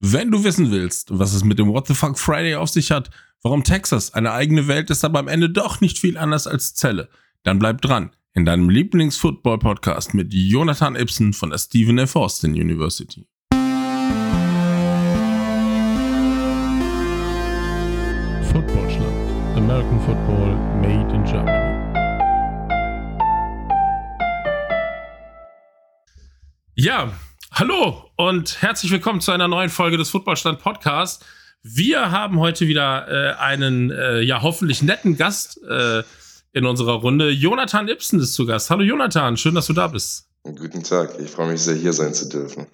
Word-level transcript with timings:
Wenn 0.00 0.30
du 0.30 0.44
wissen 0.44 0.70
willst, 0.70 1.18
was 1.18 1.34
es 1.34 1.42
mit 1.42 1.58
dem 1.58 1.66
What 1.72 1.88
the 1.88 1.94
Fuck 1.94 2.20
Friday 2.20 2.54
auf 2.54 2.68
sich 2.68 2.92
hat, 2.92 3.10
warum 3.42 3.64
Texas 3.64 4.14
eine 4.14 4.30
eigene 4.30 4.68
Welt 4.68 4.90
ist, 4.90 5.04
aber 5.04 5.18
am 5.18 5.26
Ende 5.26 5.50
doch 5.50 5.80
nicht 5.80 5.98
viel 5.98 6.16
anders 6.16 6.46
als 6.46 6.72
Zelle, 6.74 7.08
dann 7.42 7.58
bleib 7.58 7.82
dran 7.82 8.14
in 8.32 8.44
deinem 8.44 8.70
Lieblings-Football-Podcast 8.70 10.14
mit 10.14 10.32
Jonathan 10.32 10.94
Ibsen 10.94 11.32
von 11.32 11.50
der 11.50 11.58
Stephen 11.58 11.98
F. 11.98 12.14
Austin 12.14 12.52
University. 12.52 13.26
Footballschland. 18.52 19.56
American 19.56 20.00
Football 20.02 20.54
made 20.80 21.12
in 21.12 21.24
Germany. 21.24 21.78
Ja, 26.76 27.12
Hallo 27.58 28.08
und 28.14 28.62
herzlich 28.62 28.92
willkommen 28.92 29.20
zu 29.20 29.32
einer 29.32 29.48
neuen 29.48 29.68
Folge 29.68 29.96
des 29.96 30.10
Footballstand 30.10 30.60
Podcast. 30.60 31.24
Wir 31.64 32.12
haben 32.12 32.38
heute 32.38 32.68
wieder 32.68 33.08
äh, 33.08 33.34
einen 33.34 33.90
äh, 33.90 34.20
ja 34.20 34.42
hoffentlich 34.42 34.80
netten 34.80 35.16
Gast 35.16 35.60
äh, 35.68 36.04
in 36.52 36.66
unserer 36.66 36.92
Runde. 36.92 37.30
Jonathan 37.30 37.88
Ibsen 37.88 38.20
ist 38.20 38.34
zu 38.34 38.46
Gast. 38.46 38.70
Hallo 38.70 38.84
Jonathan, 38.84 39.36
schön, 39.36 39.56
dass 39.56 39.66
du 39.66 39.72
da 39.72 39.88
bist. 39.88 40.28
Guten 40.44 40.84
Tag, 40.84 41.18
ich 41.18 41.28
freue 41.30 41.50
mich 41.50 41.60
sehr, 41.60 41.74
hier 41.74 41.92
sein 41.92 42.14
zu 42.14 42.28
dürfen. 42.28 42.68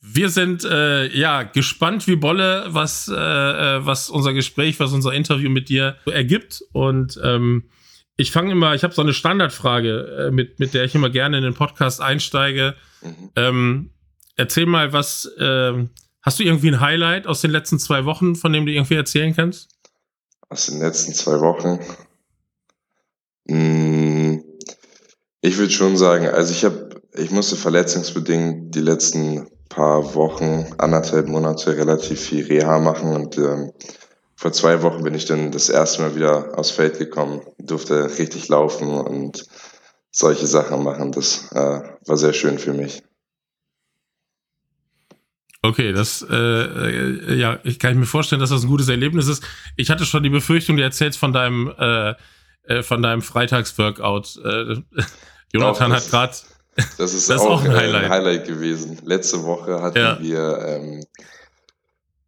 Wir 0.00 0.28
sind 0.28 0.64
äh, 0.64 1.06
ja 1.16 1.44
gespannt 1.44 2.08
wie 2.08 2.16
Bolle, 2.16 2.64
was, 2.66 3.06
äh, 3.06 3.14
äh, 3.14 3.86
was 3.86 4.10
unser 4.10 4.32
Gespräch, 4.32 4.80
was 4.80 4.90
unser 4.90 5.12
Interview 5.12 5.50
mit 5.50 5.68
dir 5.68 5.98
ergibt. 6.06 6.64
Und 6.72 7.20
ähm, 7.22 7.70
ich 8.16 8.30
fange 8.30 8.52
immer, 8.52 8.74
ich 8.74 8.84
habe 8.84 8.94
so 8.94 9.02
eine 9.02 9.14
Standardfrage, 9.14 10.30
mit, 10.32 10.60
mit 10.60 10.74
der 10.74 10.84
ich 10.84 10.94
immer 10.94 11.10
gerne 11.10 11.38
in 11.38 11.42
den 11.42 11.54
Podcast 11.54 12.00
einsteige. 12.00 12.74
Mhm. 13.00 13.30
Ähm, 13.36 13.90
erzähl 14.36 14.66
mal, 14.66 14.92
was, 14.92 15.24
äh, 15.38 15.88
hast 16.22 16.38
du 16.38 16.44
irgendwie 16.44 16.68
ein 16.68 16.80
Highlight 16.80 17.26
aus 17.26 17.40
den 17.40 17.50
letzten 17.50 17.78
zwei 17.78 18.04
Wochen, 18.04 18.36
von 18.36 18.52
dem 18.52 18.66
du 18.66 18.72
irgendwie 18.72 18.94
erzählen 18.94 19.34
kannst? 19.34 19.70
Aus 20.48 20.66
den 20.66 20.80
letzten 20.80 21.14
zwei 21.14 21.40
Wochen? 21.40 21.80
Hm, 23.48 24.44
ich 25.40 25.58
würde 25.58 25.72
schon 25.72 25.96
sagen, 25.96 26.28
also 26.28 26.52
ich 26.52 26.64
habe, 26.64 27.02
ich 27.14 27.30
musste 27.30 27.56
verletzungsbedingt 27.56 28.74
die 28.74 28.80
letzten 28.80 29.48
paar 29.68 30.14
Wochen, 30.14 30.66
anderthalb 30.78 31.28
Monate 31.28 31.76
relativ 31.76 32.20
viel 32.20 32.44
Reha 32.44 32.78
machen 32.78 33.14
und 33.14 33.38
ähm, 33.38 33.72
vor 34.42 34.52
zwei 34.52 34.82
Wochen 34.82 35.04
bin 35.04 35.14
ich 35.14 35.24
dann 35.24 35.52
das 35.52 35.68
erste 35.68 36.02
Mal 36.02 36.16
wieder 36.16 36.58
aufs 36.58 36.72
Feld 36.72 36.98
gekommen, 36.98 37.42
durfte 37.58 38.18
richtig 38.18 38.48
laufen 38.48 38.88
und 38.88 39.46
solche 40.10 40.48
Sachen 40.48 40.82
machen. 40.82 41.12
Das 41.12 41.52
äh, 41.52 41.80
war 42.06 42.16
sehr 42.16 42.32
schön 42.32 42.58
für 42.58 42.72
mich. 42.72 43.04
Okay, 45.62 45.92
das 45.92 46.26
äh, 46.28 46.34
äh, 46.34 47.34
ja, 47.36 47.60
ich 47.62 47.78
kann 47.78 47.96
mir 47.96 48.04
vorstellen, 48.04 48.40
dass 48.40 48.50
das 48.50 48.64
ein 48.64 48.68
gutes 48.68 48.88
Erlebnis 48.88 49.28
ist. 49.28 49.44
Ich 49.76 49.90
hatte 49.90 50.04
schon 50.04 50.24
die 50.24 50.28
Befürchtung, 50.28 50.76
du 50.76 50.82
erzählst 50.82 51.20
von 51.20 51.32
deinem 51.32 51.72
äh, 51.78 52.14
äh 52.64 52.82
von 52.82 53.00
deinem 53.00 53.22
Freitagsworkout. 53.22 54.40
Äh, 54.44 54.82
Jonathan 55.52 55.92
hat 55.92 56.10
gerade 56.10 56.34
das 56.98 57.14
ist, 57.14 57.30
das 57.30 57.42
auch, 57.42 57.60
auch 57.60 57.64
ein, 57.64 57.72
Highlight. 57.72 58.04
ein, 58.06 58.10
Highlight. 58.10 58.46
gewesen. 58.48 58.98
Letzte 59.04 59.44
Woche 59.44 59.80
hatten 59.80 59.98
ja. 59.98 60.18
wir 60.20 60.58
ähm, 60.66 61.04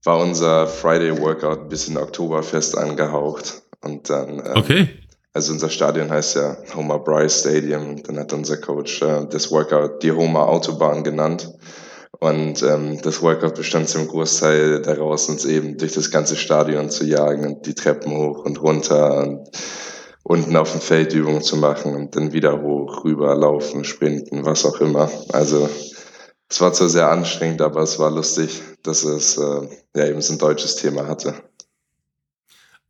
war 0.04 0.18
unser 0.18 0.66
Friday 0.66 1.18
Workout 1.20 1.60
ein 1.60 1.68
bisschen 1.68 1.96
Oktoberfest 1.96 2.76
angehaucht 2.76 3.62
und 3.82 4.08
dann 4.10 4.38
ähm, 4.38 4.52
okay. 4.54 4.88
Also 5.36 5.52
unser 5.52 5.68
Stadion 5.68 6.10
heißt 6.10 6.36
ja 6.36 6.56
Homer 6.76 7.00
Bryce 7.00 7.40
Stadium. 7.40 8.00
Dann 8.04 8.20
hat 8.20 8.32
unser 8.32 8.56
Coach 8.56 9.02
äh, 9.02 9.26
das 9.28 9.50
Workout 9.50 10.00
die 10.04 10.12
Homer 10.12 10.48
Autobahn 10.48 11.02
genannt. 11.02 11.52
Und 12.20 12.62
ähm, 12.62 13.02
das 13.02 13.20
Workout 13.20 13.56
bestand 13.56 13.88
zum 13.88 14.06
Großteil 14.06 14.80
daraus, 14.82 15.28
uns 15.28 15.44
eben 15.44 15.76
durch 15.76 15.92
das 15.92 16.12
ganze 16.12 16.36
Stadion 16.36 16.88
zu 16.88 17.04
jagen 17.04 17.46
und 17.46 17.66
die 17.66 17.74
Treppen 17.74 18.16
hoch 18.16 18.44
und 18.44 18.62
runter 18.62 19.18
und 19.18 19.50
unten 20.22 20.56
auf 20.56 20.70
dem 20.70 20.80
Feld 20.80 21.12
Übungen 21.12 21.42
zu 21.42 21.56
machen 21.56 21.96
und 21.96 22.14
dann 22.14 22.32
wieder 22.32 22.62
hoch, 22.62 23.04
rüber, 23.04 23.34
laufen, 23.34 23.84
sprinten, 23.84 24.46
was 24.46 24.64
auch 24.64 24.80
immer. 24.80 25.10
Also 25.32 25.68
es 26.48 26.60
war 26.60 26.72
zwar 26.72 26.88
sehr 26.88 27.10
anstrengend, 27.10 27.62
aber 27.62 27.80
es 27.80 27.98
war 27.98 28.10
lustig, 28.10 28.62
dass 28.82 29.04
es 29.04 29.36
äh, 29.36 29.68
ja 29.96 30.06
eben 30.06 30.22
so 30.22 30.34
ein 30.34 30.38
deutsches 30.38 30.76
Thema 30.76 31.06
hatte. 31.06 31.34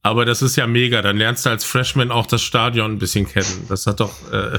Aber 0.02 0.26
das 0.26 0.42
ist 0.42 0.56
ja 0.56 0.66
mega. 0.66 1.00
Dann 1.00 1.16
lernst 1.16 1.46
du 1.46 1.50
als 1.50 1.64
Freshman 1.64 2.10
auch 2.10 2.26
das 2.26 2.42
Stadion 2.42 2.92
ein 2.92 2.98
bisschen 2.98 3.26
kennen. 3.26 3.66
Das 3.68 3.86
hat 3.86 4.00
doch. 4.00 4.12
Äh, 4.30 4.58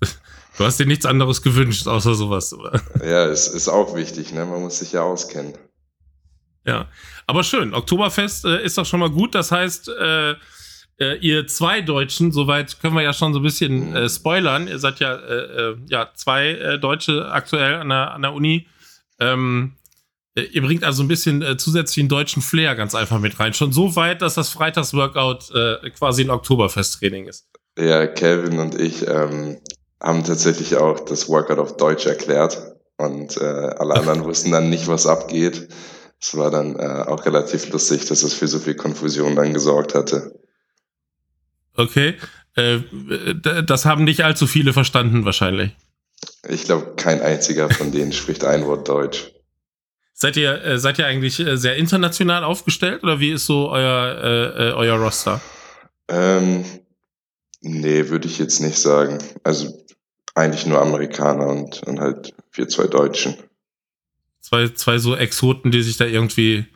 du 0.58 0.64
hast 0.64 0.78
dir 0.78 0.86
nichts 0.86 1.06
anderes 1.06 1.40
gewünscht, 1.40 1.86
außer 1.86 2.14
sowas, 2.14 2.52
oder? 2.52 2.82
Ja, 3.02 3.24
es 3.24 3.48
ist 3.48 3.68
auch 3.68 3.94
wichtig, 3.94 4.32
ne? 4.34 4.44
Man 4.44 4.60
muss 4.60 4.80
sich 4.80 4.92
ja 4.92 5.02
auskennen. 5.02 5.54
Ja, 6.66 6.88
aber 7.26 7.42
schön. 7.42 7.74
Oktoberfest 7.74 8.44
äh, 8.44 8.62
ist 8.62 8.76
doch 8.76 8.84
schon 8.84 9.00
mal 9.00 9.10
gut. 9.10 9.34
Das 9.34 9.50
heißt, 9.50 9.88
äh, 9.88 10.34
äh, 11.00 11.16
ihr 11.18 11.46
zwei 11.46 11.80
Deutschen, 11.80 12.32
soweit 12.32 12.80
können 12.80 12.94
wir 12.94 13.02
ja 13.02 13.12
schon 13.12 13.32
so 13.32 13.40
ein 13.40 13.42
bisschen 13.42 13.94
äh, 13.94 14.08
spoilern. 14.08 14.68
Ihr 14.68 14.78
seid 14.78 15.00
ja, 15.00 15.14
äh, 15.14 15.70
äh, 15.70 15.76
ja 15.88 16.10
zwei 16.14 16.50
äh, 16.50 16.78
Deutsche 16.78 17.30
aktuell 17.30 17.76
an 17.76 17.88
der, 17.88 18.12
an 18.12 18.22
der 18.22 18.32
Uni. 18.32 18.66
Ähm, 19.18 19.72
äh, 20.34 20.42
ihr 20.42 20.62
bringt 20.62 20.84
also 20.84 21.02
ein 21.02 21.08
bisschen 21.08 21.58
zusätzlichen 21.58 22.08
deutschen 22.08 22.42
Flair 22.42 22.74
ganz 22.74 22.94
einfach 22.94 23.18
mit 23.18 23.38
rein. 23.40 23.54
Schon 23.54 23.72
so 23.72 23.96
weit, 23.96 24.22
dass 24.22 24.34
das 24.34 24.50
Freitagsworkout 24.50 25.52
quasi 25.98 26.22
ein 26.22 26.30
Oktoberfest-Training 26.30 27.26
ist. 27.26 27.48
Ja, 27.78 28.06
Kevin 28.06 28.58
und 28.58 28.78
ich 28.78 29.06
ähm, 29.08 29.58
haben 30.02 30.24
tatsächlich 30.24 30.76
auch 30.76 31.00
das 31.00 31.28
Workout 31.28 31.58
auf 31.58 31.76
Deutsch 31.76 32.06
erklärt 32.06 32.60
und 32.98 33.40
alle 33.40 33.94
anderen 33.94 34.24
wussten 34.24 34.52
dann 34.52 34.70
nicht, 34.70 34.88
was 34.88 35.06
abgeht. 35.06 35.68
Es 36.20 36.36
war 36.36 36.50
dann 36.50 36.78
auch 36.78 37.24
relativ 37.26 37.70
lustig, 37.70 38.06
dass 38.06 38.22
es 38.22 38.34
für 38.34 38.46
so 38.46 38.58
viel 38.58 38.74
Konfusion 38.74 39.36
dann 39.36 39.52
gesorgt 39.52 39.94
hatte. 39.94 40.32
Okay, 41.74 42.16
äh, 42.54 42.80
das 43.64 43.84
haben 43.84 44.04
nicht 44.04 44.24
allzu 44.24 44.46
viele 44.46 44.72
verstanden 44.72 45.24
wahrscheinlich. 45.24 45.72
Ich 46.48 46.64
glaube, 46.64 46.94
kein 46.96 47.20
einziger 47.20 47.70
von 47.70 47.92
denen 47.92 48.12
spricht 48.12 48.44
ein 48.44 48.66
Wort 48.66 48.88
Deutsch. 48.88 49.32
Seid 50.14 50.36
ihr, 50.36 50.62
äh, 50.62 50.78
seid 50.78 50.98
ihr 50.98 51.06
eigentlich 51.06 51.40
äh, 51.40 51.56
sehr 51.56 51.76
international 51.76 52.44
aufgestellt 52.44 53.02
oder 53.02 53.18
wie 53.18 53.32
ist 53.32 53.46
so 53.46 53.70
euer, 53.70 54.22
äh, 54.22 54.68
äh, 54.68 54.72
euer 54.72 54.96
Roster? 54.96 55.40
Ähm, 56.08 56.64
nee, 57.60 58.08
würde 58.08 58.28
ich 58.28 58.38
jetzt 58.38 58.60
nicht 58.60 58.78
sagen. 58.78 59.18
Also 59.42 59.84
eigentlich 60.34 60.66
nur 60.66 60.80
Amerikaner 60.80 61.46
und, 61.46 61.82
und 61.84 62.00
halt 62.00 62.34
wir 62.52 62.68
zwei 62.68 62.86
Deutschen. 62.86 63.34
Zwei, 64.40 64.68
zwei 64.68 64.98
so 64.98 65.16
Exoten, 65.16 65.70
die 65.70 65.82
sich 65.82 65.96
da 65.96 66.04
irgendwie 66.04 66.66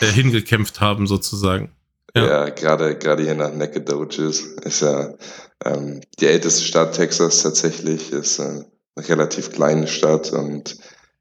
hingekämpft 0.00 0.80
haben, 0.80 1.06
sozusagen. 1.06 1.70
Ja, 2.14 2.26
ja 2.26 2.48
gerade 2.50 2.96
gerade 2.96 3.22
hier 3.22 3.34
nach 3.34 3.52
Nacogdoches 3.54 4.40
ist 4.64 4.82
ja 4.82 5.14
ähm, 5.64 6.00
die 6.20 6.26
älteste 6.26 6.64
Stadt 6.64 6.94
Texas 6.94 7.42
tatsächlich, 7.42 8.12
ist 8.12 8.38
äh, 8.38 8.64
eine 8.94 9.08
relativ 9.08 9.52
kleine 9.52 9.86
Stadt 9.86 10.32
und 10.32 10.76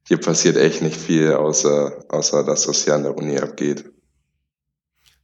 hier 0.08 0.18
passiert 0.18 0.58
echt 0.58 0.82
nicht 0.82 0.98
viel, 0.98 1.34
außer, 1.34 2.06
außer 2.10 2.44
das, 2.44 2.68
was 2.68 2.84
hier 2.84 2.96
an 2.96 3.04
der 3.04 3.16
Uni 3.16 3.38
abgeht. 3.38 3.86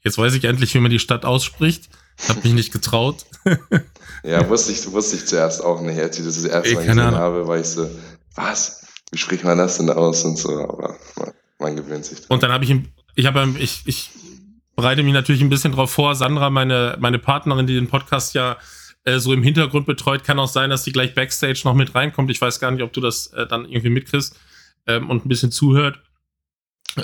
Jetzt 0.01 0.17
weiß 0.17 0.33
ich 0.35 0.45
endlich, 0.45 0.73
wie 0.73 0.79
man 0.79 0.91
die 0.91 0.99
Stadt 0.99 1.25
ausspricht. 1.25 1.89
Hab 2.27 2.43
mich 2.43 2.53
nicht 2.53 2.71
getraut. 2.71 3.25
ja, 4.23 4.47
wusste 4.49 4.71
ich, 4.71 4.91
wusste 4.91 5.17
ich 5.17 5.25
zuerst 5.25 5.63
auch 5.63 5.81
nicht. 5.81 5.99
Als 5.99 6.17
ich 6.17 6.25
das 6.25 6.35
das 6.35 6.45
erste 6.45 6.73
Mal 6.73 6.85
gesehen 6.85 7.15
habe, 7.15 7.47
war 7.47 7.59
ich 7.59 7.67
so, 7.67 7.89
was? 8.35 8.85
Wie 9.11 9.17
spricht 9.17 9.43
man 9.43 9.57
das 9.57 9.77
denn 9.77 9.89
aus 9.89 10.23
und 10.23 10.37
so? 10.37 10.57
Aber 10.57 10.97
man, 11.17 11.33
man 11.59 11.75
gewöhnt 11.75 12.05
sich 12.05 12.19
dran. 12.19 12.27
Und 12.29 12.43
dann 12.43 12.51
habe 12.51 12.63
ich, 12.63 12.73
ich 13.15 13.25
habe, 13.25 13.53
ich, 13.59 13.81
ich 13.85 14.09
bereite 14.77 15.03
mich 15.03 15.13
natürlich 15.13 15.41
ein 15.41 15.49
bisschen 15.49 15.73
drauf 15.73 15.91
vor. 15.91 16.15
Sandra, 16.15 16.49
meine, 16.49 16.95
meine 16.99 17.19
Partnerin, 17.19 17.67
die 17.67 17.73
den 17.73 17.87
Podcast 17.87 18.35
ja 18.35 18.57
äh, 19.03 19.17
so 19.17 19.33
im 19.33 19.43
Hintergrund 19.43 19.87
betreut, 19.87 20.23
kann 20.23 20.39
auch 20.39 20.47
sein, 20.47 20.69
dass 20.69 20.83
sie 20.83 20.91
gleich 20.91 21.15
Backstage 21.15 21.61
noch 21.65 21.73
mit 21.73 21.93
reinkommt. 21.95 22.29
Ich 22.29 22.39
weiß 22.39 22.59
gar 22.59 22.71
nicht, 22.71 22.83
ob 22.83 22.93
du 22.93 23.01
das 23.01 23.27
äh, 23.33 23.47
dann 23.47 23.65
irgendwie 23.65 23.89
mitkriegst 23.89 24.39
ähm, 24.85 25.09
und 25.09 25.25
ein 25.25 25.29
bisschen 25.29 25.51
zuhört. 25.51 25.99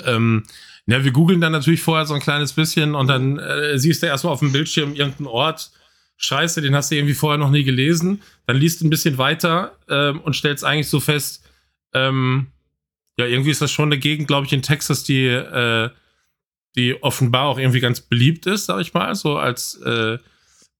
Ähm, 0.06 0.44
ja, 0.86 1.02
wir 1.02 1.10
googeln 1.10 1.40
dann 1.40 1.50
natürlich 1.50 1.82
vorher 1.82 2.06
so 2.06 2.14
ein 2.14 2.20
kleines 2.20 2.52
bisschen 2.52 2.94
und 2.94 3.08
dann 3.08 3.38
äh, 3.40 3.76
siehst 3.76 4.02
du 4.02 4.06
erstmal 4.06 4.32
auf 4.32 4.40
dem 4.40 4.52
Bildschirm 4.52 4.94
irgendeinen 4.94 5.26
Ort. 5.26 5.72
Scheiße, 6.16 6.62
den 6.62 6.76
hast 6.76 6.92
du 6.92 6.94
irgendwie 6.94 7.14
vorher 7.14 7.38
noch 7.38 7.50
nie 7.50 7.64
gelesen. 7.64 8.22
Dann 8.46 8.56
liest 8.56 8.80
du 8.80 8.86
ein 8.86 8.90
bisschen 8.90 9.18
weiter 9.18 9.76
ähm, 9.88 10.20
und 10.20 10.36
stellst 10.36 10.64
eigentlich 10.64 10.88
so 10.88 11.00
fest, 11.00 11.42
ähm, 11.92 12.52
ja, 13.18 13.26
irgendwie 13.26 13.50
ist 13.50 13.62
das 13.62 13.72
schon 13.72 13.88
eine 13.88 13.98
Gegend, 13.98 14.28
glaube 14.28 14.46
ich, 14.46 14.52
in 14.52 14.62
Texas, 14.62 15.02
die, 15.02 15.26
äh, 15.26 15.90
die 16.76 17.02
offenbar 17.02 17.48
auch 17.48 17.58
irgendwie 17.58 17.80
ganz 17.80 18.00
beliebt 18.00 18.46
ist, 18.46 18.66
sag 18.66 18.80
ich 18.80 18.94
mal, 18.94 19.14
so 19.14 19.36
als, 19.36 19.80
äh, 19.84 20.18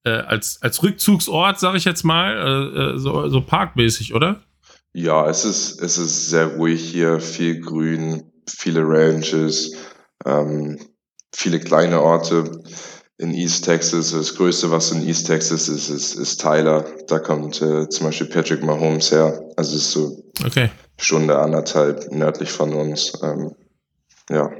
äh, 0.04 0.10
als, 0.10 0.58
als 0.62 0.82
Rückzugsort, 0.82 1.58
sag 1.58 1.76
ich 1.76 1.84
jetzt 1.84 2.04
mal, 2.04 2.34
äh, 2.34 2.94
äh 2.94 2.98
so, 2.98 3.28
so 3.28 3.40
parkmäßig, 3.40 4.14
oder? 4.14 4.42
Ja, 4.92 5.28
es 5.28 5.44
ist, 5.44 5.80
es 5.80 5.98
ist 5.98 6.30
sehr 6.30 6.56
ruhig 6.56 6.80
hier, 6.80 7.20
viel 7.20 7.60
Grün, 7.60 8.30
viele 8.48 8.82
Ranches, 8.84 9.74
ähm, 10.24 10.78
viele 11.34 11.58
kleine 11.58 12.00
Orte 12.00 12.62
in 13.18 13.32
East 13.32 13.64
Texas. 13.64 14.12
Das 14.12 14.34
Größte, 14.36 14.70
was 14.70 14.92
in 14.92 15.06
East 15.06 15.26
Texas 15.26 15.68
ist, 15.68 15.88
ist, 15.88 16.14
ist 16.14 16.40
Tyler. 16.40 16.84
Da 17.08 17.18
kommt 17.18 17.60
äh, 17.62 17.88
zum 17.88 18.06
Beispiel 18.06 18.28
Patrick 18.28 18.62
Mahomes 18.62 19.10
her. 19.10 19.42
Also 19.56 19.76
es 19.76 19.82
ist 19.82 19.92
so 19.92 20.24
okay. 20.44 20.70
Stunde, 20.96 21.38
anderthalb 21.38 22.10
nördlich 22.12 22.50
von 22.50 22.72
uns. 22.72 23.12
Ähm, 23.22 23.52
ja. 24.30 24.50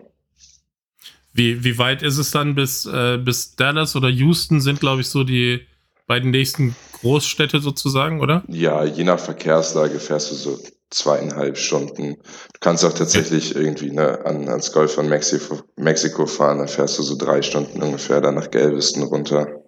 Wie, 1.34 1.64
wie 1.64 1.78
weit 1.78 2.02
ist 2.02 2.16
es 2.16 2.30
dann 2.30 2.54
bis, 2.54 2.86
äh, 2.86 3.18
bis 3.18 3.56
Dallas 3.56 3.96
oder 3.96 4.08
Houston 4.08 4.60
sind, 4.60 4.78
glaube 4.78 5.00
ich, 5.00 5.08
so 5.08 5.24
die 5.24 5.66
beiden 6.06 6.30
nächsten 6.30 6.76
Großstädte 6.92 7.58
sozusagen, 7.58 8.20
oder? 8.20 8.44
Ja, 8.46 8.84
je 8.84 9.02
nach 9.02 9.18
Verkehrslage 9.18 9.98
fährst 9.98 10.30
du 10.30 10.36
so 10.36 10.60
zweieinhalb 10.90 11.58
Stunden. 11.58 12.14
Du 12.14 12.60
kannst 12.60 12.84
auch 12.84 12.92
tatsächlich 12.92 13.50
ja. 13.50 13.60
irgendwie 13.60 13.90
ne, 13.90 14.24
an, 14.24 14.48
ans 14.48 14.70
Golf 14.70 14.94
von 14.94 15.08
Mexiko, 15.08 15.60
Mexiko 15.76 16.26
fahren, 16.26 16.58
dann 16.58 16.68
fährst 16.68 17.00
du 17.00 17.02
so 17.02 17.16
drei 17.16 17.42
Stunden 17.42 17.82
ungefähr 17.82 18.20
dann 18.20 18.36
nach 18.36 18.50
Galveston 18.50 19.02
runter. 19.02 19.60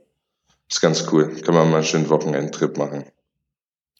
Ist 0.69 0.81
ganz 0.81 1.05
cool. 1.13 1.35
Kann 1.43 1.55
man 1.55 1.69
mal 1.71 1.79
einen 1.79 1.85
schönen 1.85 2.09
Wochenendtrip 2.09 2.77
machen. 2.77 3.07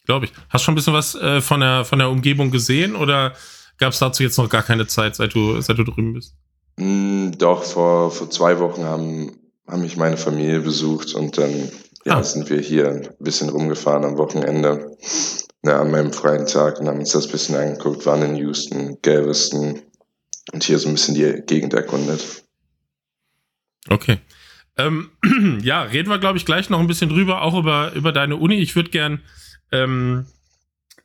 Glaube 0.05 0.25
ich. 0.25 0.31
Hast 0.49 0.61
du 0.61 0.65
schon 0.65 0.73
ein 0.73 0.75
bisschen 0.75 0.93
was 0.93 1.15
äh, 1.15 1.41
von, 1.41 1.59
der, 1.59 1.83
von 1.83 1.99
der 1.99 2.09
Umgebung 2.09 2.49
gesehen 2.49 2.95
oder 2.95 3.33
gab 3.77 3.91
es 3.91 3.99
dazu 3.99 4.23
jetzt 4.23 4.37
noch 4.37 4.49
gar 4.49 4.63
keine 4.63 4.87
Zeit, 4.87 5.15
seit 5.15 5.33
du, 5.33 5.59
seit 5.59 5.77
du 5.77 5.83
drüben 5.83 6.13
bist? 6.13 6.33
Mm, 6.77 7.31
doch, 7.37 7.63
vor, 7.63 8.11
vor 8.11 8.29
zwei 8.29 8.59
Wochen 8.59 8.83
haben, 8.83 9.37
haben 9.67 9.81
mich 9.81 9.97
meine 9.97 10.17
Familie 10.17 10.61
besucht 10.61 11.13
und 11.13 11.37
dann 11.37 11.69
ja, 12.05 12.19
ah. 12.19 12.23
sind 12.23 12.49
wir 12.49 12.61
hier 12.61 12.89
ein 12.89 13.09
bisschen 13.19 13.49
rumgefahren 13.49 14.05
am 14.05 14.17
Wochenende, 14.17 14.95
ja, 15.65 15.81
an 15.81 15.91
meinem 15.91 16.13
freien 16.13 16.45
Tag 16.45 16.79
und 16.79 16.87
haben 16.87 16.99
uns 16.99 17.11
das 17.11 17.25
ein 17.25 17.31
bisschen 17.31 17.55
angeguckt, 17.55 18.05
waren 18.05 18.21
in 18.21 18.35
Houston, 18.35 18.97
Galveston 19.01 19.81
und 20.53 20.63
hier 20.63 20.79
so 20.79 20.87
ein 20.87 20.93
bisschen 20.93 21.15
die 21.15 21.41
Gegend 21.45 21.73
erkundet. 21.73 22.43
Okay. 23.89 24.19
Ähm, 24.77 25.09
ja, 25.63 25.81
reden 25.81 26.09
wir, 26.09 26.19
glaube 26.19 26.37
ich, 26.37 26.45
gleich 26.45 26.69
noch 26.69 26.79
ein 26.79 26.87
bisschen 26.87 27.09
drüber, 27.09 27.41
auch 27.41 27.57
über, 27.57 27.91
über 27.93 28.11
deine 28.11 28.35
Uni. 28.35 28.55
Ich 28.55 28.75
würde 28.75 28.91
gern 28.91 29.21
ähm, 29.71 30.27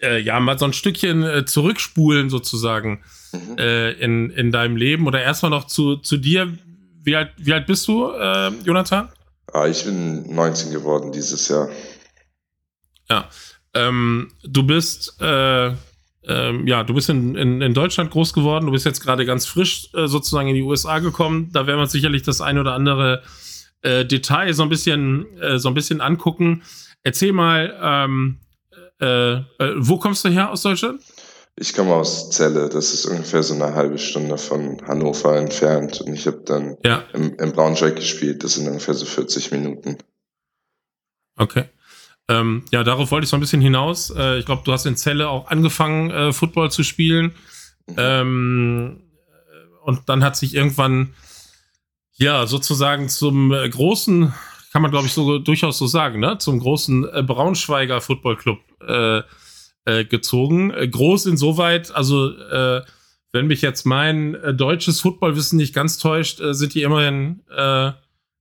äh, 0.01 0.21
ja 0.21 0.39
mal 0.39 0.59
so 0.59 0.67
ein 0.67 0.73
Stückchen 0.73 1.23
äh, 1.23 1.45
zurückspulen 1.45 2.29
sozusagen 2.29 3.03
mhm. 3.33 3.59
äh, 3.59 3.93
in, 3.93 4.31
in 4.31 4.53
deinem 4.53 4.77
Leben 4.77 5.07
oder 5.07 5.23
erstmal 5.23 5.51
noch 5.51 5.67
zu, 5.67 5.97
zu 5.97 6.17
dir. 6.17 6.57
Wie 7.03 7.17
alt, 7.17 7.33
wie 7.37 7.53
alt 7.53 7.67
bist 7.67 7.89
du, 7.89 8.11
äh, 8.11 8.49
Jonathan? 8.65 9.09
Ah, 9.53 9.67
ich 9.67 9.85
bin 9.85 10.35
19 10.35 10.73
geworden 10.73 11.13
dieses 11.13 11.49
Jahr. 11.49 11.69
Ja. 13.11 13.29
Ähm, 13.75 14.33
du 14.45 14.63
bist 14.63 15.21
äh, 15.21 15.73
ähm, 16.25 16.67
ja, 16.67 16.85
du 16.85 16.95
bist 16.95 17.09
in, 17.09 17.35
in, 17.35 17.61
in 17.61 17.75
Deutschland 17.75 18.11
groß 18.11 18.33
geworden, 18.33 18.67
du 18.67 18.73
bist 18.73 18.87
jetzt 18.87 19.01
gerade 19.01 19.27
ganz 19.27 19.47
frisch 19.47 19.89
äh, 19.95 20.07
sozusagen 20.07 20.49
in 20.49 20.55
die 20.55 20.63
USA 20.63 21.01
gekommen. 21.01 21.51
Da 21.53 21.67
werden 21.67 21.79
wir 21.79 21.83
uns 21.83 21.93
sicherlich 21.93 22.23
das 22.23 22.41
ein 22.41 22.59
oder 22.59 22.75
andere 22.75 23.23
äh, 23.83 24.05
Detail 24.05 24.53
so 24.53 24.63
ein 24.63 24.69
bisschen, 24.69 25.27
äh, 25.39 25.59
so 25.59 25.69
ein 25.69 25.75
bisschen 25.75 26.01
angucken. 26.01 26.63
Erzähl 27.03 27.33
mal, 27.33 27.77
ähm, 27.83 28.39
äh, 29.01 29.33
äh, 29.33 29.43
wo 29.77 29.99
kommst 29.99 30.25
du 30.25 30.29
her 30.29 30.51
aus 30.51 30.63
Deutschland? 30.63 31.03
Ich 31.57 31.75
komme 31.75 31.95
aus 31.95 32.31
Celle, 32.31 32.69
das 32.71 32.95
ist 32.95 33.05
ungefähr 33.05 33.43
so 33.43 33.55
eine 33.55 33.75
halbe 33.75 33.99
Stunde 33.99 34.39
von 34.39 34.81
Hannover 34.87 35.37
entfernt. 35.37 36.01
Und 36.01 36.15
ich 36.15 36.27
habe 36.27 36.43
dann 36.47 36.77
ja. 36.85 37.05
im, 37.13 37.37
im 37.37 37.53
Braunschweig 37.53 37.97
gespielt, 37.97 38.43
das 38.43 38.55
sind 38.55 38.67
ungefähr 38.67 38.95
so 38.95 39.05
40 39.05 39.51
Minuten. 39.53 39.99
Okay. 41.37 41.65
Ähm, 42.29 42.65
ja, 42.71 42.85
darauf 42.85 43.11
wollte 43.11 43.25
ich 43.25 43.31
so 43.31 43.37
ein 43.37 43.41
bisschen 43.41 43.61
hinaus. 43.61 44.11
Äh, 44.11 44.39
ich 44.39 44.47
glaube, 44.47 44.63
du 44.65 44.73
hast 44.73 44.87
in 44.87 44.97
Celle 44.97 45.29
auch 45.29 45.49
angefangen, 45.49 46.11
äh, 46.11 46.33
Football 46.33 46.71
zu 46.71 46.83
spielen. 46.85 47.35
Mhm. 47.87 47.95
Ähm, 47.99 49.03
und 49.85 50.09
dann 50.09 50.25
hat 50.25 50.37
sich 50.37 50.55
irgendwann, 50.55 51.15
ja, 52.15 52.47
sozusagen 52.47 53.09
zum 53.09 53.53
äh, 53.53 53.69
großen, 53.69 54.33
kann 54.73 54.83
man 54.83 54.91
glaube 54.91 55.07
ich 55.07 55.13
so 55.13 55.39
durchaus 55.39 55.77
so 55.77 55.87
sagen, 55.87 56.21
ne, 56.21 56.39
zum 56.39 56.61
großen 56.61 57.09
äh, 57.13 57.23
Braunschweiger 57.23 58.01
Footballclub 58.01 58.59
äh, 58.87 59.23
äh, 59.85 60.05
gezogen. 60.05 60.71
Äh, 60.71 60.89
groß 60.89 61.27
insoweit, 61.27 61.95
also 61.95 62.31
äh, 62.31 62.83
wenn 63.33 63.47
mich 63.47 63.63
jetzt 63.63 63.87
mein 63.87 64.35
äh, 64.35 64.55
deutsches 64.55 65.01
Footballwissen 65.01 65.57
nicht 65.57 65.75
ganz 65.75 65.99
täuscht, 65.99 66.41
äh, 66.41 66.55
sind 66.55 66.75
die 66.75 66.83
immerhin 66.83 67.43
äh, 67.51 67.93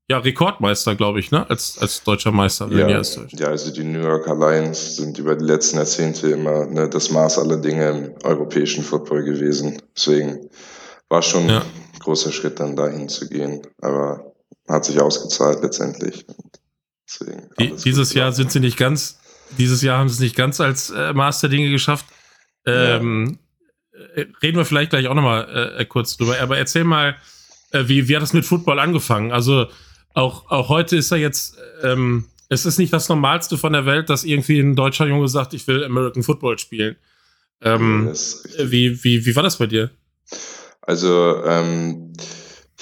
ja 0.10 0.18
Rekordmeister, 0.18 0.96
glaube 0.96 1.20
ich, 1.20 1.32
ne? 1.32 1.50
Als, 1.50 1.78
als 1.80 2.04
deutscher 2.04 2.32
Meister. 2.32 2.68
Ja, 2.72 2.90
ja, 2.90 3.48
also 3.48 3.72
die 3.72 3.84
New 3.84 4.02
Yorker 4.02 4.36
Lions 4.36 4.98
sind 4.98 5.18
über 5.18 5.36
die 5.36 5.46
letzten 5.46 5.78
Jahrzehnte 5.78 6.30
immer 6.32 6.66
ne, 6.66 6.90
das 6.90 7.10
Maß 7.10 7.40
aller 7.40 7.58
Dinge 7.58 7.90
im 7.90 8.14
europäischen 8.24 8.84
Football 8.84 9.24
gewesen. 9.24 9.82
Deswegen 9.96 10.50
war 11.08 11.22
schon 11.22 11.48
ja. 11.48 11.60
ein 11.60 12.00
großer 12.00 12.32
Schritt, 12.32 12.60
dann 12.60 12.76
dahin 12.76 13.08
zu 13.08 13.30
gehen. 13.30 13.62
Aber 13.82 14.34
hat 14.68 14.86
sich 14.86 15.00
ausgezahlt 15.00 15.64
letztendlich. 15.64 16.26
Deswegen 17.08 17.50
die, 17.60 17.74
dieses 17.84 18.14
Jahr 18.14 18.34
sind 18.34 18.52
sie 18.52 18.60
nicht 18.60 18.78
ganz 18.78 19.21
dieses 19.58 19.82
Jahr 19.82 19.98
haben 19.98 20.10
sie 20.10 20.16
es 20.16 20.20
nicht 20.20 20.36
ganz 20.36 20.60
als 20.60 20.90
äh, 20.90 21.14
Master 21.14 21.50
Dinge 21.50 21.70
geschafft. 21.70 22.06
Ähm, 22.66 23.40
ja. 23.94 24.22
Äh, 24.22 24.28
reden 24.42 24.58
wir 24.58 24.66
vielleicht 24.66 24.92
gleich 24.92 25.08
auch 25.08 25.14
nochmal 25.14 25.76
äh, 25.78 25.86
kurz 25.86 26.18
drüber. 26.18 26.40
Aber 26.40 26.58
erzähl 26.58 26.84
mal, 26.84 27.16
äh, 27.72 27.84
wie, 27.88 28.08
wie 28.08 28.16
hat 28.16 28.24
das 28.24 28.34
mit 28.34 28.46
Football 28.46 28.80
angefangen? 28.80 29.32
Also 29.32 29.68
auch, 30.14 30.50
auch 30.50 30.70
heute 30.70 30.98
ist 30.98 31.12
er 31.12 31.18
jetzt, 31.18 31.58
ähm, 31.84 32.26
es 32.50 32.66
ist 32.66 32.78
nicht 32.78 32.92
das 32.92 33.10
Normalste 33.10 33.58
von 33.58 33.74
der 33.74 33.86
Welt, 33.86 34.10
dass 34.10 34.24
irgendwie 34.24 34.60
ein 34.60 34.76
deutscher 34.76 35.08
Junge 35.08 35.28
sagt, 35.28 35.54
ich 35.54 35.68
will 35.68 35.84
American 35.84 36.24
Football 36.24 36.60
spielen. 36.60 36.98
Ähm, 37.62 38.12
ja, 38.58 38.72
wie, 38.72 39.04
wie, 39.04 39.26
wie 39.26 39.36
war 39.36 39.44
das 39.44 39.58
bei 39.58 39.68
dir? 39.68 39.92
Also, 40.82 41.44
ähm, 41.46 42.14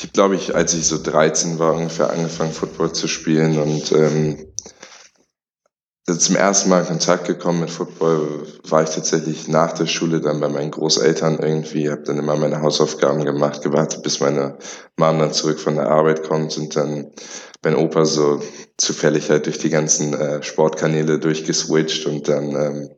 ich 0.01 0.13
glaube 0.13 0.36
ich, 0.36 0.56
als 0.56 0.74
ich 0.74 0.86
so 0.86 1.01
13 1.01 1.60
war, 1.60 1.74
ungefähr 1.74 2.10
angefangen, 2.10 2.54
Football 2.54 2.94
zu 2.94 3.07
spielen 3.07 3.60
und 3.60 3.92
ähm, 3.92 4.38
zum 6.13 6.35
ersten 6.35 6.69
Mal 6.69 6.81
in 6.81 6.88
Kontakt 6.88 7.25
gekommen 7.25 7.61
mit 7.61 7.69
Football 7.69 8.47
war 8.63 8.83
ich 8.83 8.89
tatsächlich 8.89 9.47
nach 9.47 9.73
der 9.73 9.85
Schule 9.85 10.21
dann 10.21 10.39
bei 10.39 10.50
meinen 10.50 10.71
Großeltern 10.71 11.39
irgendwie, 11.39 11.89
habe 11.89 12.03
dann 12.03 12.17
immer 12.17 12.35
meine 12.35 12.61
Hausaufgaben 12.61 13.25
gemacht, 13.25 13.61
gewartet, 13.61 14.03
bis 14.03 14.19
meine 14.19 14.57
Mom 14.97 15.19
dann 15.19 15.33
zurück 15.33 15.59
von 15.59 15.75
der 15.75 15.89
Arbeit 15.89 16.27
kommt 16.27 16.57
und 16.57 16.75
dann 16.75 17.11
mein 17.63 17.75
Opa 17.75 18.06
so 18.06 18.41
zufällig 18.77 19.29
halt 19.29 19.45
durch 19.45 19.57
die 19.57 19.69
ganzen 19.69 20.13
äh, 20.13 20.41
Sportkanäle 20.41 21.19
durchgeswitcht 21.19 22.06
und 22.06 22.27
dann 22.27 22.56
ähm, 22.56 22.89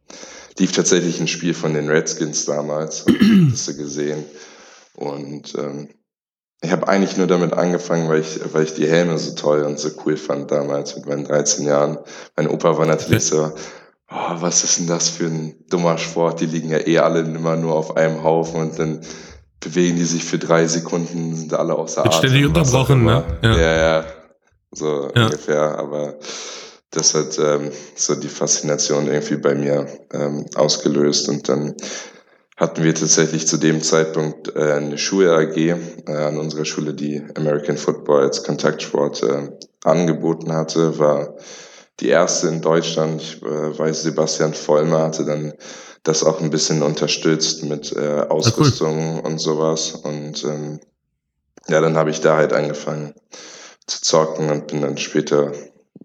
lief 0.59 0.71
tatsächlich 0.71 1.19
ein 1.19 1.27
Spiel 1.27 1.53
von 1.53 1.73
den 1.73 1.89
Redskins 1.89 2.45
damals, 2.45 3.05
hast 3.51 3.67
du 3.67 3.77
gesehen. 3.77 4.25
Und 4.95 5.55
ähm, 5.55 5.89
ich 6.61 6.71
habe 6.71 6.87
eigentlich 6.87 7.17
nur 7.17 7.27
damit 7.27 7.53
angefangen, 7.53 8.07
weil 8.07 8.21
ich, 8.21 8.39
weil 8.53 8.63
ich 8.63 8.75
die 8.75 8.87
Helme 8.87 9.17
so 9.17 9.33
toll 9.33 9.63
und 9.63 9.79
so 9.79 9.89
cool 10.05 10.15
fand 10.15 10.51
damals 10.51 10.95
mit 10.95 11.07
meinen 11.07 11.25
13 11.25 11.65
Jahren. 11.65 11.97
Mein 12.35 12.47
Opa 12.47 12.77
war 12.77 12.85
natürlich 12.85 13.25
so, 13.25 13.51
oh, 14.11 14.31
was 14.35 14.63
ist 14.63 14.79
denn 14.79 14.87
das 14.87 15.09
für 15.09 15.25
ein 15.25 15.55
dummer 15.69 15.97
Sport? 15.97 16.39
Die 16.39 16.45
liegen 16.45 16.69
ja 16.69 16.85
eh 16.85 16.99
alle 16.99 17.21
immer 17.21 17.55
nur 17.55 17.75
auf 17.75 17.97
einem 17.97 18.23
Haufen 18.23 18.61
und 18.61 18.77
dann 18.77 19.01
bewegen 19.59 19.97
die 19.97 20.05
sich 20.05 20.23
für 20.23 20.37
drei 20.37 20.67
Sekunden, 20.67 21.35
sind 21.35 21.53
alle 21.53 21.75
außer 21.75 22.05
Atem. 22.05 22.11
Ständig 22.11 22.45
unterbrochen, 22.45 23.05
ne? 23.05 23.23
Ja, 23.41 23.57
ja, 23.57 23.75
ja 23.75 24.05
so 24.71 25.11
ja. 25.15 25.25
ungefähr. 25.25 25.77
Aber 25.77 26.15
das 26.91 27.15
hat 27.15 27.37
ähm, 27.39 27.71
so 27.95 28.15
die 28.15 28.27
Faszination 28.27 29.07
irgendwie 29.07 29.37
bei 29.37 29.55
mir 29.55 29.87
ähm, 30.13 30.45
ausgelöst 30.55 31.29
und 31.29 31.47
dann 31.47 31.75
hatten 32.61 32.83
wir 32.83 32.93
tatsächlich 32.93 33.47
zu 33.47 33.57
dem 33.57 33.81
Zeitpunkt 33.81 34.55
äh, 34.55 34.73
eine 34.73 34.99
Schul-AG 34.99 35.57
äh, 35.57 35.75
an 36.07 36.37
unserer 36.37 36.63
Schule, 36.63 36.93
die 36.93 37.23
American 37.35 37.75
Football 37.75 38.21
als 38.21 38.43
Kontaktsport 38.43 39.23
äh, 39.23 39.49
angeboten 39.83 40.53
hatte, 40.53 40.99
war 40.99 41.37
die 41.99 42.09
erste 42.09 42.49
in 42.49 42.61
Deutschland. 42.61 43.19
Ich 43.19 43.41
äh, 43.41 43.79
weiß, 43.79 44.03
Sebastian 44.03 44.53
Vollmer 44.53 44.99
hatte 44.99 45.25
dann 45.25 45.53
das 46.03 46.23
auch 46.23 46.39
ein 46.39 46.51
bisschen 46.51 46.83
unterstützt 46.83 47.63
mit 47.63 47.95
äh, 47.95 48.27
Ausrüstung 48.29 49.15
cool. 49.15 49.25
und 49.25 49.39
sowas. 49.39 49.95
Und 49.95 50.43
ähm, 50.43 50.79
ja, 51.67 51.81
dann 51.81 51.97
habe 51.97 52.11
ich 52.11 52.21
da 52.21 52.37
halt 52.37 52.53
angefangen 52.53 53.15
zu 53.87 54.01
zocken 54.03 54.51
und 54.51 54.67
bin 54.67 54.81
dann 54.81 54.97
später 54.97 55.51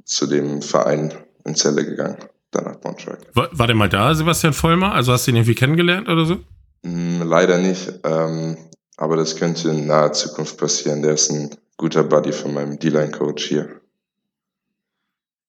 zu 0.07 0.27
dem 0.27 0.63
Verein 0.63 1.13
in 1.45 1.55
Celle 1.55 1.85
gegangen 1.85 2.17
danach 2.51 2.81
Braunschweig. 2.81 3.19
War, 3.35 3.49
war 3.53 3.67
der 3.67 3.77
mal 3.77 3.89
da, 3.89 4.15
Sebastian 4.15 4.53
Vollmer? 4.53 4.93
Also 4.93 5.13
hast 5.13 5.27
du 5.27 5.31
ihn 5.31 5.37
irgendwie 5.37 5.55
kennengelernt 5.55 6.09
oder 6.09 6.25
so? 6.25 6.37
Mm, 6.83 7.23
leider 7.23 7.59
nicht, 7.59 7.93
ähm, 8.05 8.57
aber 8.97 9.17
das 9.17 9.37
könnte 9.37 9.71
in 9.71 9.87
naher 9.87 10.13
Zukunft 10.13 10.59
passieren. 10.59 11.03
Der 11.03 11.15
ist 11.15 11.31
ein 11.31 11.51
guter 11.77 12.05
Buddy 12.05 12.33
von 12.33 12.55
meinem 12.55 12.79
D-Line-Coach 12.79 13.45
hier. 13.45 13.81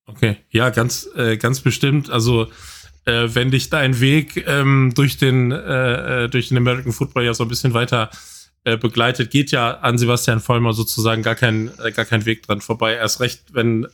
Okay, 0.06 0.38
ja, 0.50 0.70
ganz, 0.70 1.10
äh, 1.16 1.38
ganz 1.38 1.60
bestimmt. 1.60 2.10
Also 2.10 2.48
äh, 3.06 3.30
wenn 3.34 3.51
dich 3.51 3.70
dein 3.70 4.00
Weg 4.00 4.46
ähm, 4.48 4.94
durch 4.96 5.18
den 5.18 5.51
äh, 5.51 6.25
äh 6.25 6.30
durch 6.30 6.50
den 6.50 6.58
American 6.58 6.92
Football 6.92 7.24
ja 7.24 7.34
so 7.34 7.44
ein 7.44 7.50
bisschen 7.50 7.74
weiter 7.74 8.10
äh, 8.63 8.77
begleitet, 8.77 9.32
geht 9.32 9.51
ja 9.51 9.72
an 9.80 9.98
Sebastian 9.98 10.39
Vollmer 10.39 10.74
sozusagen 10.74 11.24
gar 11.24 11.36
kein 11.36 11.72
äh, 11.84 11.92
gar 11.92 12.06
kein 12.06 12.25
Weg 12.25 12.44
dran 12.44 12.62
vorbei. 12.62 12.96
Erst 12.96 13.20
recht, 13.20 13.54
wenn 13.54 13.86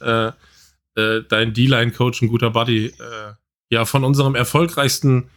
äh, 0.95 1.21
dein 1.27 1.53
D-Line-Coach, 1.53 2.21
ein 2.21 2.27
guter 2.27 2.49
Buddy, 2.49 2.87
äh, 2.87 3.33
ja, 3.69 3.85
von 3.85 4.03
unserem 4.03 4.35
erfolgreichsten 4.35 5.29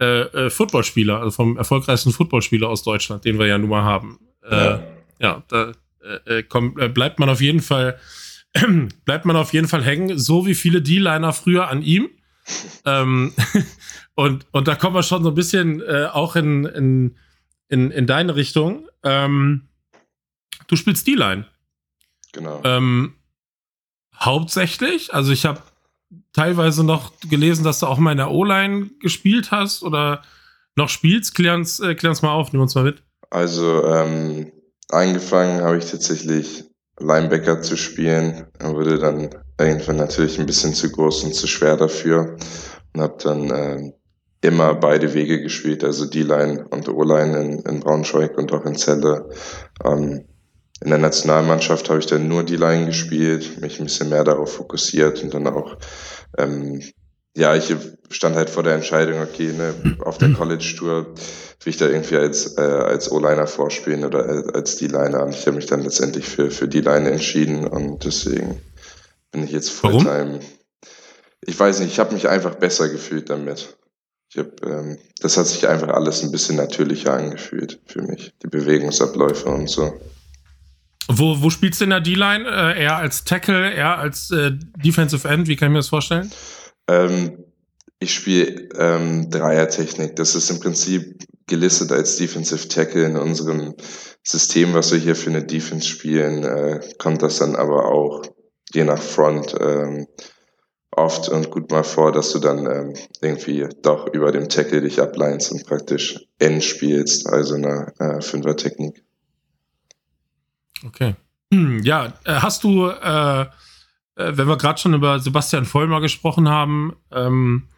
äh, 0.00 0.22
äh, 0.22 0.50
Footballspieler, 0.50 1.18
also 1.20 1.30
vom 1.30 1.56
erfolgreichsten 1.56 2.12
Footballspieler 2.12 2.68
aus 2.68 2.82
Deutschland, 2.82 3.24
den 3.24 3.38
wir 3.38 3.46
ja 3.46 3.58
nun 3.58 3.70
mal 3.70 3.84
haben. 3.84 4.18
Äh, 4.42 4.56
ja. 4.56 4.82
ja, 5.18 5.42
da 5.48 5.72
äh, 6.26 6.42
kommt, 6.42 6.78
äh, 6.78 6.88
bleibt 6.88 7.18
man 7.18 7.28
auf 7.28 7.40
jeden 7.40 7.60
Fall, 7.60 7.98
bleibt 9.04 9.24
man 9.24 9.36
auf 9.36 9.52
jeden 9.52 9.68
Fall 9.68 9.82
hängen, 9.82 10.18
so 10.18 10.46
wie 10.46 10.54
viele 10.54 10.82
D-Liner 10.82 11.32
früher 11.32 11.68
an 11.68 11.82
ihm. 11.82 12.08
ähm, 12.84 13.32
und, 14.14 14.46
und 14.50 14.68
da 14.68 14.74
kommen 14.74 14.94
wir 14.94 15.02
schon 15.02 15.22
so 15.22 15.30
ein 15.30 15.34
bisschen 15.34 15.82
auch 16.12 16.36
in, 16.36 16.64
in 16.64 17.16
in, 17.70 17.90
in 17.90 18.06
deine 18.06 18.36
Richtung. 18.36 18.88
Ähm, 19.02 19.68
du 20.66 20.76
spielst 20.76 21.06
D-Line. 21.06 21.46
Genau. 22.32 22.60
Ähm, 22.64 23.14
hauptsächlich, 24.22 25.12
also 25.14 25.32
ich 25.32 25.44
habe 25.44 25.62
teilweise 26.32 26.84
noch 26.84 27.12
gelesen, 27.28 27.64
dass 27.64 27.80
du 27.80 27.86
auch 27.86 27.98
mal 27.98 28.12
in 28.12 28.18
der 28.18 28.30
O-Line 28.30 28.90
gespielt 29.00 29.50
hast 29.50 29.82
oder 29.82 30.22
noch 30.76 30.88
spielst. 30.88 31.34
Klär 31.34 31.54
uns, 31.54 31.80
äh, 31.80 31.94
klär 31.94 32.10
uns 32.10 32.22
mal 32.22 32.32
auf, 32.32 32.52
nimm 32.52 32.62
uns 32.62 32.74
mal 32.74 32.84
mit. 32.84 33.02
Also 33.30 33.84
ähm, 33.86 34.52
angefangen 34.88 35.62
habe 35.62 35.78
ich 35.78 35.90
tatsächlich 35.90 36.64
Linebacker 36.98 37.62
zu 37.62 37.76
spielen. 37.76 38.46
Wurde 38.60 38.98
dann 38.98 39.30
irgendwann 39.58 39.96
natürlich 39.96 40.38
ein 40.38 40.46
bisschen 40.46 40.74
zu 40.74 40.90
groß 40.90 41.24
und 41.24 41.34
zu 41.34 41.46
schwer 41.46 41.76
dafür 41.76 42.36
und 42.94 43.00
habe 43.00 43.16
dann 43.22 43.50
äh, 43.50 43.92
immer 44.42 44.74
beide 44.74 45.12
Wege 45.14 45.42
gespielt, 45.42 45.84
also 45.84 46.06
D-Line 46.06 46.66
und 46.70 46.88
O-Line 46.88 47.38
in, 47.38 47.58
in 47.60 47.80
Braunschweig 47.80 48.36
und 48.38 48.52
auch 48.52 48.64
in 48.64 48.74
Celle. 48.74 49.28
Ähm, 49.84 50.24
in 50.82 50.90
der 50.90 50.98
Nationalmannschaft 50.98 51.90
habe 51.90 51.98
ich 51.98 52.06
dann 52.06 52.28
nur 52.28 52.42
D-Line 52.42 52.86
gespielt, 52.86 53.60
mich 53.60 53.78
ein 53.78 53.84
bisschen 53.84 54.08
mehr 54.08 54.24
darauf 54.24 54.54
fokussiert 54.54 55.22
und 55.22 55.34
dann 55.34 55.46
auch, 55.46 55.76
ähm, 56.38 56.82
ja, 57.36 57.54
ich 57.54 57.74
stand 58.10 58.34
halt 58.34 58.48
vor 58.50 58.62
der 58.62 58.74
Entscheidung, 58.74 59.20
okay, 59.20 59.52
ne, 59.52 59.74
auf 60.04 60.18
der 60.18 60.32
College-Tour 60.32 61.06
will 61.62 61.70
ich 61.70 61.76
da 61.76 61.86
irgendwie 61.86 62.16
als, 62.16 62.56
äh, 62.56 62.62
als 62.62 63.12
O-Liner 63.12 63.46
vorspielen 63.46 64.04
oder 64.04 64.54
als 64.54 64.76
D-Liner 64.76 65.22
und 65.24 65.34
ich 65.34 65.46
habe 65.46 65.56
mich 65.56 65.66
dann 65.66 65.82
letztendlich 65.82 66.26
für, 66.26 66.50
für 66.50 66.66
D-Line 66.66 67.10
entschieden 67.10 67.66
und 67.66 68.04
deswegen 68.04 68.60
bin 69.32 69.44
ich 69.44 69.52
jetzt 69.52 69.70
Fulltime. 69.70 70.40
Ich 71.42 71.58
weiß 71.58 71.80
nicht, 71.80 71.92
ich 71.92 71.98
habe 71.98 72.14
mich 72.14 72.28
einfach 72.28 72.54
besser 72.54 72.88
gefühlt 72.88 73.28
damit. 73.28 73.76
Ich 74.30 74.38
hab, 74.38 74.64
ähm, 74.64 74.98
das 75.20 75.36
hat 75.36 75.46
sich 75.46 75.68
einfach 75.68 75.88
alles 75.88 76.22
ein 76.22 76.32
bisschen 76.32 76.56
natürlicher 76.56 77.12
angefühlt 77.12 77.80
für 77.86 78.02
mich, 78.02 78.32
die 78.42 78.46
Bewegungsabläufe 78.46 79.48
und 79.48 79.68
so. 79.68 79.92
Wo, 81.12 81.42
wo 81.42 81.50
spielst 81.50 81.80
du 81.80 81.84
in 81.84 81.90
der 81.90 82.00
D-Line? 82.00 82.44
Äh, 82.48 82.82
eher 82.82 82.96
als 82.96 83.24
Tackle, 83.24 83.72
eher 83.72 83.98
als 83.98 84.30
äh, 84.30 84.52
Defensive 84.84 85.26
End? 85.28 85.48
Wie 85.48 85.56
kann 85.56 85.68
ich 85.68 85.72
mir 85.72 85.78
das 85.78 85.88
vorstellen? 85.88 86.30
Ähm, 86.88 87.44
ich 87.98 88.14
spiele 88.14 88.68
ähm, 88.78 89.30
Dreiertechnik. 89.30 90.16
Das 90.16 90.34
ist 90.34 90.50
im 90.50 90.60
Prinzip 90.60 91.18
gelistet 91.46 91.92
als 91.92 92.16
Defensive 92.16 92.68
Tackle 92.68 93.04
in 93.04 93.16
unserem 93.16 93.74
System, 94.22 94.74
was 94.74 94.92
wir 94.92 94.98
hier 94.98 95.16
für 95.16 95.30
eine 95.30 95.44
Defense 95.44 95.88
spielen, 95.88 96.44
äh, 96.44 96.80
kommt 96.98 97.22
das 97.22 97.38
dann 97.38 97.56
aber 97.56 97.86
auch 97.86 98.22
je 98.72 98.84
nach 98.84 99.02
Front 99.02 99.54
ähm, 99.60 100.06
oft 100.92 101.28
und 101.28 101.50
gut 101.50 101.70
mal 101.70 101.82
vor, 101.82 102.12
dass 102.12 102.32
du 102.32 102.38
dann 102.38 102.66
ähm, 102.66 102.94
irgendwie 103.20 103.66
doch 103.82 104.06
über 104.12 104.32
dem 104.32 104.48
Tackle 104.48 104.82
dich 104.82 105.00
ableinst 105.00 105.52
und 105.52 105.66
praktisch 105.66 106.26
N 106.38 106.60
spielst, 106.60 107.26
also 107.28 107.54
eine 107.54 107.92
äh, 107.98 108.20
Fünfer-Technik. 108.20 109.02
Okay. 110.86 111.14
Hm, 111.52 111.82
ja, 111.82 112.14
äh, 112.24 112.34
hast 112.34 112.64
du, 112.64 112.86
äh, 112.88 113.42
äh, 113.42 113.46
wenn 114.16 114.48
wir 114.48 114.56
gerade 114.56 114.78
schon 114.78 114.94
über 114.94 115.18
Sebastian 115.18 115.64
Vollmer 115.64 116.00
gesprochen 116.00 116.48
haben, 116.48 116.96
ähm, 117.10 117.68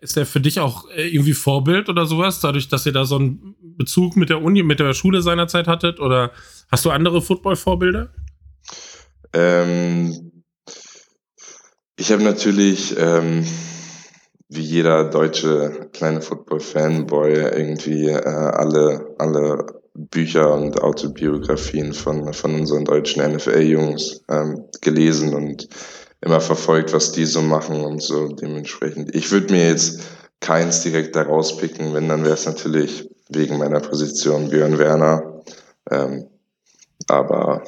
ist 0.00 0.16
er 0.16 0.26
für 0.26 0.40
dich 0.40 0.60
auch 0.60 0.88
äh, 0.90 1.08
irgendwie 1.08 1.32
Vorbild 1.32 1.88
oder 1.88 2.06
sowas, 2.06 2.40
dadurch, 2.40 2.68
dass 2.68 2.86
ihr 2.86 2.92
da 2.92 3.04
so 3.04 3.16
einen 3.16 3.56
Bezug 3.60 4.16
mit 4.16 4.30
der 4.30 4.42
Uni, 4.42 4.62
mit 4.62 4.80
der 4.80 4.92
Schule 4.94 5.22
seinerzeit 5.22 5.66
hattet? 5.66 5.98
Oder 6.00 6.30
hast 6.70 6.84
du 6.84 6.90
andere 6.90 7.22
Football-Vorbilder? 7.22 8.10
Ähm, 9.32 10.42
ich 11.96 12.12
habe 12.12 12.22
natürlich, 12.22 12.96
ähm, 12.98 13.46
wie 14.48 14.62
jeder 14.62 15.10
deutsche 15.10 15.88
kleine 15.92 16.20
Football-Fanboy, 16.20 17.32
irgendwie 17.32 18.08
äh, 18.08 18.24
alle, 18.24 19.14
alle 19.18 19.79
Bücher 19.94 20.54
und 20.54 20.80
Autobiografien 20.80 21.92
von, 21.92 22.32
von 22.32 22.54
unseren 22.54 22.84
deutschen 22.84 23.22
NFL-Jungs 23.22 24.22
ähm, 24.28 24.64
gelesen 24.80 25.34
und 25.34 25.68
immer 26.20 26.40
verfolgt, 26.40 26.92
was 26.92 27.12
die 27.12 27.24
so 27.24 27.42
machen 27.42 27.84
und 27.84 28.02
so 28.02 28.28
dementsprechend. 28.28 29.14
Ich 29.14 29.30
würde 29.30 29.52
mir 29.52 29.68
jetzt 29.68 30.00
keins 30.40 30.82
direkt 30.82 31.16
da 31.16 31.22
rauspicken, 31.22 31.94
wenn, 31.94 32.08
dann 32.08 32.24
wäre 32.24 32.34
es 32.34 32.46
natürlich 32.46 33.08
wegen 33.28 33.58
meiner 33.58 33.80
Position 33.80 34.50
Björn 34.50 34.78
Werner. 34.78 35.42
Ähm, 35.90 36.26
aber 37.08 37.64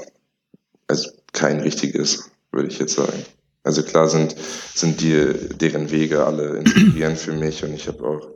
also 0.86 1.10
kein 1.32 1.60
richtiges, 1.60 2.30
würde 2.50 2.68
ich 2.68 2.78
jetzt 2.78 2.94
sagen. 2.94 3.24
Also 3.64 3.82
klar 3.82 4.08
sind, 4.08 4.34
sind 4.74 5.00
die, 5.00 5.32
deren 5.56 5.90
Wege 5.90 6.24
alle 6.24 6.56
inspirierend 6.58 7.18
für 7.18 7.32
mich 7.32 7.62
und 7.64 7.74
ich 7.74 7.88
habe 7.88 8.04
auch, 8.04 8.28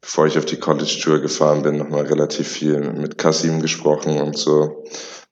bevor 0.00 0.26
ich 0.26 0.38
auf 0.38 0.46
die 0.46 0.58
College 0.58 0.98
Tour 1.02 1.20
gefahren 1.20 1.62
bin, 1.62 1.76
nochmal 1.76 2.06
relativ 2.06 2.48
viel 2.48 2.92
mit 2.92 3.18
Kasim 3.18 3.60
gesprochen 3.60 4.20
und 4.20 4.36
so. 4.36 4.84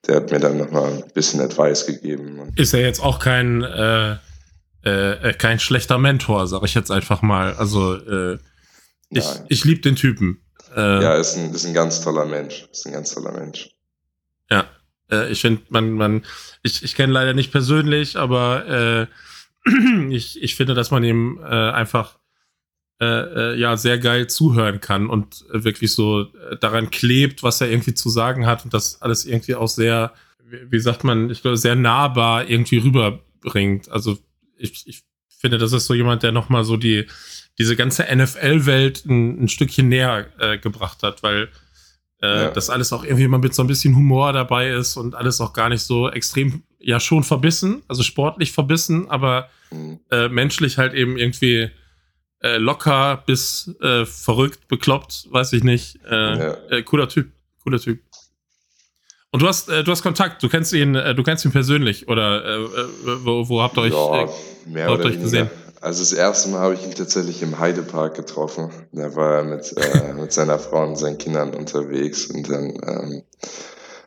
Der 0.07 0.17
hat 0.17 0.31
mir 0.31 0.41
dann 0.41 0.59
nochmal 0.59 0.93
ein 0.93 1.05
bisschen 1.15 1.41
Advice 1.41 1.87
gegeben. 1.87 2.53
Ist 2.57 2.75
er 2.75 2.81
jetzt 2.81 3.01
auch 3.01 3.19
kein, 3.19 3.63
äh, 3.63 4.17
äh, 4.83 5.33
kein 5.35 5.59
schlechter 5.59 5.99
Mentor, 5.99 6.47
sag 6.47 6.63
ich 6.65 6.75
jetzt 6.75 6.91
einfach 6.91 7.23
mal. 7.23 7.55
Also 7.55 7.95
äh, 7.95 8.39
ich, 9.11 9.25
ich 9.49 9.65
liebe 9.65 9.81
den 9.81 9.97
Typen. 9.97 10.43
Äh, 10.75 11.03
ja, 11.03 11.15
ist 11.15 11.37
ein, 11.37 11.53
ist 11.55 11.65
ein 11.65 11.75
ganz 11.75 12.01
toller 12.01 12.27
Mensch. 12.27 12.67
Ist 12.71 12.87
ein 12.87 12.93
ganz 12.93 13.15
toller 13.15 13.33
Mensch. 13.33 13.71
Ja, 14.51 14.69
äh, 15.11 15.31
ich 15.31 15.41
finde, 15.41 15.63
man, 15.71 15.93
man, 15.93 16.25
ich, 16.63 16.83
ich 16.83 16.95
kenne 16.95 17.13
leider 17.13 17.35
nicht 17.35 17.53
persönlich, 17.53 18.17
aber 18.17 19.09
äh, 19.67 19.71
ich, 20.11 20.43
ich 20.43 20.55
finde, 20.57 20.75
dass 20.75 20.91
man 20.91 21.03
ihm 21.05 21.41
äh, 21.43 21.71
einfach 21.71 22.19
äh, 23.01 23.05
äh, 23.53 23.59
ja 23.59 23.77
sehr 23.77 23.99
geil 23.99 24.27
zuhören 24.27 24.81
kann 24.81 25.11
und 25.11 25.45
wirklich 25.51 25.95
so 25.95 26.23
äh, 26.23 26.57
daran 26.61 26.91
klebt, 26.91 27.43
was 27.43 27.61
er 27.61 27.71
irgendwie 27.71 27.95
zu 27.95 28.09
sagen 28.09 28.47
hat 28.47 28.65
und 28.65 28.73
das 28.73 29.03
alles 29.03 29.27
irgendwie 29.27 29.55
auch 29.55 29.69
sehr, 29.69 30.15
wie, 30.43 30.71
wie 30.71 30.81
sagt 30.81 31.05
man, 31.05 31.29
ich 31.29 31.43
glaube, 31.43 31.59
sehr 31.59 31.77
nahbar 31.77 32.49
irgendwie 32.49 32.79
rüberbringt. 32.79 33.91
Also 33.91 34.19
ich, 34.57 34.87
ich 34.87 35.03
finde, 35.29 35.59
das 35.59 35.73
ist 35.73 35.87
so 35.87 35.95
jemand, 35.95 36.23
der 36.23 36.33
nochmal 36.33 36.65
so 36.65 36.79
die, 36.79 37.07
diese 37.59 37.77
ganze 37.77 38.05
NFL-Welt 38.05 39.05
ein, 39.05 39.45
ein 39.45 39.49
Stückchen 39.49 39.89
näher 39.89 40.27
äh, 40.39 40.57
gebracht 40.57 41.03
hat, 41.03 41.23
weil 41.23 41.51
äh, 42.23 42.45
ja. 42.45 42.51
dass 42.51 42.71
alles 42.71 42.93
auch 42.93 43.05
irgendwie 43.05 43.29
mal 43.29 43.39
mit 43.39 43.55
so 43.55 43.63
ein 43.63 43.69
bisschen 43.69 43.95
Humor 43.95 44.33
dabei 44.33 44.71
ist 44.71 44.97
und 44.97 45.15
alles 45.15 45.41
auch 45.41 45.53
gar 45.53 45.69
nicht 45.69 45.83
so 45.83 46.11
extrem, 46.11 46.63
ja 46.79 46.99
schon 46.99 47.25
verbissen, 47.25 47.83
also 47.89 48.03
sportlich 48.03 48.53
verbissen, 48.53 49.11
aber 49.11 49.51
mhm. 49.71 50.01
äh, 50.11 50.29
menschlich 50.29 50.79
halt 50.79 50.95
eben 50.95 51.19
irgendwie 51.19 51.71
äh, 52.41 52.57
locker 52.59 53.23
bis 53.27 53.71
äh, 53.81 54.05
verrückt, 54.05 54.69
bekloppt, 54.69 55.29
weiß 55.31 55.53
ich 55.55 55.65
nicht. 55.65 55.99
Äh, 56.05 56.15
ja. 56.15 56.57
Äh, 56.71 56.83
cooler 56.83 57.09
Typ, 57.09 57.31
cooler 57.63 57.79
Typ. 57.79 58.01
Und 59.31 59.43
du 59.43 59.49
hast, 59.49 59.69
du 59.69 59.87
hast 59.87 60.03
Kontakt, 60.03 60.43
du 60.43 60.49
kennst 60.49 60.73
ihn, 60.73 60.95
du 60.95 61.23
kennst 61.23 61.45
ihn 61.45 61.53
persönlich 61.53 62.09
oder 62.09 62.59
wo, 63.23 63.47
wo 63.47 63.61
habt 63.61 63.77
ihr 63.77 63.83
euch, 63.83 63.93
ja, 63.93 64.29
mehr 64.67 64.89
habt 64.89 65.05
euch 65.05 65.21
gesehen? 65.21 65.51
Also 65.87 66.01
das 66.01 66.13
erste 66.13 66.49
Mal 66.49 66.61
habe 66.61 66.75
ich 66.75 66.83
ihn 66.85 66.95
tatsächlich 66.95 67.43
im 67.43 67.61
Heidepark 67.61 68.17
getroffen. 68.17 68.71
Da 68.91 69.15
war 69.15 69.37
er 69.37 69.45
mit, 69.45 69.73
äh, 69.77 70.13
mit 70.21 70.33
seiner 70.33 70.59
Frau 70.59 70.85
und 70.85 70.97
seinen 70.97 71.17
Kindern 71.17 71.55
unterwegs. 71.55 72.27
Und 72.27 72.51
dann, 72.51 72.77
ähm, 72.87 73.23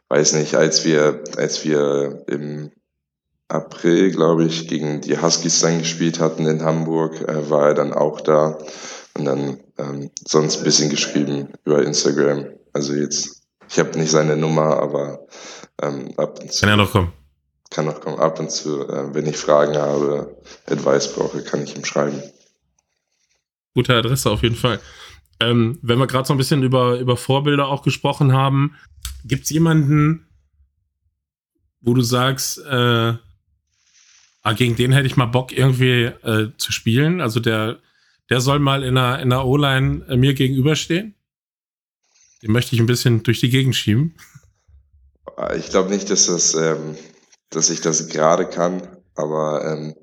weiß 0.09 0.33
nicht, 0.33 0.55
als 0.55 0.83
wir, 0.83 1.23
als 1.37 1.63
wir 1.63 2.23
im 2.27 2.71
April, 3.49 4.11
glaube 4.11 4.45
ich, 4.45 4.67
gegen 4.67 5.01
die 5.01 5.21
Huskies 5.21 5.59
dann 5.59 5.79
gespielt 5.79 6.19
hatten 6.19 6.47
in 6.47 6.63
Hamburg, 6.63 7.21
äh, 7.27 7.49
war 7.49 7.67
er 7.67 7.73
dann 7.73 7.93
auch 7.93 8.21
da. 8.21 8.57
Und 9.15 9.25
dann 9.25 9.59
ähm, 9.77 10.11
sonst 10.25 10.59
ein 10.59 10.63
bisschen 10.63 10.89
geschrieben 10.89 11.49
über 11.65 11.83
Instagram. 11.83 12.45
Also 12.73 12.93
jetzt, 12.93 13.43
ich 13.69 13.79
habe 13.79 13.97
nicht 13.99 14.11
seine 14.11 14.37
Nummer, 14.37 14.77
aber 14.77 15.27
ähm, 15.81 16.13
ab 16.17 16.39
und 16.39 16.53
zu. 16.53 16.61
Kann 16.61 16.69
ja 16.69 16.77
noch 16.77 16.91
kommen 16.91 17.11
kann 17.69 17.85
noch 17.85 18.01
kommen. 18.01 18.19
Ab 18.19 18.39
und 18.39 18.51
zu, 18.51 18.87
äh, 18.87 19.13
wenn 19.13 19.27
ich 19.27 19.37
Fragen 19.37 19.77
habe, 19.77 20.37
Advice 20.65 21.13
brauche, 21.13 21.43
kann 21.43 21.63
ich 21.63 21.75
ihm 21.75 21.85
schreiben. 21.85 22.21
Gute 23.75 23.95
Adresse 23.95 24.29
auf 24.29 24.41
jeden 24.41 24.55
Fall. 24.55 24.79
Ähm, 25.39 25.79
wenn 25.81 25.99
wir 25.99 26.07
gerade 26.07 26.27
so 26.27 26.33
ein 26.33 26.37
bisschen 26.37 26.63
über, 26.63 26.99
über 26.99 27.15
Vorbilder 27.15 27.67
auch 27.67 27.83
gesprochen 27.83 28.33
haben, 28.33 28.75
gibt 29.23 29.43
es 29.43 29.49
jemanden, 29.51 30.27
wo 31.81 31.93
du 31.93 32.01
sagst, 32.01 32.57
äh, 32.65 33.13
ah, 34.41 34.53
gegen 34.53 34.75
den 34.75 34.91
hätte 34.91 35.07
ich 35.07 35.17
mal 35.17 35.25
Bock 35.25 35.51
irgendwie 35.51 36.05
äh, 36.05 36.51
zu 36.57 36.71
spielen? 36.71 37.21
Also 37.21 37.39
der, 37.39 37.79
der 38.29 38.41
soll 38.41 38.59
mal 38.59 38.83
in 38.83 38.95
der, 38.95 39.19
in 39.19 39.29
der 39.29 39.45
O-Line 39.45 40.05
äh, 40.07 40.17
mir 40.17 40.33
gegenüberstehen? 40.33 41.15
Den 42.41 42.51
möchte 42.51 42.75
ich 42.75 42.81
ein 42.81 42.87
bisschen 42.87 43.23
durch 43.23 43.39
die 43.39 43.49
Gegend 43.49 43.75
schieben. 43.75 44.15
Ich 45.57 45.69
glaube 45.69 45.89
nicht, 45.89 46.09
dass 46.09 46.27
das 46.27 46.53
ähm, 46.55 46.95
dass 47.49 47.69
ich 47.69 47.81
das 47.81 48.07
gerade 48.07 48.45
kann, 48.45 48.81
aber 49.15 49.65
ähm, 49.65 49.95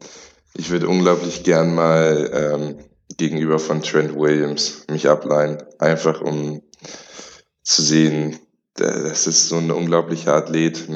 ich 0.54 0.70
würde 0.70 0.88
unglaublich 0.88 1.44
gern 1.44 1.74
mal 1.74 2.30
ähm, 2.32 2.78
gegenüber 3.16 3.58
von 3.58 3.82
Trent 3.82 4.14
Williams 4.14 4.84
mich 4.90 5.08
ableihen, 5.08 5.62
einfach 5.78 6.20
um 6.20 6.62
zu 7.62 7.82
sehen, 7.82 8.38
das 8.74 9.26
ist 9.26 9.48
so 9.48 9.56
ein 9.56 9.70
unglaublicher 9.70 10.34
Athlet 10.34 10.88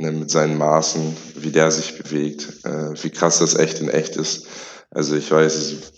ne, 0.00 0.12
mit 0.12 0.30
seinen 0.30 0.58
Maßen, 0.58 1.16
wie 1.36 1.50
der 1.50 1.70
sich 1.70 1.98
bewegt, 1.98 2.64
äh, 2.64 2.92
wie 3.02 3.10
krass 3.10 3.38
das 3.38 3.54
echt 3.54 3.80
in 3.80 3.88
echt 3.88 4.16
ist. 4.16 4.46
Also 4.90 5.14
ich 5.16 5.30
weiß, 5.30 5.54
es 5.54 5.92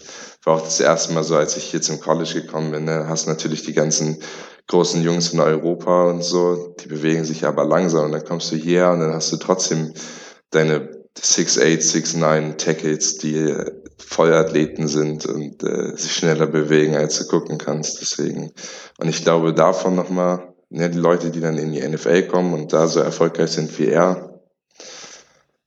war 0.44 0.56
auch 0.56 0.62
das 0.62 0.80
erste 0.80 1.12
Mal 1.12 1.24
so, 1.24 1.36
als 1.36 1.56
ich 1.56 1.64
hier 1.64 1.80
zum 1.80 2.00
College 2.00 2.34
gekommen 2.34 2.72
bin, 2.72 2.84
ne, 2.84 3.06
hast 3.08 3.26
natürlich 3.26 3.62
die 3.62 3.72
ganzen 3.72 4.18
großen 4.68 5.02
Jungs 5.02 5.32
in 5.32 5.40
Europa 5.40 6.10
und 6.10 6.22
so, 6.22 6.74
die 6.80 6.88
bewegen 6.88 7.24
sich 7.24 7.44
aber 7.44 7.64
langsam 7.64 8.06
und 8.06 8.12
dann 8.12 8.24
kommst 8.24 8.52
du 8.52 8.56
hierher 8.56 8.92
und 8.92 9.00
dann 9.00 9.12
hast 9.12 9.32
du 9.32 9.36
trotzdem 9.36 9.92
deine 10.50 11.02
6'8, 11.18 11.80
6'9 11.80 12.56
Tackles, 12.56 13.18
die 13.18 13.54
Vollathleten 13.98 14.88
sind 14.88 15.26
und 15.26 15.62
äh, 15.62 15.96
sich 15.96 16.12
schneller 16.12 16.46
bewegen, 16.46 16.94
als 16.94 17.18
du 17.18 17.26
gucken 17.26 17.58
kannst. 17.58 18.00
Deswegen. 18.00 18.52
Und 18.98 19.08
ich 19.08 19.22
glaube, 19.22 19.52
davon 19.54 19.94
nochmal, 19.94 20.51
ne, 20.72 20.90
die 20.90 20.98
Leute, 20.98 21.30
die 21.30 21.40
dann 21.40 21.58
in 21.58 21.72
die 21.72 21.86
NFL 21.86 22.22
kommen 22.24 22.54
und 22.54 22.72
da 22.72 22.86
so 22.86 23.00
erfolgreich 23.00 23.50
sind 23.50 23.78
wie 23.78 23.88
er, 23.88 24.40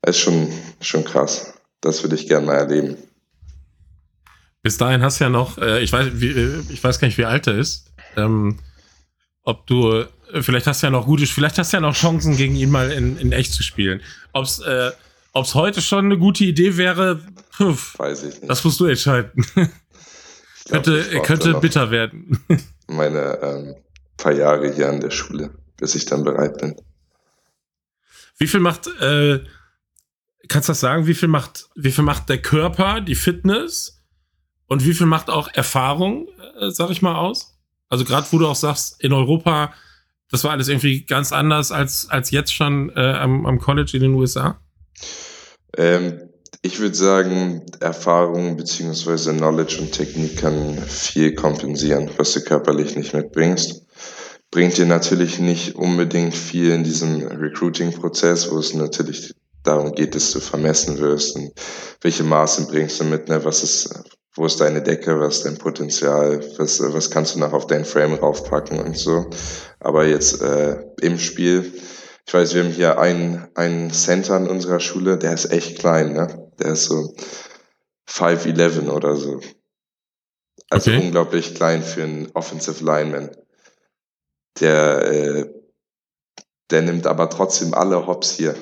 ist 0.05 0.19
schon, 0.19 0.51
schon 0.81 1.03
krass. 1.03 1.53
Das 1.81 2.03
würde 2.03 2.15
ich 2.15 2.27
gerne 2.27 2.45
mal 2.45 2.55
erleben. 2.55 2.97
Bis 4.62 4.77
dahin 4.77 5.03
hast 5.03 5.19
du 5.19 5.25
ja 5.25 5.29
noch, 5.29 5.57
äh, 5.57 5.83
ich, 5.83 5.91
weiß, 5.91 6.07
wie, 6.13 6.29
äh, 6.29 6.63
ich 6.69 6.83
weiß 6.83 7.00
gar 7.00 7.07
nicht, 7.07 7.17
wie 7.17 7.25
alt 7.25 7.47
er 7.47 7.57
ist. 7.57 7.93
Ähm, 8.17 8.59
ob 9.43 9.67
du, 9.67 9.91
äh, 10.33 10.41
vielleicht 10.41 10.65
hast 10.65 10.81
du 10.81 10.88
ja 10.88 10.91
noch 10.91 11.05
gute, 11.05 11.27
vielleicht 11.27 11.59
hast 11.59 11.71
du 11.71 11.77
ja 11.77 11.81
noch 11.81 11.95
Chancen, 11.95 12.35
gegen 12.35 12.55
ihn 12.55 12.71
mal 12.71 12.91
in, 12.91 13.17
in 13.17 13.31
echt 13.31 13.53
zu 13.53 13.62
spielen. 13.62 14.01
Ob 14.33 14.45
es 14.45 14.59
äh, 14.59 14.91
heute 15.35 15.81
schon 15.81 16.05
eine 16.05 16.17
gute 16.17 16.45
Idee 16.45 16.77
wäre, 16.77 17.21
pf, 17.51 18.00
weiß 18.00 18.24
ich 18.24 18.41
nicht. 18.41 18.50
Das 18.50 18.63
musst 18.63 18.79
du 18.79 18.85
entscheiden. 18.85 19.45
könnte 20.67 21.21
könnte 21.21 21.53
bitter 21.55 21.91
werden. 21.91 22.43
meine 22.88 23.39
ähm, 23.43 23.75
paar 24.17 24.34
Jahre 24.34 24.72
hier 24.72 24.89
an 24.89 25.01
der 25.01 25.12
Schule, 25.12 25.51
bis 25.77 25.95
ich 25.95 26.05
dann 26.05 26.24
bereit 26.24 26.60
bin. 26.60 26.75
Wie 28.38 28.48
viel 28.48 28.60
macht, 28.60 28.88
äh, 29.00 29.39
kannst 30.48 30.69
du 30.69 30.72
das 30.72 30.79
sagen, 30.79 31.07
wie 31.07 31.13
viel 31.13 31.29
macht, 31.29 31.69
wie 31.75 31.91
viel 31.91 32.03
macht 32.03 32.29
der 32.29 32.41
Körper, 32.41 33.01
die 33.01 33.15
Fitness 33.15 34.03
und 34.67 34.86
wie 34.86 34.93
viel 34.93 35.07
macht 35.07 35.29
auch 35.29 35.48
Erfahrung, 35.53 36.27
äh, 36.60 36.69
sag 36.69 36.89
ich 36.89 37.01
mal, 37.01 37.15
aus? 37.15 37.57
Also 37.89 38.03
gerade 38.03 38.27
wo 38.31 38.39
du 38.39 38.48
auch 38.48 38.55
sagst, 38.55 39.01
in 39.01 39.13
Europa, 39.13 39.74
das 40.31 40.43
war 40.43 40.51
alles 40.51 40.67
irgendwie 40.67 41.05
ganz 41.05 41.31
anders 41.31 41.72
als, 41.72 42.10
als 42.10 42.31
jetzt 42.31 42.53
schon 42.53 42.89
äh, 42.95 43.13
am, 43.13 43.45
am 43.45 43.60
College 43.60 43.91
in 43.93 44.01
den 44.01 44.13
USA? 44.15 44.60
Ähm, 45.77 46.29
ich 46.62 46.79
würde 46.79 46.95
sagen, 46.95 47.62
Erfahrung 47.79 48.57
bzw. 48.57 49.34
Knowledge 49.38 49.77
und 49.79 49.91
Technik 49.91 50.38
kann 50.38 50.81
viel 50.88 51.36
kompensieren, 51.36 52.10
was 52.17 52.34
du 52.34 52.41
körperlich 52.41 52.95
nicht 52.95 53.13
mitbringst. 53.13 53.84
Bringt 54.55 54.77
dir 54.77 54.85
natürlich 54.85 55.38
nicht 55.39 55.75
unbedingt 55.75 56.33
viel 56.33 56.71
in 56.71 56.85
diesem 56.85 57.27
Recruiting-Prozess, 57.27 58.50
wo 58.50 58.57
es 58.57 58.74
natürlich 58.74 59.35
darum 59.63 59.93
geht, 59.93 60.15
dass 60.15 60.31
du 60.31 60.39
vermessen 60.39 60.97
wirst 60.97 61.35
und 61.35 61.51
welche 62.00 62.24
Maße 62.24 62.65
bringst 62.67 63.01
du 63.01 63.03
mit, 63.03 63.27
ne? 63.27 63.43
was 63.43 63.63
ist 63.63 63.89
wo 64.33 64.45
ist 64.45 64.62
deine 64.62 64.81
Decke, 64.81 65.19
was 65.19 65.39
ist 65.39 65.45
dein 65.45 65.57
Potenzial, 65.57 66.41
was, 66.57 66.79
was 66.81 67.12
kannst 67.12 67.35
du 67.35 67.39
noch 67.39 67.51
auf 67.51 67.67
dein 67.67 67.83
Frame 67.83 68.13
raufpacken 68.13 68.79
und 68.79 68.97
so. 68.97 69.29
Aber 69.81 70.05
jetzt 70.05 70.41
äh, 70.41 70.77
im 71.01 71.19
Spiel, 71.19 71.74
ich 72.25 72.33
weiß, 72.33 72.53
wir 72.53 72.63
haben 72.63 72.71
hier 72.71 72.97
einen, 72.97 73.50
einen 73.55 73.91
Center 73.91 74.38
in 74.38 74.47
unserer 74.47 74.79
Schule, 74.79 75.17
der 75.17 75.33
ist 75.33 75.51
echt 75.51 75.79
klein, 75.79 76.13
ne? 76.13 76.50
Der 76.59 76.67
ist 76.67 76.85
so 76.85 77.13
5'11 78.09 78.89
oder 78.89 79.17
so. 79.17 79.41
Also 80.69 80.91
okay. 80.91 81.01
unglaublich 81.03 81.55
klein 81.55 81.83
für 81.83 82.03
einen 82.03 82.31
Offensive 82.33 82.81
Lineman. 82.85 83.31
Der, 84.59 85.12
äh, 85.12 85.45
der 86.69 86.81
nimmt 86.81 87.07
aber 87.07 87.29
trotzdem 87.29 87.74
alle 87.74 88.07
Hops 88.07 88.35
hier. 88.38 88.55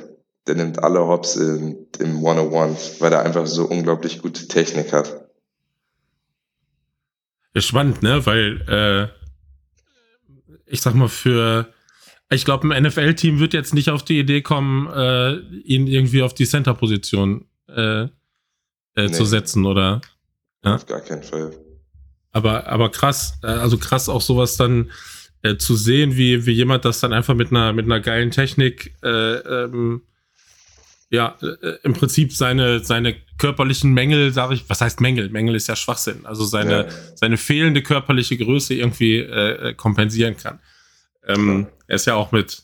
Der 0.47 0.55
nimmt 0.55 0.83
alle 0.83 1.00
Hops 1.07 1.35
in, 1.35 1.88
im 2.00 2.17
101, 2.17 3.00
weil 3.00 3.13
er 3.13 3.23
einfach 3.23 3.47
so 3.47 3.65
unglaublich 3.65 4.21
gute 4.21 4.47
Technik 4.47 4.91
hat. 4.91 5.29
Ist 7.53 7.67
spannend, 7.67 8.01
ne? 8.01 8.25
Weil, 8.25 8.62
äh, 8.67 10.59
ich 10.65 10.81
sag 10.81 10.95
mal, 10.95 11.07
für, 11.07 11.71
ich 12.29 12.45
glaube, 12.45 12.67
ein 12.67 12.83
NFL-Team 12.83 13.39
wird 13.39 13.53
jetzt 13.53 13.73
nicht 13.73 13.89
auf 13.89 14.03
die 14.03 14.19
Idee 14.19 14.41
kommen, 14.41 14.88
äh, 14.91 15.38
ihn 15.62 15.88
irgendwie 15.88 16.23
auf 16.23 16.33
die 16.33 16.47
Center-Position 16.47 17.45
äh, 17.69 18.01
äh, 18.01 18.10
nee. 18.95 19.12
zu 19.12 19.25
setzen, 19.25 19.65
oder? 19.65 20.01
Ja? 20.63 20.75
Auf 20.75 20.86
gar 20.86 21.01
keinen 21.01 21.23
Fall. 21.23 21.51
Aber, 22.32 22.67
aber 22.67 22.89
krass, 22.89 23.38
äh, 23.43 23.47
also 23.47 23.77
krass 23.77 24.10
auch 24.10 24.21
sowas 24.21 24.58
dann 24.58 24.91
äh, 25.43 25.58
zu 25.58 25.75
sehen, 25.75 26.15
wie, 26.15 26.45
wie 26.45 26.53
jemand 26.53 26.86
das 26.86 27.01
dann 27.01 27.12
einfach 27.12 27.36
mit 27.36 27.51
einer, 27.51 27.73
mit 27.73 27.86
einer 27.86 27.99
geilen 27.99 28.32
Technik 28.32 28.95
äh, 29.03 29.10
ähm, 29.10 30.03
ja, 31.10 31.38
äh, 31.41 31.73
im 31.84 31.91
Prinzip 31.91 32.32
seine, 32.32 32.79
seine 32.79 33.15
körperlichen 33.38 33.93
Mängel, 33.93 34.32
sage 34.32 34.53
ich, 34.53 34.63
was 34.69 34.79
heißt 34.79 35.01
Mängel? 35.01 35.29
Mängel 35.29 35.56
ist 35.56 35.67
ja 35.67 35.75
Schwachsinn. 35.75 36.25
Also 36.25 36.45
seine, 36.45 36.86
ja. 36.86 36.91
seine 37.15 37.36
fehlende 37.36 37.84
körperliche 37.84 38.38
Größe 38.38 38.73
irgendwie 38.73 39.17
äh, 39.17 39.69
äh 39.69 39.73
kompensieren 39.73 40.38
kann. 40.38 40.60
Ähm, 41.27 41.67
er 41.88 41.95
ist 41.97 42.08
ja 42.08 42.15
auch 42.15 42.32
mit, 42.32 42.63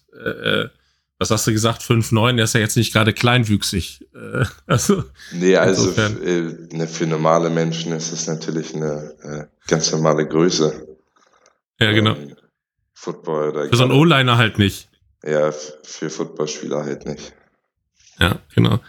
was 1.18 1.32
hast 1.32 1.48
du 1.48 1.52
gesagt, 1.52 1.82
5'9, 1.82 2.38
er 2.38 2.44
ist 2.44 2.54
ja 2.54 2.60
jetzt 2.62 2.76
nicht 2.76 2.92
gerade 2.94 3.14
kleinwüchsig. 3.14 4.06
Also, 4.68 5.04
nee, 5.32 5.56
also 5.56 5.92
ne, 5.92 6.88
für 6.88 7.08
normale 7.08 7.50
Menschen 7.50 7.94
ist 7.94 8.12
es 8.12 8.28
natürlich 8.28 8.76
eine 8.76 9.50
ganz 9.68 9.92
normale 9.92 10.28
Größe. 10.28 10.88
Ja, 11.80 11.92
genau. 11.92 12.16
Ähm, 12.16 12.36
Football 13.00 13.50
oder 13.50 13.70
Für 13.70 13.78
so 13.78 13.84
einen 13.84 13.94
O-Liner 13.94 14.38
halt 14.38 14.60
nicht. 14.60 14.90
Ja, 15.24 15.52
für 15.52 16.10
Footballspieler 16.10 16.84
halt 16.84 17.06
nicht. 17.06 17.34
Ja, 18.20 18.40
genau. 18.54 18.80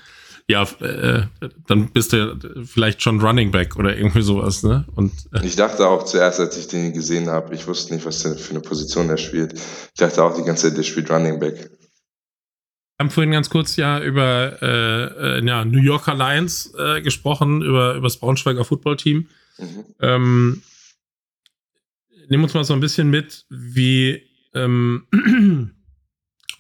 Ja, 0.48 0.64
äh, 0.80 1.26
dann 1.68 1.90
bist 1.92 2.12
du 2.12 2.36
vielleicht 2.64 3.02
schon 3.02 3.20
Running 3.20 3.52
Back 3.52 3.76
oder 3.76 3.96
irgendwie 3.96 4.22
sowas, 4.22 4.64
ne? 4.64 4.84
Und, 4.96 5.12
äh, 5.32 5.46
ich 5.46 5.54
dachte 5.54 5.86
auch 5.86 6.04
zuerst, 6.04 6.40
als 6.40 6.56
ich 6.56 6.66
den 6.66 6.92
gesehen 6.92 7.30
habe, 7.30 7.54
ich 7.54 7.68
wusste 7.68 7.94
nicht, 7.94 8.04
was 8.04 8.24
der 8.24 8.34
für 8.34 8.50
eine 8.50 8.60
Position 8.60 9.08
er 9.08 9.16
spielt. 9.16 9.52
Ich 9.54 9.98
dachte 9.98 10.24
auch 10.24 10.36
die 10.36 10.42
ganze 10.42 10.68
Zeit, 10.68 10.76
der 10.76 10.82
spielt 10.82 11.08
Running 11.08 11.38
Back. 11.38 11.54
Wir 11.54 13.04
haben 13.04 13.10
vorhin 13.10 13.30
ganz 13.30 13.48
kurz 13.48 13.76
ja 13.76 14.00
über 14.02 14.60
äh, 14.60 15.38
äh, 15.38 15.46
ja, 15.46 15.64
New 15.64 15.80
Yorker 15.80 16.16
Lions 16.16 16.74
äh, 16.76 17.00
gesprochen, 17.00 17.62
über, 17.62 17.94
über 17.94 18.08
das 18.08 18.16
Braunschweiger 18.16 18.64
Footballteam. 18.64 19.28
Mhm. 19.58 19.84
Ähm, 20.00 20.62
nehmen 22.30 22.44
uns 22.44 22.54
mal 22.54 22.64
so 22.64 22.72
ein 22.74 22.80
bisschen 22.80 23.10
mit, 23.10 23.44
wie 23.50 24.22
ähm, 24.54 25.06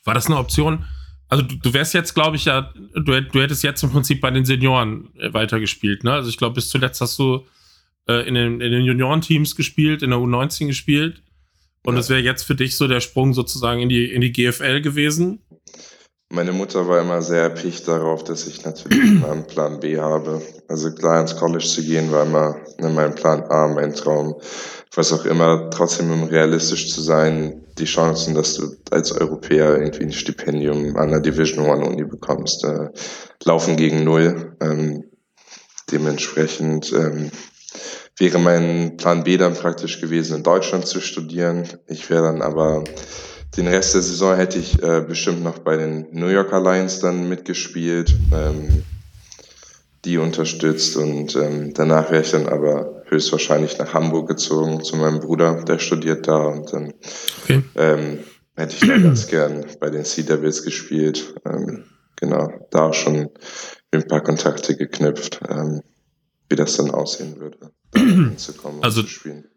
war 0.04 0.14
das 0.14 0.26
eine 0.26 0.36
Option? 0.36 0.84
Also 1.28 1.44
du, 1.44 1.56
du 1.56 1.72
wärst 1.72 1.94
jetzt, 1.94 2.14
glaube 2.14 2.36
ich, 2.36 2.46
ja, 2.46 2.72
du, 2.94 3.22
du 3.22 3.40
hättest 3.40 3.62
jetzt 3.62 3.82
im 3.82 3.90
Prinzip 3.90 4.20
bei 4.20 4.30
den 4.30 4.44
Senioren 4.44 5.14
äh, 5.16 5.32
weitergespielt, 5.32 6.02
ne? 6.02 6.12
Also 6.12 6.28
ich 6.28 6.36
glaube, 6.36 6.54
bis 6.54 6.68
zuletzt 6.68 7.00
hast 7.00 7.18
du 7.18 7.46
äh, 8.08 8.26
in 8.26 8.34
den, 8.34 8.60
in 8.60 8.72
den 8.72 8.84
Juniorenteams 8.84 9.54
gespielt, 9.54 10.02
in 10.02 10.10
der 10.10 10.18
U19 10.18 10.66
gespielt. 10.66 11.22
Und 11.82 11.96
es 11.96 12.08
ja. 12.08 12.16
wäre 12.16 12.24
jetzt 12.24 12.42
für 12.42 12.54
dich 12.54 12.76
so 12.76 12.88
der 12.88 13.00
Sprung 13.00 13.32
sozusagen 13.32 13.80
in 13.80 13.88
die, 13.88 14.04
in 14.12 14.20
die 14.20 14.32
GFL 14.32 14.80
gewesen. 14.82 15.40
Meine 16.32 16.52
Mutter 16.52 16.86
war 16.86 17.00
immer 17.00 17.22
sehr 17.22 17.42
erpicht 17.42 17.88
darauf, 17.88 18.22
dass 18.22 18.46
ich 18.46 18.64
natürlich 18.64 19.24
einen 19.24 19.46
Plan 19.46 19.80
B 19.80 19.98
habe. 19.98 20.40
Also 20.68 20.92
klar 20.92 21.20
ins 21.20 21.36
College 21.36 21.64
zu 21.64 21.82
gehen 21.82 22.12
war 22.12 22.24
immer 22.24 22.56
mein 22.78 23.14
Plan 23.14 23.42
A, 23.42 23.66
mein 23.66 23.92
Traum 23.92 24.36
was 24.94 25.12
auch 25.12 25.24
immer, 25.24 25.70
trotzdem 25.70 26.10
um 26.10 26.24
realistisch 26.24 26.92
zu 26.92 27.00
sein, 27.00 27.64
die 27.78 27.84
Chancen, 27.84 28.34
dass 28.34 28.54
du 28.54 28.74
als 28.90 29.12
Europäer 29.12 29.78
irgendwie 29.78 30.04
ein 30.04 30.12
Stipendium 30.12 30.96
an 30.96 31.10
der 31.10 31.20
Division 31.20 31.66
One 31.66 31.86
Uni 31.86 32.04
bekommst, 32.04 32.64
äh, 32.64 32.88
laufen 33.44 33.76
gegen 33.76 34.02
null. 34.02 34.56
Ähm, 34.60 35.04
dementsprechend 35.92 36.92
ähm, 36.92 37.30
wäre 38.18 38.38
mein 38.38 38.96
Plan 38.96 39.22
B 39.22 39.36
dann 39.36 39.54
praktisch 39.54 40.00
gewesen, 40.00 40.38
in 40.38 40.42
Deutschland 40.42 40.86
zu 40.86 41.00
studieren. 41.00 41.68
Ich 41.86 42.10
wäre 42.10 42.24
dann 42.24 42.42
aber 42.42 42.82
den 43.56 43.66
Rest 43.66 43.94
der 43.94 44.02
Saison 44.02 44.36
hätte 44.36 44.58
ich 44.58 44.82
äh, 44.82 45.00
bestimmt 45.00 45.42
noch 45.42 45.58
bei 45.58 45.76
den 45.76 46.06
New 46.12 46.28
Yorker 46.28 46.60
Lions 46.60 47.00
dann 47.00 47.28
mitgespielt, 47.28 48.14
ähm, 48.32 48.84
die 50.04 50.18
unterstützt 50.18 50.96
und 50.96 51.36
ähm, 51.36 51.74
danach 51.74 52.10
wäre 52.10 52.22
ich 52.22 52.30
dann 52.30 52.48
aber 52.48 53.02
höchstwahrscheinlich 53.06 53.76
nach 53.78 53.92
Hamburg 53.92 54.28
gezogen 54.28 54.82
zu 54.82 54.96
meinem 54.96 55.20
Bruder, 55.20 55.64
der 55.64 55.78
studiert 55.78 56.28
da 56.28 56.36
und 56.36 56.72
dann 56.72 56.94
okay. 57.42 57.62
ähm, 57.74 58.20
hätte 58.56 58.76
ich 58.76 58.88
da 58.88 58.98
ganz 58.98 59.26
gern 59.26 59.66
bei 59.80 59.90
den 59.90 60.04
Sea 60.04 60.24
Devils 60.24 60.62
gespielt. 60.62 61.34
Ähm, 61.44 61.84
genau, 62.16 62.66
da 62.70 62.92
schon 62.92 63.30
ein 63.90 64.06
paar 64.06 64.22
Kontakte 64.22 64.76
geknüpft, 64.76 65.40
ähm, 65.48 65.82
wie 66.48 66.56
das 66.56 66.76
dann 66.76 66.90
aussehen 66.90 67.40
würde, 67.40 67.72
hinzukommen 67.94 68.82
also, 68.82 69.00
und 69.00 69.08
zu 69.08 69.12
spielen. 69.12 69.49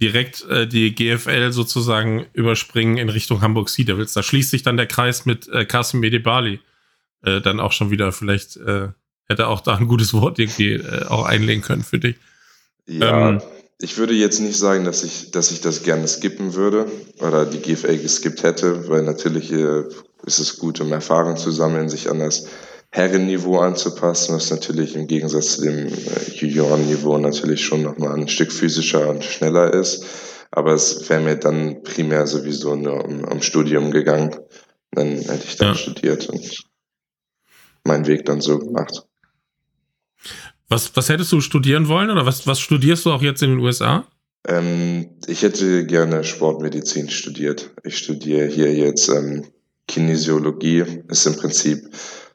Direkt 0.00 0.44
äh, 0.48 0.66
die 0.66 0.94
GFL 0.94 1.52
sozusagen 1.52 2.26
überspringen 2.32 2.98
in 2.98 3.08
Richtung 3.08 3.40
Hamburg 3.40 3.68
Sea 3.68 3.84
Devils. 3.84 4.12
Da 4.12 4.22
schließt 4.22 4.50
sich 4.50 4.62
dann 4.62 4.76
der 4.76 4.86
Kreis 4.86 5.26
mit 5.26 5.48
äh, 5.48 5.64
Kasim 5.64 6.00
Medebali 6.00 6.60
äh, 7.22 7.40
dann 7.40 7.60
auch 7.60 7.72
schon 7.72 7.90
wieder. 7.90 8.12
Vielleicht 8.12 8.56
äh, 8.56 8.88
hätte 9.28 9.48
auch 9.48 9.60
da 9.60 9.76
ein 9.76 9.88
gutes 9.88 10.14
Wort 10.14 10.38
irgendwie 10.38 10.74
äh, 10.74 11.06
auch 11.06 11.24
einlegen 11.24 11.62
können 11.62 11.82
für 11.82 11.98
dich. 11.98 12.16
Ja, 12.86 13.30
ähm, 13.30 13.42
ich 13.80 13.96
würde 13.96 14.14
jetzt 14.14 14.40
nicht 14.40 14.58
sagen, 14.58 14.84
dass 14.84 15.04
ich, 15.04 15.30
dass 15.30 15.50
ich 15.52 15.60
das 15.60 15.82
gerne 15.82 16.08
skippen 16.08 16.54
würde 16.54 16.90
oder 17.20 17.46
die 17.46 17.60
GFL 17.60 17.98
geskippt 17.98 18.42
hätte, 18.42 18.88
weil 18.88 19.02
natürlich 19.02 19.52
äh, 19.52 19.84
ist 20.24 20.40
es 20.40 20.58
gut, 20.58 20.80
um 20.80 20.92
Erfahrung 20.92 21.36
zu 21.36 21.50
sammeln, 21.50 21.88
sich 21.88 22.10
an 22.10 22.18
das 22.18 22.46
Herrenniveau 22.90 23.58
anzupassen, 23.58 24.34
was 24.34 24.50
natürlich 24.50 24.96
im 24.96 25.06
Gegensatz 25.06 25.56
zu 25.56 25.62
dem 25.62 25.88
äh, 25.88 26.30
Juniorenniveau 26.34 27.18
natürlich 27.18 27.64
schon 27.64 27.82
nochmal 27.82 28.14
ein 28.14 28.28
Stück 28.28 28.50
physischer 28.50 29.08
und 29.08 29.24
schneller 29.24 29.74
ist. 29.74 30.04
Aber 30.50 30.72
es 30.72 31.08
wäre 31.10 31.20
mir 31.20 31.36
dann 31.36 31.82
primär 31.82 32.26
sowieso 32.26 32.74
nur 32.74 33.04
um, 33.04 33.24
um 33.24 33.42
Studium 33.42 33.90
gegangen. 33.90 34.34
Dann 34.92 35.16
hätte 35.16 35.44
ich 35.46 35.56
dann 35.56 35.68
ja. 35.68 35.74
studiert 35.74 36.28
und 36.30 36.64
meinen 37.84 38.06
Weg 38.06 38.24
dann 38.24 38.40
so 38.40 38.58
gemacht. 38.58 39.02
Was, 40.68 40.94
was 40.96 41.08
hättest 41.08 41.32
du 41.32 41.40
studieren 41.40 41.88
wollen 41.88 42.10
oder 42.10 42.24
was, 42.24 42.46
was 42.46 42.60
studierst 42.60 43.04
du 43.04 43.12
auch 43.12 43.22
jetzt 43.22 43.42
in 43.42 43.50
den 43.50 43.58
USA? 43.60 44.06
Ähm, 44.46 45.10
ich 45.26 45.42
hätte 45.42 45.84
gerne 45.84 46.24
Sportmedizin 46.24 47.10
studiert. 47.10 47.70
Ich 47.84 47.98
studiere 47.98 48.46
hier 48.46 48.74
jetzt 48.74 49.08
ähm, 49.08 49.44
Kinesiologie. 49.86 50.84
Ist 51.08 51.26
im 51.26 51.36
Prinzip 51.36 51.90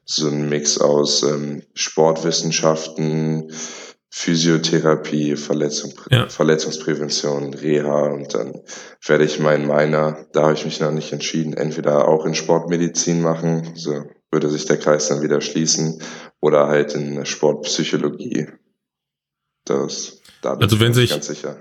so 0.06 0.28
ein 0.28 0.50
Mix 0.50 0.78
aus 0.78 1.24
ähm, 1.24 1.64
Sportwissenschaften, 1.74 3.52
Physiotherapie, 4.16 5.36
Verletzung, 5.36 5.94
ja. 6.12 6.30
Verletzungsprävention, 6.30 7.56
Reha 7.56 8.12
und 8.12 8.34
dann 8.36 8.62
werde 9.06 9.26
ich 9.26 9.40
meinen 9.40 9.66
Minor, 9.66 10.28
da 10.34 10.44
habe 10.44 10.54
ich 10.54 10.66
mich 10.66 10.80
noch 10.80 10.92
nicht 10.92 11.12
entschieden, 11.12 11.54
entweder 11.54 12.08
auch 12.08 12.26
in 12.26 12.36
Sportmedizin 12.36 13.22
machen, 13.22 13.72
so 13.76 14.04
würde 14.32 14.50
sich 14.50 14.66
der 14.66 14.78
Kreis 14.78 15.08
dann 15.08 15.24
wieder 15.24 15.42
schließen, 15.42 16.00
oder 16.42 16.68
halt 16.68 16.94
in 16.94 17.26
Sportpsychologie. 17.26 18.50
Das, 19.66 20.22
da 20.42 20.56
bin 20.56 20.64
also 20.64 20.76
ich 20.76 20.82
wenn 20.82 20.94
sich, 20.94 21.10
ganz 21.10 21.28
sicher. 21.28 21.58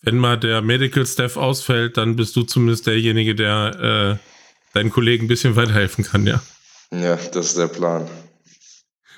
Wenn 0.00 0.16
mal 0.16 0.38
der 0.38 0.62
Medical 0.62 1.04
Staff 1.04 1.36
ausfällt, 1.36 1.96
dann 1.96 2.16
bist 2.16 2.36
du 2.36 2.44
zumindest 2.44 2.86
derjenige, 2.86 3.34
der 3.34 4.20
äh, 4.22 4.74
deinen 4.74 4.90
Kollegen 4.90 5.24
ein 5.24 5.28
bisschen 5.28 5.56
weiterhelfen 5.56 6.04
kann, 6.04 6.26
ja. 6.26 6.40
Ja, 6.92 7.16
das 7.16 7.46
ist 7.46 7.58
der 7.58 7.68
Plan. 7.68 8.08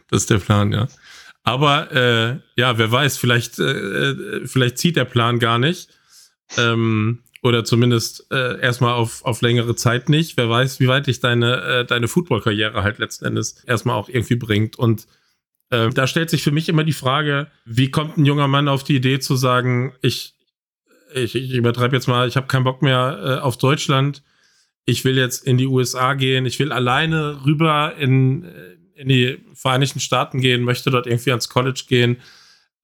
Das 0.08 0.22
ist 0.22 0.30
der 0.30 0.38
Plan, 0.38 0.72
ja. 0.72 0.88
Aber 1.42 1.90
äh, 1.92 2.38
ja, 2.56 2.76
wer 2.78 2.92
weiß, 2.92 3.16
vielleicht, 3.16 3.58
äh, 3.58 4.10
äh, 4.10 4.46
vielleicht 4.46 4.78
zieht 4.78 4.96
der 4.96 5.04
Plan 5.04 5.38
gar 5.38 5.58
nicht. 5.58 5.88
Ähm, 6.56 7.22
oder 7.42 7.64
zumindest 7.64 8.26
äh, 8.30 8.60
erstmal 8.60 8.92
auf, 8.94 9.24
auf 9.24 9.40
längere 9.40 9.74
Zeit 9.74 10.08
nicht. 10.08 10.36
Wer 10.36 10.50
weiß, 10.50 10.80
wie 10.80 10.88
weit 10.88 11.06
dich 11.06 11.20
deine, 11.20 11.62
äh, 11.62 11.84
deine 11.86 12.08
Football-Karriere 12.08 12.82
halt 12.82 12.98
letzten 12.98 13.24
Endes 13.24 13.64
erstmal 13.64 13.96
auch 13.96 14.08
irgendwie 14.08 14.36
bringt. 14.36 14.78
Und 14.78 15.06
äh, 15.70 15.88
da 15.90 16.06
stellt 16.06 16.28
sich 16.28 16.42
für 16.42 16.50
mich 16.50 16.68
immer 16.68 16.84
die 16.84 16.92
Frage, 16.92 17.46
wie 17.64 17.90
kommt 17.90 18.18
ein 18.18 18.26
junger 18.26 18.48
Mann 18.48 18.68
auf 18.68 18.84
die 18.84 18.96
Idee 18.96 19.20
zu 19.20 19.36
sagen, 19.36 19.94
ich, 20.02 20.34
ich, 21.14 21.34
ich 21.34 21.54
übertreibe 21.54 21.96
jetzt 21.96 22.08
mal, 22.08 22.28
ich 22.28 22.36
habe 22.36 22.46
keinen 22.46 22.64
Bock 22.64 22.82
mehr 22.82 23.38
äh, 23.38 23.40
auf 23.40 23.56
Deutschland, 23.56 24.22
ich 24.84 25.04
will 25.04 25.16
jetzt 25.16 25.44
in 25.46 25.58
die 25.58 25.66
USA 25.66 26.14
gehen, 26.14 26.46
ich 26.46 26.58
will 26.58 26.72
alleine 26.72 27.44
rüber 27.44 27.94
in, 27.98 28.44
in 28.94 29.08
die 29.08 29.38
Vereinigten 29.54 30.00
Staaten 30.00 30.40
gehen, 30.40 30.62
möchte 30.62 30.90
dort 30.90 31.06
irgendwie 31.06 31.30
ans 31.30 31.48
College 31.48 31.84
gehen, 31.88 32.18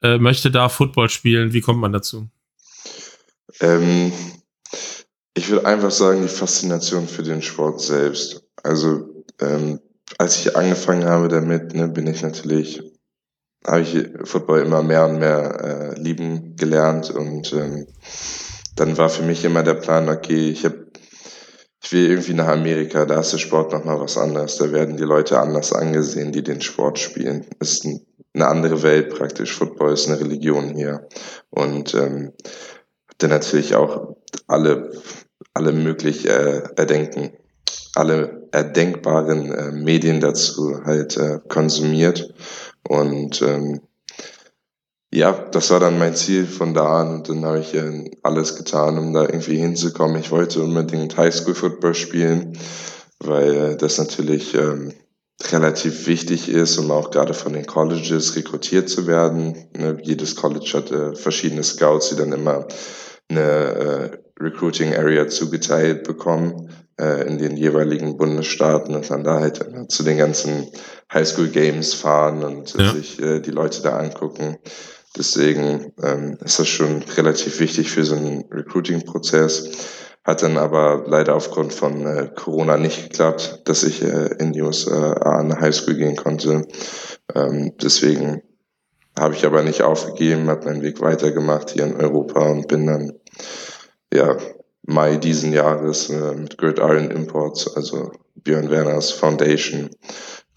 äh, 0.03 0.19
möchte 0.19 0.51
da 0.51 0.69
Football 0.69 1.09
spielen. 1.09 1.53
Wie 1.53 1.61
kommt 1.61 1.81
man 1.81 1.93
dazu? 1.93 2.29
Ähm, 3.61 4.13
ich 5.35 5.49
würde 5.49 5.67
einfach 5.67 5.91
sagen, 5.91 6.23
die 6.23 6.29
Faszination 6.29 7.07
für 7.07 7.23
den 7.23 7.43
Sport 7.43 7.81
selbst. 7.81 8.43
Also 8.63 9.25
ähm, 9.41 9.81
als 10.19 10.41
ich 10.41 10.57
angefangen 10.57 11.05
habe 11.05 11.29
damit, 11.29 11.75
ne, 11.75 11.89
bin 11.89 12.07
ich 12.07 12.23
natürlich, 12.23 12.83
habe 13.67 13.83
ich 13.83 14.07
Football 14.25 14.61
immer 14.61 14.83
mehr 14.83 15.07
und 15.07 15.19
mehr 15.19 15.95
äh, 15.95 16.01
lieben 16.01 16.57
gelernt 16.57 17.11
und 17.11 17.53
ähm, 17.53 17.87
dann 18.77 18.97
war 18.99 19.09
für 19.09 19.23
mich 19.23 19.45
immer 19.45 19.63
der 19.63 19.75
Plan, 19.75 20.09
okay, 20.09 20.51
ich 20.51 20.65
habe 20.65 20.86
ich 21.87 21.93
will 21.93 22.11
irgendwie 22.11 22.35
nach 22.35 22.49
Amerika, 22.49 23.05
da 23.05 23.21
ist 23.21 23.33
der 23.33 23.39
Sport 23.39 23.73
nochmal 23.73 24.01
was 24.01 24.19
anderes. 24.19 24.57
Da 24.57 24.73
werden 24.73 24.97
die 24.97 25.05
Leute 25.05 25.39
anders 25.39 25.73
angesehen, 25.73 26.33
die 26.33 26.43
den 26.43 26.61
Sport 26.61 26.99
spielen. 26.99 27.47
Es 27.61 27.75
ist 27.75 27.87
eine 28.35 28.49
andere 28.49 28.83
Welt 28.83 29.11
praktisch. 29.11 29.53
Football 29.53 29.93
ist 29.93 30.09
eine 30.09 30.19
Religion 30.19 30.75
hier. 30.75 31.07
Und 31.51 31.95
ähm, 31.95 32.33
dann 33.19 33.31
natürlich 33.31 33.77
auch 33.77 34.17
alle, 34.49 35.01
alle 35.55 35.71
möglich 35.71 36.29
äh, 36.29 36.63
erdenken, 36.75 37.31
alle 37.95 38.49
erdenkbaren 38.51 39.53
äh, 39.53 39.71
Medien 39.71 40.19
dazu 40.19 40.81
halt 40.85 41.17
äh, 41.17 41.39
konsumiert. 41.47 42.35
Und 42.89 43.43
ähm, 43.43 43.81
ja, 45.17 45.33
das 45.33 45.71
war 45.71 45.81
dann 45.81 45.99
mein 45.99 46.15
Ziel 46.15 46.47
von 46.47 46.75
da 46.75 47.01
an 47.01 47.15
und 47.15 47.29
dann 47.31 47.45
habe 47.47 47.61
ich 47.61 47.73
äh, 47.75 48.11
alles 48.23 48.57
getan, 48.57 48.99
um 48.99 49.15
da 49.15 49.23
irgendwie 49.23 49.57
hinzukommen. 49.57 50.21
Ich 50.21 50.31
wollte 50.31 50.63
unbedingt 50.63 51.17
Highschool-Football 51.17 51.95
spielen, 51.95 52.59
weil 53.21 53.79
das 53.79 53.97
natürlich 53.97 54.55
ähm, 54.55 54.93
relativ 55.51 56.07
wichtig 56.07 56.51
ist, 56.51 56.77
um 56.77 56.91
auch 56.91 57.11
gerade 57.11 57.33
von 57.33 57.55
den 57.55 57.65
Colleges 57.65 58.37
rekrutiert 58.37 58.91
zu 58.91 59.07
werden. 59.07 59.57
Ne, 59.75 59.97
jedes 60.03 60.37
College 60.37 60.71
hat 60.75 60.91
äh, 60.91 61.15
verschiedene 61.15 61.65
Scouts, 61.65 62.11
die 62.11 62.17
dann 62.17 62.33
immer 62.33 62.67
eine 63.31 63.41
äh, 63.41 64.11
Recruiting 64.39 64.95
Area 64.95 65.29
zugeteilt 65.29 66.05
bekommen 66.05 66.69
äh, 67.01 67.27
in 67.27 67.39
den 67.39 67.57
jeweiligen 67.57 68.19
Bundesstaaten 68.19 68.95
und 68.95 69.11
dann 69.11 69.25
da 69.25 69.41
halt 69.41 69.63
äh, 69.63 69.89
zu 69.89 70.03
den 70.03 70.19
ganzen 70.19 70.69
Highschool 71.11 71.49
Games 71.49 71.95
fahren 71.95 72.45
und 72.45 72.75
ja. 72.75 72.93
sich 72.93 73.19
äh, 73.19 73.41
die 73.41 73.51
Leute 73.51 73.81
da 73.81 73.99
angucken. 73.99 74.59
Deswegen 75.17 75.93
ähm, 76.03 76.39
ist 76.45 76.59
das 76.59 76.69
schon 76.69 77.03
relativ 77.17 77.61
wichtig 77.61 77.91
für 77.91 78.05
so 78.05 78.17
einen 78.17 78.45
Recruiting-Prozess. 78.51 79.71
Hat 80.25 80.43
dann 80.43 80.59
aber 80.59 81.05
leider 81.07 81.37
aufgrund 81.37 81.73
von 81.73 82.07
äh, 82.07 82.31
Corona 82.35 82.77
nicht 82.77 83.11
geklappt, 83.11 83.63
dass 83.65 83.85
ich 83.85 84.03
äh, 84.03 84.35
in 84.39 84.53
die 84.53 84.63
USA 84.63 85.13
an 85.13 85.53
eine 85.53 85.61
Highschool 85.61 85.95
gehen 85.95 86.17
konnte. 86.17 86.67
Ähm, 87.35 87.73
deswegen 87.81 88.43
habe 89.19 89.35
ich 89.35 89.47
aber 89.47 89.63
nicht 89.63 89.83
aufgegeben, 89.83 90.51
habe 90.51 90.67
meinen 90.67 90.83
Weg 90.83 91.01
weitergemacht 91.01 91.71
hier 91.71 91.85
in 91.85 91.97
Europa 91.97 92.41
und 92.41 92.69
bin 92.69 92.87
dann 92.87 93.13
ja 94.13 94.37
Mai 94.83 95.17
diesen 95.17 95.53
Jahres 95.53 96.11
äh, 96.11 96.35
mit 96.35 96.59
Gridiron 96.59 97.11
Imports, 97.11 97.75
also 97.75 98.13
Björn 98.37 98.71
Werners 98.71 99.11
Foundation, 99.11 99.91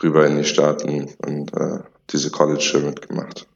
rüber 0.03 0.27
in 0.27 0.37
die 0.37 0.43
Staaten 0.43 1.09
und 1.25 1.53
äh, 1.53 1.79
diese 2.11 2.29
College 2.29 2.81
mitgemacht. 2.85 3.47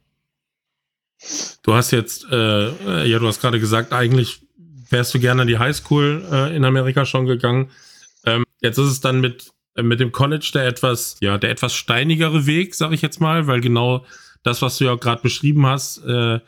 Du 1.62 1.74
hast 1.74 1.90
jetzt, 1.90 2.26
äh, 2.30 2.68
äh, 2.68 3.08
ja, 3.08 3.18
du 3.18 3.26
hast 3.26 3.40
gerade 3.40 3.60
gesagt, 3.60 3.92
eigentlich 3.92 4.42
wärst 4.90 5.14
du 5.14 5.18
gerne 5.18 5.42
in 5.42 5.48
die 5.48 5.58
Highschool 5.58 6.24
äh, 6.30 6.54
in 6.54 6.64
Amerika 6.64 7.06
schon 7.06 7.26
gegangen. 7.26 7.70
Ähm, 8.24 8.44
jetzt 8.60 8.78
ist 8.78 8.90
es 8.90 9.00
dann 9.00 9.20
mit, 9.20 9.50
äh, 9.74 9.82
mit 9.82 10.00
dem 10.00 10.12
College 10.12 10.50
der 10.54 10.66
etwas, 10.66 11.16
ja, 11.20 11.38
der 11.38 11.50
etwas 11.50 11.74
steinigere 11.74 12.46
Weg, 12.46 12.74
sag 12.74 12.92
ich 12.92 13.02
jetzt 13.02 13.20
mal, 13.20 13.46
weil 13.46 13.60
genau 13.60 14.04
das, 14.42 14.62
was 14.62 14.78
du 14.78 14.84
ja 14.84 14.94
gerade 14.96 15.22
beschrieben 15.22 15.66
hast, 15.66 16.04
äh, 16.04 16.40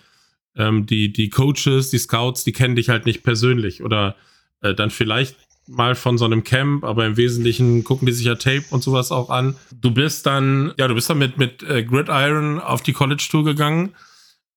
ähm, 0.55 0.87
die, 0.87 1.12
die 1.12 1.31
Coaches, 1.31 1.91
die 1.91 1.99
Scouts, 1.99 2.45
die 2.45 2.53
kennen 2.53 2.77
dich 2.77 2.89
halt 2.89 3.07
nicht 3.07 3.23
persönlich 3.23 3.83
oder 3.83 4.17
äh, 4.61 4.75
dann 4.75 4.91
vielleicht 4.91 5.37
mal 5.67 5.95
von 5.95 6.17
so 6.17 6.25
einem 6.25 6.45
Camp, 6.45 6.85
aber 6.85 7.07
im 7.07 7.17
Wesentlichen 7.17 7.83
gucken 7.83 8.07
die 8.07 8.12
sich 8.12 8.27
ja 8.27 8.37
Tape 8.37 8.65
und 8.71 8.83
sowas 8.83 9.11
auch 9.11 9.31
an. 9.31 9.57
Du 9.73 9.91
bist 9.91 10.27
dann, 10.27 10.73
ja, 10.79 10.87
du 10.87 10.95
bist 10.95 11.11
dann 11.11 11.19
mit, 11.19 11.39
mit 11.39 11.59
Gridiron 11.59 12.61
auf 12.61 12.83
die 12.83 12.93
College 12.93 13.27
Tour 13.29 13.45
gegangen 13.45 13.93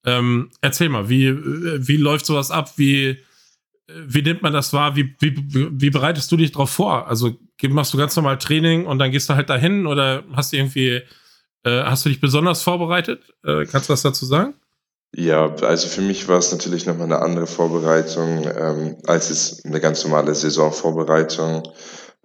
ähm, 0.06 0.50
erzähl 0.62 0.90
mal, 0.90 1.10
wie, 1.10 1.36
wie 1.36 1.98
läuft 1.98 2.26
sowas 2.26 2.52
ab? 2.52 2.74
Wie, 2.78 3.18
wie 3.88 4.22
nimmt 4.22 4.42
man 4.42 4.54
das 4.54 4.74
wahr? 4.74 4.96
Wie, 4.96 5.16
wie, 5.20 5.36
wie 5.72 5.90
bereitest 5.90 6.32
du 6.32 6.38
dich 6.38 6.52
darauf 6.52 6.70
vor? 6.70 7.08
Also 7.08 7.36
machst 7.70 7.94
du 7.94 7.98
ganz 7.98 8.16
normal 8.16 8.38
Training 8.38 8.86
und 8.86 9.00
dann 9.00 9.12
gehst 9.12 9.30
du 9.30 9.36
halt 9.36 9.50
dahin 9.50 9.88
oder 9.88 10.24
hast 10.34 10.54
du 10.54 10.58
irgendwie, 10.58 11.02
äh, 11.64 11.84
hast 11.84 12.06
du 12.06 12.10
dich 12.10 12.22
besonders 12.22 12.62
vorbereitet? 12.62 13.22
Äh, 13.44 13.66
kannst 13.66 13.90
du 13.90 13.94
was 13.94 14.02
dazu 14.02 14.26
sagen? 14.26 14.54
Ja, 15.16 15.56
also 15.62 15.88
für 15.88 16.02
mich 16.02 16.28
war 16.28 16.38
es 16.38 16.52
natürlich 16.52 16.86
nochmal 16.86 17.06
eine 17.06 17.20
andere 17.20 17.48
Vorbereitung 17.48 18.44
ähm, 18.46 18.98
als 19.08 19.32
es 19.32 19.66
eine 19.66 19.80
ganz 19.80 20.04
normale 20.04 20.36
Saisonvorbereitung. 20.36 21.64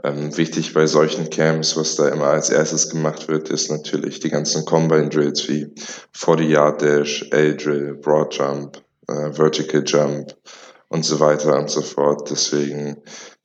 Ähm, 0.03 0.37
wichtig 0.37 0.75
bei 0.75 0.87
solchen 0.87 1.31
Camps, 1.31 1.77
was 1.77 1.97
da 1.97 2.09
immer 2.09 2.27
als 2.27 2.51
erstes 2.51 2.91
gemacht 2.91 3.29
wird, 3.29 3.49
ist 3.49 3.71
natürlich 3.71 4.21
die 4.21 4.31
ganzen 4.31 4.65
Combine 4.65 5.09
Drills 5.09 5.49
wie 5.49 5.73
40 6.13 6.49
Yard 6.49 6.83
Dash, 6.83 7.27
L-Drill, 7.31 7.95
Broad 7.95 8.35
Jump, 8.35 8.83
äh, 9.09 9.33
Vertical 9.33 9.83
Jump 9.87 10.35
und 10.89 11.05
so 11.05 11.21
weiter 11.21 11.59
und 11.59 11.71
so 11.71 11.81
fort. 11.81 12.29
Deswegen, 12.31 12.97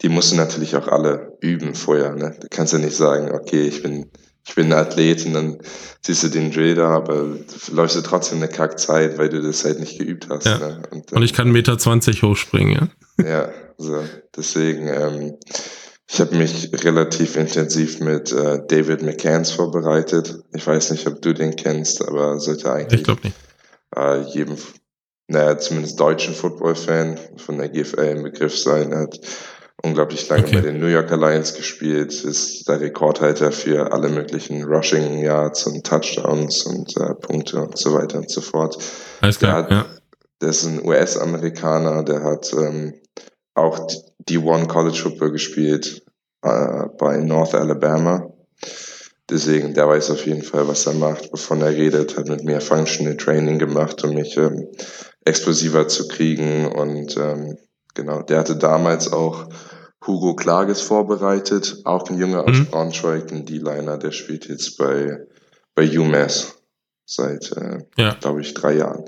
die 0.01 0.09
mussten 0.09 0.37
natürlich 0.37 0.75
auch 0.75 0.87
alle 0.87 1.37
üben 1.41 1.75
vorher. 1.75 2.15
Ne? 2.15 2.35
Du 2.39 2.47
kannst 2.49 2.73
ja 2.73 2.79
nicht 2.79 2.95
sagen, 2.95 3.31
okay, 3.31 3.67
ich 3.67 3.83
bin 3.83 4.09
ich 4.49 4.55
bin 4.55 4.73
ein 4.73 4.79
Athlet 4.79 5.25
und 5.27 5.33
dann 5.33 5.57
siehst 6.01 6.23
du 6.23 6.27
den 6.27 6.51
Drill 6.51 6.73
da, 6.73 6.89
aber 6.89 7.37
läufst 7.71 7.95
du 7.95 8.01
trotzdem 8.01 8.39
eine 8.39 8.47
Kackzeit, 8.47 9.17
weil 9.19 9.29
du 9.29 9.41
das 9.41 9.63
halt 9.63 9.79
nicht 9.79 9.99
geübt 9.99 10.27
hast. 10.29 10.47
Ja. 10.47 10.57
Ne? 10.57 10.81
Und, 10.89 11.11
und, 11.13 11.21
ich 11.21 11.33
kann 11.33 11.49
1,20 11.49 11.51
Meter 11.51 12.27
hochspringen, 12.27 12.91
ja? 13.17 13.29
Ja, 13.29 13.49
so. 13.77 14.03
Deswegen, 14.35 14.87
ähm, 14.87 15.37
ich 16.11 16.19
habe 16.19 16.35
mich 16.35 16.71
relativ 16.83 17.35
intensiv 17.35 17.99
mit 17.99 18.31
äh, 18.31 18.65
David 18.67 19.03
McCanns 19.03 19.51
vorbereitet. 19.51 20.39
Ich 20.53 20.65
weiß 20.65 20.89
nicht, 20.91 21.05
ob 21.05 21.21
du 21.21 21.33
den 21.33 21.55
kennst, 21.55 22.05
aber 22.05 22.39
sollte 22.39 22.73
eigentlich 22.73 23.01
ich 23.01 23.23
nicht. 23.23 23.35
Äh, 23.95 24.21
jedem, 24.21 24.57
naja, 25.27 25.57
zumindest 25.59 25.99
deutschen 25.99 26.33
Football-Fan 26.33 27.19
von 27.37 27.59
der 27.59 27.69
GFL 27.69 28.15
im 28.17 28.23
Begriff 28.23 28.57
sein. 28.57 28.91
Er 28.91 29.01
hat 29.01 29.19
unglaublich 29.83 30.27
lange 30.29 30.45
okay. 30.45 30.55
bei 30.55 30.61
den 30.61 30.79
New 30.79 30.87
York 30.87 31.11
Alliance 31.11 31.55
gespielt, 31.55 32.11
ist 32.11 32.67
der 32.67 32.81
Rekordhalter 32.81 33.51
für 33.51 33.93
alle 33.93 34.09
möglichen 34.09 34.63
Rushing 34.63 35.19
Yards 35.19 35.67
und 35.67 35.85
Touchdowns 35.85 36.63
und 36.63 36.97
äh, 36.97 37.13
Punkte 37.13 37.61
und 37.61 37.77
so 37.77 37.93
weiter 37.93 38.17
und 38.17 38.31
so 38.31 38.41
fort. 38.41 38.77
Alles 39.21 39.37
klar, 39.37 39.53
hat, 39.53 39.71
ja. 39.71 39.85
Der 40.41 40.49
ist 40.49 40.65
ein 40.65 40.83
US-Amerikaner, 40.83 42.03
der 42.03 42.23
hat 42.23 42.51
ähm, 42.53 42.93
auch 43.53 43.87
die 44.19 44.37
One 44.37 44.67
College 44.67 44.97
Football 44.97 45.31
gespielt 45.31 46.03
äh, 46.41 46.85
bei 46.97 47.17
North 47.17 47.55
Alabama. 47.55 48.31
Deswegen, 49.29 49.73
der 49.73 49.87
weiß 49.87 50.09
auf 50.11 50.25
jeden 50.25 50.41
Fall, 50.41 50.67
was 50.67 50.87
er 50.87 50.93
macht, 50.93 51.31
wovon 51.31 51.61
er 51.61 51.69
redet, 51.69 52.17
hat 52.17 52.27
mit 52.27 52.43
mir 52.43 52.61
Functional 52.61 53.15
Training 53.15 53.59
gemacht, 53.59 54.03
um 54.03 54.15
mich 54.15 54.35
ähm, 54.37 54.67
explosiver 55.23 55.87
zu 55.87 56.07
kriegen. 56.07 56.65
Und 56.67 57.15
ähm, 57.17 57.57
genau, 57.93 58.23
der 58.23 58.39
hatte 58.39 58.55
damals 58.55 59.11
auch 59.11 59.47
Hugo 60.05 60.35
Klages 60.35 60.81
vorbereitet, 60.81 61.81
auch 61.83 62.09
ein 62.09 62.17
Junge 62.17 62.43
aus 62.43 62.57
mhm. 62.57 62.65
Braunschweig, 62.67 63.31
ein 63.31 63.45
D-Liner, 63.45 63.97
der 63.97 64.11
spielt 64.11 64.47
jetzt 64.47 64.77
bei, 64.77 65.27
bei 65.75 65.99
UMass 65.99 66.55
seit, 67.05 67.51
äh, 67.51 67.79
ja. 67.97 68.15
glaube 68.19 68.41
ich, 68.41 68.53
drei 68.53 68.73
Jahren. 68.73 69.05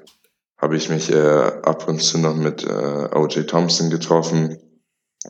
Habe 0.61 0.77
ich 0.77 0.89
mich 0.89 1.11
äh, 1.11 1.17
ab 1.17 1.87
und 1.87 2.01
zu 2.01 2.19
noch 2.19 2.35
mit 2.35 2.63
äh, 2.63 3.09
OJ 3.15 3.43
Thompson 3.43 3.89
getroffen. 3.89 4.57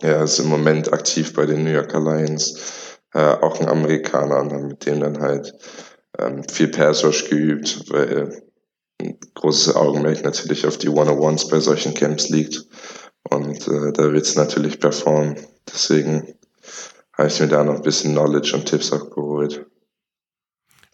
Er 0.02 0.24
ist 0.24 0.40
im 0.40 0.48
Moment 0.48 0.92
aktiv 0.92 1.34
bei 1.34 1.46
den 1.46 1.64
New 1.64 1.72
Yorker 1.72 2.02
Lions, 2.02 3.00
äh, 3.14 3.20
auch 3.20 3.60
ein 3.60 3.70
Amerikaner 3.70 4.42
und 4.42 4.68
mit 4.68 4.86
dem 4.86 5.00
dann 5.00 5.22
halt 5.22 5.54
ähm, 6.20 6.44
viel 6.50 6.68
Pass 6.68 7.02
geübt, 7.30 7.90
weil 7.90 8.44
ein 9.02 9.18
großes 9.36 9.76
Augenmerk 9.76 10.24
natürlich 10.24 10.68
auf 10.68 10.78
die 10.78 10.90
One-on-Ones 10.90 11.48
bei 11.48 11.60
solchen 11.60 11.94
Camps 11.94 12.30
liegt. 12.30 12.66
Und 13.30 13.68
äh, 13.68 13.94
da 13.94 14.12
wird 14.12 14.26
es 14.26 14.36
natürlich 14.36 14.80
performen. 14.80 15.38
Deswegen 15.72 16.36
habe 17.14 17.30
ich 17.30 17.40
mir 17.40 17.48
da 17.48 17.64
noch 17.64 17.76
ein 17.76 17.84
bisschen 17.84 18.14
Knowledge 18.14 18.56
und 18.56 18.66
Tipps 18.66 18.92
auch 18.92 19.10
geholt. 19.10 19.66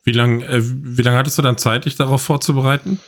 Wie 0.03 0.11
lange 0.11 0.45
äh, 0.45 1.01
lang 1.01 1.15
hattest 1.15 1.37
du 1.37 1.41
dann 1.41 1.57
Zeit, 1.57 1.85
dich 1.85 1.95
darauf 1.95 2.21
vorzubereiten? 2.21 2.99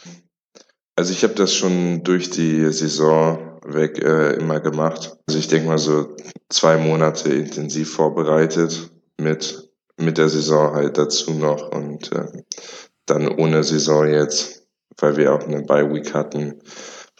Also 0.99 1.13
ich 1.13 1.23
habe 1.23 1.33
das 1.33 1.53
schon 1.53 2.03
durch 2.03 2.29
die 2.29 2.69
Saison 2.73 3.57
weg 3.65 4.03
äh, 4.03 4.33
immer 4.33 4.59
gemacht. 4.59 5.15
Also 5.27 5.39
ich 5.39 5.47
denke 5.47 5.69
mal 5.69 5.77
so 5.77 6.13
zwei 6.49 6.75
Monate 6.75 7.29
intensiv 7.29 7.93
vorbereitet 7.93 8.91
mit, 9.17 9.69
mit 9.95 10.17
der 10.17 10.27
Saison 10.27 10.73
halt 10.73 10.97
dazu 10.97 11.31
noch 11.31 11.71
und 11.71 12.11
äh, 12.11 12.43
dann 13.05 13.29
ohne 13.29 13.63
Saison 13.63 14.09
jetzt, 14.09 14.67
weil 14.97 15.15
wir 15.15 15.33
auch 15.33 15.47
eine 15.47 15.61
Bye-Week 15.61 16.13
hatten, 16.13 16.59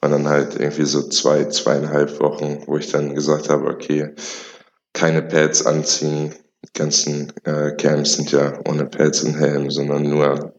waren 0.02 0.12
dann 0.12 0.28
halt 0.28 0.60
irgendwie 0.60 0.84
so 0.84 1.08
zwei, 1.08 1.46
zweieinhalb 1.46 2.20
Wochen, 2.20 2.64
wo 2.66 2.76
ich 2.76 2.92
dann 2.92 3.16
gesagt 3.16 3.48
habe, 3.48 3.68
okay, 3.68 4.14
keine 4.92 5.22
Pads 5.22 5.66
anziehen. 5.66 6.36
Die 6.66 6.74
ganzen 6.74 7.32
äh, 7.46 7.72
Camps 7.78 8.16
sind 8.16 8.34
ja 8.34 8.60
ohne 8.68 8.88
Pads 8.88 9.24
und 9.24 9.36
Helm, 9.36 9.72
sondern 9.72 10.04
nur 10.04 10.54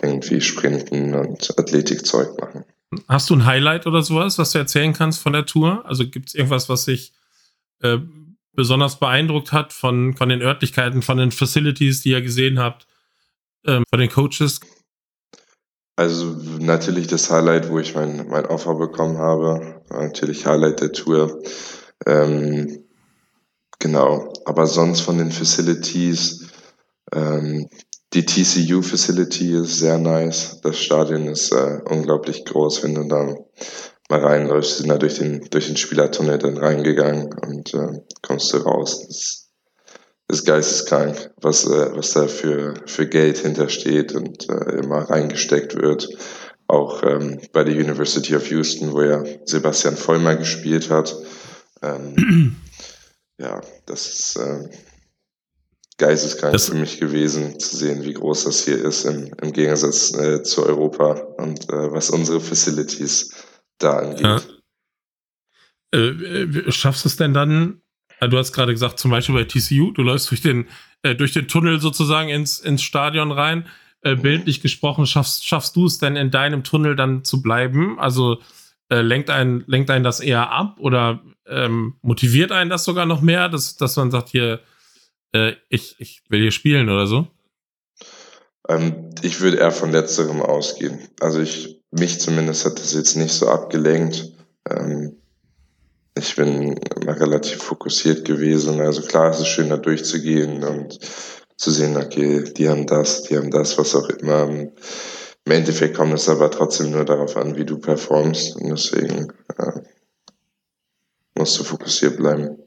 irgendwie 0.00 0.40
Sprinten 0.40 1.14
und 1.14 1.58
Athletikzeug 1.58 2.38
machen. 2.40 2.64
Hast 3.08 3.30
du 3.30 3.34
ein 3.34 3.46
Highlight 3.46 3.86
oder 3.86 4.02
sowas, 4.02 4.38
was 4.38 4.52
du 4.52 4.58
erzählen 4.58 4.92
kannst 4.92 5.20
von 5.20 5.32
der 5.32 5.46
Tour? 5.46 5.84
Also 5.86 6.08
gibt 6.08 6.28
es 6.28 6.34
irgendwas, 6.34 6.68
was 6.68 6.86
dich 6.86 7.12
äh, 7.82 7.98
besonders 8.52 8.98
beeindruckt 8.98 9.52
hat 9.52 9.72
von, 9.72 10.14
von 10.14 10.28
den 10.28 10.42
Örtlichkeiten, 10.42 11.02
von 11.02 11.18
den 11.18 11.30
Facilities, 11.30 12.02
die 12.02 12.10
ihr 12.10 12.22
gesehen 12.22 12.58
habt, 12.58 12.86
ähm, 13.66 13.84
von 13.88 14.00
den 14.00 14.10
Coaches? 14.10 14.60
Also 15.96 16.36
natürlich 16.58 17.06
das 17.06 17.30
Highlight, 17.30 17.68
wo 17.68 17.78
ich 17.78 17.94
mein, 17.94 18.26
mein 18.28 18.46
Offer 18.46 18.74
bekommen 18.74 19.18
habe, 19.18 19.82
natürlich 19.90 20.46
Highlight 20.46 20.80
der 20.80 20.92
Tour. 20.92 21.42
Ähm, 22.06 22.84
genau, 23.78 24.32
aber 24.46 24.66
sonst 24.66 25.00
von 25.00 25.18
den 25.18 25.30
Facilities, 25.30 26.48
ähm, 27.12 27.68
die 28.12 28.26
TCU 28.26 28.82
Facility 28.82 29.54
ist 29.54 29.78
sehr 29.78 29.98
nice. 29.98 30.60
Das 30.62 30.78
Stadion 30.78 31.28
ist 31.28 31.52
äh, 31.52 31.80
unglaublich 31.84 32.44
groß, 32.44 32.82
wenn 32.82 32.94
du 32.94 33.04
da 33.04 33.36
mal 34.08 34.20
reinläufst. 34.20 34.78
Sind 34.78 34.88
da 34.88 34.98
durch 34.98 35.18
den, 35.18 35.46
durch 35.50 35.68
den 35.68 35.76
Spielertunnel 35.76 36.38
dann 36.38 36.56
reingegangen 36.56 37.32
und 37.32 37.72
äh, 37.74 38.00
kommst 38.22 38.52
du 38.52 38.58
raus. 38.58 39.06
Das 40.26 40.38
ist 40.40 40.44
geisteskrank, 40.44 41.30
was, 41.40 41.64
äh, 41.66 41.94
was 41.94 42.12
da 42.12 42.26
für, 42.26 42.74
für 42.86 43.06
Geld 43.06 43.38
hintersteht 43.38 44.12
und 44.12 44.48
äh, 44.48 44.78
immer 44.78 45.08
reingesteckt 45.08 45.76
wird. 45.80 46.08
Auch 46.66 47.02
ähm, 47.04 47.40
bei 47.52 47.64
der 47.64 47.74
University 47.74 48.34
of 48.34 48.48
Houston, 48.50 48.92
wo 48.92 49.02
ja 49.02 49.22
Sebastian 49.44 49.96
Vollmer 49.96 50.36
gespielt 50.36 50.90
hat. 50.90 51.16
Ähm, 51.82 52.56
ja, 53.38 53.60
das 53.86 54.06
ist 54.06 54.36
äh, 54.36 54.68
geisteskrank 56.00 56.52
das 56.52 56.68
für 56.68 56.74
mich 56.74 56.98
gewesen, 56.98 57.60
zu 57.60 57.76
sehen, 57.76 58.02
wie 58.04 58.14
groß 58.14 58.44
das 58.44 58.64
hier 58.64 58.84
ist, 58.84 59.04
im, 59.04 59.32
im 59.40 59.52
Gegensatz 59.52 60.12
äh, 60.14 60.42
zu 60.42 60.66
Europa 60.66 61.12
und 61.38 61.70
äh, 61.72 61.92
was 61.92 62.10
unsere 62.10 62.40
Facilities 62.40 63.32
da 63.78 63.98
angeht. 63.98 64.20
Ja. 64.20 64.40
Äh, 65.94 65.98
äh 65.98 66.72
schaffst 66.72 67.04
du 67.04 67.08
es 67.08 67.16
denn 67.16 67.34
dann, 67.34 67.82
Du 68.28 68.36
hast 68.36 68.52
gerade 68.52 68.72
gesagt, 68.72 68.98
zum 68.98 69.10
Beispiel 69.10 69.34
bei 69.34 69.44
TCU, 69.44 69.92
du 69.92 70.02
läufst 70.02 70.30
durch 70.30 70.42
den, 70.42 70.66
äh, 71.02 71.14
durch 71.14 71.32
den 71.32 71.48
Tunnel 71.48 71.80
sozusagen 71.80 72.28
ins, 72.28 72.58
ins 72.58 72.82
Stadion 72.82 73.32
rein. 73.32 73.66
Äh, 74.02 74.16
bildlich 74.16 74.60
gesprochen, 74.60 75.06
schaffst, 75.06 75.46
schaffst 75.46 75.76
du 75.76 75.86
es 75.86 75.98
denn 75.98 76.16
in 76.16 76.30
deinem 76.30 76.64
Tunnel 76.64 76.96
dann 76.96 77.24
zu 77.24 77.42
bleiben? 77.42 77.98
Also 77.98 78.40
äh, 78.90 79.00
lenkt, 79.00 79.30
ein, 79.30 79.64
lenkt 79.66 79.90
einen 79.90 80.04
das 80.04 80.20
eher 80.20 80.50
ab 80.50 80.76
oder 80.80 81.22
ähm, 81.46 81.96
motiviert 82.02 82.52
einen 82.52 82.70
das 82.70 82.84
sogar 82.84 83.06
noch 83.06 83.20
mehr, 83.22 83.48
dass, 83.48 83.76
dass 83.76 83.96
man 83.96 84.10
sagt, 84.10 84.30
hier, 84.30 84.60
äh, 85.32 85.52
ich, 85.68 85.96
ich 85.98 86.22
will 86.28 86.40
hier 86.40 86.52
spielen 86.52 86.88
oder 86.88 87.06
so? 87.06 87.28
Ähm, 88.68 89.10
ich 89.22 89.40
würde 89.40 89.58
eher 89.58 89.72
von 89.72 89.92
letzterem 89.92 90.42
ausgehen. 90.42 90.98
Also 91.20 91.40
ich, 91.40 91.80
mich 91.90 92.20
zumindest 92.20 92.64
hat 92.64 92.78
das 92.78 92.94
jetzt 92.94 93.16
nicht 93.16 93.32
so 93.32 93.48
abgelenkt. 93.48 94.32
Ähm, 94.68 95.16
ich 96.16 96.36
bin 96.36 96.78
relativ 97.06 97.62
fokussiert 97.62 98.24
gewesen. 98.24 98.80
Also 98.80 99.02
klar, 99.02 99.30
es 99.30 99.40
ist 99.40 99.48
schön, 99.48 99.70
da 99.70 99.76
durchzugehen 99.76 100.62
und 100.64 100.98
zu 101.56 101.70
sehen, 101.70 101.96
okay, 101.96 102.44
die 102.44 102.68
haben 102.68 102.86
das, 102.86 103.24
die 103.24 103.36
haben 103.36 103.50
das, 103.50 103.78
was 103.78 103.94
auch 103.94 104.08
immer. 104.08 104.48
Im 104.48 105.52
Endeffekt 105.52 105.96
kommt 105.96 106.14
es 106.14 106.28
aber 106.28 106.50
trotzdem 106.50 106.90
nur 106.90 107.04
darauf 107.04 107.36
an, 107.36 107.56
wie 107.56 107.64
du 107.64 107.78
performst. 107.78 108.56
Und 108.56 108.70
deswegen 108.70 109.32
äh, 109.56 109.80
musst 111.34 111.58
du 111.58 111.64
fokussiert 111.64 112.16
bleiben. 112.16 112.58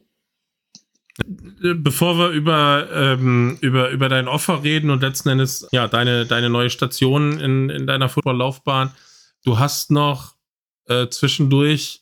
Bevor 1.76 2.18
wir 2.18 2.30
über, 2.30 2.88
ähm, 2.92 3.58
über, 3.62 3.90
über 3.90 4.10
dein 4.10 4.28
Offer 4.28 4.64
reden 4.64 4.90
und 4.90 5.02
letzten 5.02 5.30
Endes 5.30 5.68
ja, 5.72 5.88
deine, 5.88 6.26
deine 6.26 6.50
neue 6.50 6.72
Station 6.72 7.40
in, 7.40 7.70
in 7.70 7.86
deiner 7.86 8.10
Footballlaufbahn, 8.10 8.92
du 9.46 9.60
hast 9.60 9.92
noch 9.92 10.34
äh, 10.88 11.08
zwischendurch 11.10 12.02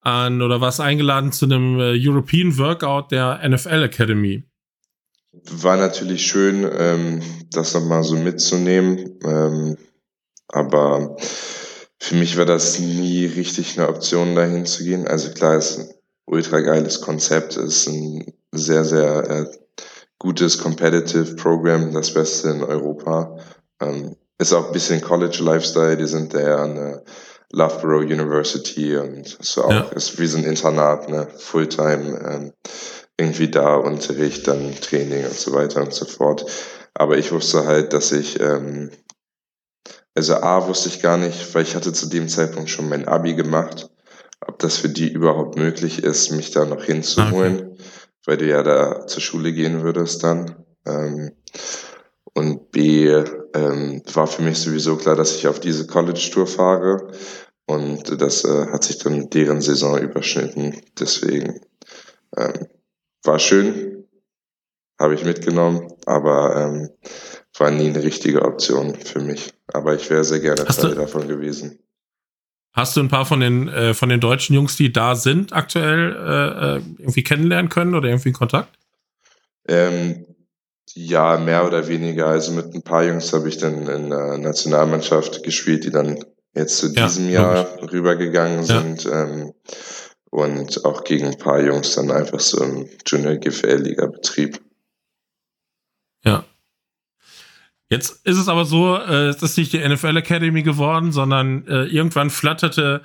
an 0.00 0.42
oder 0.42 0.60
warst 0.60 0.80
eingeladen 0.80 1.32
zu 1.32 1.46
einem 1.46 1.80
äh, 1.80 1.98
European 1.98 2.56
Workout 2.56 3.10
der 3.10 3.40
NFL 3.48 3.82
Academy. 3.82 4.44
War 5.50 5.76
natürlich 5.76 6.24
schön, 6.24 6.68
ähm, 6.72 7.22
das 7.50 7.74
nochmal 7.74 8.04
so 8.04 8.16
mitzunehmen. 8.16 9.18
Ähm, 9.24 9.76
aber 10.48 11.16
für 11.98 12.14
mich 12.14 12.36
war 12.36 12.46
das 12.46 12.78
nie 12.78 13.26
richtig 13.26 13.76
eine 13.78 13.88
Option, 13.88 14.36
dahin 14.36 14.64
zu 14.64 14.84
gehen. 14.84 15.06
Also 15.08 15.32
klar, 15.32 15.56
es 15.56 15.72
ist 15.72 15.78
ein 15.80 15.94
ultra 16.26 16.60
geiles 16.60 17.00
Konzept, 17.00 17.56
es 17.56 17.78
ist 17.78 17.88
ein 17.88 18.32
sehr, 18.58 18.84
sehr 18.84 19.30
äh, 19.30 19.46
gutes 20.18 20.58
Competitive 20.58 21.36
Program, 21.36 21.92
das 21.92 22.12
Beste 22.12 22.50
in 22.50 22.62
Europa. 22.62 23.38
Ähm, 23.80 24.16
ist 24.38 24.52
auch 24.52 24.66
ein 24.66 24.72
bisschen 24.72 25.00
College 25.00 25.38
Lifestyle, 25.42 25.96
die 25.96 26.06
sind 26.06 26.34
da 26.34 26.64
eine 26.64 27.02
Loughborough 27.52 28.02
University 28.02 28.96
und 28.96 29.38
so 29.40 29.64
auch 29.64 29.70
ja. 29.70 29.80
ist 29.94 30.18
wie 30.18 30.26
so 30.26 30.38
ein 30.38 30.44
Internat, 30.44 31.08
ne? 31.08 31.26
Fulltime 31.38 32.18
ähm, 32.28 32.52
irgendwie 33.16 33.50
da, 33.50 33.76
Unterricht, 33.76 34.46
dann 34.46 34.74
Training 34.80 35.24
und 35.24 35.34
so 35.34 35.52
weiter 35.52 35.82
und 35.82 35.94
so 35.94 36.04
fort. 36.04 36.44
Aber 36.92 37.16
ich 37.16 37.32
wusste 37.32 37.64
halt, 37.64 37.92
dass 37.92 38.12
ich, 38.12 38.40
ähm, 38.40 38.90
also 40.14 40.34
A 40.34 40.66
wusste 40.68 40.88
ich 40.88 41.00
gar 41.00 41.16
nicht, 41.16 41.54
weil 41.54 41.62
ich 41.62 41.74
hatte 41.74 41.92
zu 41.92 42.06
dem 42.06 42.28
Zeitpunkt 42.28 42.68
schon 42.68 42.88
mein 42.88 43.08
Abi 43.08 43.34
gemacht, 43.34 43.90
ob 44.46 44.58
das 44.58 44.76
für 44.76 44.88
die 44.88 45.10
überhaupt 45.10 45.56
möglich 45.56 46.02
ist, 46.02 46.30
mich 46.30 46.50
da 46.50 46.64
noch 46.64 46.84
hinzuholen, 46.84 47.70
okay. 47.72 47.75
Weil 48.26 48.36
du 48.36 48.46
ja 48.46 48.62
da 48.62 49.06
zur 49.06 49.22
Schule 49.22 49.52
gehen 49.52 49.82
würdest 49.82 50.22
dann. 50.22 50.64
Ähm, 50.84 51.32
und 52.34 52.70
B 52.70 53.06
ähm, 53.08 54.02
war 54.12 54.26
für 54.26 54.42
mich 54.42 54.58
sowieso 54.58 54.96
klar, 54.96 55.16
dass 55.16 55.36
ich 55.36 55.48
auf 55.48 55.58
diese 55.58 55.86
College-Tour 55.86 56.46
fahre. 56.46 57.12
Und 57.66 58.20
das 58.20 58.44
äh, 58.44 58.66
hat 58.66 58.84
sich 58.84 58.98
dann 58.98 59.18
mit 59.18 59.34
deren 59.34 59.60
Saison 59.60 59.98
überschnitten. 59.98 60.80
Deswegen 60.98 61.60
ähm, 62.36 62.66
war 63.24 63.38
schön, 63.38 64.04
habe 65.00 65.14
ich 65.14 65.24
mitgenommen, 65.24 65.92
aber 66.04 66.56
ähm, 66.56 66.90
war 67.58 67.70
nie 67.70 67.88
eine 67.88 68.02
richtige 68.02 68.42
Option 68.42 68.94
für 68.94 69.20
mich. 69.20 69.54
Aber 69.72 69.94
ich 69.94 70.10
wäre 70.10 70.24
sehr 70.24 70.40
gerne 70.40 70.64
Teil 70.64 70.94
davon 70.94 71.26
gewesen. 71.26 71.78
Hast 72.76 72.94
du 72.94 73.00
ein 73.00 73.08
paar 73.08 73.24
von 73.24 73.40
den, 73.40 73.68
äh, 73.68 73.94
von 73.94 74.10
den 74.10 74.20
deutschen 74.20 74.54
Jungs, 74.54 74.76
die 74.76 74.92
da 74.92 75.16
sind, 75.16 75.54
aktuell 75.54 76.12
äh, 76.12 76.76
äh 76.76 76.82
irgendwie 76.98 77.24
kennenlernen 77.24 77.70
können 77.70 77.94
oder 77.94 78.08
irgendwie 78.08 78.28
in 78.28 78.34
Kontakt? 78.34 78.68
Ähm, 79.66 80.26
ja, 80.92 81.38
mehr 81.38 81.66
oder 81.66 81.88
weniger. 81.88 82.26
Also 82.26 82.52
mit 82.52 82.74
ein 82.74 82.82
paar 82.82 83.04
Jungs 83.04 83.32
habe 83.32 83.48
ich 83.48 83.56
dann 83.56 83.86
in 83.88 84.10
der 84.10 84.36
Nationalmannschaft 84.36 85.42
gespielt, 85.42 85.84
die 85.84 85.90
dann 85.90 86.22
jetzt 86.54 86.76
zu 86.76 86.92
diesem 86.92 87.30
ja, 87.30 87.54
Jahr 87.54 87.92
rübergegangen 87.92 88.64
sind. 88.64 89.04
Ja. 89.04 89.24
Ähm, 89.24 89.54
und 90.30 90.84
auch 90.84 91.04
gegen 91.04 91.28
ein 91.28 91.38
paar 91.38 91.62
Jungs 91.62 91.94
dann 91.94 92.10
einfach 92.10 92.40
so 92.40 92.62
im 92.62 92.90
Junior 93.06 93.36
GFL-Liga 93.36 94.06
Betrieb. 94.06 94.60
Ja. 96.24 96.44
Jetzt 97.88 98.26
ist 98.26 98.36
es 98.36 98.48
aber 98.48 98.64
so, 98.64 98.96
äh, 98.96 99.28
es 99.28 99.42
ist 99.42 99.56
nicht 99.56 99.72
die 99.72 99.86
NFL 99.86 100.16
Academy 100.16 100.62
geworden, 100.62 101.12
sondern 101.12 101.66
äh, 101.68 101.84
irgendwann 101.84 102.30
flatterte 102.30 103.02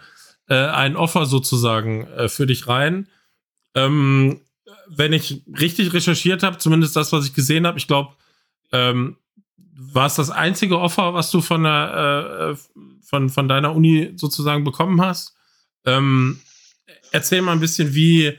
äh, 0.50 0.56
ein 0.56 0.96
Offer 0.96 1.26
sozusagen 1.26 2.08
äh, 2.08 2.30
für 2.30 2.48
dich 2.48 2.68
rein. 2.68 3.08
Ähm, 3.76 4.42
wenn 4.88 5.14
ich 5.14 5.44
richtig 5.60 5.94
recherchiert 5.94 6.42
habe, 6.44 6.58
zumindest 6.58 6.96
das, 6.96 7.12
was 7.12 7.26
ich 7.26 7.34
gesehen 7.34 7.68
habe, 7.68 7.78
ich 7.78 7.88
glaube, 7.88 8.16
ähm, 8.72 9.18
war 9.74 10.08
es 10.08 10.16
das 10.16 10.32
einzige 10.32 10.80
Offer, 10.80 11.14
was 11.14 11.32
du 11.32 11.42
von, 11.42 11.64
der, 11.64 12.56
äh, 12.56 12.80
von, 13.04 13.30
von 13.30 13.48
deiner 13.48 13.76
Uni 13.76 14.14
sozusagen 14.16 14.64
bekommen 14.64 15.02
hast. 15.02 15.36
Ähm, 15.86 16.40
erzähl 17.12 17.42
mal 17.42 17.52
ein 17.52 17.60
bisschen, 17.60 17.94
wie, 17.94 18.38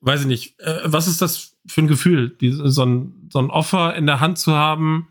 weiß 0.00 0.22
ich 0.22 0.26
nicht, 0.26 0.60
äh, 0.60 0.80
was 0.84 1.06
ist 1.06 1.22
das 1.22 1.56
für 1.66 1.82
ein 1.82 1.88
Gefühl, 1.88 2.30
die, 2.40 2.50
so, 2.50 2.84
ein, 2.84 3.28
so 3.30 3.38
ein 3.38 3.50
Offer 3.50 3.94
in 3.94 4.06
der 4.06 4.20
Hand 4.20 4.38
zu 4.38 4.52
haben 4.52 5.08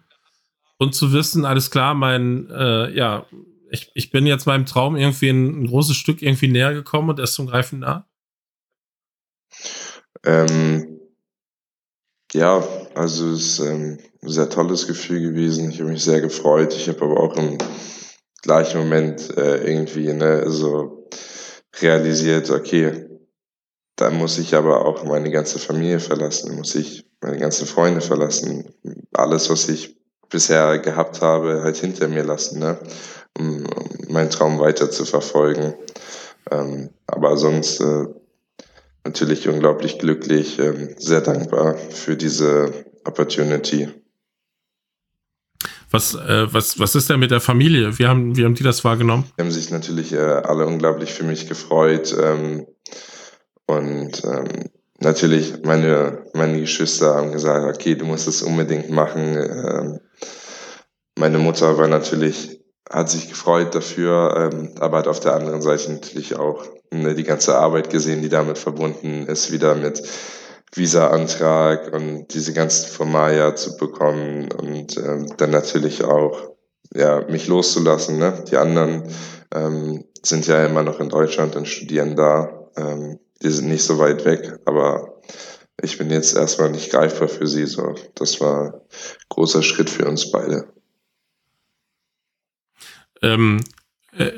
und 0.77 0.93
zu 0.93 1.13
wissen, 1.13 1.45
alles 1.45 1.71
klar, 1.71 1.93
mein, 1.93 2.49
äh, 2.49 2.91
ja, 2.91 3.25
ich, 3.69 3.91
ich 3.93 4.11
bin 4.11 4.25
jetzt 4.25 4.45
meinem 4.45 4.65
Traum 4.65 4.95
irgendwie 4.95 5.29
ein, 5.29 5.63
ein 5.63 5.67
großes 5.67 5.95
Stück 5.95 6.21
irgendwie 6.21 6.47
näher 6.47 6.73
gekommen 6.73 7.09
und 7.09 7.19
er 7.19 7.23
ist 7.23 7.33
zum 7.33 7.47
Greifen 7.47 7.79
nah? 7.79 8.07
Ähm, 10.23 10.99
ja, 12.33 12.67
also 12.95 13.31
es 13.31 13.59
ist 13.59 13.59
ähm, 13.59 13.99
ein 14.21 14.29
sehr 14.29 14.49
tolles 14.49 14.87
Gefühl 14.87 15.21
gewesen. 15.21 15.69
Ich 15.69 15.79
habe 15.79 15.91
mich 15.91 16.03
sehr 16.03 16.21
gefreut. 16.21 16.73
Ich 16.73 16.87
habe 16.89 17.01
aber 17.03 17.19
auch 17.19 17.35
im 17.37 17.57
gleichen 18.41 18.79
Moment 18.79 19.35
äh, 19.37 19.57
irgendwie 19.67 20.11
ne, 20.13 20.49
so 20.49 21.09
realisiert, 21.81 22.49
okay, 22.49 23.07
da 23.95 24.09
muss 24.09 24.37
ich 24.37 24.53
aber 24.55 24.85
auch 24.85 25.03
meine 25.03 25.31
ganze 25.31 25.59
Familie 25.59 25.99
verlassen, 25.99 26.55
muss 26.55 26.75
ich 26.75 27.09
meine 27.21 27.37
ganzen 27.37 27.65
Freunde 27.65 28.01
verlassen, 28.01 28.73
alles, 29.13 29.49
was 29.49 29.69
ich 29.69 29.97
bisher 30.35 30.79
gehabt 30.79 31.21
habe, 31.21 31.61
halt 31.63 31.77
hinter 31.77 32.09
mir 32.09 32.25
lassen, 32.25 32.59
ne? 32.59 32.77
um, 33.39 33.65
um 33.65 34.13
meinen 34.13 34.29
Traum 34.29 34.59
weiter 34.59 34.91
zu 34.91 35.05
verfolgen. 35.05 35.73
Ähm, 36.51 36.89
aber 37.07 37.37
sonst 37.37 37.79
äh, 37.79 38.05
natürlich 39.05 39.47
unglaublich 39.47 39.97
glücklich, 39.97 40.59
äh, 40.59 40.93
sehr 40.97 41.21
dankbar 41.21 41.77
für 41.77 42.17
diese 42.17 42.73
Opportunity. 43.05 43.87
Was, 45.89 46.15
äh, 46.15 46.53
was, 46.53 46.77
was 46.79 46.95
ist 46.95 47.09
denn 47.09 47.21
mit 47.21 47.31
der 47.31 47.39
Familie? 47.39 47.97
Wie 47.97 48.05
haben, 48.05 48.35
wie 48.35 48.43
haben 48.43 48.55
die 48.55 48.63
das 48.63 48.83
wahrgenommen? 48.83 49.23
Die 49.37 49.41
haben 49.41 49.51
sich 49.51 49.71
natürlich 49.71 50.11
äh, 50.11 50.17
alle 50.17 50.65
unglaublich 50.65 51.13
für 51.13 51.23
mich 51.23 51.47
gefreut. 51.47 52.13
Ähm, 52.21 52.67
und 53.67 54.21
ähm, 54.25 54.69
natürlich, 55.05 55.63
meine, 55.63 56.25
meine 56.33 56.59
Geschwister 56.59 57.15
haben 57.15 57.31
gesagt, 57.31 57.77
okay, 57.77 57.95
du 57.95 58.05
musst 58.05 58.27
es 58.27 58.41
unbedingt 58.41 58.89
machen. 58.89 59.37
Ähm, 59.37 59.99
meine 61.17 61.37
Mutter 61.37 61.77
war 61.77 61.87
natürlich, 61.87 62.59
hat 62.89 63.09
sich 63.09 63.29
gefreut 63.29 63.73
dafür, 63.73 64.51
ähm, 64.51 64.75
aber 64.79 64.97
hat 64.97 65.07
auf 65.07 65.21
der 65.21 65.35
anderen 65.35 65.61
Seite 65.61 65.91
natürlich 65.91 66.35
auch 66.35 66.65
ne, 66.91 67.15
die 67.15 67.23
ganze 67.23 67.55
Arbeit 67.55 67.89
gesehen, 67.89 68.21
die 68.21 68.29
damit 68.29 68.57
verbunden 68.57 69.27
ist, 69.27 69.51
wieder 69.51 69.75
mit 69.75 70.01
Visa-Antrag 70.73 71.93
und 71.93 72.33
diese 72.33 72.51
ganzen 72.51 72.91
Formalia 72.91 73.55
zu 73.55 73.77
bekommen 73.77 74.51
und 74.51 74.97
ähm, 74.97 75.27
dann 75.37 75.51
natürlich 75.51 76.03
auch 76.03 76.51
ja, 76.93 77.21
mich 77.29 77.47
loszulassen. 77.47 78.17
Ne? 78.17 78.43
Die 78.51 78.57
anderen 78.57 79.03
ähm, 79.53 80.03
sind 80.21 80.47
ja 80.47 80.65
immer 80.65 80.83
noch 80.83 80.99
in 80.99 81.09
Deutschland 81.09 81.55
und 81.55 81.67
studieren 81.67 82.15
da. 82.15 82.69
Ähm, 82.75 83.19
die 83.41 83.49
sind 83.49 83.67
nicht 83.67 83.83
so 83.83 83.99
weit 83.99 84.25
weg, 84.25 84.59
aber 84.65 85.21
ich 85.81 85.97
bin 85.97 86.09
jetzt 86.09 86.35
erstmal 86.35 86.71
nicht 86.71 86.91
greifbar 86.91 87.27
für 87.27 87.47
sie. 87.47 87.65
So, 87.65 87.95
das 88.15 88.39
war 88.39 88.73
ein 88.73 88.81
großer 89.29 89.61
Schritt 89.61 89.89
für 89.89 90.05
uns 90.05 90.31
beide. 90.31 90.67
Ähm, 93.21 93.61
äh, 94.13 94.31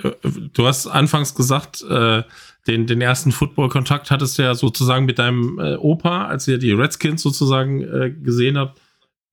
du 0.53 0.65
hast 0.65 0.87
anfangs 0.87 1.35
gesagt, 1.35 1.83
äh, 1.83 2.23
den, 2.67 2.87
den 2.87 3.01
ersten 3.01 3.31
Football-Kontakt 3.31 4.11
hattest 4.11 4.37
du 4.37 4.43
ja 4.43 4.55
sozusagen 4.55 5.05
mit 5.05 5.19
deinem 5.19 5.59
äh, 5.59 5.75
Opa, 5.75 6.25
als 6.25 6.47
ihr 6.47 6.57
die 6.57 6.73
Redskins 6.73 7.21
sozusagen 7.21 7.81
äh, 7.81 8.11
gesehen 8.11 8.57
habt. 8.57 8.79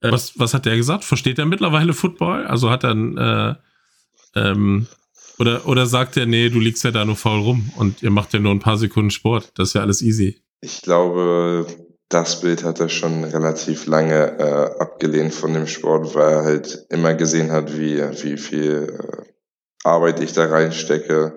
Äh, 0.01 0.13
was, 0.13 0.39
was 0.39 0.55
hat 0.55 0.67
der 0.67 0.77
gesagt? 0.77 1.05
Versteht 1.05 1.39
er 1.39 1.47
mittlerweile 1.47 1.95
Football? 1.95 2.47
Also 2.47 2.71
hat 2.71 2.85
er 2.85 3.59
äh, 4.35 4.41
ähm, 4.41 4.87
oder, 5.39 5.67
oder 5.67 5.87
sagt 5.87 6.17
er, 6.17 6.27
nee, 6.27 6.49
du 6.49 6.61
liegst 6.61 6.85
ja 6.85 6.91
da 6.91 7.05
nur 7.05 7.17
faul 7.17 7.41
rum 7.41 7.71
und 7.77 8.03
ihr 8.03 8.11
macht 8.11 8.33
ja 8.33 8.39
nur 8.39 8.53
ein 8.53 8.61
paar 8.61 8.79
Sekunden 8.79 9.11
Sport. 9.11 9.53
Das 9.57 9.69
ist 9.69 9.75
ja 9.75 9.81
alles 9.81 10.03
easy. 10.03 10.41
Ich 10.61 10.83
glaube, 10.83 11.67
das 12.09 12.41
Bild 12.41 12.65
hat 12.65 12.81
er 12.81 12.89
schon 12.89 13.25
relativ 13.25 13.87
lange 13.87 14.39
äh, 14.39 14.81
abgelehnt 14.81 15.35
von 15.35 15.53
dem 15.53 15.67
Sport, 15.67 16.15
weil 16.15 16.33
er 16.33 16.45
halt 16.45 16.87
immer 16.91 17.15
gesehen 17.15 17.51
hat, 17.51 17.77
wie, 17.77 18.01
wie 18.23 18.37
viel 18.37 18.97
äh, 18.99 19.23
Arbeit 19.83 20.21
ich 20.21 20.33
da 20.33 20.47
reinstecke, 20.47 21.37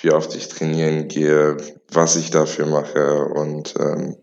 wie 0.00 0.12
oft 0.12 0.34
ich 0.36 0.48
trainieren 0.48 1.08
gehe, 1.08 1.56
was 1.90 2.16
ich 2.16 2.30
dafür 2.30 2.66
mache. 2.66 3.24
Und 3.24 3.74
ähm, 3.80 4.16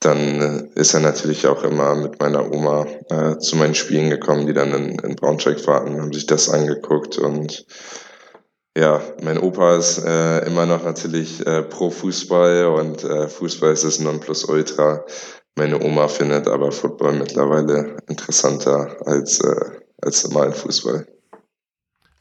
dann 0.00 0.70
ist 0.74 0.94
er 0.94 1.00
natürlich 1.00 1.46
auch 1.46 1.62
immer 1.62 1.94
mit 1.94 2.18
meiner 2.20 2.50
Oma 2.50 2.86
äh, 3.10 3.38
zu 3.38 3.56
meinen 3.56 3.74
Spielen 3.74 4.08
gekommen, 4.10 4.46
die 4.46 4.54
dann 4.54 4.72
in, 4.72 4.98
in 4.98 5.16
Braunschweig 5.16 5.66
warten, 5.66 6.00
haben 6.00 6.12
sich 6.12 6.26
das 6.26 6.48
angeguckt. 6.48 7.18
Und 7.18 7.66
ja, 8.76 9.02
mein 9.22 9.38
Opa 9.38 9.76
ist 9.76 9.98
äh, 9.98 10.46
immer 10.46 10.66
noch 10.66 10.84
natürlich 10.84 11.44
äh, 11.46 11.62
pro 11.62 11.90
Fußball 11.90 12.66
und 12.66 13.02
äh, 13.04 13.28
Fußball 13.28 13.72
ist 13.72 13.84
das 13.84 13.98
Nonplusultra. 13.98 15.04
Meine 15.56 15.82
Oma 15.82 16.08
findet 16.08 16.46
aber 16.46 16.70
Football 16.70 17.14
mittlerweile 17.14 17.96
interessanter 18.08 18.96
als, 19.06 19.40
äh, 19.40 19.70
als 20.00 20.26
normalen 20.28 20.52
Fußball. 20.52 21.06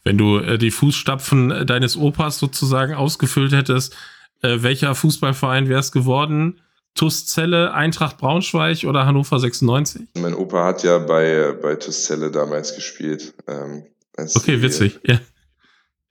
Wenn 0.03 0.17
du 0.17 0.39
äh, 0.39 0.57
die 0.57 0.71
Fußstapfen 0.71 1.51
äh, 1.51 1.65
deines 1.65 1.95
Opas 1.95 2.39
sozusagen 2.39 2.93
ausgefüllt 2.93 3.53
hättest, 3.53 3.95
welcher 4.41 4.95
Fußballverein 4.95 5.67
wäre 5.67 5.81
es 5.81 5.91
geworden? 5.91 6.62
TuS 6.95 7.25
Celle, 7.25 7.73
Eintracht 7.73 8.17
Braunschweig 8.17 8.85
oder 8.85 9.05
Hannover 9.05 9.38
96? 9.38 10.07
Mein 10.17 10.33
Opa 10.33 10.63
hat 10.63 10.81
ja 10.83 10.97
bei, 10.97 11.53
bei 11.62 11.75
TuS 11.75 12.05
Celle 12.05 12.31
damals 12.31 12.73
gespielt. 12.73 13.33
Ähm, 13.49 13.83
okay, 14.15 14.55
die, 14.55 14.62
witzig, 14.62 14.99
ja. 15.05 15.19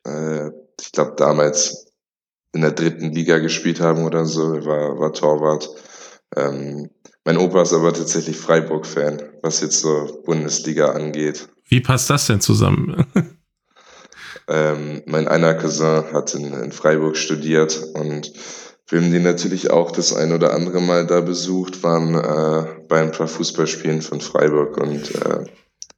Äh, 0.05 0.51
ich 0.81 0.93
glaube, 0.93 1.15
damals 1.17 1.93
in 2.53 2.63
der 2.63 2.73
dritten 2.73 3.13
Liga 3.13 3.39
gespielt 3.39 3.81
haben 3.81 4.05
oder 4.05 4.25
so, 4.25 4.65
war, 4.65 4.99
war 4.99 5.13
Torwart. 5.13 5.69
Ähm, 6.37 6.91
mein 7.25 7.37
Opa 7.37 7.63
ist 7.63 7.75
aber 7.75 7.93
tatsächlich 7.93 8.37
Freiburg-Fan, 8.37 9.23
was 9.43 9.61
jetzt 9.61 9.81
so 9.81 10.23
Bundesliga 10.25 10.93
angeht. 10.93 11.49
Wie 11.67 11.81
passt 11.81 12.09
das 12.11 12.27
denn 12.27 12.41
zusammen? 12.41 13.07
Ähm, 14.51 15.03
mein 15.05 15.29
einer 15.29 15.55
Cousin 15.55 16.05
hat 16.13 16.35
in, 16.35 16.55
in 16.55 16.73
Freiburg 16.73 17.19
studiert 17.19 17.83
und 17.93 18.33
wir 18.87 19.01
haben 19.01 19.13
die 19.13 19.19
natürlich 19.19 19.71
auch 19.71 19.91
das 19.91 20.17
ein 20.17 20.33
oder 20.33 20.55
andere 20.55 20.81
Mal 20.81 21.07
da 21.07 21.21
besucht, 21.21 21.83
waren 21.83 22.15
äh, 22.15 22.67
bei 22.89 23.03
ein 23.03 23.13
paar 23.13 23.29
Fußballspielen 23.29 24.01
von 24.01 24.23
Freiburg 24.23 24.79
und 24.79 25.15
äh, 25.15 25.45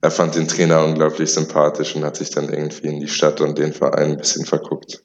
er 0.03 0.11
fand 0.11 0.35
den 0.35 0.49
Trainer 0.49 0.85
unglaublich 0.85 1.31
sympathisch 1.33 1.95
und 1.95 2.05
hat 2.05 2.17
sich 2.17 2.31
dann 2.31 2.49
irgendwie 2.49 2.89
in 2.89 3.01
die 3.01 3.09
Stadt 3.09 3.41
und 3.41 3.59
den 3.59 3.73
Verein 3.73 4.13
ein 4.13 4.17
bisschen 4.17 4.47
verguckt. 4.47 5.05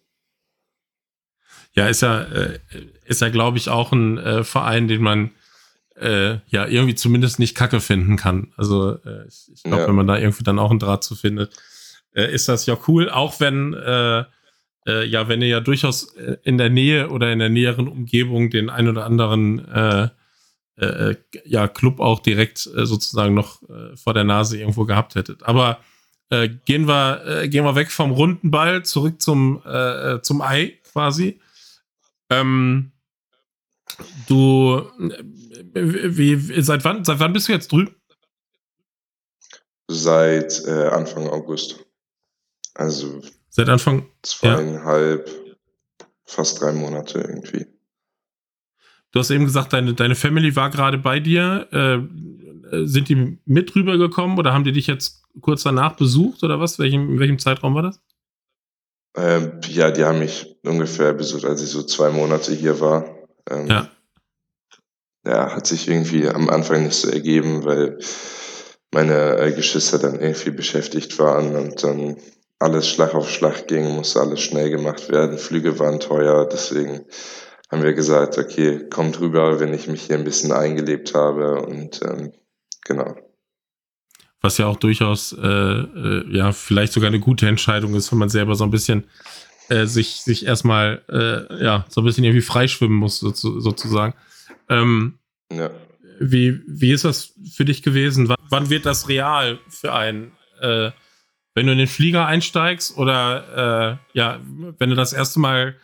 Ja, 1.73 1.88
ist 1.88 2.01
ja, 2.01 2.21
äh, 2.21 2.60
ist 3.05 3.21
ja, 3.21 3.29
glaube 3.29 3.58
ich, 3.58 3.69
auch 3.69 3.91
ein 3.91 4.17
äh, 4.17 4.43
Verein, 4.45 4.88
den 4.88 5.01
man 5.01 5.31
äh, 5.97 6.38
ja 6.47 6.65
irgendwie 6.67 6.95
zumindest 6.95 7.39
nicht 7.39 7.55
kacke 7.55 7.81
finden 7.81 8.15
kann. 8.15 8.53
Also 8.55 8.93
äh, 9.05 9.27
ich, 9.27 9.51
ich 9.53 9.63
glaube, 9.63 9.81
ja. 9.81 9.88
wenn 9.88 9.95
man 9.95 10.08
da 10.08 10.17
irgendwie 10.17 10.43
dann 10.43 10.60
auch 10.60 10.69
einen 10.69 10.79
Draht 10.79 11.03
zu 11.03 11.15
findet, 11.15 11.53
äh, 12.13 12.34
ist 12.34 12.47
das 12.47 12.65
ja 12.65 12.77
cool, 12.88 13.10
auch 13.10 13.39
wenn, 13.41 13.73
äh, 13.73 14.23
ja, 14.88 15.28
wenn 15.28 15.41
ihr 15.41 15.47
ja 15.47 15.59
durchaus 15.61 16.15
in 16.43 16.59
der 16.59 16.69
Nähe 16.69 17.09
oder 17.09 17.34
in 17.34 17.39
der 17.39 17.49
näheren 17.49 17.88
Umgebung 17.88 18.51
den 18.51 18.69
ein 18.69 18.88
oder 18.88 19.03
anderen 19.03 19.65
äh, 20.78 21.11
äh, 21.11 21.15
ja, 21.45 21.69
Club 21.69 22.01
auch 22.01 22.19
direkt 22.19 22.69
äh, 22.76 22.86
sozusagen 22.86 23.34
noch 23.34 23.61
äh, 23.69 23.95
vor 23.95 24.13
der 24.13 24.26
Nase 24.26 24.57
irgendwo 24.57 24.84
gehabt 24.84 25.15
hättet. 25.15 25.43
Aber 25.43 25.80
äh, 26.30 26.49
gehen 26.49 26.88
wir 26.88 27.26
äh, 27.26 27.47
gehen 27.47 27.63
wir 27.63 27.76
weg 27.76 27.91
vom 27.91 28.11
runden 28.11 28.51
Ball 28.51 28.84
zurück 28.84 29.21
zum 29.21 29.61
zum 30.21 30.41
Ei 30.41 30.80
quasi. 30.91 31.39
Ähm, 32.30 32.91
du 34.28 34.82
wie, 35.73 36.61
seit 36.61 36.84
wann 36.84 37.05
seit 37.05 37.19
wann 37.19 37.32
bist 37.32 37.47
du 37.47 37.53
jetzt 37.53 37.71
drüben? 37.71 37.95
Seit 39.88 40.67
Anfang 40.67 41.30
August. 41.30 41.86
Also 42.73 43.21
seit 43.49 43.69
Anfang 43.69 44.09
zweieinhalb, 44.23 45.30
ja. 45.30 46.05
fast 46.26 46.59
drei 46.59 46.73
Monate 46.73 47.19
irgendwie. 47.19 47.74
Du 49.16 49.22
hast 49.22 49.32
eben 49.32 49.45
gesagt, 49.45 49.72
deine, 49.72 49.93
deine 49.93 50.13
Family 50.13 50.57
war 50.57 50.70
gerade 50.70 50.97
bei 50.97 51.22
dir. 51.22 51.70
Äh, 51.72 52.86
sind 52.86 53.07
die 53.07 53.39
mit 53.45 53.74
rübergekommen 53.74 54.38
oder 54.38 54.51
haben 54.51 54.66
die 54.66 54.74
dich 54.74 54.88
jetzt 54.88 55.24
kurz 55.39 55.63
danach 55.63 55.95
besucht 55.95 56.43
oder 56.43 56.59
was? 56.59 56.80
Welchem, 56.80 57.13
in 57.13 57.20
welchem 57.20 57.39
Zeitraum 57.39 57.76
war 57.76 57.84
das? 57.84 58.01
Ähm, 59.16 59.61
ja, 59.70 59.91
die 59.91 60.03
haben 60.03 60.20
mich 60.20 60.57
ungefähr 60.66 61.13
besucht, 61.13 61.45
als 61.45 61.63
ich 61.63 61.70
so 61.70 61.84
zwei 61.84 62.09
Monate 62.09 62.53
hier 62.53 62.82
war. 62.82 63.05
Ähm, 63.49 63.68
ja. 63.68 63.89
Ja, 65.26 65.55
hat 65.55 65.66
sich 65.66 65.88
irgendwie 65.88 66.28
am 66.28 66.49
Anfang 66.49 66.84
nicht 66.84 66.95
so 66.95 67.09
ergeben, 67.09 67.63
weil 67.63 67.97
meine 68.93 69.38
äh, 69.38 69.53
Geschwister 69.53 69.97
dann 69.97 70.20
irgendwie 70.20 70.51
beschäftigt 70.51 71.18
waren 71.20 71.55
und 71.55 71.82
dann 71.82 72.18
alles 72.59 72.89
Schlag 72.89 73.16
auf 73.16 73.30
Schlag 73.30 73.70
ging, 73.70 73.95
musste 73.95 74.20
alles 74.20 74.41
schnell 74.41 74.72
gemacht 74.72 75.07
werden. 75.09 75.38
Flüge 75.38 75.80
waren 75.80 76.01
teuer, 76.01 76.49
deswegen 76.51 77.05
haben 77.70 77.84
wir 77.84 77.93
gesagt, 77.93 78.38
okay, 78.38 78.88
kommt 78.89 79.20
rüber, 79.20 79.59
wenn 79.59 79.74
ich 79.74 79.88
mich 79.88 80.03
hier 80.03 80.18
ein 80.18 80.24
bisschen 80.24 80.51
eingelebt 80.51 81.13
habe 81.13 81.61
und 81.61 82.01
ähm, 82.03 82.32
genau. 82.84 83.16
Was 84.41 84.57
ja 84.57 84.68
auch 84.68 84.78
durchaus, 84.78 85.34
äh, 85.34 85.47
äh, 85.47 86.26
ja, 86.30 86.51
vielleicht 86.51 86.93
sogar 86.93 87.07
eine 87.07 87.20
gute 87.20 87.47
Entscheidung 87.47 87.95
ist, 87.95 88.11
wenn 88.11 88.20
man 88.20 88.30
selber 88.30 88.55
so 88.55 88.63
ein 88.63 88.72
bisschen 88.72 89.05
äh, 89.70 89.86
sich, 89.86 90.18
sich 90.18 90.45
erstmal, 90.45 91.01
äh, 91.09 91.63
ja, 91.63 91.86
so 91.89 92.01
ein 92.01 92.03
bisschen 92.03 92.24
irgendwie 92.24 92.41
freischwimmen 92.41 92.97
muss, 92.97 93.20
so, 93.20 93.32
sozusagen. 93.32 94.13
Ähm, 94.70 95.18
ja. 95.51 95.72
Wie, 96.20 96.61
wie 96.68 96.91
ist 96.91 97.05
das 97.05 97.34
für 97.53 97.66
dich 97.66 97.82
gewesen? 97.82 98.30
W 98.30 98.36
wann 98.49 98.70
wird 98.70 98.86
das 98.86 99.09
real 99.09 99.59
für 99.68 99.93
einen? 99.93 100.32
Äh, 100.61 100.91
wenn 101.55 101.66
du 101.66 101.72
in 101.72 101.78
den 101.80 101.88
Flieger 101.88 102.26
einsteigst 102.28 102.97
oder 102.97 103.97
äh, 104.13 104.18
ja, 104.18 104.39
wenn 104.78 104.89
du 104.89 104.95
das 104.95 105.13
erste 105.13 105.39
Mal 105.39 105.76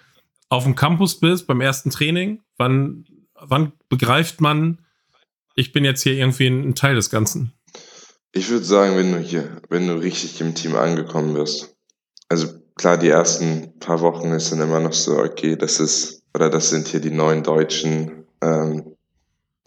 auf 0.52 0.66
dem 0.66 0.76
Campus 0.76 1.18
bist, 1.18 1.47
beim 1.47 1.62
ersten 1.62 1.91
Training, 1.91 2.41
wann, 2.58 3.06
wann 3.39 3.72
begreift 3.88 4.41
man, 4.41 4.80
ich 5.56 5.72
bin 5.72 5.86
jetzt 5.86 6.04
hier 6.04 6.14
irgendwie 6.14 6.47
ein, 6.47 6.68
ein 6.68 6.76
Teil 6.76 6.95
des 6.95 7.10
Ganzen? 7.10 7.54
Ich 8.34 8.49
würde 8.49 8.66
sagen, 8.66 8.97
wenn 8.97 9.14
du 9.14 9.20
hier, 9.20 9.62
wenn 9.70 9.88
du 9.88 9.93
richtig 9.93 10.41
im 10.41 10.54
Team 10.54 10.76
angekommen 10.76 11.36
bist. 11.36 11.74
Also 12.28 12.49
klar, 12.76 12.97
die 12.97 13.08
ersten 13.08 13.80
paar 13.80 14.02
Wochen 14.02 14.32
ist 14.32 14.52
dann 14.52 14.60
immer 14.60 14.82
noch 14.82 14.91
so, 14.91 15.18
okay, 15.20 15.56
das 15.56 15.80
ist, 15.80 16.22
oder 16.36 16.49
das 16.49 16.70
sind 16.70 16.89
hier 16.89 16.99
die 16.99 17.12
neuen 17.12 17.43
Deutschen, 17.43 18.26
ähm, 18.41 18.97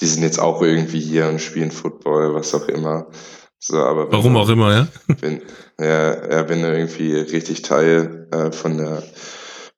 die 0.00 0.06
sind 0.06 0.22
jetzt 0.22 0.38
auch 0.38 0.60
irgendwie 0.60 1.00
hier 1.00 1.28
und 1.28 1.40
spielen 1.40 1.70
Football, 1.70 2.34
was 2.34 2.54
auch 2.54 2.68
immer. 2.68 3.06
So, 3.58 3.78
aber 3.78 4.12
Warum 4.12 4.34
du, 4.34 4.38
auch 4.38 4.48
immer, 4.50 4.72
ja? 4.74 4.88
Wenn, 5.20 5.40
ja, 5.80 6.30
ja, 6.30 6.48
wenn 6.50 6.60
du 6.60 6.70
irgendwie 6.70 7.14
richtig 7.14 7.62
Teil 7.62 8.28
äh, 8.32 8.52
von 8.52 8.76
der 8.76 9.02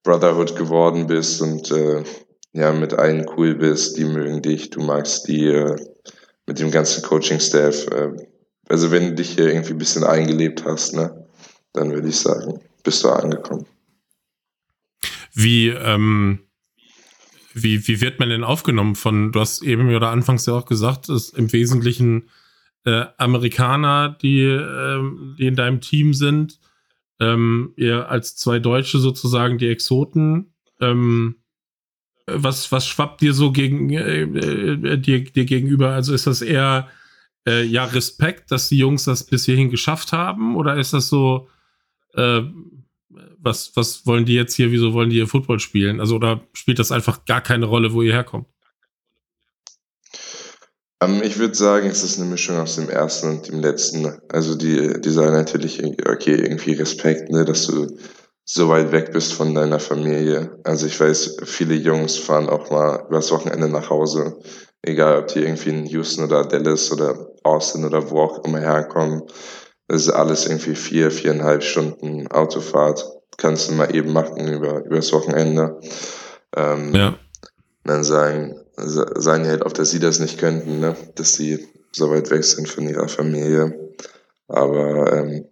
Brotherhood 0.07 0.55
geworden 0.55 1.09
bist 1.09 1.43
und 1.43 1.71
äh, 1.73 2.05
ja, 2.53 2.73
mit 2.73 2.95
allen 2.95 3.27
cool 3.37 3.57
bist, 3.57 3.99
die 3.99 4.05
mögen 4.05 4.41
dich, 4.41 4.71
du 4.71 4.81
magst 4.81 5.27
die 5.27 5.47
äh, 5.47 5.77
mit 6.47 6.61
dem 6.61 6.71
ganzen 6.71 7.03
Coaching-Staff. 7.03 7.89
Äh, 7.89 8.13
also 8.69 8.91
wenn 8.93 9.09
du 9.09 9.15
dich 9.17 9.31
hier 9.31 9.49
irgendwie 9.49 9.73
ein 9.73 9.79
bisschen 9.79 10.05
eingelebt 10.05 10.65
hast, 10.65 10.95
ne, 10.95 11.27
dann 11.73 11.93
würde 11.93 12.09
ich 12.09 12.17
sagen, 12.17 12.61
bist 12.85 13.03
du 13.03 13.09
angekommen. 13.11 13.67
Wie, 15.35 15.69
ähm, 15.69 16.39
wie, 17.53 17.87
wie 17.89 18.01
wird 18.01 18.21
man 18.21 18.31
denn 18.31 18.45
aufgenommen 18.45 18.95
von, 18.95 19.33
du 19.33 19.41
hast 19.41 19.63
eben 19.63 19.93
oder 19.95 20.11
anfangs 20.11 20.47
ja 20.47 20.55
auch 20.55 20.67
gesagt, 20.67 21.09
es 21.09 21.31
im 21.31 21.53
Wesentlichen 21.53 22.31
äh, 22.85 23.07
Amerikaner, 23.19 24.17
die, 24.23 24.43
äh, 24.43 25.01
die 25.37 25.49
in 25.49 25.57
deinem 25.57 25.81
Team 25.81 26.15
sind. 26.15 26.61
Ähm, 27.19 27.73
ihr 27.77 28.11
als 28.11 28.37
zwei 28.37 28.59
Deutsche 28.59 28.99
sozusagen 28.99 29.59
die 29.59 29.69
Exoten. 29.69 30.55
Ähm, 30.81 31.37
was, 32.27 32.73
was 32.73 32.87
schwappt 32.87 33.21
dir 33.21 33.33
so 33.33 33.53
gegen, 33.53 33.91
äh, 33.91 34.23
äh, 34.23 34.99
dir, 34.99 35.25
dir 35.25 35.45
gegenüber? 35.45 35.91
Also 35.91 36.13
ist 36.13 36.27
das 36.27 36.43
eher 36.43 36.89
äh, 37.47 37.63
ja 37.63 37.85
Respekt, 37.85 38.51
dass 38.51 38.69
die 38.69 38.79
Jungs 38.79 39.05
das 39.05 39.25
bis 39.25 39.45
hierhin 39.45 39.71
geschafft 39.71 40.13
haben? 40.13 40.57
Oder 40.57 40.77
ist 40.77 40.93
das 40.93 41.09
so, 41.09 41.49
äh, 42.15 42.43
was, 43.39 43.75
was 43.77 44.07
wollen 44.07 44.25
die 44.25 44.35
jetzt 44.35 44.55
hier, 44.55 44.73
wieso 44.73 44.93
wollen 44.93 45.11
die 45.11 45.17
hier 45.17 45.29
Football 45.29 45.61
spielen? 45.61 46.01
Also, 46.01 46.17
oder 46.17 46.47
spielt 46.53 46.79
das 46.79 46.93
einfach 46.93 47.25
gar 47.25 47.41
keine 47.41 47.67
Rolle, 47.67 47.93
wo 47.93 48.03
ihr 48.03 48.13
herkommt? 48.13 48.49
Ähm, 51.03 51.23
ich 51.23 51.39
würde 51.39 51.55
sagen, 51.55 51.89
es 51.89 52.03
ist 52.03 52.19
eine 52.19 52.29
Mischung 52.29 52.59
aus 52.59 52.77
dem 52.77 52.89
ersten 52.89 53.29
und 53.29 53.49
dem 53.49 53.61
letzten. 53.61 54.21
Also 54.29 54.55
die, 54.55 55.01
die 55.01 55.11
sagen 55.11 55.33
natürlich, 55.33 55.83
okay, 56.09 56.35
irgendwie 56.35 56.73
Respekt, 56.73 57.31
ne, 57.31 57.45
dass 57.45 57.67
du 57.67 57.97
so 58.45 58.69
weit 58.69 58.93
weg 58.93 59.13
bist 59.13 59.35
von 59.35 59.55
deiner 59.55 59.81
Familie. 59.81 60.59
Also 60.65 60.87
ich 60.87 60.99
weiß, 60.99 61.39
viele 61.45 61.75
Jungs 61.75 62.17
fahren 62.17 62.49
auch 62.49 62.71
mal 62.71 63.05
übers 63.09 63.31
Wochenende 63.33 63.69
nach 63.69 63.91
Hause, 63.91 64.39
egal 64.83 65.19
ob 65.19 65.27
die 65.29 65.41
irgendwie 65.41 65.71
in 65.71 65.87
Houston 65.87 66.25
oder 66.25 66.45
Dallas 66.45 66.93
oder 66.93 67.29
Austin 67.43 67.85
oder 67.85 68.09
wo 68.11 68.21
auch 68.21 68.45
immer 68.45 68.61
herkommen. 68.61 69.23
Das 69.89 70.03
ist 70.03 70.11
alles 70.11 70.47
irgendwie 70.47 70.77
vier, 70.77 71.11
viereinhalb 71.11 71.63
Stunden 71.63 72.29
Autofahrt. 72.29 73.05
Kannst 73.37 73.69
du 73.69 73.75
mal 73.75 73.95
eben 73.95 74.13
machen 74.13 74.49
über, 74.49 74.85
übers 74.85 75.13
Wochenende. 75.13 75.79
Ähm, 76.57 76.95
ja. 76.95 77.19
Dann 77.85 78.03
sagen, 78.03 78.61
sagen 78.77 79.45
die 79.45 79.51
halt 79.51 79.63
oft, 79.63 79.79
dass 79.79 79.91
sie 79.91 80.01
das 80.01 80.19
nicht 80.19 80.39
könnten, 80.39 80.81
ne? 80.81 80.97
dass 81.15 81.33
sie 81.33 81.67
so 81.93 82.11
weit 82.11 82.31
weg 82.31 82.45
sind 82.45 82.69
von 82.69 82.89
ihrer 82.89 83.09
Familie. 83.09 83.95
Aber 84.49 85.13
ähm, 85.13 85.47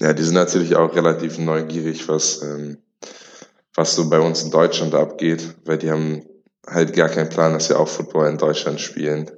ja, 0.00 0.12
die 0.12 0.22
sind 0.22 0.34
natürlich 0.34 0.76
auch 0.76 0.94
relativ 0.94 1.38
neugierig, 1.38 2.08
was, 2.08 2.42
ähm, 2.42 2.78
was 3.74 3.94
so 3.94 4.08
bei 4.08 4.18
uns 4.18 4.42
in 4.42 4.50
Deutschland 4.50 4.94
abgeht, 4.94 5.56
weil 5.64 5.78
die 5.78 5.90
haben 5.90 6.22
halt 6.66 6.94
gar 6.94 7.08
keinen 7.08 7.30
Plan, 7.30 7.52
dass 7.52 7.68
wir 7.68 7.78
auch 7.78 7.88
Football 7.88 8.28
in 8.28 8.38
Deutschland 8.38 8.80
spielen 8.80 9.30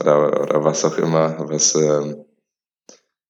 oder, 0.00 0.42
oder 0.42 0.64
was 0.64 0.84
auch 0.84 0.98
immer, 0.98 1.48
was 1.48 1.74
ähm, 1.74 2.24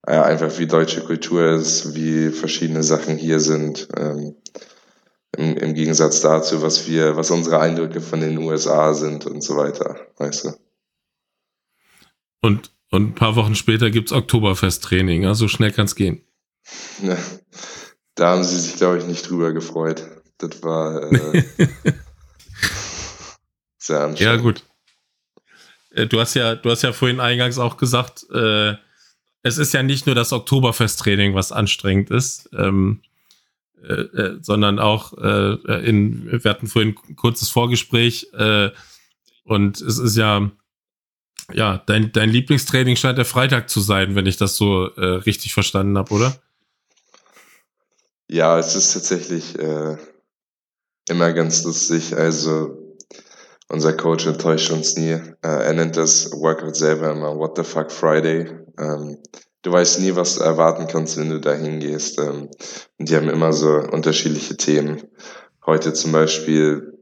ja, 0.06 0.22
einfach 0.22 0.58
wie 0.58 0.66
deutsche 0.66 1.02
Kultur 1.02 1.52
ist, 1.52 1.94
wie 1.94 2.30
verschiedene 2.30 2.82
Sachen 2.82 3.16
hier 3.16 3.40
sind. 3.40 3.88
Ähm, 3.96 4.36
im, 5.36 5.56
im 5.56 5.74
Gegensatz 5.74 6.20
dazu, 6.20 6.62
was 6.62 6.88
wir, 6.88 7.16
was 7.16 7.30
unsere 7.30 7.60
Eindrücke 7.60 8.00
von 8.00 8.20
den 8.20 8.38
USA 8.38 8.94
sind 8.94 9.26
und 9.26 9.42
so 9.42 9.56
weiter, 9.56 10.08
weißt 10.18 10.44
du. 10.44 10.52
Und, 12.40 12.70
und 12.90 13.10
ein 13.10 13.14
paar 13.14 13.36
Wochen 13.36 13.54
später 13.54 13.90
gibt 13.90 14.10
es 14.10 14.16
Oktoberfest-Training, 14.16 15.22
ja, 15.22 15.34
so 15.34 15.48
schnell 15.48 15.72
kann 15.72 15.86
es 15.86 15.94
gehen. 15.94 16.22
Ja, 17.02 17.16
da 18.14 18.30
haben 18.30 18.44
sie 18.44 18.58
sich, 18.58 18.76
glaube 18.76 18.98
ich, 18.98 19.06
nicht 19.06 19.28
drüber 19.28 19.52
gefreut. 19.52 20.04
Das 20.38 20.62
war 20.62 21.02
äh, 21.12 21.42
sehr 23.78 24.00
anstrengend. 24.00 24.20
Ja, 24.20 24.36
gut. 24.36 24.64
Äh, 25.90 26.06
du 26.06 26.20
hast 26.20 26.34
ja, 26.34 26.54
du 26.54 26.70
hast 26.70 26.82
ja 26.82 26.92
vorhin 26.92 27.20
eingangs 27.20 27.58
auch 27.58 27.76
gesagt, 27.76 28.26
äh, 28.32 28.74
es 29.42 29.58
ist 29.58 29.74
ja 29.74 29.82
nicht 29.82 30.06
nur 30.06 30.14
das 30.14 30.32
Oktoberfest-Training, 30.32 31.34
was 31.34 31.52
anstrengend 31.52 32.10
ist. 32.10 32.48
Ähm, 32.56 33.02
äh, 33.88 33.92
äh, 33.92 34.38
sondern 34.40 34.78
auch 34.78 35.12
äh, 35.18 35.88
in, 35.88 36.26
wir 36.30 36.50
hatten 36.50 36.66
vorhin 36.66 36.96
ein 37.08 37.16
kurzes 37.16 37.48
Vorgespräch 37.50 38.28
äh, 38.32 38.70
und 39.44 39.80
es 39.80 39.98
ist 39.98 40.16
ja, 40.16 40.50
ja, 41.52 41.82
dein, 41.86 42.12
dein 42.12 42.30
Lieblingstraining 42.30 42.96
scheint 42.96 43.18
der 43.18 43.24
Freitag 43.24 43.68
zu 43.68 43.80
sein, 43.80 44.14
wenn 44.14 44.26
ich 44.26 44.36
das 44.36 44.56
so 44.56 44.86
äh, 44.96 45.04
richtig 45.04 45.52
verstanden 45.52 45.98
habe, 45.98 46.14
oder? 46.14 46.34
Ja, 48.28 48.58
es 48.58 48.74
ist 48.74 48.94
tatsächlich 48.94 49.58
äh, 49.58 49.96
immer 51.08 51.32
ganz 51.32 51.64
lustig. 51.64 52.16
Also 52.16 52.78
unser 53.68 53.92
Coach 53.92 54.26
enttäuscht 54.26 54.70
uns 54.70 54.96
nie. 54.96 55.10
Äh, 55.10 55.32
er 55.42 55.72
nennt 55.74 55.96
das 55.96 56.32
Workout 56.32 56.76
selber 56.76 57.10
immer 57.12 57.36
What 57.36 57.56
the 57.56 57.64
fuck 57.64 57.92
Friday. 57.92 58.50
Ähm, 58.78 59.18
du 59.64 59.72
weißt 59.72 59.98
nie, 60.00 60.14
was 60.14 60.36
du 60.36 60.44
erwarten 60.44 60.86
kannst, 60.86 61.16
wenn 61.16 61.30
du 61.30 61.40
da 61.40 61.52
hingehst. 61.54 62.18
Ähm, 62.20 62.48
und 62.98 63.08
die 63.08 63.16
haben 63.16 63.28
immer 63.28 63.52
so 63.52 63.68
unterschiedliche 63.68 64.56
Themen. 64.56 65.02
Heute 65.66 65.92
zum 65.92 66.12
Beispiel 66.12 66.98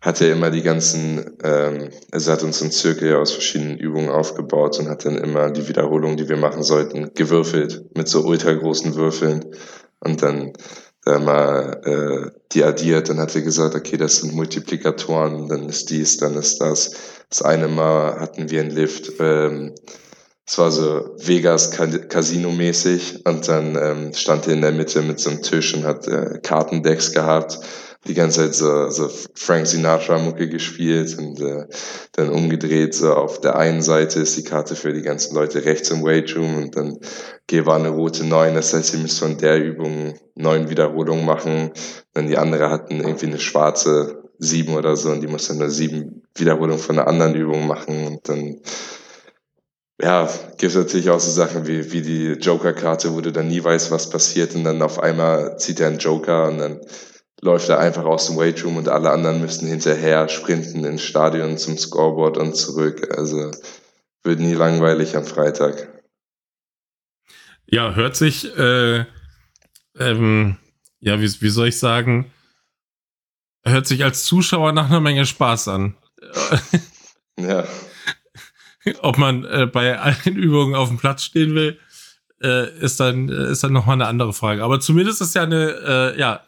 hat 0.00 0.20
er 0.20 0.32
immer 0.32 0.50
die 0.50 0.62
ganzen, 0.62 1.38
ähm, 1.42 1.88
also 2.10 2.32
hat 2.32 2.42
uns 2.42 2.60
einen 2.60 2.72
Zirkel 2.72 3.16
aus 3.16 3.32
verschiedenen 3.32 3.78
Übungen 3.78 4.10
aufgebaut 4.10 4.78
und 4.78 4.88
hat 4.88 5.06
dann 5.06 5.16
immer 5.16 5.50
die 5.50 5.66
Wiederholung, 5.68 6.16
die 6.16 6.28
wir 6.28 6.36
machen 6.36 6.62
sollten, 6.62 7.12
gewürfelt 7.14 7.96
mit 7.96 8.08
so 8.08 8.22
ultra 8.22 8.52
großen 8.52 8.96
Würfeln 8.96 9.46
und 10.00 10.22
dann 10.22 10.52
äh, 11.06 11.18
mal 11.18 11.80
äh, 11.84 12.38
die 12.52 12.64
addiert. 12.64 13.08
Dann 13.08 13.20
hat 13.20 13.34
er 13.34 13.42
gesagt, 13.42 13.76
okay, 13.76 13.96
das 13.96 14.16
sind 14.16 14.34
Multiplikatoren, 14.34 15.48
dann 15.48 15.68
ist 15.68 15.88
dies, 15.90 16.18
dann 16.18 16.34
ist 16.34 16.60
das. 16.60 16.96
Das 17.30 17.42
eine 17.42 17.68
Mal 17.68 18.20
hatten 18.20 18.50
wir 18.50 18.60
einen 18.60 18.70
Lift, 18.70 19.12
ähm, 19.20 19.74
es 20.46 20.58
war 20.58 20.70
so 20.70 21.16
Vegas 21.18 21.70
Casino-mäßig 21.70 23.24
und 23.26 23.48
dann 23.48 23.76
ähm, 23.80 24.12
stand 24.12 24.46
er 24.46 24.52
in 24.52 24.60
der 24.60 24.72
Mitte 24.72 25.00
mit 25.00 25.18
so 25.18 25.30
einem 25.30 25.42
Tisch 25.42 25.74
und 25.74 25.84
hat 25.84 26.06
äh, 26.06 26.38
Kartendecks 26.42 27.12
gehabt, 27.12 27.60
die 28.06 28.12
ganze 28.12 28.40
Zeit 28.40 28.54
so, 28.54 28.90
so 28.90 29.10
Frank 29.34 29.66
Sinatra-Mucke 29.66 30.48
gespielt 30.50 31.16
und 31.18 31.40
äh, 31.40 31.66
dann 32.12 32.28
umgedreht, 32.28 32.94
so 32.94 33.14
auf 33.14 33.40
der 33.40 33.56
einen 33.56 33.80
Seite 33.80 34.20
ist 34.20 34.36
die 34.36 34.44
Karte 34.44 34.76
für 34.76 34.92
die 34.92 35.00
ganzen 35.00 35.34
Leute 35.34 35.64
rechts 35.64 35.90
im 35.90 36.04
Weightroom 36.04 36.56
und 36.56 36.76
dann 36.76 36.98
okay, 37.44 37.64
war 37.64 37.76
eine 37.76 37.88
rote 37.88 38.24
9, 38.26 38.54
das 38.54 38.74
heißt, 38.74 38.92
sie 38.92 38.98
müssen 38.98 39.28
von 39.30 39.38
der 39.38 39.64
Übung 39.64 40.14
neun 40.34 40.68
Wiederholungen 40.68 41.24
machen, 41.24 41.70
dann 42.12 42.28
die 42.28 42.36
andere 42.36 42.68
hatten 42.68 43.00
irgendwie 43.00 43.26
eine 43.26 43.38
schwarze 43.38 44.22
sieben 44.38 44.74
oder 44.74 44.96
so 44.96 45.10
und 45.10 45.22
die 45.22 45.26
mussten 45.26 45.56
nur 45.56 45.70
sieben 45.70 46.22
Wiederholungen 46.34 46.78
von 46.78 46.98
einer 46.98 47.08
anderen 47.08 47.34
Übung 47.34 47.66
machen 47.66 48.06
und 48.06 48.28
dann 48.28 48.60
ja, 50.00 50.26
gibt 50.58 50.62
es 50.62 50.74
natürlich 50.74 51.10
auch 51.10 51.20
so 51.20 51.30
Sachen 51.30 51.66
wie, 51.66 51.92
wie 51.92 52.02
die 52.02 52.32
Joker-Karte, 52.32 53.14
wo 53.14 53.20
du 53.20 53.30
dann 53.32 53.48
nie 53.48 53.62
weißt, 53.62 53.90
was 53.90 54.10
passiert 54.10 54.54
und 54.54 54.64
dann 54.64 54.82
auf 54.82 54.98
einmal 54.98 55.56
zieht 55.58 55.80
er 55.80 55.88
einen 55.88 55.98
Joker 55.98 56.48
und 56.48 56.58
dann 56.58 56.80
läuft 57.40 57.68
er 57.68 57.78
einfach 57.78 58.04
aus 58.04 58.26
dem 58.26 58.36
Weightroom 58.36 58.76
und 58.76 58.88
alle 58.88 59.10
anderen 59.10 59.40
müssen 59.40 59.68
hinterher 59.68 60.28
sprinten 60.28 60.84
ins 60.84 61.02
Stadion 61.02 61.58
zum 61.58 61.76
Scoreboard 61.76 62.38
und 62.38 62.56
zurück. 62.56 63.16
Also 63.16 63.50
wird 64.22 64.40
nie 64.40 64.54
langweilig 64.54 65.16
am 65.16 65.24
Freitag. 65.24 65.92
Ja, 67.66 67.94
hört 67.94 68.16
sich, 68.16 68.56
äh, 68.56 69.04
ähm, 69.98 70.56
ja, 71.00 71.20
wie, 71.20 71.40
wie 71.40 71.48
soll 71.48 71.68
ich 71.68 71.78
sagen, 71.78 72.32
hört 73.64 73.86
sich 73.86 74.04
als 74.04 74.24
Zuschauer 74.24 74.72
nach 74.72 74.86
einer 74.86 75.00
Menge 75.00 75.26
Spaß 75.26 75.68
an. 75.68 75.96
ja. 77.38 77.66
Ob 79.00 79.18
man 79.18 79.44
äh, 79.44 79.66
bei 79.66 79.98
allen 79.98 80.36
Übungen 80.36 80.74
auf 80.74 80.88
dem 80.88 80.98
Platz 80.98 81.24
stehen 81.24 81.54
will, 81.54 81.78
äh, 82.42 82.78
ist 82.78 83.00
dann 83.00 83.28
äh, 83.28 83.50
ist 83.50 83.64
dann 83.64 83.72
noch 83.72 83.86
mal 83.86 83.94
eine 83.94 84.06
andere 84.06 84.32
Frage. 84.32 84.62
Aber 84.62 84.80
zumindest 84.80 85.20
ist 85.20 85.34
ja 85.34 85.42
eine 85.42 86.14
äh, 86.14 86.18
ja 86.18 86.44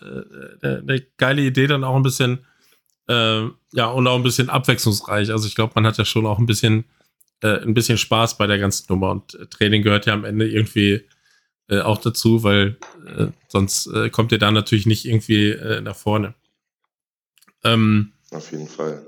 äh, 0.63 0.79
eine 0.79 1.01
geile 1.17 1.43
Idee 1.43 1.67
dann 1.67 1.85
auch 1.85 1.97
ein 1.97 2.03
bisschen 2.03 2.45
äh, 3.09 3.43
ja 3.73 3.87
und 3.87 4.07
auch 4.07 4.17
ein 4.17 4.23
bisschen 4.23 4.51
abwechslungsreich. 4.51 5.31
Also 5.31 5.47
ich 5.47 5.55
glaube, 5.55 5.73
man 5.75 5.87
hat 5.87 5.99
ja 5.99 6.05
schon 6.05 6.27
auch 6.27 6.39
ein 6.39 6.47
bisschen 6.47 6.85
äh, 7.43 7.61
ein 7.61 7.75
bisschen 7.75 7.99
Spaß 7.99 8.39
bei 8.39 8.47
der 8.47 8.59
ganzen 8.59 8.87
Nummer 8.89 9.11
und 9.11 9.35
äh, 9.35 9.47
Training 9.47 9.83
gehört 9.83 10.07
ja 10.07 10.13
am 10.13 10.25
Ende 10.25 10.49
irgendwie 10.49 11.05
äh, 11.69 11.81
auch 11.81 11.99
dazu, 11.99 12.43
weil 12.43 12.77
äh, 13.07 13.29
sonst 13.49 13.87
äh, 13.89 14.11
kommt 14.11 14.33
ihr 14.33 14.39
da 14.39 14.51
natürlich 14.51 14.87
nicht 14.87 15.05
irgendwie 15.05 15.51
äh, 15.51 15.81
nach 15.81 15.97
vorne. 15.97 16.35
Ähm, 17.65 18.13
Auf 18.31 18.53
jeden 18.53 18.69
Fall. 18.69 19.05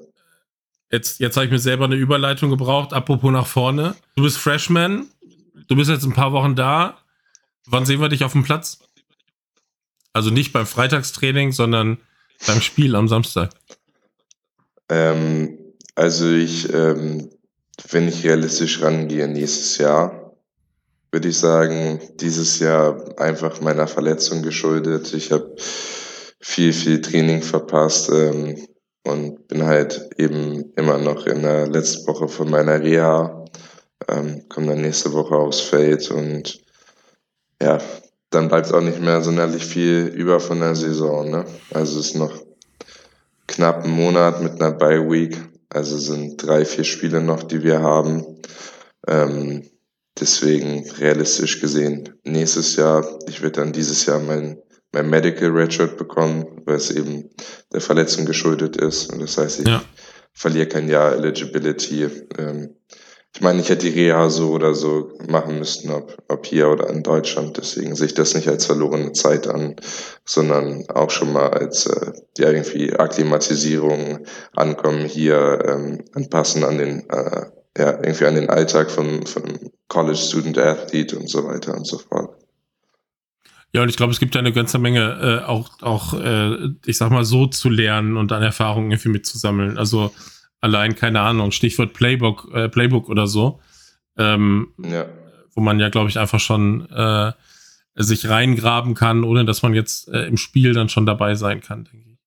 Jetzt, 0.91 1.20
jetzt 1.20 1.36
habe 1.36 1.47
ich 1.47 1.53
mir 1.53 1.59
selber 1.59 1.84
eine 1.84 1.97
Überleitung 1.97 2.51
gebraucht. 2.51 2.93
Apropos 2.93 3.30
nach 3.30 3.47
vorne. 3.47 3.95
Du 4.16 4.22
bist 4.22 4.39
Freshman. 4.39 5.09
Du 5.68 5.76
bist 5.76 5.91
jetzt 5.91 6.05
ein 6.05 6.14
paar 6.14 6.32
Wochen 6.32 6.55
da. 6.55 6.99
Wann 7.66 7.84
sehen 7.84 8.01
wir 8.01 8.09
dich 8.09 8.24
auf 8.24 8.32
dem 8.32 8.45
Platz? 8.45 8.78
Also 10.14 10.30
nicht 10.30 10.53
beim 10.53 10.66
Freitagstraining, 10.66 11.53
sondern 11.53 11.99
beim 12.47 12.61
Spiel 12.62 12.97
am 12.97 13.09
Samstag. 13.09 13.51
Ähm, 14.89 15.59
also 15.95 16.30
ich, 16.30 16.72
ähm, 16.72 17.30
wenn 17.91 18.09
ich 18.09 18.24
realistisch 18.24 18.80
rangehe, 18.80 19.28
nächstes 19.28 19.76
Jahr, 19.78 20.32
würde 21.11 21.28
ich 21.28 21.39
sagen, 21.39 22.01
dieses 22.20 22.59
Jahr 22.59 23.18
einfach 23.18 23.61
meiner 23.61 23.86
Verletzung 23.86 24.43
geschuldet. 24.43 25.12
Ich 25.12 25.32
habe 25.32 25.55
viel, 26.41 26.72
viel 26.72 27.01
Training 27.01 27.43
verpasst. 27.43 28.11
Ähm, 28.11 28.68
und 29.09 29.48
bin 29.48 29.64
halt 29.64 30.11
eben 30.18 30.72
immer 30.76 30.98
noch 30.98 31.26
in 31.26 31.42
der 31.42 31.66
letzten 31.66 32.06
Woche 32.06 32.28
von 32.28 32.50
meiner 32.50 32.80
Reha. 32.80 33.44
Ähm, 34.06 34.44
komme 34.48 34.68
dann 34.68 34.82
nächste 34.82 35.12
Woche 35.12 35.34
aufs 35.34 35.61
Feld 35.61 36.11
und 36.11 36.62
ja, 37.61 37.78
dann 38.30 38.48
bleibt 38.48 38.72
auch 38.72 38.80
nicht 38.80 39.00
mehr 39.00 39.22
sonderlich 39.22 39.64
viel 39.64 40.06
über 40.14 40.40
von 40.40 40.61
der 40.61 40.74
Saison. 40.74 41.30
Ne? 41.30 41.44
Also 41.72 41.98
es 41.98 42.09
ist 42.09 42.16
noch 42.16 42.32
knapp 43.46 43.84
ein 43.84 43.90
Monat 43.90 44.42
mit 44.42 44.61
einer 44.61 44.72
Bye 44.72 45.11
Week. 45.11 45.36
Also 45.70 45.98
sind 45.98 46.36
drei, 46.42 46.64
vier 46.64 46.84
Spiele 46.84 47.20
noch, 47.20 47.42
die 47.42 47.62
wir 47.62 47.80
haben. 47.80 48.24
Ähm, 49.06 49.68
deswegen 50.18 50.88
realistisch 50.98 51.61
gesehen 51.61 52.14
nächstes 52.24 52.76
Jahr. 52.76 53.18
Ich 53.26 53.42
werde 53.42 53.61
dann 53.61 53.72
dieses 53.72 54.06
Jahr 54.06 54.20
mein 54.20 54.62
mein 54.93 55.11
Medical 55.11 55.51
Redshirt 55.51 55.97
bekommen, 55.97 56.62
weil 56.64 56.76
es 56.76 56.91
eben 56.91 57.30
der 57.72 57.80
Verletzung 57.80 58.24
geschuldet 58.26 58.76
ist. 58.76 59.12
Und 59.12 59.20
das 59.20 59.36
heißt, 59.36 59.61
ich 59.61 59.68
ja. 59.68 59.82
verliere 60.32 60.66
kein 60.66 60.89
Jahr 60.89 61.12
Eligibility. 61.12 62.09
Ähm, 62.39 62.76
ich 63.34 63.43
meine, 63.43 63.61
ich 63.61 63.68
hätte 63.68 63.89
die 63.91 64.01
Reha 64.01 64.30
so 64.30 64.51
oder 64.51 64.74
so 64.74 65.12
machen 65.28 65.59
müssten, 65.59 65.91
ob, 65.91 66.16
ob 66.28 66.47
hier 66.47 66.68
oder 66.70 66.89
in 66.89 67.03
Deutschland. 67.03 67.57
Deswegen 67.59 67.95
sehe 67.95 68.07
ich 68.07 68.14
das 68.14 68.34
nicht 68.34 68.49
als 68.49 68.66
verlorene 68.66 69.12
Zeit 69.12 69.47
an, 69.47 69.76
sondern 70.24 70.89
auch 70.89 71.11
schon 71.11 71.32
mal 71.32 71.51
als 71.51 71.86
äh, 71.86 72.12
ja, 72.39 72.51
irgendwie 72.51 72.93
Akklimatisierung 72.95 74.26
ankommen 74.57 75.05
hier, 75.05 75.59
ähm, 75.66 76.05
anpassen 76.14 76.64
an 76.64 76.78
den, 76.78 77.09
äh, 77.11 77.47
ja, 77.76 77.91
irgendwie 77.93 78.24
an 78.24 78.34
den 78.34 78.51
Alltag 78.51 78.91
von, 78.91 79.26
von 79.26 79.70
College 79.89 80.18
Student 80.18 80.59
Athlete 80.59 81.18
und 81.18 81.28
so 81.28 81.45
weiter 81.45 81.74
und 81.74 81.86
so 81.86 81.99
fort. 81.99 82.38
Ja, 83.73 83.83
und 83.83 83.89
ich 83.91 83.97
glaube, 83.97 84.12
es 84.12 84.19
gibt 84.19 84.35
ja 84.35 84.41
eine 84.41 84.53
ganze 84.53 84.79
Menge 84.79 85.43
äh, 85.43 85.47
auch, 85.47 85.83
auch 85.83 86.14
äh, 86.14 86.71
ich 86.87 86.97
sag 86.97 87.11
mal, 87.11 87.25
so 87.25 87.47
zu 87.47 87.69
lernen 87.69 88.16
und 88.16 88.33
an 88.33 88.43
Erfahrungen 88.43 88.91
irgendwie 88.91 89.11
mitzusammeln. 89.11 89.77
Also 89.77 90.12
allein, 90.61 90.95
keine 90.95 91.21
Ahnung, 91.21 91.51
Stichwort 91.51 91.93
Playbook, 91.93 92.51
äh, 92.55 92.69
Playbook 92.69 93.09
oder 93.09 93.27
so. 93.27 93.61
Ähm, 94.16 94.73
ja. 94.79 95.07
Wo 95.55 95.61
man 95.61 95.79
ja, 95.81 95.91
glaube 95.91 96.09
ich, 96.09 96.19
einfach 96.19 96.41
schon 96.41 96.89
äh, 96.91 97.33
sich 97.95 98.29
reingraben 98.29 98.95
kann, 98.95 99.25
ohne 99.25 99.45
dass 99.45 99.62
man 99.62 99.75
jetzt 99.75 100.09
äh, 100.09 100.27
im 100.27 100.37
Spiel 100.37 100.73
dann 100.73 100.89
schon 100.89 101.05
dabei 101.05 101.35
sein 101.35 101.61
kann, 101.61 101.85
denke 101.85 102.11
ich. 102.11 102.19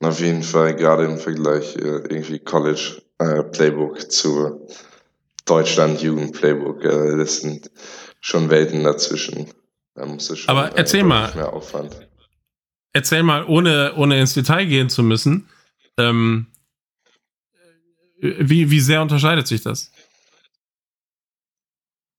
Auf 0.00 0.20
jeden 0.20 0.42
Fall, 0.42 0.74
gerade 0.74 1.04
im 1.04 1.18
Vergleich 1.18 1.76
äh, 1.76 2.02
irgendwie 2.08 2.40
College 2.40 3.00
äh, 3.18 3.42
Playbook 3.44 4.10
zu 4.10 4.66
Deutschland 5.46 6.02
Jugend 6.02 6.32
Playbook. 6.32 6.84
Äh, 6.84 7.16
das 7.16 7.38
sind 7.38 7.70
schon 8.20 8.50
Welten 8.50 8.84
dazwischen. 8.84 9.48
Schon 9.96 10.38
Aber 10.48 10.76
erzähl 10.76 11.04
mal. 11.04 11.32
Mehr 11.34 11.52
Aufwand. 11.52 11.96
Erzähl 12.92 13.22
mal, 13.22 13.44
ohne, 13.44 13.94
ohne 13.96 14.20
ins 14.20 14.34
Detail 14.34 14.66
gehen 14.66 14.88
zu 14.88 15.02
müssen. 15.02 15.48
Ähm, 15.98 16.46
wie, 18.20 18.70
wie 18.70 18.80
sehr 18.80 19.02
unterscheidet 19.02 19.46
sich 19.46 19.62
das? 19.62 19.90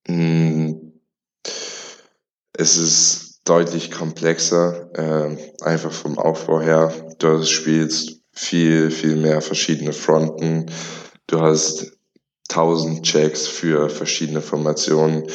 Hm, 0.07 0.93
es 2.53 2.77
ist 2.77 3.41
deutlich 3.43 3.91
komplexer, 3.91 4.89
äh, 4.93 5.63
einfach 5.63 5.91
vom 5.91 6.17
Aufbau 6.17 6.61
her. 6.61 7.15
Du 7.19 7.43
spielst 7.43 8.21
viel, 8.31 8.91
viel 8.91 9.15
mehr 9.15 9.41
verschiedene 9.41 9.93
Fronten. 9.93 10.71
Du 11.27 11.41
hast 11.41 11.97
tausend 12.47 13.03
Checks 13.03 13.47
für 13.47 13.89
verschiedene 13.89 14.41
Formationen 14.41 15.27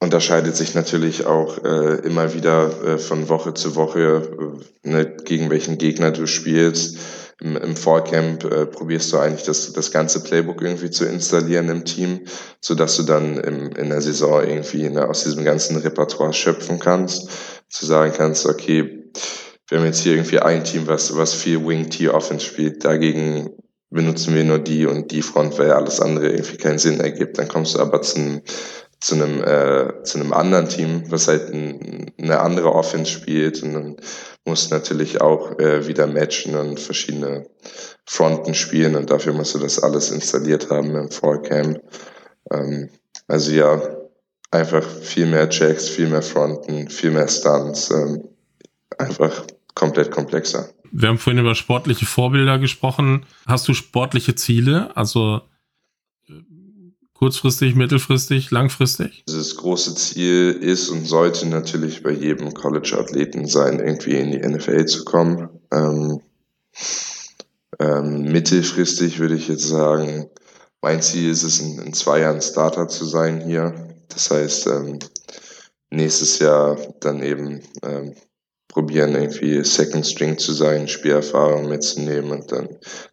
unterscheidet 0.00 0.56
sich 0.56 0.74
natürlich 0.74 1.26
auch 1.26 1.64
äh, 1.64 1.96
immer 2.06 2.34
wieder 2.34 2.70
äh, 2.84 2.98
von 2.98 3.28
Woche 3.28 3.54
zu 3.54 3.74
Woche, 3.76 4.60
äh, 4.84 4.88
ne, 4.88 5.16
gegen 5.24 5.50
welchen 5.50 5.78
Gegner 5.78 6.10
du 6.10 6.26
spielst. 6.26 6.98
Im, 7.38 7.56
im 7.56 7.76
Vorcamp 7.76 8.44
äh, 8.44 8.66
probierst 8.66 9.12
du 9.12 9.18
eigentlich 9.18 9.42
das, 9.42 9.72
das 9.72 9.90
ganze 9.90 10.22
Playbook 10.22 10.62
irgendwie 10.62 10.90
zu 10.90 11.04
installieren 11.04 11.68
im 11.68 11.84
Team, 11.84 12.20
so 12.60 12.74
dass 12.74 12.96
du 12.96 13.02
dann 13.02 13.38
im, 13.38 13.72
in 13.72 13.90
der 13.90 14.00
Saison 14.00 14.42
irgendwie 14.42 14.88
ne, 14.88 15.08
aus 15.08 15.24
diesem 15.24 15.44
ganzen 15.44 15.76
Repertoire 15.76 16.32
schöpfen 16.32 16.78
kannst, 16.78 17.28
zu 17.68 17.84
sagen 17.84 18.12
kannst, 18.16 18.46
okay, 18.46 19.10
wir 19.68 19.78
haben 19.78 19.86
jetzt 19.86 20.00
hier 20.00 20.12
irgendwie 20.12 20.38
ein 20.38 20.64
Team, 20.64 20.86
was, 20.86 21.16
was 21.16 21.34
viel 21.34 21.66
Wing-Tier-Offense 21.66 22.46
spielt, 22.46 22.84
dagegen 22.84 23.50
benutzen 23.90 24.34
wir 24.34 24.44
nur 24.44 24.58
die 24.58 24.86
und 24.86 25.10
die 25.10 25.22
Front, 25.22 25.58
weil 25.58 25.72
alles 25.72 26.00
andere 26.00 26.30
irgendwie 26.30 26.56
keinen 26.56 26.78
Sinn 26.78 27.00
ergibt. 27.00 27.38
Dann 27.38 27.48
kommst 27.48 27.74
du 27.74 27.80
aber 27.80 28.02
zum 28.02 28.42
zu 29.00 29.14
einem, 29.14 29.42
äh, 29.42 30.02
zu 30.04 30.18
einem 30.18 30.32
anderen 30.32 30.68
Team, 30.68 31.04
was 31.10 31.28
halt 31.28 31.52
ein, 31.52 32.12
eine 32.18 32.40
andere 32.40 32.72
Offense 32.72 33.10
spielt 33.10 33.62
und 33.62 33.74
dann 33.74 33.96
musst 34.44 34.70
du 34.70 34.74
natürlich 34.74 35.20
auch 35.20 35.58
äh, 35.58 35.86
wieder 35.86 36.06
matchen 36.06 36.56
und 36.56 36.80
verschiedene 36.80 37.46
Fronten 38.06 38.54
spielen 38.54 38.96
und 38.96 39.10
dafür 39.10 39.32
musst 39.32 39.54
du 39.54 39.58
das 39.58 39.82
alles 39.82 40.10
installiert 40.10 40.70
haben 40.70 40.94
im 40.94 41.10
Fallcamp. 41.10 41.80
Ähm, 42.50 42.88
also 43.28 43.52
ja, 43.52 43.80
einfach 44.50 44.84
viel 44.84 45.26
mehr 45.26 45.48
Checks, 45.48 45.88
viel 45.88 46.08
mehr 46.08 46.22
Fronten, 46.22 46.88
viel 46.88 47.10
mehr 47.10 47.28
Stunts, 47.28 47.90
ähm, 47.90 48.24
einfach 48.98 49.44
komplett 49.74 50.10
komplexer. 50.10 50.70
Wir 50.92 51.08
haben 51.08 51.18
vorhin 51.18 51.40
über 51.40 51.54
sportliche 51.54 52.06
Vorbilder 52.06 52.58
gesprochen. 52.58 53.26
Hast 53.46 53.68
du 53.68 53.74
sportliche 53.74 54.34
Ziele? 54.34 54.96
Also 54.96 55.42
Kurzfristig, 57.18 57.74
mittelfristig, 57.74 58.50
langfristig? 58.50 59.24
Das 59.26 59.56
große 59.56 59.94
Ziel 59.94 60.52
ist 60.60 60.90
und 60.90 61.06
sollte 61.06 61.46
natürlich 61.46 62.02
bei 62.02 62.10
jedem 62.10 62.52
College-Athleten 62.52 63.46
sein, 63.46 63.80
irgendwie 63.80 64.16
in 64.16 64.32
die 64.32 64.46
NFL 64.46 64.84
zu 64.84 65.04
kommen. 65.04 65.48
Ähm, 65.72 66.20
ähm, 67.78 68.22
mittelfristig 68.24 69.18
würde 69.18 69.34
ich 69.34 69.48
jetzt 69.48 69.66
sagen, 69.66 70.28
mein 70.82 71.00
Ziel 71.00 71.30
ist 71.30 71.42
es, 71.42 71.58
in, 71.58 71.78
in 71.78 71.94
zwei 71.94 72.20
Jahren 72.20 72.42
Starter 72.42 72.86
zu 72.86 73.06
sein 73.06 73.40
hier. 73.40 73.74
Das 74.08 74.30
heißt, 74.30 74.66
ähm, 74.66 74.98
nächstes 75.90 76.38
Jahr 76.38 76.76
dann 77.00 77.22
eben 77.22 77.62
ähm, 77.82 78.14
probieren, 78.68 79.14
irgendwie 79.14 79.64
Second 79.64 80.06
String 80.06 80.36
zu 80.36 80.52
sein, 80.52 80.86
Spielerfahrung 80.86 81.70
mitzunehmen 81.70 82.30
und 82.30 82.52
dann 82.52 82.68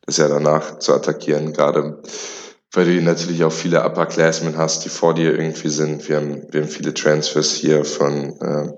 das 0.06 0.18
Jahr 0.18 0.28
danach 0.28 0.80
zu 0.80 0.94
attackieren. 0.94 1.54
Gerade 1.54 2.02
weil 2.74 2.86
du 2.86 3.02
natürlich 3.02 3.44
auch 3.44 3.52
viele 3.52 3.86
Upperclassmen 3.86 4.58
hast, 4.58 4.84
die 4.84 4.90
vor 4.90 5.14
dir 5.14 5.38
irgendwie 5.38 5.70
sind. 5.70 6.10
Wir 6.10 6.18
haben, 6.18 6.42
wir 6.52 6.62
haben 6.62 6.70
viele 6.70 6.94
Transfers 6.94 7.54
hier 7.54 7.86
von 7.86 8.40
äh, 8.42 8.74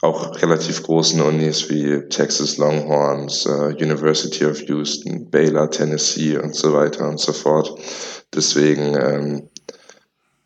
auch 0.00 0.40
relativ 0.40 0.84
großen 0.84 1.20
Unis 1.20 1.68
wie 1.68 2.08
Texas 2.08 2.56
Longhorns, 2.58 3.44
äh, 3.46 3.74
University 3.82 4.46
of 4.46 4.60
Houston, 4.68 5.28
Baylor, 5.28 5.68
Tennessee 5.68 6.38
und 6.38 6.54
so 6.54 6.72
weiter 6.72 7.08
und 7.08 7.18
so 7.18 7.32
fort. 7.32 7.76
Deswegen 8.32 8.94
ähm, 8.96 9.48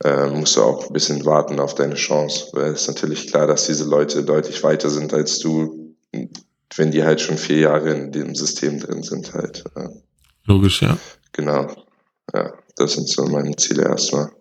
äh, 0.02 0.28
musst 0.28 0.56
du 0.56 0.62
auch 0.62 0.86
ein 0.86 0.92
bisschen 0.94 1.26
warten 1.26 1.60
auf 1.60 1.74
deine 1.74 1.96
Chance. 1.96 2.48
Weil 2.52 2.72
es 2.72 2.82
ist 2.82 2.88
natürlich 2.88 3.26
klar, 3.28 3.46
dass 3.46 3.66
diese 3.66 3.84
Leute 3.84 4.24
deutlich 4.24 4.62
weiter 4.62 4.88
sind 4.88 5.12
als 5.12 5.38
du, 5.40 5.94
wenn 6.76 6.90
die 6.90 7.04
halt 7.04 7.20
schon 7.20 7.36
vier 7.36 7.58
Jahre 7.58 7.90
in 7.90 8.12
dem 8.12 8.34
System 8.34 8.80
drin 8.80 9.02
sind 9.02 9.34
halt. 9.34 9.62
Logisch, 10.44 10.80
ja. 10.80 10.96
Genau. 11.32 11.66
Ja, 12.34 12.52
das 12.76 12.94
sind 12.94 13.08
so 13.08 13.26
meine 13.26 13.54
Ziele 13.56 13.84
erstmal. 13.84 14.32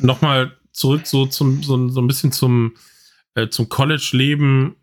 Nochmal 0.00 0.52
zurück 0.72 1.06
so 1.06 1.26
zum 1.26 1.62
so, 1.62 1.88
so 1.88 2.00
ein 2.00 2.06
bisschen 2.06 2.32
zum 2.32 2.74
äh, 3.34 3.48
zum 3.48 3.68
College-Leben 3.68 4.76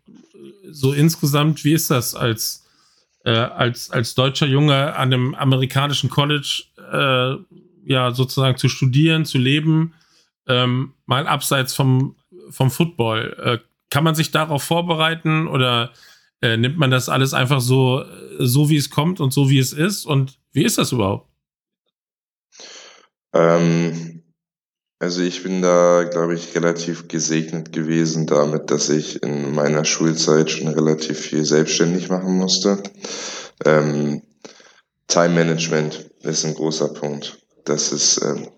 so 0.70 0.92
insgesamt. 0.92 1.64
Wie 1.64 1.72
ist 1.72 1.90
das 1.90 2.14
als 2.14 2.64
äh, 3.24 3.30
als 3.30 3.90
als 3.90 4.14
deutscher 4.14 4.46
Junge 4.46 4.94
an 4.94 5.12
einem 5.12 5.34
amerikanischen 5.34 6.10
College 6.10 6.64
äh, 6.92 7.90
ja 7.90 8.12
sozusagen 8.12 8.56
zu 8.58 8.68
studieren, 8.68 9.24
zu 9.24 9.38
leben, 9.38 9.94
ähm, 10.46 10.94
mal 11.06 11.26
abseits 11.26 11.74
vom 11.74 12.16
vom 12.50 12.70
Football? 12.70 13.36
Äh, 13.42 13.58
kann 13.90 14.04
man 14.04 14.14
sich 14.14 14.30
darauf 14.30 14.62
vorbereiten 14.62 15.46
oder 15.46 15.92
äh, 16.40 16.56
nimmt 16.56 16.78
man 16.78 16.90
das 16.90 17.08
alles 17.08 17.34
einfach 17.34 17.60
so 17.60 18.04
so 18.38 18.68
wie 18.68 18.76
es 18.76 18.90
kommt 18.90 19.20
und 19.20 19.32
so 19.32 19.48
wie 19.48 19.58
es 19.58 19.72
ist? 19.72 20.04
Und 20.04 20.38
wie 20.52 20.64
ist 20.64 20.78
das 20.78 20.92
überhaupt? 20.92 21.33
Ähm, 23.34 24.22
also 25.00 25.20
ich 25.20 25.42
bin 25.42 25.60
da, 25.60 26.04
glaube 26.04 26.34
ich, 26.34 26.54
relativ 26.54 27.08
gesegnet 27.08 27.72
gewesen 27.72 28.26
damit, 28.26 28.70
dass 28.70 28.88
ich 28.88 29.22
in 29.22 29.54
meiner 29.54 29.84
Schulzeit 29.84 30.50
schon 30.50 30.68
relativ 30.68 31.18
viel 31.18 31.44
selbstständig 31.44 32.08
machen 32.08 32.38
musste. 32.38 32.82
Ähm, 33.64 34.22
Time 35.08 35.34
Management 35.34 36.10
ist 36.22 36.46
ein 36.46 36.54
großer 36.54 36.88
Punkt. 36.88 37.38
Das 37.64 37.92
ist 37.92 38.22
ähm, 38.22 38.48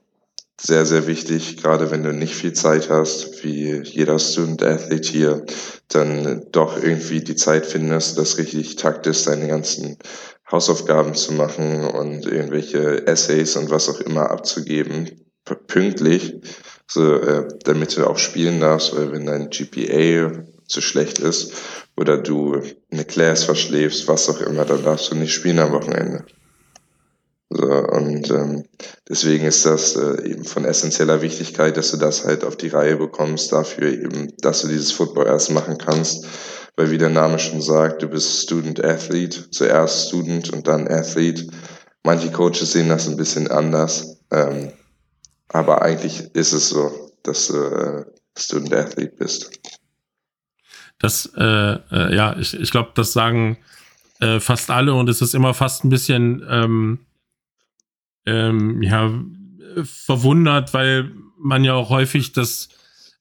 sehr, 0.60 0.86
sehr 0.86 1.06
wichtig, 1.06 1.56
gerade 1.56 1.90
wenn 1.90 2.02
du 2.02 2.12
nicht 2.12 2.34
viel 2.34 2.52
Zeit 2.52 2.88
hast, 2.88 3.42
wie 3.42 3.82
jeder 3.82 4.18
Student 4.18 4.62
Athlete 4.62 5.10
hier, 5.10 5.46
dann 5.88 6.46
doch 6.52 6.82
irgendwie 6.82 7.20
die 7.20 7.36
Zeit 7.36 7.66
findest, 7.66 8.18
das 8.18 8.38
richtig 8.38 8.76
taktisch 8.76 9.24
deine 9.24 9.48
ganzen 9.48 9.98
Hausaufgaben 10.50 11.14
zu 11.14 11.32
machen 11.32 11.84
und 11.84 12.24
irgendwelche 12.26 13.06
Essays 13.06 13.56
und 13.56 13.70
was 13.70 13.88
auch 13.88 14.00
immer 14.00 14.30
abzugeben 14.30 15.26
pünktlich, 15.54 16.34
so, 16.88 17.14
äh, 17.14 17.48
damit 17.64 17.96
du 17.96 18.06
auch 18.06 18.18
spielen 18.18 18.60
darfst, 18.60 18.96
weil 18.96 19.12
wenn 19.12 19.26
dein 19.26 19.50
GPA 19.50 20.44
zu 20.66 20.80
schlecht 20.80 21.18
ist 21.18 21.52
oder 21.96 22.18
du 22.18 22.60
eine 22.90 23.04
Class 23.04 23.44
verschläfst, 23.44 24.08
was 24.08 24.28
auch 24.28 24.40
immer, 24.40 24.64
dann 24.64 24.84
darfst 24.84 25.10
du 25.10 25.14
nicht 25.14 25.32
spielen 25.32 25.58
am 25.58 25.72
Wochenende. 25.72 26.24
So, 27.48 27.66
und 27.68 28.28
ähm, 28.30 28.64
deswegen 29.08 29.44
ist 29.44 29.64
das 29.64 29.94
äh, 29.94 30.28
eben 30.28 30.44
von 30.44 30.64
essentieller 30.64 31.22
Wichtigkeit, 31.22 31.76
dass 31.76 31.92
du 31.92 31.96
das 31.96 32.24
halt 32.24 32.44
auf 32.44 32.56
die 32.56 32.68
Reihe 32.68 32.96
bekommst, 32.96 33.52
dafür 33.52 33.92
eben, 33.92 34.32
dass 34.38 34.62
du 34.62 34.68
dieses 34.68 34.90
Football 34.90 35.26
erst 35.26 35.52
machen 35.52 35.78
kannst. 35.78 36.26
Weil 36.76 36.90
wie 36.90 36.98
der 36.98 37.10
Name 37.10 37.38
schon 37.38 37.62
sagt, 37.62 38.02
du 38.02 38.08
bist 38.08 38.42
Student 38.42 38.84
Athlete, 38.84 39.50
zuerst 39.50 40.08
Student 40.08 40.50
und 40.50 40.66
dann 40.68 40.86
Athlete. 40.88 41.46
Manche 42.02 42.30
Coaches 42.30 42.72
sehen 42.72 42.88
das 42.88 43.08
ein 43.08 43.16
bisschen 43.16 43.48
anders. 43.50 44.18
Ähm, 44.30 44.72
aber 45.48 45.82
eigentlich 45.82 46.20
ist 46.34 46.52
es 46.52 46.68
so, 46.68 47.12
dass 47.22 47.50
äh, 47.50 48.04
Student 48.36 48.74
Athlete 48.74 49.16
bist. 49.16 49.50
Das, 50.98 51.30
äh, 51.36 51.42
äh, 51.42 52.14
ja, 52.14 52.36
ich, 52.38 52.54
ich 52.54 52.70
glaube, 52.70 52.92
das 52.94 53.12
sagen 53.12 53.58
äh, 54.20 54.40
fast 54.40 54.70
alle 54.70 54.94
und 54.94 55.08
es 55.08 55.20
ist 55.20 55.34
immer 55.34 55.54
fast 55.54 55.84
ein 55.84 55.90
bisschen, 55.90 56.44
ähm, 56.48 56.98
ähm, 58.26 58.82
ja, 58.82 59.12
verwundert, 59.84 60.72
weil 60.74 61.12
man 61.38 61.64
ja 61.64 61.74
auch 61.74 61.90
häufig 61.90 62.32
das, 62.32 62.68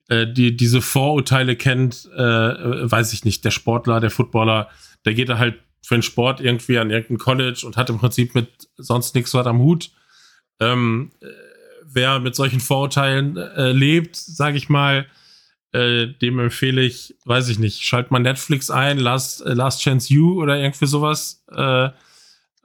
äh, 0.09 0.27
die, 0.27 0.55
diese 0.55 0.81
Vorurteile 0.81 1.55
kennt, 1.55 2.09
äh, 2.15 2.19
weiß 2.19 3.13
ich 3.13 3.25
nicht, 3.25 3.43
der 3.45 3.51
Sportler, 3.51 3.99
der 3.99 4.11
Footballer, 4.11 4.69
der 5.05 5.13
geht 5.13 5.29
da 5.29 5.37
halt 5.37 5.59
für 5.81 5.95
den 5.95 6.03
Sport 6.03 6.41
irgendwie 6.41 6.79
an 6.79 6.89
irgendein 6.89 7.17
College 7.17 7.63
und 7.65 7.77
hat 7.77 7.89
im 7.89 7.99
Prinzip 7.99 8.33
mit 8.35 8.49
sonst 8.77 9.15
nichts 9.15 9.33
was 9.33 9.45
am 9.45 9.59
Hut. 9.59 9.91
Ähm, 10.59 11.11
wer 11.83 12.19
mit 12.19 12.35
solchen 12.35 12.59
Vorurteilen 12.59 13.37
äh, 13.37 13.71
lebt, 13.71 14.15
sage 14.15 14.57
ich 14.57 14.69
mal, 14.69 15.05
äh, 15.71 16.07
dem 16.07 16.39
empfehle 16.39 16.81
ich, 16.81 17.15
weiß 17.25 17.49
ich 17.49 17.59
nicht, 17.59 17.81
schalt 17.83 18.11
mal 18.11 18.19
Netflix 18.19 18.69
ein, 18.69 18.97
Last, 18.97 19.45
äh, 19.45 19.53
Last 19.53 19.81
Chance 19.81 20.13
You 20.13 20.41
oder 20.41 20.57
irgendwie 20.57 20.87
sowas, 20.87 21.43
äh, 21.51 21.89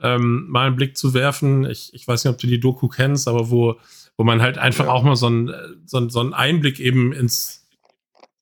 ähm, 0.02 0.46
mal 0.48 0.68
einen 0.68 0.76
Blick 0.76 0.96
zu 0.96 1.12
werfen. 1.12 1.68
Ich, 1.68 1.92
ich 1.92 2.06
weiß 2.06 2.24
nicht, 2.24 2.32
ob 2.32 2.40
du 2.40 2.46
die 2.46 2.60
Doku 2.60 2.88
kennst, 2.88 3.28
aber 3.28 3.50
wo, 3.50 3.78
wo 4.20 4.24
man 4.24 4.42
halt 4.42 4.58
einfach 4.58 4.84
ja. 4.84 4.90
auch 4.90 5.02
mal 5.02 5.16
so 5.16 5.28
einen, 5.28 5.50
so, 5.86 6.06
so 6.10 6.20
einen 6.20 6.34
Einblick 6.34 6.78
eben 6.78 7.14
ins, 7.14 7.66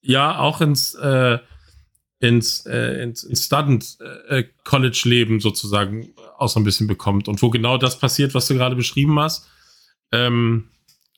ja, 0.01 0.37
auch 0.37 0.59
ins, 0.59 0.93
äh, 0.95 1.39
ins, 2.19 2.65
äh, 2.65 3.01
ins, 3.01 3.23
ins 3.23 3.45
Student 3.45 3.97
äh, 4.27 4.43
College 4.65 5.03
Leben 5.05 5.39
sozusagen 5.39 6.13
auch 6.37 6.49
so 6.49 6.59
ein 6.59 6.65
bisschen 6.65 6.87
bekommt 6.87 7.29
und 7.29 7.41
wo 7.41 7.49
genau 7.49 7.77
das 7.77 7.97
passiert, 7.97 8.33
was 8.33 8.47
du 8.47 8.55
gerade 8.55 8.75
beschrieben 8.75 9.17
hast. 9.21 9.47
Ähm, 10.11 10.67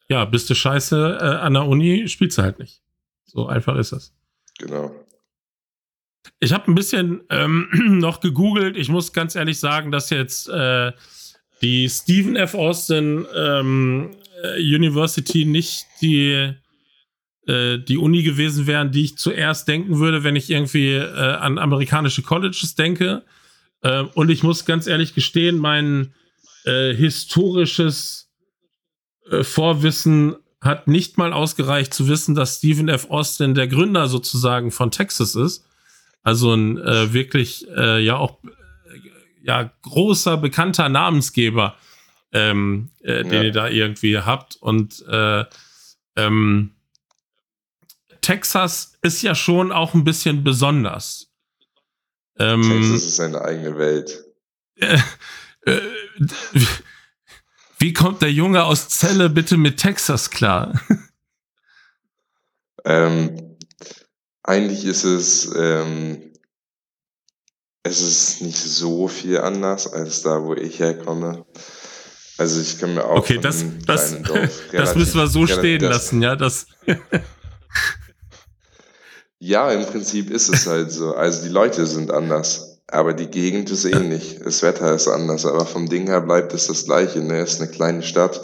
ja, 0.09 0.25
bist 0.25 0.47
du 0.47 0.53
scheiße 0.53 1.17
äh, 1.19 1.23
an 1.23 1.55
der 1.55 1.65
Uni, 1.65 2.07
spielst 2.07 2.37
du 2.37 2.43
halt 2.43 2.59
nicht. 2.59 2.83
So 3.25 3.47
einfach 3.47 3.75
ist 3.77 3.93
das. 3.93 4.13
Genau. 4.59 4.93
Ich 6.39 6.53
habe 6.53 6.71
ein 6.71 6.75
bisschen 6.75 7.23
ähm, 7.31 7.67
noch 7.99 8.19
gegoogelt. 8.19 8.77
Ich 8.77 8.89
muss 8.89 9.11
ganz 9.11 9.33
ehrlich 9.33 9.57
sagen, 9.57 9.91
dass 9.91 10.11
jetzt 10.11 10.49
äh, 10.49 10.91
die 11.63 11.89
Stephen 11.89 12.35
F. 12.35 12.53
Austin 12.53 13.25
ähm, 13.35 14.11
äh, 14.11 14.20
University 14.57 15.45
nicht 15.45 15.85
die, 16.01 16.53
äh, 17.47 17.77
die 17.79 17.97
Uni 17.97 18.23
gewesen 18.23 18.67
wären, 18.67 18.91
die 18.91 19.03
ich 19.03 19.17
zuerst 19.17 19.67
denken 19.67 19.99
würde, 19.99 20.23
wenn 20.23 20.35
ich 20.35 20.49
irgendwie 20.49 20.93
äh, 20.93 21.05
an 21.13 21.57
amerikanische 21.57 22.21
Colleges 22.21 22.75
denke. 22.75 23.23
Ähm, 23.83 24.09
und 24.13 24.29
ich 24.29 24.43
muss 24.43 24.65
ganz 24.65 24.87
ehrlich 24.87 25.13
gestehen, 25.13 25.57
mein 25.57 26.13
äh, 26.65 26.93
historisches 26.93 28.29
äh, 29.29 29.43
Vorwissen 29.43 30.35
hat 30.61 30.87
nicht 30.87 31.17
mal 31.17 31.33
ausgereicht 31.33 31.93
zu 31.93 32.07
wissen, 32.07 32.35
dass 32.35 32.57
Stephen 32.57 32.87
F. 32.87 33.09
Austin 33.09 33.55
der 33.55 33.67
Gründer 33.67 34.07
sozusagen 34.07 34.71
von 34.71 34.91
Texas 34.91 35.35
ist. 35.35 35.65
Also 36.21 36.53
ein 36.53 36.77
äh, 36.77 37.13
wirklich 37.13 37.67
äh, 37.75 37.99
ja 37.99 38.17
auch 38.17 38.43
äh, 38.43 38.49
ja 39.43 39.71
großer 39.81 40.37
bekannter 40.37 40.87
Namensgeber, 40.87 41.75
ähm, 42.31 42.91
äh, 43.01 43.23
den 43.23 43.33
ja. 43.33 43.43
ihr 43.43 43.51
da 43.51 43.67
irgendwie 43.67 44.17
habt. 44.17 44.55
Und 44.57 45.05
äh, 45.07 45.45
ähm, 46.15 46.75
Texas 48.21 48.97
ist 49.01 49.21
ja 49.21 49.35
schon 49.35 49.71
auch 49.71 49.93
ein 49.93 50.03
bisschen 50.03 50.43
besonders. 50.43 51.31
Ähm, 52.37 52.61
Texas 52.61 53.05
ist 53.05 53.19
eine 53.19 53.41
eigene 53.41 53.77
Welt. 53.77 54.23
Äh, 54.75 54.97
äh, 55.65 55.81
wie 57.79 57.93
kommt 57.93 58.21
der 58.21 58.31
Junge 58.31 58.63
aus 58.63 58.89
Celle 58.89 59.29
bitte 59.29 59.57
mit 59.57 59.77
Texas 59.77 60.29
klar? 60.29 60.79
ähm, 62.85 63.57
eigentlich 64.43 64.85
ist 64.85 65.03
es, 65.03 65.51
ähm, 65.55 66.31
es 67.83 68.01
ist 68.01 68.41
nicht 68.41 68.57
so 68.57 69.07
viel 69.07 69.39
anders 69.39 69.91
als 69.91 70.21
da, 70.21 70.43
wo 70.43 70.53
ich 70.53 70.79
herkomme. 70.79 71.45
Also 72.37 72.61
ich 72.61 72.79
kann 72.79 72.95
mir 72.95 73.05
auch. 73.05 73.17
Okay, 73.17 73.39
das, 73.39 73.63
das, 73.85 74.15
das 74.71 74.95
müssen 74.95 75.19
wir 75.19 75.27
so 75.27 75.45
stehen 75.45 75.81
lassen, 75.81 76.21
ja. 76.21 76.35
Das 76.35 76.67
ja, 79.39 79.71
im 79.71 79.85
Prinzip 79.85 80.29
ist 80.31 80.49
es 80.49 80.65
halt 80.67 80.91
so. 80.91 81.13
Also 81.13 81.43
die 81.43 81.49
Leute 81.49 81.85
sind 81.85 82.11
anders. 82.11 82.71
Aber 82.91 83.13
die 83.13 83.27
Gegend 83.27 83.71
ist 83.71 83.85
ähnlich. 83.85 84.39
Das 84.43 84.61
Wetter 84.63 84.93
ist 84.93 85.07
anders, 85.07 85.45
aber 85.45 85.65
vom 85.65 85.87
Ding 85.87 86.07
her 86.07 86.19
bleibt 86.19 86.53
es 86.53 86.67
das 86.67 86.83
Gleiche. 86.83 87.21
Ne? 87.21 87.39
Es 87.39 87.53
ist 87.53 87.61
eine 87.61 87.71
kleine 87.71 88.03
Stadt. 88.03 88.41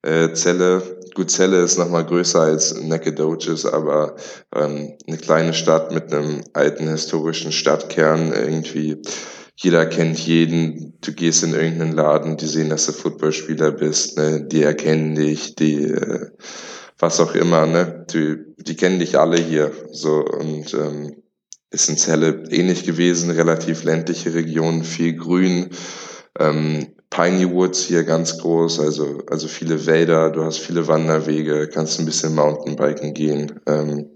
Äh, 0.00 0.32
Celle, 0.32 0.82
gut, 1.14 1.30
Celle 1.30 1.62
ist 1.62 1.78
nochmal 1.78 2.06
größer 2.06 2.40
als 2.40 2.74
Nacogdoches, 2.80 3.66
aber 3.66 4.16
ähm, 4.54 4.94
eine 5.06 5.18
kleine 5.18 5.52
Stadt 5.52 5.92
mit 5.92 6.12
einem 6.12 6.42
alten 6.54 6.88
historischen 6.88 7.52
Stadtkern 7.52 8.32
irgendwie. 8.32 8.96
Jeder 9.62 9.86
kennt 9.86 10.18
jeden. 10.18 10.94
Du 11.00 11.12
gehst 11.12 11.44
in 11.44 11.54
irgendeinen 11.54 11.92
Laden, 11.92 12.36
die 12.36 12.46
sehen, 12.46 12.68
dass 12.68 12.86
du 12.86 12.92
Footballspieler 12.92 13.70
bist. 13.70 14.18
Ne? 14.18 14.44
Die 14.44 14.62
erkennen 14.62 15.14
dich, 15.14 15.54
die 15.54 15.84
äh, 15.84 16.30
was 16.98 17.20
auch 17.20 17.36
immer. 17.36 17.66
Ne? 17.66 18.04
Die, 18.12 18.38
die 18.56 18.74
kennen 18.74 18.98
dich 18.98 19.18
alle 19.20 19.38
hier. 19.38 19.70
So 19.92 20.24
und 20.24 20.74
ähm, 20.74 21.22
ist 21.70 21.88
in 21.88 21.96
Celle 21.96 22.42
ähnlich 22.50 22.84
gewesen, 22.84 23.30
relativ 23.30 23.84
ländliche 23.84 24.34
Region, 24.34 24.82
viel 24.82 25.14
Grün, 25.14 25.70
ähm, 26.40 26.88
Piney 27.08 27.48
Woods 27.50 27.84
hier 27.84 28.04
ganz 28.04 28.38
groß, 28.38 28.80
also, 28.80 29.22
also 29.30 29.46
viele 29.46 29.86
Wälder, 29.86 30.30
du 30.30 30.44
hast 30.44 30.58
viele 30.58 30.88
Wanderwege, 30.88 31.68
kannst 31.68 32.00
ein 32.00 32.06
bisschen 32.06 32.34
Mountainbiken 32.34 33.14
gehen 33.14 33.60
ähm, 33.66 34.10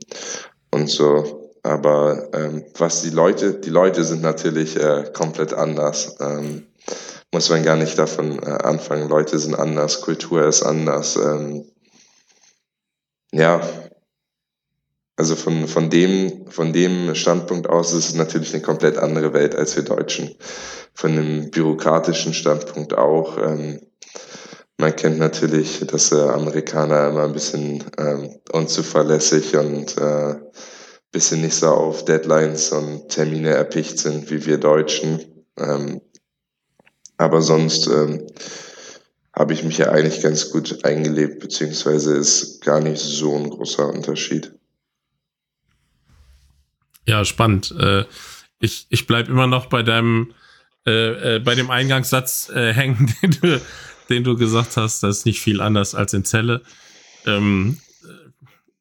und 0.71 0.91
so. 0.91 1.46
Aber 1.67 2.29
ähm, 2.33 2.64
was 2.79 3.03
die 3.03 3.11
Leute, 3.11 3.55
die 3.55 3.71
Leute 3.71 4.05
sind 4.05 4.23
natürlich 4.23 4.77
äh, 4.77 5.11
komplett 5.12 5.53
anders. 5.53 6.17
Ähm, 6.21 6.69
muss 7.33 7.51
man 7.51 7.64
gar 7.64 7.77
nicht 7.77 7.99
davon 7.99 8.39
äh, 8.43 8.47
anfangen. 8.47 9.09
Leute 9.09 9.39
sind 9.39 9.59
anders, 9.59 10.01
Kultur 10.01 10.47
ist 10.47 10.62
anders. 10.62 11.17
Ähm, 11.17 11.67
ja, 13.33 13.61
also 15.17 15.35
von, 15.35 15.67
von, 15.67 15.91
dem, 15.91 16.47
von 16.51 16.73
dem 16.73 17.14
Standpunkt 17.17 17.69
aus 17.69 17.93
ist 17.93 18.11
es 18.11 18.14
natürlich 18.14 18.55
eine 18.55 18.62
komplett 18.62 18.97
andere 18.97 19.33
Welt 19.33 19.57
als 19.57 19.75
wir 19.75 19.83
Deutschen. 19.83 20.37
Von 20.95 21.17
dem 21.17 21.51
bürokratischen 21.51 22.33
Standpunkt 22.33 22.97
auch. 22.97 23.39
Ähm, 23.39 23.81
man 24.79 24.95
kennt 24.95 25.19
natürlich, 25.19 25.81
dass 25.87 26.12
äh, 26.12 26.21
Amerikaner 26.21 27.09
immer 27.09 27.25
ein 27.25 27.33
bisschen 27.33 27.83
ähm, 27.99 28.39
unzuverlässig 28.53 29.57
und 29.57 29.97
äh, 29.99 30.37
bisschen 31.17 31.41
nicht 31.41 31.55
so 31.55 31.69
auf 31.69 32.05
Deadlines 32.05 32.73
und 32.73 33.09
Termine 33.09 33.49
erpicht 33.49 33.99
sind 33.99 34.31
wie 34.31 34.45
wir 34.45 34.59
Deutschen. 34.59 35.25
Ähm, 35.57 36.03
aber 37.17 37.41
sonst 37.41 37.87
ähm, 37.87 38.27
habe 39.33 39.55
ich 39.55 39.64
mich 39.64 39.79
ja 39.79 39.89
eigentlich 39.89 40.21
ganz 40.21 40.51
gut 40.51 40.85
eingelebt, 40.85 41.41
beziehungsweise 41.41 42.14
ist 42.17 42.61
gar 42.61 42.81
nicht 42.81 43.01
so 43.01 43.35
ein 43.35 43.49
großer 43.49 43.89
Unterschied. 43.89 44.53
Ja, 47.07 47.25
spannend. 47.25 47.75
Äh, 47.81 48.05
ich 48.61 48.87
ich 48.91 49.07
bleibe 49.07 49.31
immer 49.31 49.47
noch 49.47 49.71
bei 49.71 49.83
deinem, 49.83 50.35
äh, 50.87 51.37
äh, 51.37 51.39
bei 51.39 51.55
dem 51.55 51.71
Eingangssatz 51.71 52.51
äh, 52.51 52.73
hängen, 52.75 53.11
den 53.23 53.31
du, 53.31 53.62
den 54.11 54.23
du 54.23 54.37
gesagt 54.37 54.77
hast. 54.77 55.03
Das 55.03 55.17
ist 55.17 55.25
nicht 55.25 55.41
viel 55.41 55.62
anders 55.62 55.95
als 55.95 56.12
in 56.12 56.27
Zelle. 56.27 56.61
Ähm, 57.25 57.81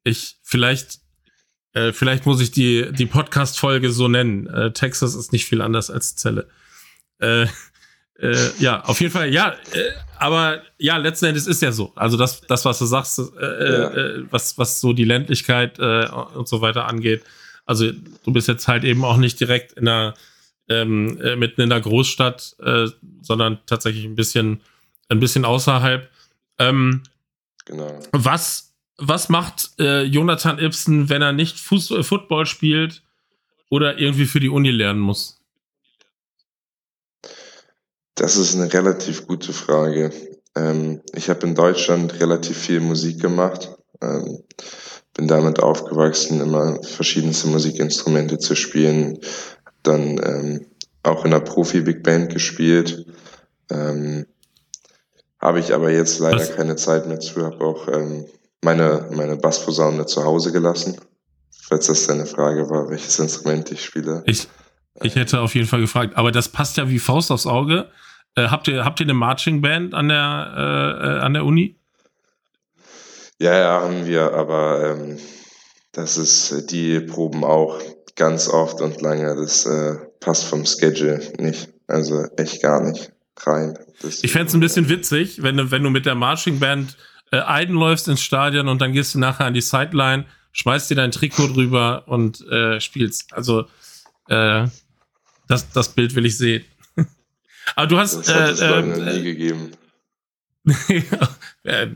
ich 0.04 0.36
vielleicht 0.42 1.05
äh, 1.76 1.92
vielleicht 1.92 2.24
muss 2.24 2.40
ich 2.40 2.50
die 2.50 2.90
die 2.92 3.04
Podcast-Folge 3.04 3.90
so 3.90 4.08
nennen. 4.08 4.46
Äh, 4.46 4.72
Texas 4.72 5.14
ist 5.14 5.32
nicht 5.32 5.44
viel 5.44 5.60
anders 5.60 5.90
als 5.90 6.16
Zelle. 6.16 6.48
Äh, 7.18 7.46
äh, 8.18 8.50
ja, 8.58 8.82
auf 8.84 8.98
jeden 9.02 9.12
Fall, 9.12 9.30
ja, 9.30 9.50
äh, 9.72 9.90
aber 10.18 10.62
ja, 10.78 10.96
letzten 10.96 11.26
Endes 11.26 11.46
ist 11.46 11.60
ja 11.60 11.72
so. 11.72 11.92
Also 11.94 12.16
das, 12.16 12.40
das 12.40 12.64
was 12.64 12.78
du 12.78 12.86
sagst, 12.86 13.20
äh, 13.38 13.82
ja. 13.82 14.22
was, 14.30 14.56
was 14.56 14.80
so 14.80 14.94
die 14.94 15.04
Ländlichkeit 15.04 15.78
und 15.78 16.48
so 16.48 16.62
weiter 16.62 16.86
angeht, 16.86 17.22
also 17.66 17.92
du 17.92 18.32
bist 18.32 18.48
jetzt 18.48 18.68
halt 18.68 18.84
eben 18.84 19.04
auch 19.04 19.18
nicht 19.18 19.38
direkt 19.38 19.72
in 19.72 19.84
der 19.84 20.14
ähm, 20.70 21.20
äh, 21.20 21.36
mitten 21.36 21.60
in 21.60 21.68
der 21.68 21.80
Großstadt, 21.80 22.56
sondern 23.20 23.58
tatsächlich 23.66 24.06
ein 24.06 24.16
bisschen 24.16 24.62
ein 25.08 25.20
bisschen 25.20 25.44
außerhalb. 25.44 26.08
Ähm, 26.58 27.02
genau. 27.66 28.00
Was 28.12 28.65
was 28.98 29.28
macht 29.28 29.70
äh, 29.78 30.02
Jonathan 30.02 30.58
Ibsen, 30.58 31.08
wenn 31.08 31.22
er 31.22 31.32
nicht 31.32 31.58
Fuß 31.58 31.90
äh, 31.92 32.02
Football 32.02 32.46
spielt 32.46 33.02
oder 33.68 33.98
irgendwie 33.98 34.26
für 34.26 34.40
die 34.40 34.48
Uni 34.48 34.70
lernen 34.70 35.00
muss? 35.00 35.40
Das 38.14 38.36
ist 38.36 38.54
eine 38.54 38.72
relativ 38.72 39.26
gute 39.26 39.52
Frage. 39.52 40.10
Ähm, 40.54 41.02
ich 41.14 41.28
habe 41.28 41.46
in 41.46 41.54
Deutschland 41.54 42.18
relativ 42.20 42.56
viel 42.56 42.80
Musik 42.80 43.20
gemacht. 43.20 43.76
Ähm, 44.00 44.42
bin 45.14 45.28
damit 45.28 45.60
aufgewachsen, 45.60 46.40
immer 46.40 46.82
verschiedenste 46.82 47.48
Musikinstrumente 47.48 48.38
zu 48.38 48.54
spielen. 48.54 49.18
Dann 49.82 50.20
ähm, 50.22 50.66
auch 51.02 51.24
in 51.24 51.32
einer 51.32 51.42
Profi-Big 51.42 52.02
Band 52.02 52.32
gespielt. 52.32 53.06
Ähm, 53.70 54.26
habe 55.38 55.60
ich 55.60 55.72
aber 55.72 55.90
jetzt 55.90 56.18
leider 56.18 56.40
Was? 56.40 56.56
keine 56.56 56.76
Zeit 56.76 57.06
mehr 57.06 57.20
zu, 57.20 57.44
habe 57.44 57.64
auch 57.64 57.88
ähm, 57.88 58.26
meine, 58.62 59.08
meine 59.12 59.36
Bassposaune 59.36 60.06
zu 60.06 60.24
Hause 60.24 60.52
gelassen. 60.52 60.96
Falls 61.68 61.86
das 61.86 62.06
deine 62.06 62.26
Frage 62.26 62.68
war, 62.70 62.88
welches 62.88 63.18
Instrument 63.18 63.70
ich 63.72 63.84
spiele. 63.84 64.22
Ich, 64.26 64.48
ich 65.02 65.16
hätte 65.16 65.40
auf 65.40 65.54
jeden 65.54 65.66
Fall 65.66 65.80
gefragt, 65.80 66.16
aber 66.16 66.30
das 66.30 66.48
passt 66.48 66.76
ja 66.76 66.88
wie 66.88 66.98
Faust 66.98 67.30
aufs 67.30 67.46
Auge. 67.46 67.90
Äh, 68.36 68.48
habt, 68.48 68.68
ihr, 68.68 68.84
habt 68.84 69.00
ihr 69.00 69.06
eine 69.06 69.14
Marching 69.14 69.62
Band 69.62 69.94
an 69.94 70.08
der, 70.08 70.54
äh, 70.56 71.06
äh 71.06 71.20
an 71.20 71.34
der 71.34 71.44
Uni? 71.44 71.76
Ja, 73.38 73.54
ja, 73.54 73.80
haben 73.82 74.06
wir, 74.06 74.32
aber 74.32 74.96
ähm, 74.96 75.18
das 75.92 76.16
ist 76.16 76.52
äh, 76.52 76.66
die 76.66 77.00
Proben 77.00 77.44
auch 77.44 77.80
ganz 78.14 78.48
oft 78.48 78.80
und 78.80 79.00
lange. 79.02 79.34
Das 79.36 79.66
äh, 79.66 79.96
passt 80.20 80.44
vom 80.44 80.64
Schedule 80.64 81.20
nicht. 81.38 81.68
Also 81.86 82.24
echt 82.36 82.62
gar 82.62 82.82
nicht 82.82 83.12
rein. 83.38 83.78
Das 84.02 84.24
ich 84.24 84.32
fände 84.32 84.48
es 84.48 84.54
ein 84.54 84.60
bisschen 84.60 84.88
witzig, 84.88 85.42
wenn 85.42 85.56
du, 85.56 85.70
wenn 85.70 85.82
du 85.82 85.90
mit 85.90 86.06
der 86.06 86.14
Marching 86.14 86.58
Band 86.58 86.96
äh, 87.32 87.40
einläufst 87.40 88.08
ins 88.08 88.22
Stadion 88.22 88.68
und 88.68 88.80
dann 88.80 88.92
gehst 88.92 89.14
du 89.14 89.18
nachher 89.18 89.46
an 89.46 89.54
die 89.54 89.60
Sideline, 89.60 90.26
schmeißt 90.52 90.90
dir 90.90 90.94
dein 90.94 91.10
Trikot 91.10 91.48
drüber 91.48 92.04
und 92.06 92.46
äh, 92.48 92.80
spielst. 92.80 93.34
Also 93.34 93.66
äh, 94.28 94.66
das, 95.48 95.70
das 95.72 95.88
Bild 95.94 96.14
will 96.14 96.26
ich 96.26 96.38
sehen. 96.38 96.64
Aber 97.76 97.86
du 97.86 97.98
hast. 97.98 98.16
Das 98.16 98.34
hat 98.34 98.50
es 98.50 98.60
äh, 98.60 98.78
äh, 98.78 99.16
nie 99.16 99.22
gegeben. 99.22 99.70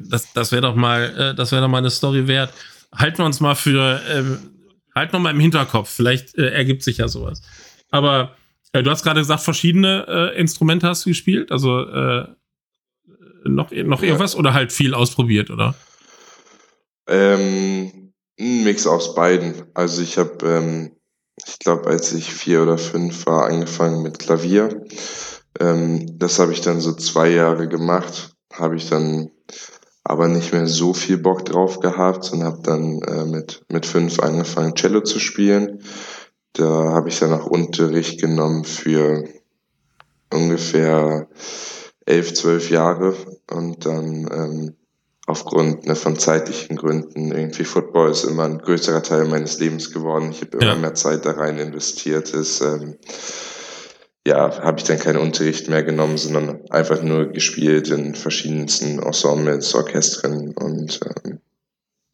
das 0.09 0.33
das 0.33 0.53
wäre 0.53 0.63
doch 0.63 0.77
mal, 0.77 1.03
äh, 1.03 1.35
das 1.35 1.53
wäre 1.53 1.63
doch 1.63 1.69
mal 1.69 1.79
eine 1.79 1.91
Story 1.91 2.27
wert. 2.29 2.53
Halten 2.95 3.19
wir 3.19 3.25
uns 3.25 3.41
mal 3.41 3.55
für, 3.55 4.01
äh, 4.09 4.25
halten 4.95 5.13
wir 5.13 5.19
mal 5.21 5.31
im 5.31 5.41
Hinterkopf. 5.41 5.91
Vielleicht 5.91 6.37
äh, 6.37 6.51
ergibt 6.51 6.83
sich 6.83 6.99
ja 6.99 7.09
sowas. 7.09 7.43
Aber 7.91 8.37
äh, 8.73 8.83
du 8.83 8.91
hast 8.91 9.03
gerade 9.03 9.21
gesagt, 9.21 9.43
verschiedene 9.43 10.07
äh, 10.09 10.39
Instrumente 10.41 10.87
hast 10.87 11.05
du 11.05 11.11
gespielt. 11.11 11.51
Also 11.51 11.87
noch, 13.45 13.71
noch 13.71 14.03
irgendwas 14.03 14.37
oder 14.37 14.55
halt 14.55 14.73
viel 14.73 14.95
ausprobiert, 14.95 15.51
oder? 15.51 15.75
Ähm, 17.09 18.13
ein 18.39 18.65
Mix 18.65 18.87
aus 18.87 19.15
beiden. 19.15 19.55
Also 19.75 20.03
ich 20.03 20.19
habe, 20.19 20.47
ähm, 20.47 20.97
ich 21.47 21.59
glaube, 21.59 21.89
als 21.89 22.13
ich 22.13 22.33
vier 22.33 22.63
oder 22.63 22.79
fünf 22.79 23.27
war, 23.27 23.47
angefangen 23.47 24.03
mit 24.03 24.19
Klavier. 24.19 24.85
Ähm, 25.59 26.19
das 26.19 26.39
habe 26.39 26.53
ich 26.53 26.61
dann 26.61 26.81
so 26.81 26.93
zwei 26.95 27.31
Jahre 27.31 27.69
gemacht 27.69 28.35
habe 28.53 28.77
ich 28.77 28.89
dann 28.89 29.31
aber 30.03 30.29
nicht 30.29 30.53
mehr 30.53 30.67
so 30.67 30.93
viel 30.95 31.19
Bock 31.19 31.45
drauf 31.45 31.81
gehabt 31.81 32.33
und 32.33 32.43
habe 32.43 32.61
dann 32.63 33.01
äh, 33.03 33.25
mit, 33.25 33.63
mit 33.71 33.87
fünf 33.87 34.21
angefangen, 34.21 34.75
Cello 34.75 35.03
zu 35.03 35.19
spielen. 35.19 35.83
Da 36.55 36.65
habe 36.65 37.09
ich 37.09 37.19
dann 37.19 37.33
auch 37.33 37.47
Unterricht 37.47 38.21
genommen 38.21 38.65
für 38.65 39.25
ungefähr 40.33 41.29
elf, 42.07 42.35
zwölf 42.35 42.71
Jahre 42.71 43.15
und 43.51 43.85
dann 43.87 44.29
ähm, 44.33 44.77
aufgrund 45.27 45.87
ne, 45.87 45.95
von 45.95 46.19
zeitlichen 46.19 46.77
Gründen 46.77 47.33
irgendwie 47.33 47.65
Football 47.65 48.11
ist 48.11 48.25
immer 48.25 48.45
ein 48.45 48.59
größerer 48.59 49.03
Teil 49.03 49.27
meines 49.27 49.59
Lebens 49.61 49.93
geworden. 49.93 50.31
Ich 50.33 50.41
habe 50.41 50.59
immer 50.59 50.73
ja. 50.73 50.77
mehr 50.77 50.95
Zeit 50.95 51.25
da 51.25 51.33
rein 51.33 51.59
investiert. 51.59 52.31
Ist, 52.31 52.61
ähm, 52.61 52.97
ja, 54.27 54.63
habe 54.63 54.79
ich 54.79 54.85
dann 54.85 54.99
keinen 54.99 55.19
Unterricht 55.19 55.69
mehr 55.69 55.83
genommen, 55.83 56.19
sondern 56.19 56.61
einfach 56.71 57.03
nur 57.03 57.27
gespielt 57.27 57.89
in 57.89 58.15
verschiedensten 58.15 58.99
Ensembles, 58.99 59.75
Orchestern 59.75 60.51
und 60.51 61.01
ähm, 61.25 61.41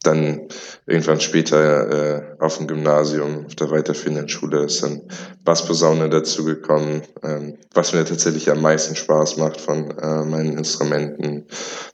dann 0.03 0.49
irgendwann 0.87 1.21
später 1.21 2.37
äh, 2.37 2.37
auf 2.39 2.59
dem 2.59 2.67
Gymnasium, 2.67 3.47
auf 3.47 3.55
der 3.57 3.71
weiterführenden 3.71 4.29
Schule 4.29 4.65
ist 4.65 4.83
dann 4.83 5.03
Bassposaune 5.45 6.09
dazugekommen, 6.09 7.03
ähm, 7.23 7.59
was 7.75 7.93
mir 7.93 8.05
tatsächlich 8.05 8.51
am 8.51 8.63
meisten 8.63 8.95
Spaß 8.95 9.37
macht 9.39 9.61
von 9.61 9.91
äh, 9.99 10.25
meinen 10.25 10.59
Instrumenten. 10.59 11.47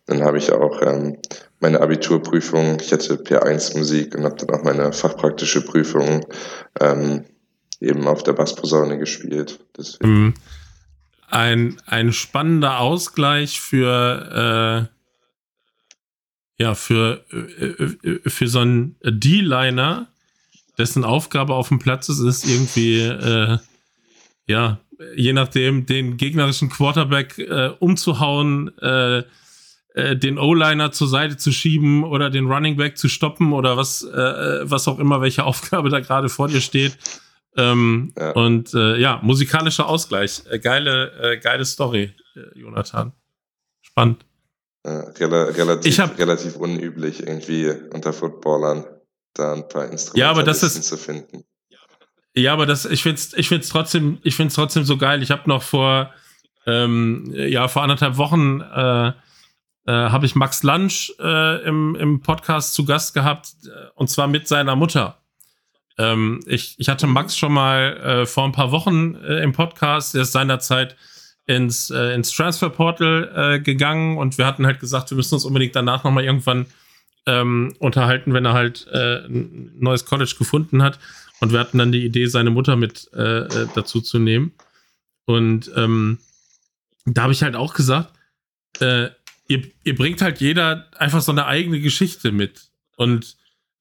Dann 0.07 0.23
habe 0.23 0.39
ich 0.39 0.53
auch 0.53 0.83
ähm, 0.83 1.19
meine 1.61 1.81
Abiturprüfung, 1.81 2.79
ich 2.81 2.93
hatte 2.93 3.15
P1 3.15 3.79
Musik 3.79 4.15
und 4.15 4.25
habe 4.25 4.37
dann 4.37 4.51
auch 4.59 4.65
meine 4.65 4.93
fachpraktische 4.93 5.63
Prüfung 5.63 6.27
ähm, 6.81 7.25
eben 7.81 8.07
auf 8.07 8.23
der 8.23 8.33
Bassposaune 8.33 8.99
gespielt. 8.99 9.61
Mhm. 10.01 10.35
Ein, 11.29 11.81
ein 11.87 12.13
spannender 12.13 12.81
Ausgleich 12.81 13.61
für, 13.61 14.89
äh, 14.91 15.02
ja, 16.63 16.77
für, 16.77 17.25
äh, 17.33 18.09
äh, 18.09 18.31
für 18.31 18.47
so 18.47 18.61
einen 18.61 18.97
D-Liner, 19.05 20.07
dessen 20.79 21.05
Aufgabe 21.05 21.55
auf 21.55 21.69
dem 21.69 21.81
Platz 21.81 22.09
ist, 22.09 22.21
ist 22.21 22.49
irgendwie, 22.49 23.01
äh, 23.01 23.59
ja, 24.47 24.79
je 25.17 25.33
nachdem, 25.33 25.87
den 25.87 26.17
gegnerischen 26.17 26.71
Quarterback 26.71 27.37
äh, 27.39 27.71
umzuhauen, 27.81 28.79
äh, 28.79 29.25
den 29.97 30.39
O-Liner 30.39 30.93
zur 30.93 31.09
Seite 31.09 31.37
zu 31.37 31.51
schieben 31.51 32.05
oder 32.05 32.31
den 32.31 32.47
Running 32.47 32.77
Back 32.77 32.97
zu 32.97 33.09
stoppen 33.09 33.53
oder 33.53 33.77
was, 33.77 34.05
äh, 34.05 34.61
was 34.63 34.87
auch 34.87 35.01
immer, 35.01 35.21
welche 35.21 35.45
Aufgabe 35.51 35.91
da 35.91 35.99
gerade 35.99 36.29
vor 36.29 36.47
dir 36.47 36.61
steht. 36.61 36.97
Ähm, 37.57 38.13
ja. 38.17 38.31
Und 38.31 38.73
äh, 38.73 38.99
ja, 38.99 39.19
musikalischer 39.23 39.89
Ausgleich. 39.89 40.43
Äh, 40.49 40.61
geile, 40.61 41.13
äh, 41.21 41.39
geile 41.39 41.65
Story, 41.65 42.15
äh, 42.37 42.59
Jonathan. 42.59 43.13
Spannend. 43.83 44.25
Rel 44.85 45.33
relativ, 45.33 45.93
ich 45.93 46.01
hab, 46.01 46.19
relativ 46.19 46.57
unüblich 46.57 47.21
irgendwie 47.21 47.71
unter 47.93 48.13
Footballern 48.13 48.85
da 49.35 49.53
ein 49.53 49.69
paar 49.69 49.91
Instrumente 49.91 50.21
ja, 50.21 50.31
aber 50.31 50.43
das 50.43 50.63
ist, 50.63 50.83
zu 50.83 50.97
finden. 50.97 51.45
Ja, 52.35 52.53
aber 52.53 52.67
das, 52.67 52.85
ich 52.85 53.03
finde 53.03 53.17
es 53.21 53.33
ich 53.35 53.49
find's 53.49 53.69
trotzdem, 53.69 54.19
ich 54.23 54.35
find's 54.35 54.55
trotzdem 54.55 54.85
so 54.85 54.97
geil. 54.97 55.23
Ich 55.23 55.31
habe 55.31 55.49
noch 55.49 55.63
vor, 55.63 56.13
ähm, 56.67 57.31
ja, 57.35 57.69
vor 57.69 57.83
anderthalb 57.83 58.17
Wochen 58.17 58.61
äh, 58.61 59.09
äh, 59.09 59.13
habe 59.87 60.27
ich 60.27 60.35
Max 60.35 60.63
Lunch 60.63 61.13
äh, 61.21 61.63
im, 61.65 61.95
im 61.97 62.21
Podcast 62.21 62.75
zu 62.75 62.85
Gast 62.85 63.15
gehabt, 63.15 63.49
und 63.95 64.09
zwar 64.09 64.29
mit 64.29 64.49
seiner 64.49 64.77
Mutter. 64.77 65.19
Ähm, 65.99 66.41
ich, 66.47 66.75
ich 66.79 66.89
hatte 66.89 67.07
Max 67.07 67.37
schon 67.37 67.53
mal 67.53 67.97
äh, 67.99 68.27
vor 68.27 68.45
ein 68.45 68.53
paar 68.53 68.73
Wochen 68.73 69.15
äh, 69.17 69.43
im 69.43 69.53
Podcast, 69.53 70.15
der 70.15 70.23
ist 70.23 70.33
seinerzeit 70.33 70.97
ins, 71.47 71.91
äh, 71.91 72.15
ins 72.15 72.31
Transfer 72.31 72.71
Portal 72.71 73.33
äh, 73.35 73.61
gegangen 73.61 74.19
und 74.19 74.39
wir 74.39 74.47
hatten 74.47 74.67
halt 74.67 74.81
gesagt, 74.81 75.11
wir 75.11 75.17
müssen 75.17 75.35
uns 75.35 75.45
unbedingt 75.45 75.75
danach 75.75 76.05
nochmal 76.05 76.25
irgendwann 76.25 76.67
ähm, 77.27 77.75
unterhalten, 77.79 78.33
wenn 78.35 78.45
er 78.45 78.53
halt 78.53 78.87
äh, 78.93 79.27
ein 79.27 79.73
neues 79.79 80.05
College 80.05 80.35
gefunden 80.39 80.83
hat. 80.83 80.99
Und 81.41 81.53
wir 81.53 81.59
hatten 81.59 81.79
dann 81.79 81.93
die 81.93 82.05
Idee, 82.05 82.27
seine 82.27 82.51
Mutter 82.51 82.77
mit 82.77 83.11
äh, 83.15 83.41
äh 83.47 83.69
dazu 83.75 84.01
zu 84.01 84.19
nehmen. 84.19 84.53
Und 85.25 85.71
ähm, 85.77 86.19
da 87.05 87.23
habe 87.23 87.33
ich 87.33 87.43
halt 87.43 87.57
auch 87.57 87.75
gesagt, 87.75 88.13
äh, 88.81 89.09
ihr, 89.49 89.63
ihr 89.83 89.95
bringt 89.97 90.23
halt 90.23 90.41
jeder 90.41 90.87
einfach 90.97 91.21
so 91.21 91.33
eine 91.33 91.47
eigene 91.47 91.81
Geschichte 91.81 92.33
mit. 92.33 92.71
Und 92.97 93.37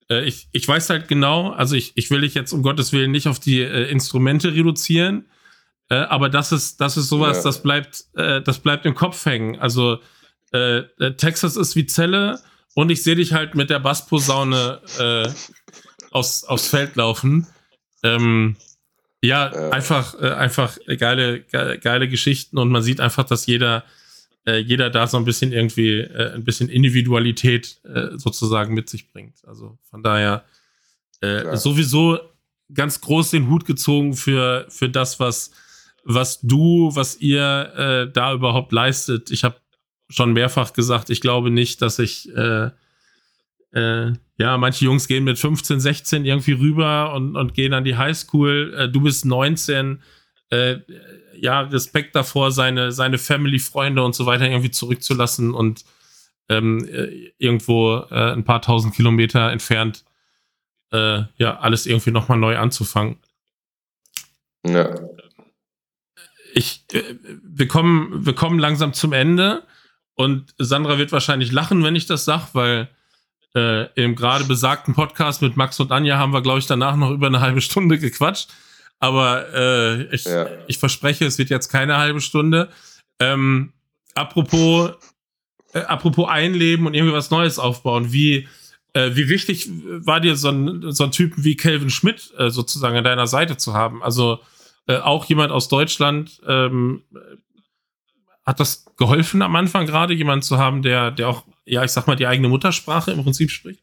ich, 0.08 0.48
ich 0.52 0.68
weiß 0.68 0.90
halt 0.90 1.08
genau, 1.08 1.52
also 1.52 1.74
ich, 1.74 1.92
ich 1.94 2.10
will 2.10 2.20
dich 2.20 2.34
jetzt 2.34 2.52
um 2.52 2.62
Gottes 2.62 2.92
Willen 2.92 3.12
nicht 3.12 3.28
auf 3.28 3.38
die 3.38 3.62
Instrumente 3.62 4.52
reduzieren, 4.52 5.24
äh, 5.92 6.06
aber 6.08 6.30
das 6.30 6.52
ist, 6.52 6.80
das 6.80 6.96
ist 6.96 7.10
sowas, 7.10 7.38
ja. 7.38 7.42
das 7.42 7.62
bleibt, 7.62 8.06
äh, 8.14 8.40
das 8.40 8.60
bleibt 8.60 8.86
im 8.86 8.94
Kopf 8.94 9.26
hängen. 9.26 9.58
Also 9.60 9.98
äh, 10.54 10.78
äh, 10.78 11.16
Texas 11.16 11.56
ist 11.56 11.76
wie 11.76 11.84
Zelle 11.84 12.40
und 12.74 12.90
ich 12.90 13.02
sehe 13.02 13.14
dich 13.14 13.34
halt 13.34 13.54
mit 13.54 13.68
der 13.68 13.78
Bassposaune 13.78 14.80
äh, 14.98 15.28
aus, 16.10 16.44
aufs 16.44 16.68
Feld 16.68 16.96
laufen. 16.96 17.46
Ähm, 18.02 18.56
ja, 19.22 19.50
einfach, 19.70 20.18
einfach 20.18 20.78
geile, 20.98 21.42
geile, 21.42 21.78
geile 21.78 22.08
Geschichten 22.08 22.56
und 22.58 22.70
man 22.70 22.82
sieht 22.82 22.98
einfach, 22.98 23.22
dass 23.22 23.46
jeder, 23.46 23.84
jeder 24.44 24.90
da 24.90 25.06
so 25.06 25.16
ein 25.16 25.24
bisschen 25.24 25.52
irgendwie 25.52 26.02
ein 26.02 26.42
bisschen 26.42 26.68
Individualität 26.68 27.78
sozusagen 28.16 28.74
mit 28.74 28.90
sich 28.90 29.12
bringt. 29.12 29.36
Also 29.46 29.78
von 29.88 30.02
daher 30.02 30.44
sowieso 31.52 32.18
ganz 32.74 33.00
groß 33.00 33.30
den 33.30 33.48
Hut 33.48 33.64
gezogen 33.64 34.14
für, 34.14 34.66
für 34.68 34.88
das, 34.88 35.20
was, 35.20 35.52
was 36.04 36.40
du, 36.40 36.90
was 36.94 37.16
ihr 37.16 37.72
äh, 37.76 38.12
da 38.12 38.32
überhaupt 38.32 38.72
leistet. 38.72 39.30
Ich 39.30 39.44
habe 39.44 39.56
schon 40.08 40.32
mehrfach 40.32 40.72
gesagt, 40.72 41.10
ich 41.10 41.20
glaube 41.20 41.50
nicht, 41.50 41.80
dass 41.80 41.98
ich 41.98 42.28
äh, 42.36 42.70
äh, 43.72 44.12
ja, 44.36 44.58
manche 44.58 44.84
Jungs 44.84 45.08
gehen 45.08 45.24
mit 45.24 45.38
15, 45.38 45.80
16 45.80 46.24
irgendwie 46.24 46.52
rüber 46.52 47.14
und, 47.14 47.36
und 47.36 47.54
gehen 47.54 47.72
an 47.72 47.84
die 47.84 47.96
Highschool. 47.96 48.74
Äh, 48.76 48.88
du 48.88 49.00
bist 49.00 49.24
19. 49.24 50.02
Äh, 50.50 50.78
ja, 51.40 51.62
Respekt 51.62 52.14
davor, 52.14 52.52
seine, 52.52 52.92
seine 52.92 53.18
Family, 53.18 53.58
Freunde 53.58 54.04
und 54.04 54.14
so 54.14 54.26
weiter 54.26 54.48
irgendwie 54.48 54.70
zurückzulassen 54.70 55.54
und 55.54 55.84
ähm, 56.48 56.86
äh, 56.88 57.32
irgendwo 57.38 58.04
ein 58.10 58.44
paar 58.44 58.60
tausend 58.60 58.94
Kilometer 58.94 59.50
entfernt, 59.50 60.04
ja, 60.94 61.58
alles 61.58 61.86
irgendwie 61.86 62.10
nochmal 62.10 62.36
neu 62.36 62.58
anzufangen. 62.58 63.16
Ja. 64.66 64.94
Ich, 66.54 66.84
wir, 67.42 67.68
kommen, 67.68 68.26
wir 68.26 68.34
kommen 68.34 68.58
langsam 68.58 68.92
zum 68.92 69.12
Ende 69.12 69.62
und 70.14 70.54
Sandra 70.58 70.98
wird 70.98 71.12
wahrscheinlich 71.12 71.52
lachen, 71.52 71.82
wenn 71.82 71.96
ich 71.96 72.06
das 72.06 72.24
sage, 72.24 72.48
weil 72.52 72.88
äh, 73.54 73.86
im 74.02 74.14
gerade 74.14 74.44
besagten 74.44 74.94
Podcast 74.94 75.42
mit 75.42 75.56
Max 75.56 75.78
und 75.80 75.92
Anja 75.92 76.18
haben 76.18 76.32
wir, 76.32 76.42
glaube 76.42 76.58
ich, 76.58 76.66
danach 76.66 76.96
noch 76.96 77.10
über 77.10 77.26
eine 77.26 77.40
halbe 77.40 77.60
Stunde 77.60 77.98
gequatscht. 77.98 78.48
Aber 78.98 79.52
äh, 79.52 80.14
ich, 80.14 80.24
ja. 80.24 80.46
ich 80.68 80.78
verspreche, 80.78 81.24
es 81.24 81.38
wird 81.38 81.50
jetzt 81.50 81.68
keine 81.68 81.96
halbe 81.96 82.20
Stunde. 82.20 82.68
Ähm, 83.18 83.72
apropos, 84.14 84.92
äh, 85.72 85.80
apropos 85.80 86.28
einleben 86.28 86.86
und 86.86 86.94
irgendwie 86.94 87.14
was 87.14 87.30
Neues 87.30 87.58
aufbauen, 87.58 88.12
wie, 88.12 88.48
äh, 88.92 89.10
wie 89.14 89.28
wichtig 89.28 89.68
war 89.84 90.20
dir 90.20 90.36
so 90.36 90.50
ein, 90.50 90.92
so 90.92 91.04
ein 91.04 91.10
Typen 91.10 91.42
wie 91.44 91.56
Kelvin 91.56 91.90
Schmidt 91.90 92.32
äh, 92.38 92.50
sozusagen 92.50 92.96
an 92.96 93.04
deiner 93.04 93.26
Seite 93.26 93.56
zu 93.56 93.74
haben? 93.74 94.02
Also 94.02 94.40
äh, 94.86 94.98
auch 94.98 95.24
jemand 95.26 95.52
aus 95.52 95.68
Deutschland, 95.68 96.40
ähm, 96.46 97.04
hat 98.44 98.58
das 98.58 98.86
geholfen 98.96 99.42
am 99.42 99.54
Anfang 99.54 99.86
gerade, 99.86 100.14
jemanden 100.14 100.42
zu 100.42 100.58
haben, 100.58 100.82
der, 100.82 101.12
der 101.12 101.28
auch 101.28 101.44
ja, 101.64 101.84
ich 101.84 101.92
sag 101.92 102.06
mal, 102.06 102.16
die 102.16 102.26
eigene 102.26 102.48
Muttersprache 102.48 103.12
im 103.12 103.22
Prinzip 103.22 103.50
spricht? 103.50 103.82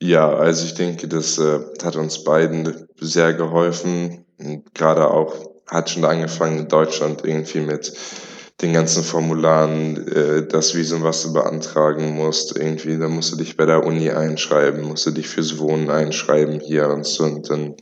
Ja, 0.00 0.34
also 0.34 0.66
ich 0.66 0.74
denke, 0.74 1.08
das 1.08 1.38
äh, 1.38 1.60
hat 1.82 1.96
uns 1.96 2.24
beiden 2.24 2.88
sehr 2.98 3.32
geholfen. 3.34 4.26
Und 4.38 4.74
gerade 4.74 5.08
auch 5.08 5.34
hat 5.68 5.90
schon 5.90 6.04
angefangen 6.04 6.58
in 6.58 6.68
Deutschland 6.68 7.24
irgendwie 7.24 7.60
mit 7.60 7.92
den 8.60 8.72
ganzen 8.72 9.02
Formularen, 9.02 10.06
äh, 10.08 10.46
das 10.46 10.74
Visum, 10.74 11.02
was 11.02 11.22
du 11.22 11.32
beantragen 11.32 12.14
musst, 12.14 12.56
irgendwie, 12.56 12.98
da 12.98 13.08
musst 13.08 13.32
du 13.32 13.36
dich 13.36 13.56
bei 13.56 13.66
der 13.66 13.84
Uni 13.84 14.10
einschreiben, 14.10 14.82
musst 14.82 15.06
du 15.06 15.10
dich 15.10 15.28
fürs 15.28 15.58
Wohnen 15.58 15.90
einschreiben 15.90 16.60
hier 16.60 16.88
und 16.88 17.06
so. 17.06 17.24
Und 17.24 17.48
dann 17.48 17.74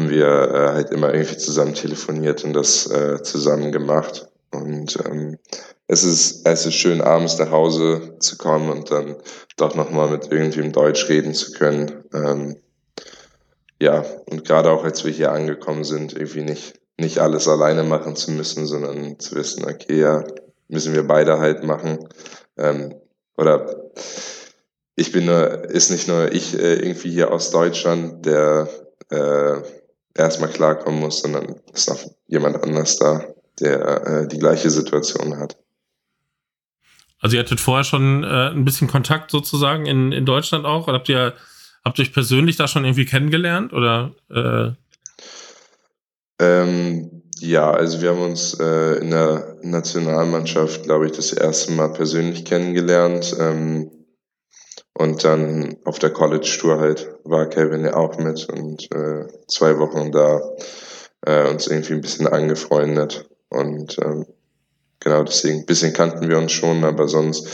haben 0.00 0.08
wir 0.10 0.26
äh, 0.26 0.68
halt 0.72 0.90
immer 0.90 1.12
irgendwie 1.12 1.36
zusammen 1.36 1.74
telefoniert 1.74 2.42
und 2.44 2.54
das 2.54 2.90
äh, 2.90 3.22
zusammen 3.22 3.70
gemacht. 3.70 4.28
Und 4.50 4.98
ähm, 5.04 5.38
es 5.88 6.04
ist, 6.04 6.46
es 6.46 6.64
ist 6.64 6.74
schön, 6.74 7.02
abends 7.02 7.38
nach 7.38 7.50
Hause 7.50 8.16
zu 8.18 8.38
kommen 8.38 8.70
und 8.70 8.90
dann 8.90 9.16
doch 9.58 9.74
nochmal 9.74 10.08
mit 10.08 10.32
irgendwem 10.32 10.72
Deutsch 10.72 11.08
reden 11.10 11.34
zu 11.34 11.52
können. 11.52 12.04
Ähm, 12.14 12.56
ja, 13.78 14.04
und 14.30 14.46
gerade 14.46 14.70
auch 14.70 14.84
als 14.84 15.04
wir 15.04 15.12
hier 15.12 15.32
angekommen 15.32 15.84
sind, 15.84 16.14
irgendwie 16.14 16.42
nicht, 16.42 16.80
nicht 16.98 17.18
alles 17.18 17.46
alleine 17.46 17.82
machen 17.82 18.16
zu 18.16 18.30
müssen, 18.32 18.66
sondern 18.66 19.18
zu 19.18 19.34
wissen, 19.34 19.66
okay, 19.66 20.00
ja, 20.00 20.24
müssen 20.68 20.94
wir 20.94 21.06
beide 21.06 21.38
halt 21.38 21.62
machen. 21.62 22.08
Ähm, 22.56 22.94
oder 23.36 23.90
ich 24.96 25.12
bin 25.12 25.26
nur, 25.26 25.64
ist 25.70 25.90
nicht 25.90 26.08
nur 26.08 26.32
ich 26.32 26.58
äh, 26.58 26.76
irgendwie 26.76 27.10
hier 27.10 27.32
aus 27.32 27.50
Deutschland, 27.50 28.24
der 28.24 28.68
äh, 29.10 29.60
erstmal 30.14 30.50
klarkommen 30.50 31.00
muss, 31.00 31.22
sondern 31.22 31.56
ist 31.72 31.88
noch 31.88 32.00
jemand 32.26 32.62
anders 32.62 32.98
da, 32.98 33.24
der 33.60 34.06
äh, 34.06 34.28
die 34.28 34.38
gleiche 34.38 34.70
Situation 34.70 35.38
hat. 35.38 35.56
Also 37.20 37.36
ihr 37.36 37.42
hattet 37.42 37.60
vorher 37.60 37.84
schon 37.84 38.24
äh, 38.24 38.50
ein 38.50 38.64
bisschen 38.64 38.88
Kontakt 38.88 39.30
sozusagen 39.30 39.86
in, 39.86 40.12
in 40.12 40.24
Deutschland 40.24 40.64
auch? 40.64 40.88
Oder 40.88 40.98
habt 40.98 41.08
ihr, 41.08 41.34
habt 41.84 41.98
ihr 41.98 42.02
euch 42.02 42.12
persönlich 42.12 42.56
da 42.56 42.66
schon 42.66 42.84
irgendwie 42.84 43.04
kennengelernt? 43.04 43.72
Oder 43.72 44.12
äh? 44.30 44.70
ähm, 46.38 47.22
ja, 47.38 47.70
also 47.70 48.00
wir 48.00 48.10
haben 48.10 48.22
uns 48.22 48.54
äh, 48.54 49.00
in 49.00 49.10
der 49.10 49.56
Nationalmannschaft, 49.62 50.84
glaube 50.84 51.06
ich, 51.06 51.12
das 51.12 51.32
erste 51.32 51.72
Mal 51.72 51.92
persönlich 51.92 52.44
kennengelernt. 52.44 53.36
Ähm, 53.38 53.90
und 54.94 55.24
dann 55.24 55.76
auf 55.84 55.98
der 55.98 56.10
College-Tour 56.10 56.78
halt 56.78 57.14
war 57.24 57.46
Kevin 57.46 57.84
ja 57.84 57.94
auch 57.94 58.18
mit 58.18 58.48
und 58.48 58.90
äh, 58.92 59.26
zwei 59.46 59.78
Wochen 59.78 60.12
da 60.12 60.40
äh, 61.22 61.48
uns 61.48 61.66
irgendwie 61.66 61.94
ein 61.94 62.00
bisschen 62.00 62.26
angefreundet. 62.26 63.28
Und 63.48 63.98
ähm, 63.98 64.26
genau, 65.00 65.22
deswegen 65.22 65.60
ein 65.60 65.66
bisschen 65.66 65.92
kannten 65.92 66.28
wir 66.28 66.38
uns 66.38 66.52
schon, 66.52 66.84
aber 66.84 67.08
sonst 67.08 67.48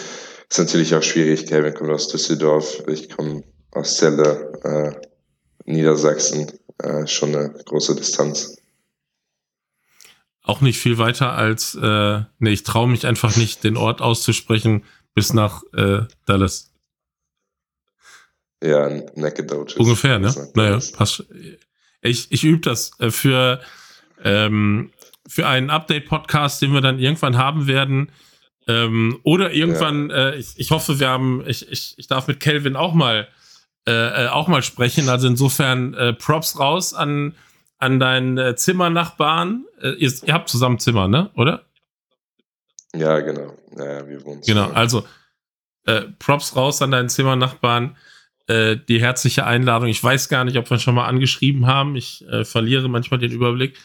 ist 0.48 0.58
natürlich 0.58 0.94
auch 0.94 1.02
schwierig. 1.02 1.46
Kevin 1.46 1.74
kommt 1.74 1.90
aus 1.90 2.08
Düsseldorf, 2.08 2.82
ich 2.88 3.10
komme 3.10 3.42
aus 3.72 3.96
Celle, 3.96 4.52
äh, 4.64 5.70
Niedersachsen, 5.70 6.52
äh, 6.78 7.06
schon 7.06 7.34
eine 7.34 7.50
große 7.64 7.96
Distanz. 7.96 8.56
Auch 10.42 10.60
nicht 10.60 10.78
viel 10.78 10.98
weiter 10.98 11.32
als, 11.32 11.74
äh, 11.74 12.20
nee, 12.38 12.52
ich 12.52 12.62
traue 12.62 12.88
mich 12.88 13.04
einfach 13.04 13.36
nicht, 13.36 13.64
den 13.64 13.76
Ort 13.76 14.00
auszusprechen, 14.00 14.84
bis 15.12 15.32
nach 15.32 15.64
äh, 15.74 16.02
Dallas. 16.24 16.65
Ja, 18.62 18.88
Nacogdoches. 19.14 19.76
Ungefähr, 19.76 20.18
ne? 20.18 20.34
Naja, 20.54 20.78
passt. 20.96 21.24
Ich, 22.00 22.30
ich 22.30 22.44
übe 22.44 22.60
das 22.60 22.90
äh, 23.00 23.10
für 23.10 23.60
ähm, 24.22 24.92
für 25.28 25.46
einen 25.46 25.70
Update-Podcast, 25.70 26.62
den 26.62 26.72
wir 26.72 26.80
dann 26.80 26.98
irgendwann 26.98 27.36
haben 27.36 27.66
werden. 27.66 28.12
Ähm, 28.68 29.18
oder 29.22 29.52
irgendwann, 29.52 30.10
ja. 30.10 30.30
äh, 30.30 30.36
ich, 30.36 30.54
ich 30.56 30.70
hoffe, 30.70 30.98
wir 31.00 31.08
haben, 31.08 31.44
ich, 31.46 31.70
ich, 31.70 31.94
ich 31.96 32.06
darf 32.06 32.28
mit 32.28 32.40
Kelvin 32.40 32.76
auch 32.76 32.94
mal 32.94 33.28
äh, 33.86 34.24
äh, 34.24 34.28
auch 34.28 34.48
mal 34.48 34.62
sprechen. 34.62 35.08
Also 35.08 35.28
insofern 35.28 35.94
äh, 35.94 36.12
Props 36.12 36.58
raus 36.58 36.92
an, 36.92 37.36
an 37.78 38.00
deinen 38.00 38.36
äh, 38.36 38.56
Zimmernachbarn. 38.56 39.64
Ihr, 39.80 40.12
ihr, 40.24 40.34
habt 40.34 40.48
zusammen 40.48 40.78
Zimmer, 40.80 41.06
ne? 41.06 41.30
Oder? 41.36 41.66
Ja, 42.94 43.20
genau. 43.20 43.54
Ja, 43.76 44.08
wir 44.08 44.24
wohnen 44.24 44.40
Genau, 44.40 44.70
also 44.70 45.06
äh, 45.84 46.02
Props 46.18 46.56
raus 46.56 46.82
an 46.82 46.90
deinen 46.90 47.08
Zimmernachbarn. 47.08 47.96
Äh, 48.48 48.76
die 48.88 49.00
herzliche 49.00 49.44
Einladung. 49.44 49.88
Ich 49.88 50.02
weiß 50.02 50.28
gar 50.28 50.44
nicht, 50.44 50.56
ob 50.56 50.70
wir 50.70 50.78
schon 50.78 50.94
mal 50.94 51.06
angeschrieben 51.06 51.66
haben. 51.66 51.96
Ich 51.96 52.24
äh, 52.28 52.44
verliere 52.44 52.88
manchmal 52.88 53.18
den 53.18 53.32
Überblick. 53.32 53.76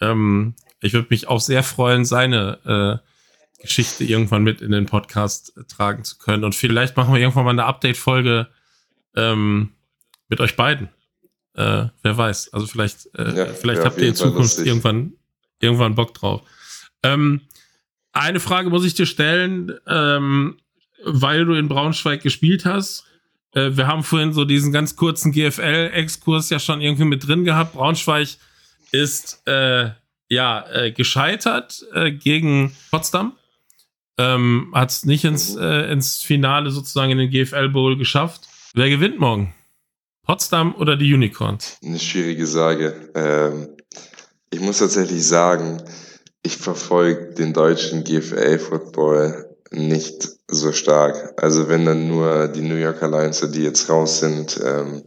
Ähm, 0.00 0.54
ich 0.80 0.92
würde 0.92 1.08
mich 1.10 1.28
auch 1.28 1.40
sehr 1.40 1.62
freuen, 1.62 2.04
seine 2.04 3.00
äh, 3.00 3.62
Geschichte 3.62 4.04
irgendwann 4.04 4.42
mit 4.42 4.60
in 4.60 4.72
den 4.72 4.86
Podcast 4.86 5.54
tragen 5.68 6.04
zu 6.04 6.18
können. 6.18 6.44
Und 6.44 6.54
vielleicht 6.54 6.96
machen 6.96 7.14
wir 7.14 7.20
irgendwann 7.20 7.44
mal 7.44 7.50
eine 7.52 7.64
Update-Folge 7.64 8.48
ähm, 9.16 9.70
mit 10.28 10.40
euch 10.40 10.56
beiden. 10.56 10.88
Äh, 11.54 11.86
wer 12.02 12.18
weiß. 12.18 12.52
Also 12.52 12.66
vielleicht, 12.66 13.08
äh, 13.14 13.34
ja, 13.34 13.46
vielleicht 13.46 13.84
habt 13.84 13.98
ihr 13.98 14.08
in 14.08 14.16
Zukunft 14.16 14.58
irgendwann, 14.58 15.12
irgendwann 15.60 15.94
Bock 15.94 16.14
drauf. 16.14 16.42
Ähm, 17.02 17.42
eine 18.12 18.40
Frage 18.40 18.70
muss 18.70 18.84
ich 18.84 18.94
dir 18.94 19.06
stellen, 19.06 19.72
ähm, 19.86 20.58
weil 21.04 21.44
du 21.44 21.54
in 21.54 21.68
Braunschweig 21.68 22.22
gespielt 22.22 22.64
hast. 22.64 23.04
Äh, 23.54 23.76
wir 23.76 23.86
haben 23.86 24.02
vorhin 24.02 24.32
so 24.32 24.44
diesen 24.44 24.72
ganz 24.72 24.96
kurzen 24.96 25.32
GFL-Exkurs 25.32 26.50
ja 26.50 26.58
schon 26.58 26.80
irgendwie 26.80 27.04
mit 27.04 27.26
drin 27.26 27.44
gehabt. 27.44 27.74
Braunschweig 27.74 28.36
ist 28.92 29.42
äh, 29.46 29.90
ja, 30.28 30.64
äh, 30.72 30.92
gescheitert 30.92 31.84
äh, 31.92 32.12
gegen 32.12 32.74
Potsdam. 32.90 33.36
Ähm, 34.18 34.72
Hat 34.74 34.90
es 34.90 35.04
nicht 35.04 35.24
ins, 35.24 35.56
äh, 35.56 35.90
ins 35.90 36.22
Finale 36.22 36.70
sozusagen 36.70 37.12
in 37.12 37.18
den 37.18 37.30
GFL 37.30 37.68
Bowl 37.68 37.96
geschafft. 37.96 38.48
Wer 38.74 38.90
gewinnt 38.90 39.18
morgen? 39.18 39.54
Potsdam 40.22 40.74
oder 40.76 40.96
die 40.96 41.12
Unicorns? 41.12 41.78
Eine 41.84 41.98
schwierige 41.98 42.46
Sage. 42.46 43.10
Ähm, 43.14 43.76
ich 44.50 44.60
muss 44.60 44.78
tatsächlich 44.78 45.26
sagen, 45.26 45.82
ich 46.42 46.56
verfolge 46.56 47.34
den 47.34 47.52
deutschen 47.52 48.04
GFL-Football 48.04 49.56
nicht 49.70 50.28
so 50.48 50.72
stark. 50.72 51.34
Also 51.42 51.68
wenn 51.68 51.84
dann 51.84 52.08
nur 52.08 52.48
die 52.48 52.62
New 52.62 52.76
Yorker 52.76 53.08
Lions, 53.08 53.40
die 53.50 53.62
jetzt 53.62 53.88
raus 53.88 54.20
sind, 54.20 54.60
ähm, 54.64 55.04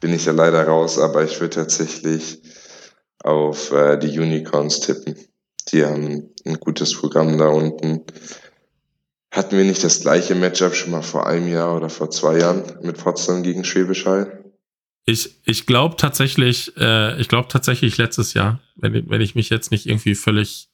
bin 0.00 0.12
ich 0.12 0.24
ja 0.26 0.32
leider 0.32 0.66
raus, 0.66 0.98
aber 0.98 1.24
ich 1.24 1.40
würde 1.40 1.56
tatsächlich 1.56 2.42
auf 3.22 3.70
äh, 3.72 3.96
die 3.98 4.18
Unicorns 4.18 4.80
tippen. 4.80 5.16
Die 5.70 5.84
haben 5.84 6.30
ein 6.44 6.60
gutes 6.60 6.94
Programm 6.94 7.38
da 7.38 7.48
unten. 7.48 8.02
Hatten 9.30 9.56
wir 9.56 9.64
nicht 9.64 9.82
das 9.82 10.00
gleiche 10.00 10.34
Matchup 10.34 10.74
schon 10.74 10.90
mal 10.90 11.02
vor 11.02 11.26
einem 11.26 11.48
Jahr 11.48 11.76
oder 11.76 11.88
vor 11.88 12.10
zwei 12.10 12.38
Jahren 12.38 12.64
mit 12.82 12.98
Potsdam 12.98 13.42
gegen 13.42 13.64
Schwäbisch 13.64 14.04
Hall? 14.04 14.44
Ich, 15.06 15.40
ich 15.44 15.66
glaube 15.66 15.96
tatsächlich, 15.96 16.76
äh, 16.76 17.20
ich 17.20 17.28
glaube 17.28 17.48
tatsächlich 17.48 17.96
letztes 17.96 18.34
Jahr, 18.34 18.60
wenn, 18.76 19.08
wenn 19.08 19.20
ich 19.20 19.34
mich 19.34 19.50
jetzt 19.50 19.70
nicht 19.70 19.86
irgendwie 19.86 20.14
völlig, 20.14 20.68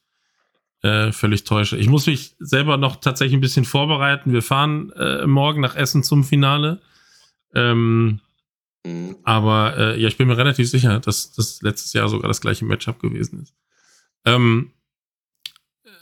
äh, 0.81 1.11
völlig 1.11 1.43
täusche. 1.43 1.77
Ich 1.77 1.87
muss 1.87 2.07
mich 2.07 2.35
selber 2.39 2.77
noch 2.77 2.97
tatsächlich 2.97 3.37
ein 3.37 3.41
bisschen 3.41 3.65
vorbereiten. 3.65 4.33
Wir 4.33 4.41
fahren 4.41 4.91
äh, 4.93 5.27
morgen 5.27 5.61
nach 5.61 5.75
Essen 5.75 6.03
zum 6.03 6.23
Finale. 6.23 6.81
Ähm, 7.53 8.19
mhm. 8.85 9.17
Aber 9.23 9.77
äh, 9.77 10.01
ja, 10.01 10.07
ich 10.07 10.17
bin 10.17 10.27
mir 10.27 10.37
relativ 10.37 10.69
sicher, 10.69 10.99
dass 10.99 11.31
das 11.31 11.61
letztes 11.61 11.93
Jahr 11.93 12.07
sogar 12.07 12.27
das 12.27 12.41
gleiche 12.41 12.65
Matchup 12.65 12.99
gewesen 12.99 13.41
ist. 13.41 13.53
Ähm, 14.25 14.71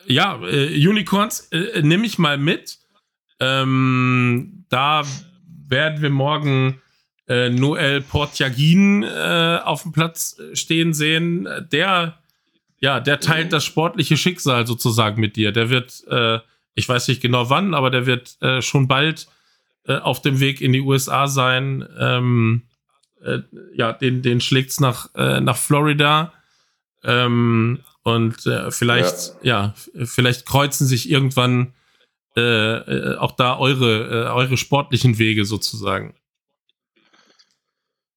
ja, 0.05 0.39
äh, 0.43 0.87
Unicorns 0.87 1.49
äh, 1.51 1.81
nehme 1.81 2.05
ich 2.05 2.17
mal 2.17 2.37
mit. 2.37 2.79
Ähm, 3.39 4.65
da 4.69 5.03
werden 5.67 6.01
wir 6.01 6.09
morgen 6.09 6.81
äh, 7.27 7.49
Noel 7.49 8.01
Portiagin 8.01 9.03
äh, 9.03 9.59
auf 9.63 9.83
dem 9.83 9.91
Platz 9.91 10.39
äh, 10.39 10.55
stehen 10.55 10.93
sehen. 10.93 11.47
Der, 11.71 12.19
ja, 12.79 12.99
der 12.99 13.19
teilt 13.19 13.53
das 13.53 13.65
sportliche 13.65 14.17
Schicksal 14.17 14.67
sozusagen 14.67 15.19
mit 15.19 15.35
dir. 15.35 15.51
Der 15.51 15.69
wird, 15.69 16.03
äh, 16.09 16.39
ich 16.75 16.87
weiß 16.87 17.07
nicht 17.07 17.21
genau 17.21 17.49
wann, 17.49 17.73
aber 17.73 17.89
der 17.89 18.05
wird 18.05 18.37
äh, 18.41 18.61
schon 18.61 18.87
bald 18.87 19.27
äh, 19.85 19.97
auf 19.97 20.21
dem 20.21 20.39
Weg 20.39 20.61
in 20.61 20.73
die 20.73 20.81
USA 20.81 21.27
sein. 21.27 21.87
Ähm, 21.99 22.63
äh, 23.23 23.39
ja, 23.73 23.93
den, 23.93 24.21
den 24.21 24.41
schlägt's 24.41 24.79
nach, 24.79 25.13
äh, 25.15 25.41
nach 25.41 25.57
Florida. 25.57 26.33
Ähm, 27.03 27.79
und 28.03 28.45
äh, 28.45 28.71
vielleicht, 28.71 29.33
ja. 29.41 29.73
ja. 29.95 30.05
vielleicht 30.05 30.45
kreuzen 30.45 30.87
sich 30.87 31.09
irgendwann 31.09 31.73
auch 32.39 33.31
da 33.31 33.57
eure, 33.57 34.31
eure 34.31 34.57
sportlichen 34.57 35.17
Wege 35.17 35.43
sozusagen. 35.43 36.13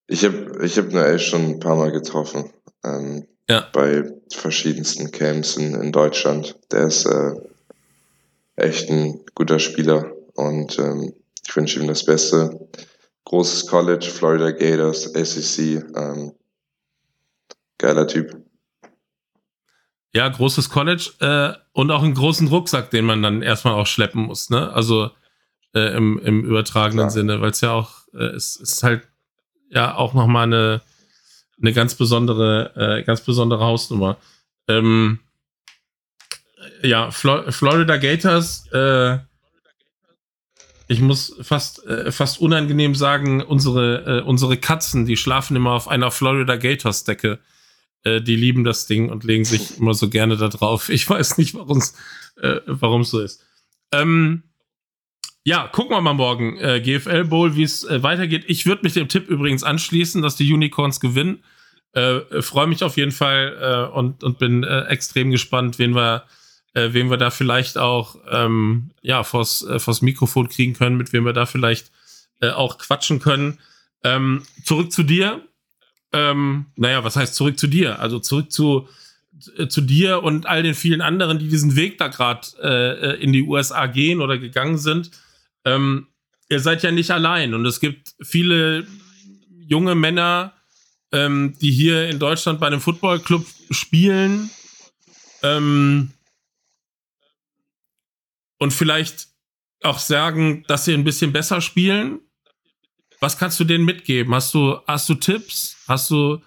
Ich 0.08 0.22
habe 0.26 0.58
ich 0.62 0.76
hab 0.76 0.92
Noel 0.92 1.18
schon 1.18 1.46
ein 1.46 1.58
paar 1.58 1.74
Mal 1.74 1.90
getroffen. 1.90 2.50
Ähm, 2.84 3.26
ja. 3.51 3.66
Bei 3.72 4.05
verschiedensten 4.32 5.11
Camps 5.11 5.57
in, 5.57 5.74
in 5.74 5.90
Deutschland. 5.90 6.57
Der 6.70 6.86
ist 6.86 7.05
äh, 7.05 7.34
echt 8.57 8.88
ein 8.90 9.20
guter 9.34 9.59
Spieler 9.59 10.12
und 10.34 10.78
ähm, 10.78 11.12
ich 11.44 11.57
wünsche 11.57 11.80
ihm 11.80 11.88
das 11.88 12.05
Beste. 12.05 12.68
Großes 13.24 13.66
College, 13.66 14.07
Florida 14.07 14.53
Gators, 14.53 15.03
SEC. 15.03 15.84
Ähm, 15.96 16.32
geiler 17.78 18.07
Typ. 18.07 18.36
Ja, 20.12 20.28
großes 20.28 20.70
College 20.70 21.11
äh, 21.20 21.53
und 21.72 21.90
auch 21.90 22.03
einen 22.03 22.14
großen 22.14 22.48
Rucksack, 22.48 22.90
den 22.90 23.05
man 23.05 23.22
dann 23.22 23.42
erstmal 23.42 23.74
auch 23.74 23.86
schleppen 23.86 24.22
muss, 24.22 24.51
ne? 24.51 24.72
Also 24.72 25.11
äh, 25.74 25.96
im, 25.96 26.18
im 26.18 26.44
übertragenen 26.44 27.07
Klar. 27.07 27.11
Sinne, 27.11 27.40
weil 27.40 27.51
es 27.51 27.61
ja 27.61 27.72
auch, 27.72 28.07
äh, 28.14 28.34
es 28.34 28.57
ist 28.57 28.82
halt 28.82 29.09
ja 29.68 29.94
auch 29.94 30.14
nochmal 30.14 30.44
eine, 30.44 30.82
eine 31.61 31.72
ganz 31.72 31.94
besondere, 31.94 32.72
äh, 32.76 33.02
ganz 33.02 33.20
besondere 33.20 33.64
Hausnummer. 33.64 34.16
Ähm, 34.68 35.20
ja, 36.82 37.11
Flo 37.11 37.50
Florida 37.50 37.96
Gators, 37.96 38.66
äh, 38.72 39.18
ich 40.88 41.00
muss 41.00 41.36
fast, 41.40 41.86
äh, 41.86 42.11
fast 42.11 42.40
unangenehm 42.40 42.94
sagen, 42.94 43.42
unsere, 43.42 44.20
äh, 44.20 44.22
unsere 44.22 44.56
Katzen, 44.56 45.06
die 45.06 45.16
schlafen 45.16 45.56
immer 45.56 45.72
auf 45.72 45.88
einer 45.88 46.11
Florida 46.11 46.56
Gators 46.56 47.04
Decke. 47.04 47.38
Äh, 48.02 48.20
die 48.22 48.36
lieben 48.36 48.64
das 48.64 48.86
Ding 48.86 49.11
und 49.11 49.24
legen 49.24 49.44
sich 49.44 49.78
immer 49.78 49.94
so 49.94 50.08
gerne 50.08 50.36
da 50.36 50.48
drauf. 50.48 50.88
Ich 50.88 51.08
weiß 51.08 51.38
nicht, 51.38 51.54
warum 51.54 51.78
es 51.78 51.94
äh, 52.40 53.04
so 53.04 53.20
ist. 53.20 53.44
Ähm, 53.92 54.42
ja, 55.45 55.68
gucken 55.68 55.97
wir 55.97 56.01
mal 56.01 56.12
morgen. 56.12 56.59
Äh, 56.59 56.80
GFL 56.80 57.24
Bowl, 57.24 57.57
wie 57.57 57.62
es 57.62 57.84
äh, 57.84 58.03
weitergeht. 58.03 58.45
Ich 58.47 58.66
würde 58.66 58.82
mich 58.82 58.93
dem 58.93 59.09
Tipp 59.09 59.28
übrigens 59.28 59.62
anschließen, 59.62 60.20
dass 60.20 60.36
die 60.36 60.53
Unicorns 60.53 61.01
gewinnen. 61.01 61.43
Äh, 61.93 62.43
Freue 62.43 62.66
mich 62.66 62.84
auf 62.84 62.97
jeden 62.97 63.12
Fall 63.12 63.57
äh, 63.61 63.97
und, 63.97 64.22
und 64.22 64.38
bin 64.38 64.64
äh, 64.64 64.82
extrem 64.84 65.30
gespannt, 65.30 65.78
wen 65.78 65.95
wir, 65.95 66.24
äh, 66.74 66.93
wen 66.93 67.11
wir 67.11 67.16
da 67.16 67.30
vielleicht 67.30 67.78
auch 67.78 68.16
ähm, 68.30 68.91
ja, 69.01 69.24
vors, 69.24 69.62
äh, 69.62 69.78
vors 69.78 70.03
Mikrofon 70.03 70.49
kriegen 70.49 70.74
können, 70.74 70.99
mit 70.99 71.12
wem 71.14 71.24
wir 71.24 71.32
da 71.32 71.47
vielleicht 71.47 71.91
äh, 72.41 72.51
auch 72.51 72.76
quatschen 72.76 73.18
können. 73.18 73.59
Ähm, 74.05 74.43
zurück 74.62 74.93
zu 74.93 75.03
dir. 75.03 75.41
Ähm, 76.12 76.66
naja, 76.76 77.03
was 77.03 77.16
heißt 77.16 77.34
zurück 77.34 77.59
zu 77.59 77.66
dir? 77.66 77.99
Also 77.99 78.18
zurück 78.18 78.53
zu, 78.53 78.88
äh, 79.57 79.68
zu 79.68 79.80
dir 79.80 80.22
und 80.22 80.47
all 80.47 80.62
den 80.62 80.74
vielen 80.74 81.01
anderen, 81.01 81.38
die 81.38 81.49
diesen 81.49 81.76
Weg 81.76 81.97
da 81.97 82.09
gerade 82.09 82.47
äh, 82.62 83.22
in 83.22 83.32
die 83.32 83.43
USA 83.43 83.86
gehen 83.86 84.20
oder 84.20 84.36
gegangen 84.36 84.76
sind 84.76 85.11
ähm, 85.64 86.06
ihr 86.48 86.61
seid 86.61 86.82
ja 86.82 86.90
nicht 86.90 87.11
allein 87.11 87.54
und 87.54 87.64
es 87.66 87.80
gibt 87.80 88.14
viele 88.20 88.86
junge 89.66 89.94
Männer, 89.94 90.52
ähm, 91.12 91.56
die 91.61 91.70
hier 91.70 92.08
in 92.08 92.18
Deutschland 92.18 92.61
bei 92.61 92.66
einem 92.66 92.80
Footballclub 92.80 93.46
spielen 93.70 94.50
ähm, 95.42 96.11
und 98.58 98.72
vielleicht 98.72 99.28
auch 99.82 99.98
sagen, 99.98 100.64
dass 100.68 100.84
sie 100.84 100.94
ein 100.94 101.04
bisschen 101.04 101.32
besser 101.32 101.61
spielen. 101.61 102.20
Was 103.20 103.38
kannst 103.38 103.58
du 103.61 103.64
denen 103.64 103.84
mitgeben? 103.84 104.34
Hast 104.34 104.54
du, 104.54 104.78
hast 104.86 105.08
du 105.08 105.14
Tipps? 105.14 105.76
Hast 105.88 106.11
du, 106.11 106.42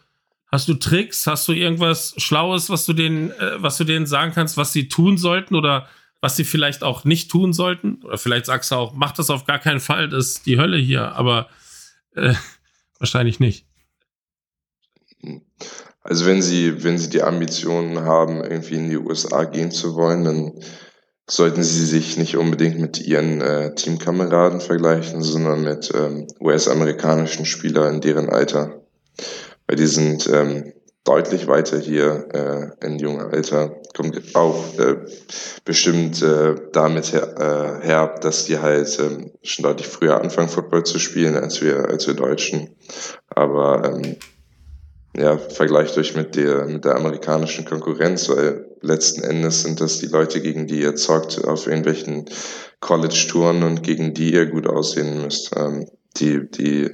hast 0.52 0.68
du 0.68 0.76
Tricks? 0.76 1.28
Hast 1.28 1.48
du 1.48 1.54
irgendwas 1.54 2.14
Schlaues, 2.18 2.70
was 2.70 2.86
du 2.86 2.94
denen, 2.94 3.32
äh, 3.32 3.62
was 3.62 3.78
du 3.78 3.84
denen 3.84 4.06
sagen 4.06 4.34
kannst, 4.34 4.58
was 4.58 4.74
sie 4.74 4.88
tun 4.88 5.18
sollten 5.18 5.56
oder 5.56 5.88
was 6.24 6.38
sie 6.38 6.46
vielleicht 6.46 6.84
auch 6.84 7.04
nicht 7.04 7.30
tun 7.30 7.52
sollten. 7.52 8.02
Oder 8.02 8.18
vielleicht 8.18 8.46
sagst 8.46 8.72
du 8.72 8.76
auch, 8.76 8.94
mach 8.94 9.12
das 9.12 9.30
auf 9.30 9.44
gar 9.44 9.60
keinen 9.60 9.82
Fall, 9.82 10.08
das 10.08 10.28
ist 10.28 10.46
die 10.46 10.58
Hölle 10.58 10.78
hier, 10.78 11.12
aber 11.12 11.50
äh, 12.16 12.34
wahrscheinlich 12.98 13.42
nicht. 13.42 13.68
Also 16.02 16.26
wenn 16.26 16.42
sie, 16.42 16.82
wenn 16.86 16.98
sie 16.98 17.10
die 17.10 17.24
Ambitionen 17.24 18.06
haben, 18.06 18.42
irgendwie 18.42 18.76
in 18.76 18.90
die 18.90 18.96
USA 18.96 19.44
gehen 19.44 19.72
zu 19.72 19.96
wollen, 19.96 20.24
dann 20.24 20.54
sollten 21.30 21.62
sie 21.62 21.86
sich 21.86 22.16
nicht 22.16 22.38
unbedingt 22.38 22.80
mit 22.80 23.02
ihren 23.02 23.42
äh, 23.42 23.76
Teamkameraden 23.76 24.62
vergleichen, 24.62 25.22
sondern 25.22 25.62
mit 25.62 25.92
ähm, 25.94 26.28
US-amerikanischen 26.40 27.46
Spielern 27.46 27.96
in 27.96 28.02
deren 28.02 28.30
Alter. 28.30 28.82
Weil 29.68 29.76
die 29.76 29.88
sind 29.88 30.26
ähm, 30.28 30.72
deutlich 31.04 31.48
weiter 31.48 31.80
hier 31.80 32.28
äh, 32.34 32.86
in 32.86 32.98
jungem 32.98 33.30
Alter. 33.30 33.76
Kommt 33.96 34.36
auch 34.36 34.78
äh, 34.80 34.96
bestimmt 35.66 36.22
äh, 36.22 36.56
damit 36.72 37.12
her, 37.14 37.82
äh, 37.82 37.86
her, 37.86 38.16
dass 38.22 38.46
die 38.46 38.60
halt 38.60 38.98
ähm, 39.00 39.32
schon 39.44 39.64
deutlich 39.64 39.88
früher 39.88 40.22
anfangen, 40.22 40.50
Football 40.50 40.84
zu 40.84 41.00
spielen, 41.00 41.36
als 41.36 41.62
wir, 41.62 41.90
als 41.90 42.08
wir 42.08 42.14
Deutschen. 42.14 42.76
Aber 43.30 43.84
ähm, 43.86 44.16
ja, 45.16 45.38
vergleicht 45.38 45.98
euch 45.98 46.16
mit 46.16 46.36
der, 46.36 46.66
mit 46.66 46.86
der 46.86 46.96
amerikanischen 46.96 47.66
Konkurrenz, 47.66 48.30
weil 48.30 48.66
letzten 48.82 49.24
Endes 49.24 49.62
sind 49.62 49.80
das 49.80 50.00
die 50.00 50.08
Leute, 50.08 50.42
gegen 50.42 50.66
die 50.66 50.82
ihr 50.82 50.96
zockt 50.96 51.44
auf 51.46 51.68
irgendwelchen 51.68 52.26
College-Touren 52.80 53.64
und 53.64 53.84
gegen 53.84 54.14
die 54.14 54.34
ihr 54.34 54.48
gut 54.48 54.68
aussehen 54.68 55.22
müsst. 55.22 55.52
Ähm, 55.56 55.88
die, 56.18 56.50
die 56.50 56.92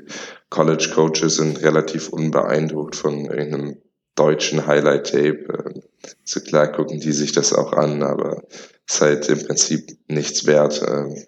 College-Coaches 0.50 1.36
sind 1.36 1.62
relativ 1.62 2.10
unbeeindruckt 2.10 2.96
von 2.96 3.26
irgendeinem 3.26 3.78
deutschen 4.16 4.66
Highlight-Tape. 4.68 5.82
So 6.24 6.40
klar 6.42 6.72
gucken 6.72 7.00
die 7.00 7.12
sich 7.12 7.32
das 7.32 7.54
auch 7.54 7.74
an, 7.74 8.04
aber 8.04 8.44
es 8.88 8.96
ist 8.96 9.02
halt 9.02 9.30
im 9.30 9.46
Prinzip 9.46 9.98
nichts 10.08 10.46
wert 10.46 10.82
äh, 10.82 11.26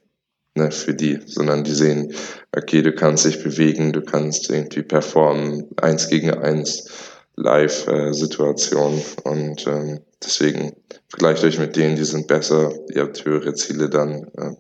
ne, 0.56 0.72
für 0.72 0.94
die, 0.94 1.20
sondern 1.26 1.64
die 1.64 1.74
sehen, 1.74 2.14
okay, 2.56 2.82
du 2.82 2.94
kannst 2.94 3.26
dich 3.26 3.44
bewegen, 3.44 3.94
du 3.94 4.02
kannst 4.02 4.50
irgendwie 4.50 4.84
performen, 4.84 5.70
eins 5.78 6.10
gegen 6.10 6.32
eins, 6.32 6.90
Live-Situation 7.38 9.02
und 9.24 9.66
ähm, 9.66 10.02
deswegen 10.24 10.74
vergleicht 11.08 11.44
euch 11.44 11.58
mit 11.60 11.76
denen, 11.76 11.96
die 11.96 12.04
sind 12.04 12.28
besser, 12.28 12.74
ihr 12.94 13.04
habt 13.04 13.24
höhere 13.26 13.54
Ziele 13.54 13.90
dann, 13.90 14.28
äh, 14.38 14.52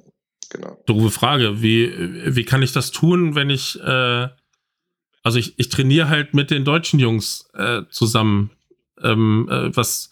genau. 0.49 0.77
Doofe 0.85 1.11
Frage, 1.11 1.61
wie, 1.61 1.91
wie 2.25 2.45
kann 2.45 2.63
ich 2.63 2.71
das 2.71 2.91
tun, 2.91 3.35
wenn 3.35 3.49
ich 3.49 3.79
äh 3.83 4.27
also 5.23 5.39
ich, 5.39 5.57
ich 5.57 5.69
trainiere 5.69 6.09
halt 6.09 6.33
mit 6.33 6.51
den 6.51 6.65
deutschen 6.65 6.99
Jungs 6.99 7.49
äh, 7.53 7.83
zusammen. 7.89 8.51
Ähm, 9.01 9.47
äh, 9.51 9.75
was, 9.75 10.11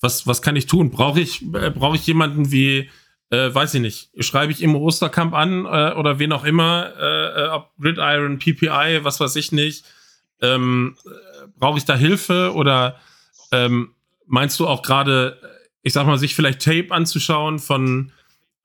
was, 0.00 0.26
was 0.26 0.42
kann 0.42 0.56
ich 0.56 0.66
tun? 0.66 0.90
Brauche 0.90 1.20
ich, 1.20 1.42
äh, 1.54 1.70
brauche 1.70 1.96
ich 1.96 2.06
jemanden 2.06 2.50
wie, 2.50 2.90
äh, 3.30 3.54
weiß 3.54 3.74
ich 3.74 3.80
nicht, 3.80 4.10
schreibe 4.20 4.52
ich 4.52 4.62
im 4.62 4.74
Osterkamp 4.74 5.34
an 5.34 5.66
äh, 5.66 5.94
oder 5.94 6.18
wen 6.18 6.32
auch 6.32 6.44
immer, 6.44 6.92
äh, 6.98 7.44
äh 7.44 7.48
ob 7.48 7.70
Gridiron, 7.80 8.38
PPI, 8.38 9.00
was 9.02 9.20
weiß 9.20 9.36
ich 9.36 9.52
nicht. 9.52 9.84
Ähm, 10.40 10.96
Brauche 11.56 11.78
ich 11.78 11.84
da 11.84 11.96
Hilfe 11.96 12.52
oder 12.54 13.00
ähm, 13.50 13.94
meinst 14.26 14.60
du 14.60 14.66
auch 14.66 14.82
gerade, 14.82 15.40
ich 15.82 15.92
sag 15.92 16.06
mal, 16.06 16.18
sich 16.18 16.34
vielleicht 16.34 16.62
Tape 16.62 16.88
anzuschauen 16.90 17.58
von 17.58 18.12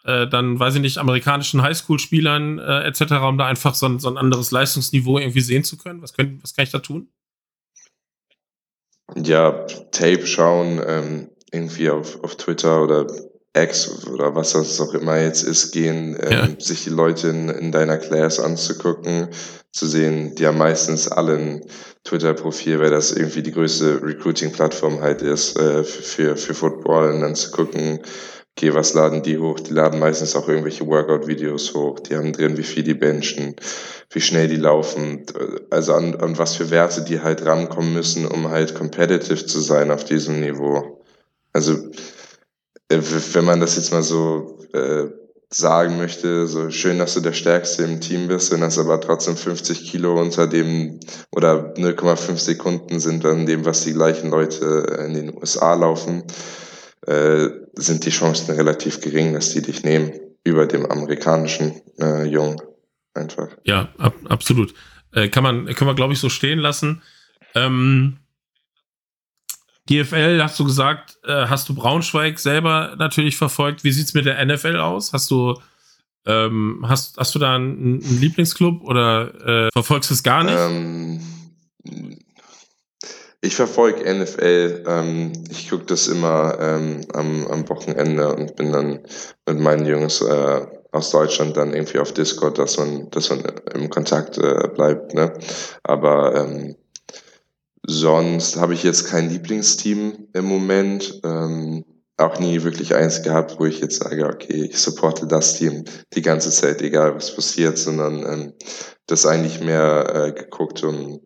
äh, 0.04 0.28
dann, 0.28 0.60
weiß 0.60 0.76
ich 0.76 0.82
nicht, 0.82 0.98
amerikanischen 0.98 1.62
Highschool-Spielern 1.62 2.60
äh, 2.60 2.84
etc., 2.84 3.02
um 3.28 3.38
da 3.38 3.48
einfach 3.48 3.76
so 3.76 3.88
ein, 3.88 4.00
so 4.00 4.10
ein 4.10 4.18
anderes 4.18 4.52
Leistungsniveau 4.52 5.18
irgendwie 5.18 5.42
sehen 5.42 5.64
zu 5.64 5.78
können? 5.78 6.02
Was, 6.02 6.14
können, 6.14 6.40
was 6.42 6.56
kann 6.56 6.64
ich 6.64 6.72
da 6.72 6.80
tun? 6.80 7.08
Ja, 9.16 9.66
Tape 9.92 10.26
schauen, 10.26 10.82
ähm, 10.86 11.30
irgendwie 11.52 11.90
auf, 11.90 12.24
auf 12.24 12.36
Twitter 12.36 12.82
oder 12.82 13.08
X 13.56 14.08
oder 14.08 14.34
was 14.34 14.54
das 14.54 14.82
auch 14.82 14.94
immer 14.94 15.20
jetzt 15.20 15.44
ist, 15.44 15.72
gehen, 15.72 16.18
ähm, 16.20 16.32
ja. 16.32 16.48
sich 16.60 16.84
die 16.84 16.90
Leute 16.90 17.28
in, 17.28 17.50
in 17.50 17.72
deiner 17.72 17.98
Class 17.98 18.40
anzugucken, 18.40 19.30
zu 19.72 19.88
sehen, 19.88 20.36
die 20.36 20.48
haben 20.48 20.58
meistens 20.58 21.08
alle 21.08 21.38
ein 21.38 21.66
Twitter-Profil, 22.04 22.80
weil 22.80 22.92
das 22.92 23.12
irgendwie 23.12 23.44
die 23.44 23.52
größte 23.52 24.02
Recruiting-Plattform 24.04 25.02
halt 25.02 25.22
ist 25.22 25.58
äh, 25.58 25.84
für, 25.84 26.36
für 26.36 26.54
Football 26.54 27.14
und 27.14 27.22
dann 27.22 27.36
zu 27.36 27.52
gucken, 27.52 28.00
okay, 28.56 28.74
was 28.74 28.94
laden 28.94 29.24
die 29.24 29.38
hoch? 29.38 29.60
Die 29.60 29.74
laden 29.74 30.00
meistens 30.00 30.36
auch 30.36 30.48
irgendwelche 30.48 30.86
Workout-Videos 30.88 31.74
hoch. 31.74 32.00
Die 32.00 32.16
haben 32.16 32.34
drin, 32.34 32.58
wie 32.58 32.64
viel 32.64 32.84
die 32.84 32.94
benchen, 32.94 33.56
wie 34.12 34.22
schnell 34.22 34.48
die 34.48 34.58
laufen, 34.58 35.26
also 35.70 35.94
an, 35.94 36.16
an 36.16 36.38
was 36.38 36.56
für 36.56 36.70
Werte 36.70 37.04
die 37.04 37.22
halt 37.22 37.46
rankommen 37.46 37.94
müssen, 37.94 38.28
um 38.28 38.50
halt 38.50 38.76
competitive 38.76 39.46
zu 39.46 39.60
sein 39.60 39.92
auf 39.92 40.04
diesem 40.04 40.40
Niveau. 40.40 41.04
Also 41.52 41.74
äh, 42.90 43.00
wenn 43.34 43.46
man 43.46 43.60
das 43.60 43.76
jetzt 43.76 43.92
mal 43.92 44.04
so 44.04 44.60
äh, 44.74 45.08
sagen 45.50 45.98
möchte, 45.98 46.48
so 46.48 46.70
schön, 46.70 47.00
dass 47.00 47.14
du 47.14 47.20
der 47.20 47.34
Stärkste 47.34 47.84
im 47.84 48.02
Team 48.02 48.28
bist, 48.28 48.52
wenn 48.52 48.62
das 48.62 48.80
aber 48.80 49.00
trotzdem 49.00 49.36
50 49.36 49.92
Kilo 49.92 50.20
unter 50.20 50.48
dem 50.48 51.00
oder 51.32 51.74
0,5 51.76 52.38
Sekunden 52.38 53.00
sind 53.00 53.26
an 53.26 53.46
dem, 53.46 53.66
was 53.66 53.84
die 53.84 53.94
gleichen 53.94 54.32
Leute 54.32 54.66
in 55.06 55.14
den 55.14 55.38
USA 55.38 55.74
laufen, 55.76 56.24
äh, 57.08 57.50
sind 57.74 58.06
die 58.06 58.10
Chancen 58.10 58.56
relativ 58.56 59.02
gering, 59.02 59.34
dass 59.34 59.52
die 59.52 59.62
dich 59.62 59.84
nehmen 59.84 60.14
über 60.44 60.66
dem 60.66 60.86
amerikanischen 60.86 61.82
äh, 62.00 62.26
Jungen 62.26 62.62
einfach. 63.14 63.50
Ja, 63.64 63.90
ab, 63.98 64.16
absolut. 64.30 64.74
Äh, 65.14 65.30
kann 65.30 65.44
man, 65.44 65.66
können 65.68 65.90
wir, 65.90 65.96
glaube 65.96 66.14
ich, 66.14 66.20
so 66.20 66.30
stehen 66.30 66.60
lassen. 66.60 67.02
Ähm, 67.56 68.18
GFL, 69.88 70.42
hast 70.42 70.60
du 70.60 70.64
gesagt, 70.64 71.18
äh, 71.26 71.48
hast 71.48 71.68
du 71.68 71.76
Braunschweig 71.76 72.40
selber 72.40 72.96
natürlich 72.98 73.36
verfolgt. 73.36 73.84
Wie 73.84 73.92
sieht 73.92 74.06
es 74.06 74.14
mit 74.14 74.26
der 74.26 74.44
NFL 74.46 74.78
aus? 74.78 75.12
Hast 75.12 75.30
du, 75.30 75.60
ähm, 76.26 76.86
hast, 76.88 77.18
hast 77.18 77.36
du 77.36 77.40
da 77.40 77.56
einen, 77.56 78.02
einen 78.02 78.22
Lieblingsclub 78.22 78.82
oder 78.84 79.66
äh, 79.68 79.70
verfolgst 79.74 80.10
du 80.10 80.14
es 80.14 80.24
gar 80.24 80.44
nicht? 80.44 80.56
Ähm, 80.58 81.22
ich 83.44 83.56
verfolge 83.56 84.12
NFL. 84.12 84.84
Ähm, 84.88 85.34
ich 85.50 85.70
gucke 85.70 85.86
das 85.86 86.08
immer 86.08 86.58
ähm, 86.60 87.02
am, 87.14 87.48
am 87.48 87.70
Wochenende 87.70 88.36
und 88.36 88.56
bin 88.56 88.72
dann 88.72 89.00
mit 89.48 89.60
meinen 89.60 89.86
Jungs 89.86 90.22
äh, 90.22 90.66
aus 90.92 91.12
Deutschland 91.12 91.58
dann 91.58 91.74
irgendwie 91.74 92.00
auf 92.00 92.14
Discord, 92.14 92.58
dass 92.58 92.78
man, 92.78 93.10
dass 93.12 93.30
man 93.30 93.44
im 93.74 93.90
Kontakt 93.90 94.38
äh, 94.38 94.68
bleibt. 94.74 95.14
Ne? 95.14 95.34
Aber 95.84 96.36
ähm, 96.36 96.76
Sonst 97.86 98.56
habe 98.56 98.74
ich 98.74 98.84
jetzt 98.84 99.08
kein 99.08 99.30
Lieblingsteam 99.30 100.30
im 100.32 100.46
Moment. 100.46 101.20
Ähm, 101.26 101.84
auch 102.16 102.40
nie 102.40 102.64
wirklich 102.64 102.96
eins 102.96 103.24
gehabt, 103.24 103.60
wo 103.60 103.66
ich 103.66 103.82
jetzt 103.82 104.02
sage, 104.02 104.26
okay, 104.26 104.70
ich 104.70 104.78
supporte 104.78 105.28
das 105.28 105.56
Team 105.56 105.84
die 106.14 106.22
ganze 106.22 106.52
Zeit, 106.52 106.82
egal 106.82 107.16
was 107.16 107.36
passiert, 107.36 107.78
sondern 107.78 108.24
ähm, 108.26 108.54
das 109.08 109.26
eigentlich 109.26 109.60
mehr 109.60 110.14
äh, 110.16 110.32
geguckt, 110.32 110.84
um 110.84 111.22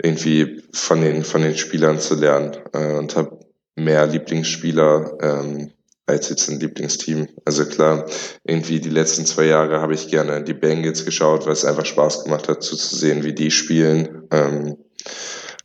irgendwie 0.00 0.62
von 0.72 1.00
den, 1.00 1.24
von 1.24 1.42
den 1.42 1.56
Spielern 1.56 1.98
zu 1.98 2.14
lernen 2.14 2.56
äh, 2.72 2.94
und 2.94 3.16
habe 3.16 3.40
mehr 3.76 4.06
Lieblingsspieler 4.06 5.18
ähm, 5.20 5.72
als 6.06 6.28
jetzt 6.28 6.48
ein 6.48 6.60
Lieblingsteam. 6.60 7.28
Also 7.44 7.64
klar, 7.64 8.06
irgendwie 8.44 8.80
die 8.80 8.90
letzten 8.90 9.24
zwei 9.24 9.44
Jahre 9.46 9.80
habe 9.80 9.94
ich 9.94 10.08
gerne 10.08 10.42
die 10.42 10.54
Bengals 10.54 11.04
geschaut, 11.04 11.46
weil 11.46 11.52
es 11.52 11.64
einfach 11.64 11.86
Spaß 11.86 12.24
gemacht 12.24 12.48
hat, 12.48 12.62
zuzusehen, 12.62 13.24
wie 13.24 13.34
die 13.34 13.50
spielen. 13.50 14.26
Ähm, 14.30 14.76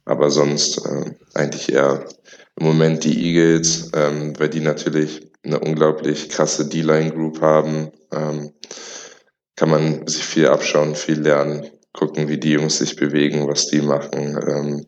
aber 0.05 0.30
sonst 0.30 0.86
äh, 0.86 1.11
eigentlich 1.34 1.73
eher 1.73 2.07
im 2.59 2.65
Moment 2.65 3.03
die 3.03 3.30
Eagles, 3.30 3.91
ähm, 3.93 4.34
weil 4.39 4.49
die 4.49 4.61
natürlich 4.61 5.32
eine 5.43 5.59
unglaublich 5.59 6.30
krasse 6.30 6.67
D-Line-Group 6.67 7.41
haben. 7.41 7.91
Ähm, 8.11 8.53
kann 9.55 9.69
man 9.69 10.07
sich 10.07 10.23
viel 10.23 10.47
abschauen, 10.47 10.95
viel 10.95 11.19
lernen, 11.19 11.65
gucken, 11.97 12.29
wie 12.29 12.37
die 12.37 12.51
Jungs 12.51 12.77
sich 12.77 12.95
bewegen, 12.95 13.47
was 13.47 13.67
die 13.67 13.81
machen. 13.81 14.39
Ähm, 14.47 14.85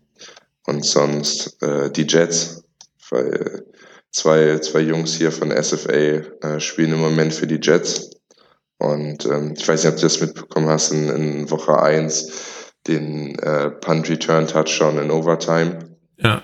und 0.66 0.86
sonst 0.86 1.62
äh, 1.64 1.90
die 1.92 2.06
Jets, 2.08 2.64
weil 3.10 3.66
zwei, 4.12 4.60
zwei 4.60 4.82
Jungs 4.82 5.16
hier 5.16 5.32
von 5.32 5.52
SFA 5.52 5.92
äh, 5.92 6.60
spielen 6.60 6.94
im 6.94 7.00
Moment 7.00 7.34
für 7.34 7.48
die 7.48 7.60
Jets. 7.62 8.12
Und 8.78 9.26
ähm, 9.26 9.56
ich 9.58 9.68
weiß 9.68 9.84
nicht, 9.84 9.94
ob 9.94 9.98
du 9.98 10.04
das 10.04 10.22
mitbekommen 10.22 10.70
hast, 10.70 10.92
in, 10.92 11.10
in 11.10 11.52
Woche 11.52 11.82
eins 11.82 12.72
den 12.88 13.38
äh, 13.40 13.72
Punt 13.72 14.10
Return 14.10 14.48
Touchdown 14.48 15.00
in 15.00 15.12
Overtime. 15.12 15.98
Ja. 16.18 16.44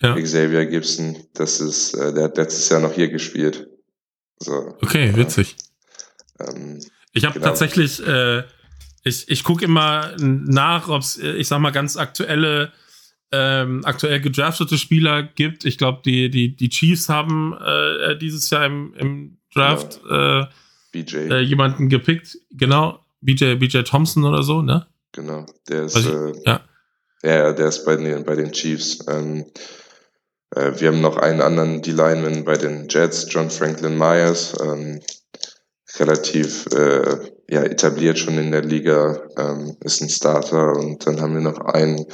ja. 0.00 0.14
Xavier 0.14 0.66
Gibson, 0.66 1.16
das 1.34 1.60
ist, 1.60 1.94
äh, 1.94 2.14
der 2.14 2.24
hat 2.24 2.36
letztes 2.36 2.68
Jahr 2.68 2.80
noch 2.80 2.94
hier 2.94 3.08
gespielt. 3.08 3.68
So, 4.38 4.76
okay, 4.80 5.14
witzig. 5.14 5.56
Ähm, 6.40 6.80
ich 7.12 7.24
habe 7.24 7.34
genau. 7.34 7.46
tatsächlich, 7.46 8.04
äh, 8.06 8.44
ich, 9.04 9.28
ich 9.28 9.44
gucke 9.44 9.64
immer 9.64 10.12
nach, 10.18 10.88
ob 10.88 11.02
es, 11.02 11.18
ich 11.18 11.46
sag 11.46 11.60
mal, 11.60 11.70
ganz 11.70 11.96
aktuelle, 11.96 12.72
ähm, 13.30 13.82
aktuell 13.84 14.20
gedraftete 14.20 14.78
Spieler 14.78 15.22
gibt. 15.22 15.66
Ich 15.66 15.76
glaube, 15.76 16.00
die, 16.04 16.30
die, 16.30 16.56
die 16.56 16.68
Chiefs 16.70 17.08
haben 17.08 17.54
äh, 17.54 18.16
dieses 18.16 18.48
Jahr 18.50 18.64
im, 18.64 18.94
im 18.94 19.38
Draft 19.54 20.00
ja. 20.08 20.42
Äh, 20.42 20.46
BJ. 20.92 21.16
Äh, 21.16 21.40
jemanden 21.40 21.88
gepickt. 21.90 22.38
Genau, 22.50 23.04
BJ, 23.20 23.54
BJ 23.56 23.82
Thompson 23.82 24.24
oder 24.24 24.42
so, 24.42 24.62
ne? 24.62 24.86
Genau, 25.12 25.44
der 25.68 25.84
ist, 25.84 25.96
also, 25.96 26.28
äh, 26.28 26.42
ja. 26.46 26.60
ja, 27.22 27.52
der 27.52 27.68
ist 27.68 27.84
bei 27.84 27.96
den, 27.96 28.24
bei 28.24 28.34
den 28.34 28.52
Chiefs. 28.52 29.04
Ähm, 29.06 29.44
äh, 30.54 30.72
wir 30.80 30.88
haben 30.88 31.02
noch 31.02 31.18
einen 31.18 31.42
anderen 31.42 31.82
D-Lineman 31.82 32.44
bei 32.44 32.56
den 32.56 32.88
Jets, 32.88 33.26
John 33.30 33.50
Franklin 33.50 33.98
Myers, 33.98 34.56
ähm, 34.62 35.00
relativ 35.98 36.66
äh, 36.72 37.33
ja, 37.48 37.62
etabliert 37.62 38.18
schon 38.18 38.38
in 38.38 38.52
der 38.52 38.62
Liga, 38.62 39.22
ähm, 39.36 39.76
ist 39.80 40.00
ein 40.00 40.08
Starter. 40.08 40.72
Und 40.72 41.06
dann 41.06 41.20
haben 41.20 41.34
wir 41.34 41.42
noch 41.42 41.58
einen 41.60 42.06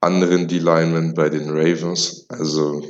anderen 0.00 0.48
D-Lineman 0.48 1.14
bei 1.14 1.28
den 1.28 1.48
Ravens, 1.50 2.26
also 2.28 2.82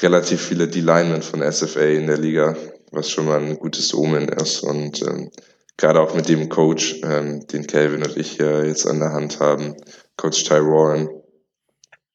relativ 0.00 0.40
viele 0.40 0.68
D-Linemen 0.68 1.22
von 1.22 1.42
SFA 1.42 1.80
in 1.80 2.06
der 2.06 2.18
Liga, 2.18 2.56
was 2.92 3.10
schon 3.10 3.26
mal 3.26 3.40
ein 3.40 3.58
gutes 3.58 3.94
Omen 3.94 4.28
ist. 4.28 4.62
Und 4.62 5.02
ähm, 5.02 5.30
gerade 5.76 6.00
auch 6.00 6.14
mit 6.14 6.28
dem 6.28 6.48
Coach, 6.48 7.00
ähm, 7.04 7.46
den 7.48 7.66
Calvin 7.66 8.04
und 8.04 8.16
ich 8.16 8.32
hier 8.32 8.66
jetzt 8.66 8.86
an 8.86 9.00
der 9.00 9.12
Hand 9.12 9.40
haben, 9.40 9.74
Coach 10.16 10.44
Ty 10.44 10.60
Warren, 10.60 11.08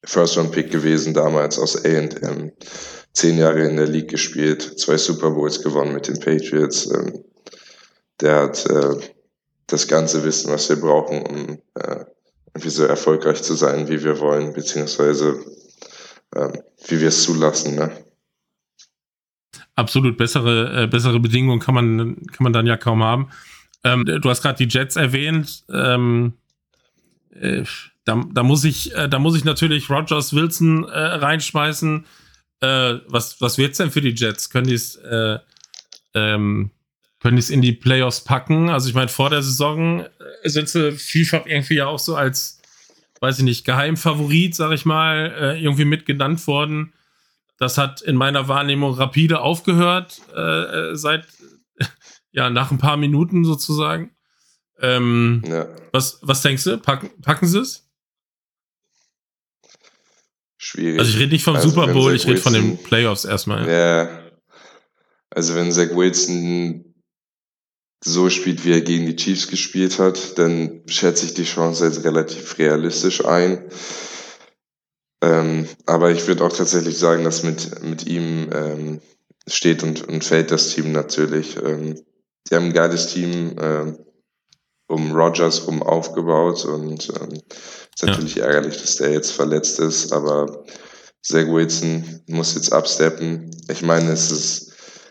First-Round-Pick 0.05 0.71
gewesen 0.71 1.13
damals 1.13 1.59
aus 1.59 1.83
A&M, 1.83 2.51
zehn 3.11 3.37
Jahre 3.37 3.67
in 3.67 3.75
der 3.75 3.87
League 3.87 4.09
gespielt, 4.09 4.79
zwei 4.79 4.97
Super 4.97 5.31
Bowls 5.31 5.61
gewonnen 5.61 5.93
mit 5.93 6.07
den 6.07 6.19
Patriots. 6.19 6.89
Ähm, 6.91 7.25
der 8.21 8.43
hat 8.43 8.65
äh, 8.65 8.95
das 9.67 9.87
ganze 9.87 10.23
Wissen, 10.23 10.51
was 10.51 10.69
wir 10.69 10.77
brauchen, 10.77 11.21
um 11.25 11.61
äh, 11.75 12.05
irgendwie 12.53 12.69
so 12.69 12.85
erfolgreich 12.85 13.43
zu 13.43 13.53
sein, 13.53 13.87
wie 13.87 14.03
wir 14.03 14.19
wollen, 14.19 14.53
beziehungsweise 14.53 15.39
äh, 16.35 16.49
wie 16.87 16.99
wir 16.99 17.09
es 17.09 17.23
zulassen. 17.23 17.75
Ne? 17.75 17.91
absolut 19.77 20.17
bessere, 20.17 20.83
äh, 20.83 20.87
bessere 20.87 21.19
Bedingungen 21.19 21.59
kann 21.59 21.75
man, 21.75 22.17
kann 22.27 22.43
man 22.43 22.53
dann 22.53 22.67
ja 22.67 22.75
kaum 22.75 23.03
haben. 23.03 23.29
Ähm, 23.83 24.05
du 24.05 24.29
hast 24.29 24.41
gerade 24.41 24.57
die 24.57 24.69
Jets 24.69 24.95
erwähnt. 24.95 25.63
Ähm, 25.71 26.33
äh, 27.31 27.63
da, 28.03 28.21
da, 28.33 28.43
muss 28.43 28.63
ich, 28.63 28.93
äh, 28.95 29.07
da 29.07 29.19
muss 29.19 29.37
ich 29.37 29.45
natürlich 29.45 29.89
Rogers 29.89 30.33
Wilson 30.33 30.83
äh, 30.83 30.99
reinschmeißen. 30.99 32.05
Äh, 32.59 32.95
was, 33.07 33.39
was 33.39 33.57
wird's 33.57 33.77
denn 33.77 33.91
für 33.91 34.01
die 34.01 34.15
Jets? 34.15 34.49
Können 34.49 34.67
die 34.67 34.73
es 34.73 34.95
äh, 34.95 35.37
ähm, 36.15 36.71
können 37.19 37.35
die 37.35 37.41
es 37.41 37.49
in 37.49 37.61
die 37.61 37.73
Playoffs 37.73 38.21
packen? 38.21 38.69
Also 38.69 38.89
ich 38.89 38.95
meine, 38.95 39.09
vor 39.09 39.29
der 39.29 39.41
Saison 39.41 40.05
sind 40.43 40.69
sie 40.69 40.91
vielfach 40.91 41.45
irgendwie 41.45 41.75
ja 41.75 41.87
auch 41.87 41.99
so 41.99 42.15
als, 42.15 42.61
weiß 43.19 43.39
ich 43.39 43.43
nicht, 43.43 43.65
Geheimfavorit, 43.65 44.55
sag 44.55 44.71
ich 44.71 44.85
mal, 44.85 45.57
irgendwie 45.59 45.85
mitgenannt 45.85 46.45
worden. 46.47 46.93
Das 47.57 47.77
hat 47.77 48.01
in 48.01 48.15
meiner 48.15 48.47
Wahrnehmung 48.47 48.93
rapide 48.93 49.41
aufgehört, 49.41 50.21
äh, 50.35 50.95
seit, 50.95 51.25
ja, 52.31 52.49
nach 52.49 52.71
ein 52.71 52.77
paar 52.77 52.97
Minuten 52.97 53.45
sozusagen. 53.45 54.11
Ähm, 54.79 55.41
ja. 55.47 55.67
was, 55.91 56.19
was 56.21 56.43
denkst 56.43 56.65
du? 56.65 56.77
Packen, 56.77 57.09
packen 57.21 57.47
sie 57.47 57.59
es? 57.59 57.89
Schwierig. 60.57 60.99
Also 60.99 61.11
ich 61.11 61.19
rede 61.19 61.31
nicht 61.31 61.43
vom 61.43 61.55
also 61.55 61.69
Super 61.69 61.87
Bowl, 61.93 62.13
ich 62.15 62.27
rede 62.27 62.39
von 62.39 62.53
den 62.53 62.77
Playoffs 62.77 63.25
erstmal. 63.25 63.67
Ja. 63.67 64.09
Also 65.29 65.55
wenn 65.55 65.71
Zach 65.71 65.89
Wilson 65.95 66.86
so 68.03 68.29
spielt, 68.29 68.63
wie 68.63 68.73
er 68.73 68.81
gegen 68.81 69.05
die 69.05 69.15
Chiefs 69.15 69.47
gespielt 69.47 69.99
hat, 69.99 70.37
dann 70.37 70.83
schätze 70.87 71.25
ich 71.25 71.33
die 71.33 71.43
Chance 71.43 71.85
als 71.85 72.03
relativ 72.03 72.57
realistisch 72.57 73.25
ein. 73.25 73.69
Ähm, 75.21 75.67
aber 75.85 76.11
ich 76.11 76.27
würde 76.27 76.43
auch 76.43 76.55
tatsächlich 76.55 76.97
sagen, 76.97 77.23
dass 77.23 77.43
mit, 77.43 77.83
mit 77.83 78.05
ihm 78.05 78.49
ähm, 78.53 79.01
steht 79.47 79.81
und, 79.83 80.07
und 80.07 80.23
fällt 80.23 80.51
das 80.51 80.69
Team 80.69 80.91
natürlich. 80.91 81.57
Ähm, 81.57 81.95
die 82.49 82.55
haben 82.55 82.65
ein 82.65 82.73
geiles 82.73 83.07
Team 83.07 83.57
äh, 83.57 83.93
um 84.87 85.11
Rogers 85.11 85.67
rum 85.67 85.81
aufgebaut 85.81 86.65
und 86.65 87.09
ähm, 87.19 87.41
ist 87.93 88.03
natürlich 88.05 88.35
ja. 88.35 88.45
ärgerlich, 88.45 88.79
dass 88.79 88.97
der 88.97 89.11
jetzt 89.11 89.31
verletzt 89.31 89.79
ist, 89.79 90.13
aber 90.13 90.63
Zach 91.23 91.47
Wilson 91.47 92.21
muss 92.27 92.55
jetzt 92.55 92.71
absteppen. 92.71 93.51
Ich 93.69 93.81
meine, 93.81 94.11
es 94.11 94.31
ist 94.31 94.66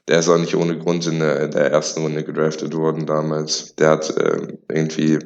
der 0.08 0.20
ist 0.20 0.28
auch 0.28 0.38
nicht 0.38 0.54
ohne 0.54 0.78
Grund 0.78 1.06
in 1.06 1.18
der, 1.18 1.48
der 1.48 1.70
ersten 1.72 2.02
Runde 2.02 2.22
gedraftet 2.24 2.74
worden 2.74 3.06
damals. 3.06 3.74
Der 3.76 3.90
hat 3.90 4.16
äh, 4.16 4.56
irgendwie 4.68 5.18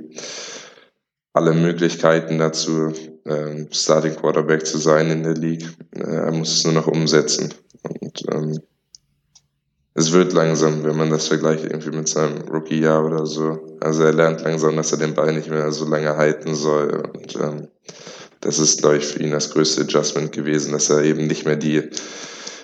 alle 1.33 1.53
Möglichkeiten 1.53 2.39
dazu, 2.39 2.93
äh, 3.25 3.67
Starting 3.71 4.17
Quarterback 4.17 4.67
zu 4.67 4.79
sein 4.79 5.11
in 5.11 5.23
der 5.23 5.35
League. 5.35 5.67
Äh, 5.95 6.01
er 6.03 6.33
muss 6.33 6.53
es 6.53 6.65
nur 6.65 6.73
noch 6.73 6.87
umsetzen. 6.87 7.53
Und 7.83 8.23
ähm, 8.33 8.59
es 9.95 10.13
wird 10.13 10.33
langsam, 10.33 10.83
wenn 10.85 10.97
man 10.97 11.11
das 11.11 11.29
vergleicht 11.29 11.65
irgendwie 11.65 11.97
mit 11.97 12.09
seinem 12.09 12.49
Rookie-Jahr 12.49 13.05
oder 13.05 13.27
so. 13.27 13.77
Also 13.81 14.05
er 14.05 14.13
lernt 14.13 14.41
langsam, 14.43 14.77
dass 14.77 14.93
er 14.93 14.99
den 14.99 15.15
Ball 15.15 15.33
nicht 15.33 15.51
mehr 15.51 15.71
so 15.73 15.85
lange 15.85 16.17
halten 16.17 16.55
soll. 16.55 17.03
Und 17.13 17.37
ähm, 17.37 17.69
das 18.41 18.59
ist, 18.59 18.81
glaube 18.81 18.97
ich, 18.97 19.07
für 19.07 19.23
ihn 19.23 19.33
das 19.33 19.51
größte 19.51 19.83
Adjustment 19.83 20.33
gewesen, 20.33 20.73
dass 20.73 20.89
er 20.89 21.03
eben 21.03 21.27
nicht 21.27 21.45
mehr 21.45 21.57
die 21.57 21.91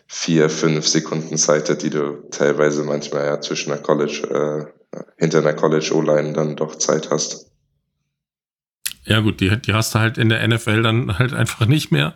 vier, 0.07 0.49
fünf 0.49 0.87
Sekunden 0.87 1.37
Zeit 1.37 1.69
hat, 1.69 1.83
die 1.83 1.91
du 1.91 2.29
teilweise 2.31 2.85
manchmal 2.85 3.27
ja 3.27 3.41
zwischen 3.41 3.73
einer 3.73 3.83
College, 3.83 4.73
äh, 4.93 5.01
hinter 5.19 5.39
einer 5.39 5.55
College 5.55 5.91
O-Line 5.95 6.33
dann 6.33 6.57
doch 6.57 6.77
Zeit 6.77 7.11
hast. 7.11 7.51
Ja, 9.05 9.21
gut, 9.21 9.41
die, 9.41 9.57
die 9.61 9.73
hast 9.73 9.95
du 9.95 9.99
halt 9.99 10.19
in 10.19 10.29
der 10.29 10.47
NFL 10.47 10.83
dann 10.83 11.19
halt 11.19 11.33
einfach 11.33 11.67
nicht 11.67 11.93
mehr. 11.93 12.15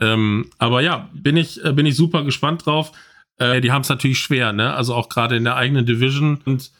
Ähm, 0.00 0.50
aber 0.58 0.80
ja, 0.80 1.10
bin 1.12 1.36
ich, 1.36 1.64
äh, 1.64 1.72
bin 1.72 1.86
ich 1.86 1.96
super 1.96 2.24
gespannt 2.24 2.66
drauf. 2.66 2.92
Äh, 3.38 3.60
die 3.60 3.72
haben 3.72 3.82
es 3.82 3.88
natürlich 3.88 4.20
schwer, 4.20 4.52
ne? 4.52 4.74
Also 4.74 4.94
auch 4.94 5.08
gerade 5.08 5.36
in 5.36 5.44
der 5.44 5.56
eigenen 5.56 5.86
Division. 5.86 6.40
Und 6.44 6.70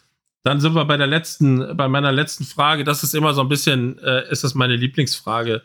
dann 0.42 0.60
sind 0.60 0.74
wir 0.74 0.84
bei 0.84 0.96
der 0.96 1.06
letzten, 1.06 1.76
bei 1.76 1.88
meiner 1.88 2.12
letzten 2.12 2.44
Frage. 2.44 2.84
Das 2.84 3.02
ist 3.02 3.14
immer 3.14 3.34
so 3.34 3.40
ein 3.42 3.48
bisschen, 3.48 3.98
äh, 3.98 4.30
ist 4.30 4.44
das 4.44 4.54
meine 4.54 4.76
Lieblingsfrage. 4.76 5.62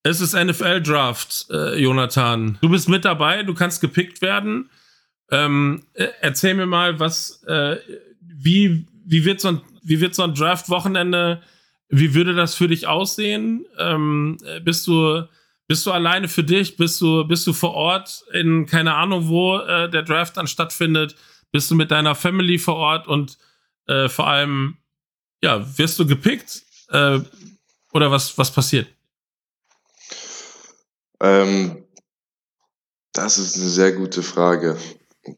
Es 0.03 0.20
ist 0.20 0.35
NFL 0.35 0.83
Draft, 0.83 1.47
äh, 1.51 1.79
Jonathan. 1.79 2.59
Du 2.62 2.70
bist 2.70 2.89
mit 2.89 3.05
dabei, 3.05 3.43
du 3.43 3.53
kannst 3.53 3.81
gepickt 3.81 4.23
werden. 4.23 4.70
Ähm, 5.31 5.85
äh, 5.95 6.09
erzähl 6.20 6.55
mir 6.55 6.66
mal, 6.66 6.99
was, 6.99 7.43
äh, 7.45 7.77
wie, 8.20 8.87
wie 9.05 9.25
wird 9.25 9.41
so 9.41 9.49
ein, 9.49 9.61
wie 9.83 10.01
wird 10.01 10.15
so 10.15 10.23
ein 10.23 10.35
Draft-Wochenende, 10.35 11.43
wie 11.89 12.15
würde 12.15 12.35
das 12.35 12.55
für 12.55 12.69
dich 12.69 12.87
aussehen? 12.87 13.66
Ähm, 13.79 14.39
äh, 14.45 14.61
bist 14.61 14.87
du, 14.87 15.25
bist 15.69 15.85
du 15.85 15.93
alleine 15.93 16.28
für 16.28 16.43
dich? 16.43 16.77
Bist 16.77 17.01
du, 17.01 17.24
bist 17.24 17.47
du 17.47 17.53
vor 17.53 17.74
Ort 17.74 18.24
in 18.32 18.65
keine 18.66 18.95
Ahnung, 18.95 19.28
wo 19.28 19.59
äh, 19.59 19.89
der 19.89 20.03
Draft 20.03 20.36
dann 20.39 20.47
stattfindet? 20.47 21.15
Bist 21.53 21.70
du 21.70 21.74
mit 21.74 21.90
deiner 21.90 22.15
Family 22.15 22.59
vor 22.59 22.77
Ort 22.77 23.07
und 23.07 23.39
äh, 23.86 24.09
vor 24.09 24.27
allem, 24.27 24.78
ja, 25.43 25.78
wirst 25.78 25.99
du 25.99 26.07
gepickt? 26.07 26.62
Äh, 26.89 27.20
oder 27.93 28.11
was, 28.11 28.36
was 28.39 28.51
passiert? 28.51 28.89
Ähm, 31.20 31.85
das 33.12 33.36
ist 33.36 33.57
eine 33.57 33.69
sehr 33.69 33.93
gute 33.93 34.23
Frage, 34.23 34.78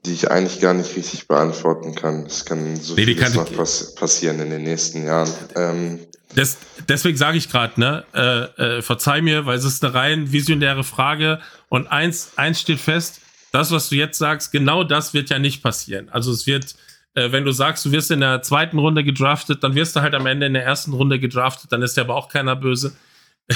die 0.05 0.13
ich 0.13 0.31
eigentlich 0.31 0.61
gar 0.61 0.75
nicht 0.75 0.95
richtig 0.95 1.27
beantworten 1.27 1.97
kann. 1.97 2.27
Es 2.27 2.45
kann 2.45 2.77
so 2.77 2.95
nee, 2.95 3.05
viel 3.05 3.31
noch 3.31 3.53
pass 3.53 3.97
passieren 3.97 4.39
in 4.41 4.51
den 4.51 4.63
nächsten 4.63 5.05
Jahren. 5.05 5.33
Ähm, 5.57 6.07
des, 6.37 6.59
deswegen 6.89 7.17
sage 7.17 7.39
ich 7.39 7.49
gerade, 7.49 7.81
ne, 7.81 8.05
äh, 8.15 8.79
äh, 8.79 8.83
verzeih 8.83 9.21
mir, 9.21 9.47
weil 9.47 9.59
es 9.59 9.65
ist 9.65 9.85
eine 9.85 9.95
rein 9.95 10.33
visionäre 10.33 10.85
Frage 10.85 11.41
und 11.69 11.89
eins, 11.89 12.33
eins 12.37 12.61
steht 12.61 12.81
fest, 12.81 13.21
das, 13.53 13.73
was 13.73 13.89
du 13.89 13.97
jetzt 13.97 14.19
sagst, 14.19 14.53
genau 14.53 14.85
das 14.85 15.13
wird 15.13 15.31
ja 15.31 15.39
nicht 15.39 15.63
passieren. 15.63 16.09
Also 16.11 16.31
es 16.31 16.47
wird, 16.47 16.77
äh, 17.15 17.33
wenn 17.33 17.45
du 17.45 17.51
sagst, 17.51 17.85
du 17.85 17.91
wirst 17.91 18.11
in 18.11 18.21
der 18.21 18.43
zweiten 18.43 18.79
Runde 18.79 19.03
gedraftet, 19.03 19.65
dann 19.65 19.75
wirst 19.75 19.97
du 19.97 20.03
halt 20.03 20.15
am 20.15 20.27
Ende 20.27 20.47
in 20.47 20.55
der 20.55 20.65
ersten 20.65 20.93
Runde 20.93 21.19
gedraftet, 21.19 21.73
dann 21.73 21.83
ist 21.83 21.97
ja 21.97 22.05
aber 22.05 22.15
auch 22.15 22.29
keiner 22.29 22.55
böse. 22.55 22.93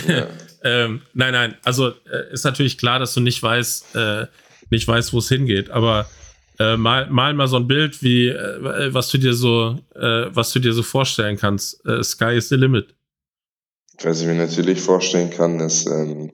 Ja. 0.09 0.27
ähm, 0.65 1.03
nein, 1.13 1.33
nein, 1.33 1.55
also 1.63 1.91
äh, 1.91 2.33
ist 2.33 2.45
natürlich 2.45 2.79
klar, 2.79 2.99
dass 2.99 3.15
du 3.15 3.21
nicht 3.21 3.41
weißt, 3.41 3.95
äh, 3.95 4.27
nicht 4.71 4.89
weißt, 4.89 5.13
wo 5.13 5.19
es 5.19 5.29
hingeht, 5.29 5.71
aber 5.71 6.09
äh, 6.59 6.77
mal, 6.77 7.09
mal 7.11 7.35
mal 7.35 7.49
so 7.49 7.57
ein 7.57 7.67
Bild, 7.67 8.03
wie 8.03 8.29
äh, 8.29 8.93
was 8.93 9.09
du 9.09 9.19
dir 9.19 9.35
so, 9.35 9.77
äh, 9.95 10.27
was 10.31 10.53
du 10.53 10.59
dir 10.61 10.73
so 10.73 10.83
vorstellen 10.83 11.37
kannst. 11.37 11.85
Äh, 11.87 12.03
Sky 12.03 12.37
is 12.37 12.49
the 12.49 12.57
limit. 12.57 12.95
Was 14.03 14.21
ich 14.21 14.27
mir 14.27 14.35
natürlich 14.35 14.81
vorstellen 14.81 15.31
kann, 15.31 15.61
ist, 15.61 15.87
ähm, 15.87 16.33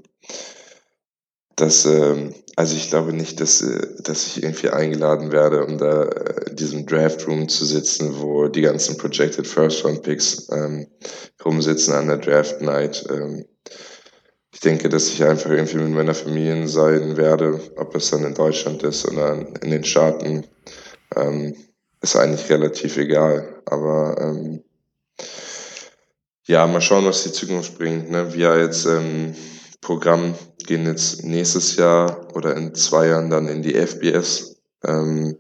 dass, 1.57 1.85
ähm, 1.85 2.35
also 2.57 2.75
ich 2.75 2.89
glaube 2.89 3.13
nicht, 3.13 3.41
dass, 3.41 3.61
äh, 3.61 4.03
dass 4.03 4.27
ich 4.27 4.43
irgendwie 4.43 4.71
eingeladen 4.71 5.31
werde, 5.31 5.65
um 5.65 5.77
da 5.79 6.05
in 6.49 6.57
diesem 6.57 6.87
Draft 6.87 7.27
Room 7.27 7.49
zu 7.49 7.65
sitzen, 7.65 8.19
wo 8.19 8.49
die 8.49 8.63
ganzen 8.63 8.97
Projected 8.97 9.47
First 9.47 9.85
Round 9.85 10.03
Picks 10.03 10.49
ähm, 10.51 10.87
rumsitzen 11.45 11.95
an 11.95 12.09
der 12.09 12.19
Draft 12.19 12.63
Night. 12.63 13.05
Ähm, 13.11 13.45
ich 14.53 14.61
denke, 14.61 14.89
dass 14.89 15.09
ich 15.09 15.23
einfach 15.25 15.51
irgendwie 15.51 15.79
mit 15.79 15.91
meiner 15.91 16.15
Familie 16.15 16.67
sein 16.67 17.17
werde, 17.17 17.61
ob 17.77 17.95
es 17.95 18.11
dann 18.11 18.25
in 18.25 18.35
Deutschland 18.35 18.83
ist 18.83 19.07
oder 19.07 19.47
in 19.63 19.71
den 19.71 19.85
Staaten, 19.85 20.47
ähm, 21.17 21.55
ist 22.01 22.17
eigentlich 22.17 22.51
relativ 22.51 22.97
egal. 22.97 23.63
Aber 23.67 24.17
ähm, 24.21 24.63
ja, 26.47 26.67
mal 26.67 26.81
schauen, 26.81 27.05
was 27.05 27.23
die 27.23 27.33
Zukunft 27.33 27.79
bringt. 27.79 28.11
Ne? 28.11 28.35
Wir 28.35 28.51
als 28.51 28.87
ähm, 28.87 29.35
Programm 29.81 30.35
gehen 30.67 30.87
jetzt 30.87 31.25
nächstes 31.25 31.77
Jahr 31.77 32.29
oder 32.35 32.57
in 32.57 32.75
zwei 32.75 33.07
Jahren 33.07 33.31
dann 33.31 33.47
in 33.47 33.63
die 33.63 33.75
FBS. 33.75 34.57
Ähm, 34.85 35.37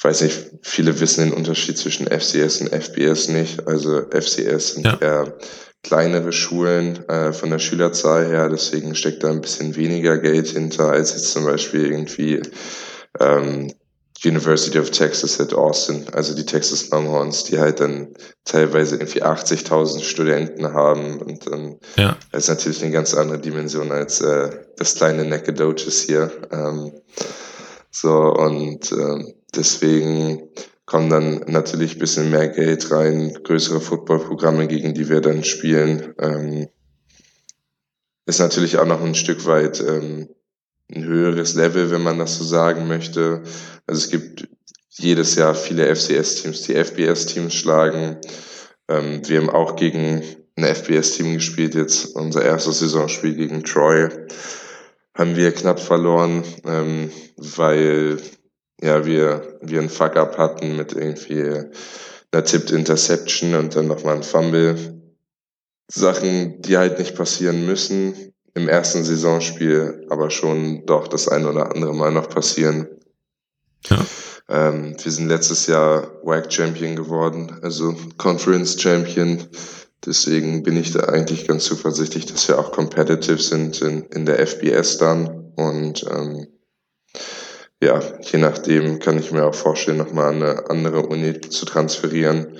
weiß 0.00 0.22
nicht, 0.22 0.50
viele 0.62 0.98
wissen 1.00 1.24
den 1.24 1.34
Unterschied 1.34 1.76
zwischen 1.76 2.06
FCS 2.06 2.62
und 2.62 2.72
FBS 2.72 3.28
nicht. 3.28 3.66
Also 3.66 4.02
FCS 4.10 4.74
sind 4.74 4.86
ja. 4.86 4.98
eher 5.00 5.38
kleinere 5.82 6.32
Schulen 6.32 7.08
äh, 7.08 7.32
von 7.32 7.50
der 7.50 7.58
Schülerzahl 7.58 8.26
her, 8.26 8.48
deswegen 8.48 8.94
steckt 8.94 9.22
da 9.22 9.30
ein 9.30 9.40
bisschen 9.40 9.76
weniger 9.76 10.18
Geld 10.18 10.48
hinter 10.48 10.90
als 10.90 11.12
jetzt 11.12 11.32
zum 11.32 11.44
Beispiel 11.44 11.86
irgendwie 11.86 12.42
ähm, 13.20 13.72
University 14.24 14.78
of 14.78 14.90
Texas 14.90 15.40
at 15.40 15.54
Austin, 15.54 16.06
also 16.12 16.34
die 16.34 16.44
Texas 16.44 16.90
Longhorns, 16.90 17.44
die 17.44 17.58
halt 17.60 17.78
dann 17.78 18.14
teilweise 18.44 18.96
irgendwie 18.96 19.22
80.000 19.22 20.02
Studenten 20.02 20.72
haben 20.72 21.22
und 21.22 21.46
dann 21.46 21.78
ja. 21.96 22.16
das 22.32 22.44
ist 22.44 22.48
natürlich 22.48 22.82
eine 22.82 22.92
ganz 22.92 23.14
andere 23.14 23.38
Dimension 23.38 23.92
als 23.92 24.20
äh, 24.20 24.50
das 24.76 24.96
kleine 24.96 25.24
Nacogdoches 25.24 26.02
hier. 26.02 26.32
Ähm, 26.50 26.92
so 27.90 28.10
und 28.10 28.90
äh, 28.90 29.34
deswegen 29.54 30.48
kommen 30.88 31.10
dann 31.10 31.44
natürlich 31.46 31.96
ein 31.96 31.98
bisschen 31.98 32.30
mehr 32.30 32.48
Geld 32.48 32.90
rein, 32.90 33.38
größere 33.44 33.80
Footballprogramme, 33.80 34.66
gegen 34.68 34.94
die 34.94 35.08
wir 35.10 35.20
dann 35.20 35.44
spielen. 35.44 36.14
Ähm, 36.18 36.68
ist 38.24 38.40
natürlich 38.40 38.78
auch 38.78 38.86
noch 38.86 39.02
ein 39.02 39.14
Stück 39.14 39.44
weit 39.44 39.80
ähm, 39.80 40.30
ein 40.90 41.04
höheres 41.04 41.54
Level, 41.54 41.90
wenn 41.90 42.02
man 42.02 42.18
das 42.18 42.38
so 42.38 42.44
sagen 42.44 42.88
möchte. 42.88 43.42
Also 43.86 43.98
es 44.00 44.10
gibt 44.10 44.48
jedes 44.88 45.34
Jahr 45.34 45.54
viele 45.54 45.94
FCS-Teams, 45.94 46.62
die 46.62 46.74
FBS-Teams 46.74 47.54
schlagen. 47.54 48.16
Ähm, 48.88 49.20
wir 49.28 49.40
haben 49.40 49.50
auch 49.50 49.76
gegen 49.76 50.22
ein 50.56 50.64
FBS-Team 50.74 51.34
gespielt, 51.34 51.74
jetzt 51.74 52.16
unser 52.16 52.42
erstes 52.42 52.78
Saisonspiel 52.78 53.34
gegen 53.34 53.62
Troy. 53.62 54.08
Haben 55.14 55.36
wir 55.36 55.52
knapp 55.52 55.80
verloren, 55.80 56.44
ähm, 56.64 57.10
weil 57.36 58.18
ja, 58.80 59.04
wir, 59.04 59.58
wir 59.60 59.80
einen 59.80 59.88
Fuck-Up 59.88 60.38
hatten 60.38 60.76
mit 60.76 60.92
irgendwie 60.92 61.64
einer 62.30 62.44
Tipped 62.44 62.70
Interception 62.70 63.54
und 63.54 63.74
dann 63.74 63.86
nochmal 63.88 64.16
ein 64.16 64.22
Fumble. 64.22 64.94
Sachen, 65.90 66.60
die 66.60 66.76
halt 66.76 66.98
nicht 66.98 67.16
passieren 67.16 67.64
müssen 67.64 68.34
im 68.54 68.68
ersten 68.68 69.04
Saisonspiel, 69.04 70.06
aber 70.10 70.30
schon 70.30 70.84
doch 70.84 71.08
das 71.08 71.28
ein 71.28 71.46
oder 71.46 71.74
andere 71.74 71.94
Mal 71.94 72.12
noch 72.12 72.28
passieren. 72.28 72.88
Ja. 73.86 74.04
Ähm, 74.48 74.96
wir 75.02 75.12
sind 75.12 75.28
letztes 75.28 75.66
Jahr 75.66 76.20
WAC 76.22 76.52
Champion 76.52 76.96
geworden, 76.96 77.58
also 77.62 77.94
Conference 78.16 78.80
Champion. 78.80 79.44
Deswegen 80.04 80.62
bin 80.62 80.76
ich 80.76 80.92
da 80.92 81.00
eigentlich 81.00 81.46
ganz 81.46 81.64
zuversichtlich, 81.64 82.26
dass 82.26 82.48
wir 82.48 82.58
auch 82.58 82.72
competitive 82.72 83.40
sind 83.40 83.80
in, 83.82 84.04
in 84.06 84.26
der 84.26 84.46
FBS 84.46 84.98
dann. 84.98 85.52
Und 85.56 86.04
ähm, 86.10 86.46
ja, 87.82 88.00
je 88.20 88.38
nachdem 88.38 88.98
kann 88.98 89.18
ich 89.18 89.30
mir 89.30 89.46
auch 89.46 89.54
vorstellen, 89.54 89.98
nochmal 89.98 90.34
an 90.34 90.42
eine 90.42 90.70
andere 90.70 91.06
Uni 91.06 91.40
zu 91.40 91.64
transferieren. 91.64 92.58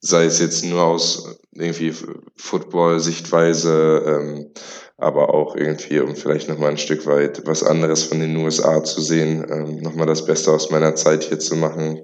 Sei 0.00 0.24
es 0.24 0.38
jetzt 0.38 0.64
nur 0.64 0.82
aus 0.82 1.40
irgendwie 1.52 1.92
Football-Sichtweise, 2.36 4.02
ähm, 4.06 4.50
aber 4.96 5.34
auch 5.34 5.56
irgendwie, 5.56 6.00
um 6.00 6.14
vielleicht 6.14 6.48
nochmal 6.48 6.70
ein 6.70 6.78
Stück 6.78 7.06
weit 7.06 7.42
was 7.46 7.62
anderes 7.62 8.04
von 8.04 8.20
den 8.20 8.36
USA 8.36 8.82
zu 8.84 9.00
sehen, 9.00 9.44
ähm, 9.50 9.76
nochmal 9.82 10.06
das 10.06 10.24
Beste 10.24 10.52
aus 10.52 10.70
meiner 10.70 10.94
Zeit 10.94 11.24
hier 11.24 11.38
zu 11.38 11.56
machen, 11.56 12.02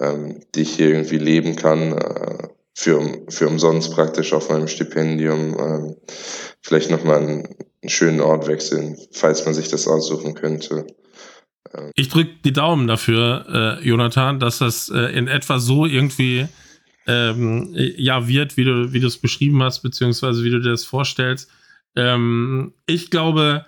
ähm, 0.00 0.40
die 0.54 0.62
ich 0.62 0.76
hier 0.76 0.88
irgendwie 0.88 1.18
leben 1.18 1.56
kann, 1.56 1.92
äh, 1.92 2.48
für, 2.74 3.00
für 3.28 3.48
umsonst 3.48 3.92
praktisch 3.92 4.32
auf 4.32 4.50
meinem 4.50 4.68
Stipendium, 4.68 5.56
ähm, 5.58 5.96
vielleicht 6.62 6.90
nochmal 6.90 7.18
einen, 7.18 7.46
einen 7.82 7.88
schönen 7.88 8.20
Ort 8.20 8.46
wechseln, 8.46 8.96
falls 9.12 9.44
man 9.44 9.54
sich 9.54 9.68
das 9.68 9.88
aussuchen 9.88 10.34
könnte. 10.34 10.86
Ich 11.94 12.08
drücke 12.08 12.36
die 12.44 12.52
Daumen 12.52 12.86
dafür, 12.86 13.78
äh, 13.80 13.86
Jonathan, 13.86 14.40
dass 14.40 14.58
das 14.58 14.88
äh, 14.88 15.16
in 15.16 15.28
etwa 15.28 15.58
so 15.58 15.86
irgendwie 15.86 16.48
ähm, 17.06 17.74
ja 17.74 18.28
wird, 18.28 18.56
wie 18.56 18.64
du 18.64 18.92
wie 18.92 19.04
es 19.04 19.18
beschrieben 19.18 19.62
hast, 19.62 19.80
beziehungsweise 19.80 20.44
wie 20.44 20.50
du 20.50 20.60
dir 20.60 20.70
das 20.70 20.84
vorstellst. 20.84 21.50
Ähm, 21.96 22.74
ich 22.86 23.10
glaube, 23.10 23.66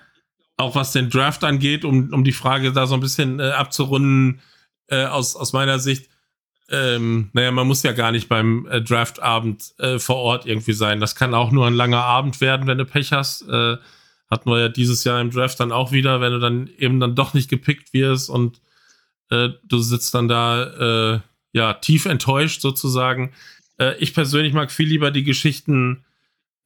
auch 0.56 0.74
was 0.74 0.92
den 0.92 1.10
Draft 1.10 1.42
angeht, 1.42 1.84
um, 1.84 2.12
um 2.12 2.22
die 2.22 2.32
Frage 2.32 2.72
da 2.72 2.86
so 2.86 2.94
ein 2.94 3.00
bisschen 3.00 3.40
äh, 3.40 3.50
abzurunden, 3.50 4.40
äh, 4.88 5.04
aus, 5.04 5.36
aus 5.36 5.52
meiner 5.52 5.78
Sicht, 5.78 6.10
ähm, 6.70 7.30
naja, 7.32 7.50
man 7.50 7.66
muss 7.66 7.82
ja 7.82 7.92
gar 7.92 8.12
nicht 8.12 8.28
beim 8.28 8.66
äh, 8.70 8.80
Draftabend 8.80 9.74
äh, 9.78 9.98
vor 9.98 10.16
Ort 10.16 10.46
irgendwie 10.46 10.72
sein. 10.72 11.00
Das 11.00 11.16
kann 11.16 11.34
auch 11.34 11.50
nur 11.50 11.66
ein 11.66 11.74
langer 11.74 12.04
Abend 12.04 12.40
werden, 12.40 12.66
wenn 12.66 12.78
du 12.78 12.84
Pech 12.84 13.12
hast. 13.12 13.42
Äh, 13.48 13.76
hatten 14.30 14.50
wir 14.50 14.60
ja 14.60 14.68
dieses 14.68 15.04
Jahr 15.04 15.20
im 15.20 15.30
Draft 15.30 15.58
dann 15.60 15.72
auch 15.72 15.92
wieder, 15.92 16.20
wenn 16.20 16.32
du 16.32 16.38
dann 16.38 16.70
eben 16.78 17.00
dann 17.00 17.14
doch 17.14 17.34
nicht 17.34 17.50
gepickt 17.50 17.92
wirst 17.92 18.30
und 18.30 18.60
äh, 19.30 19.50
du 19.64 19.78
sitzt 19.78 20.14
dann 20.14 20.28
da 20.28 21.14
äh, 21.14 21.20
ja 21.52 21.74
tief 21.74 22.06
enttäuscht 22.06 22.60
sozusagen. 22.60 23.32
Äh, 23.78 23.96
ich 23.98 24.14
persönlich 24.14 24.52
mag 24.52 24.70
viel 24.70 24.88
lieber 24.88 25.10
die 25.10 25.24
Geschichten 25.24 26.04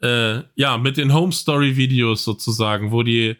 äh, 0.02 0.40
ja 0.54 0.76
mit 0.78 0.96
den 0.96 1.14
Home 1.14 1.32
Story 1.32 1.76
Videos 1.76 2.24
sozusagen, 2.24 2.90
wo 2.92 3.02
die 3.02 3.36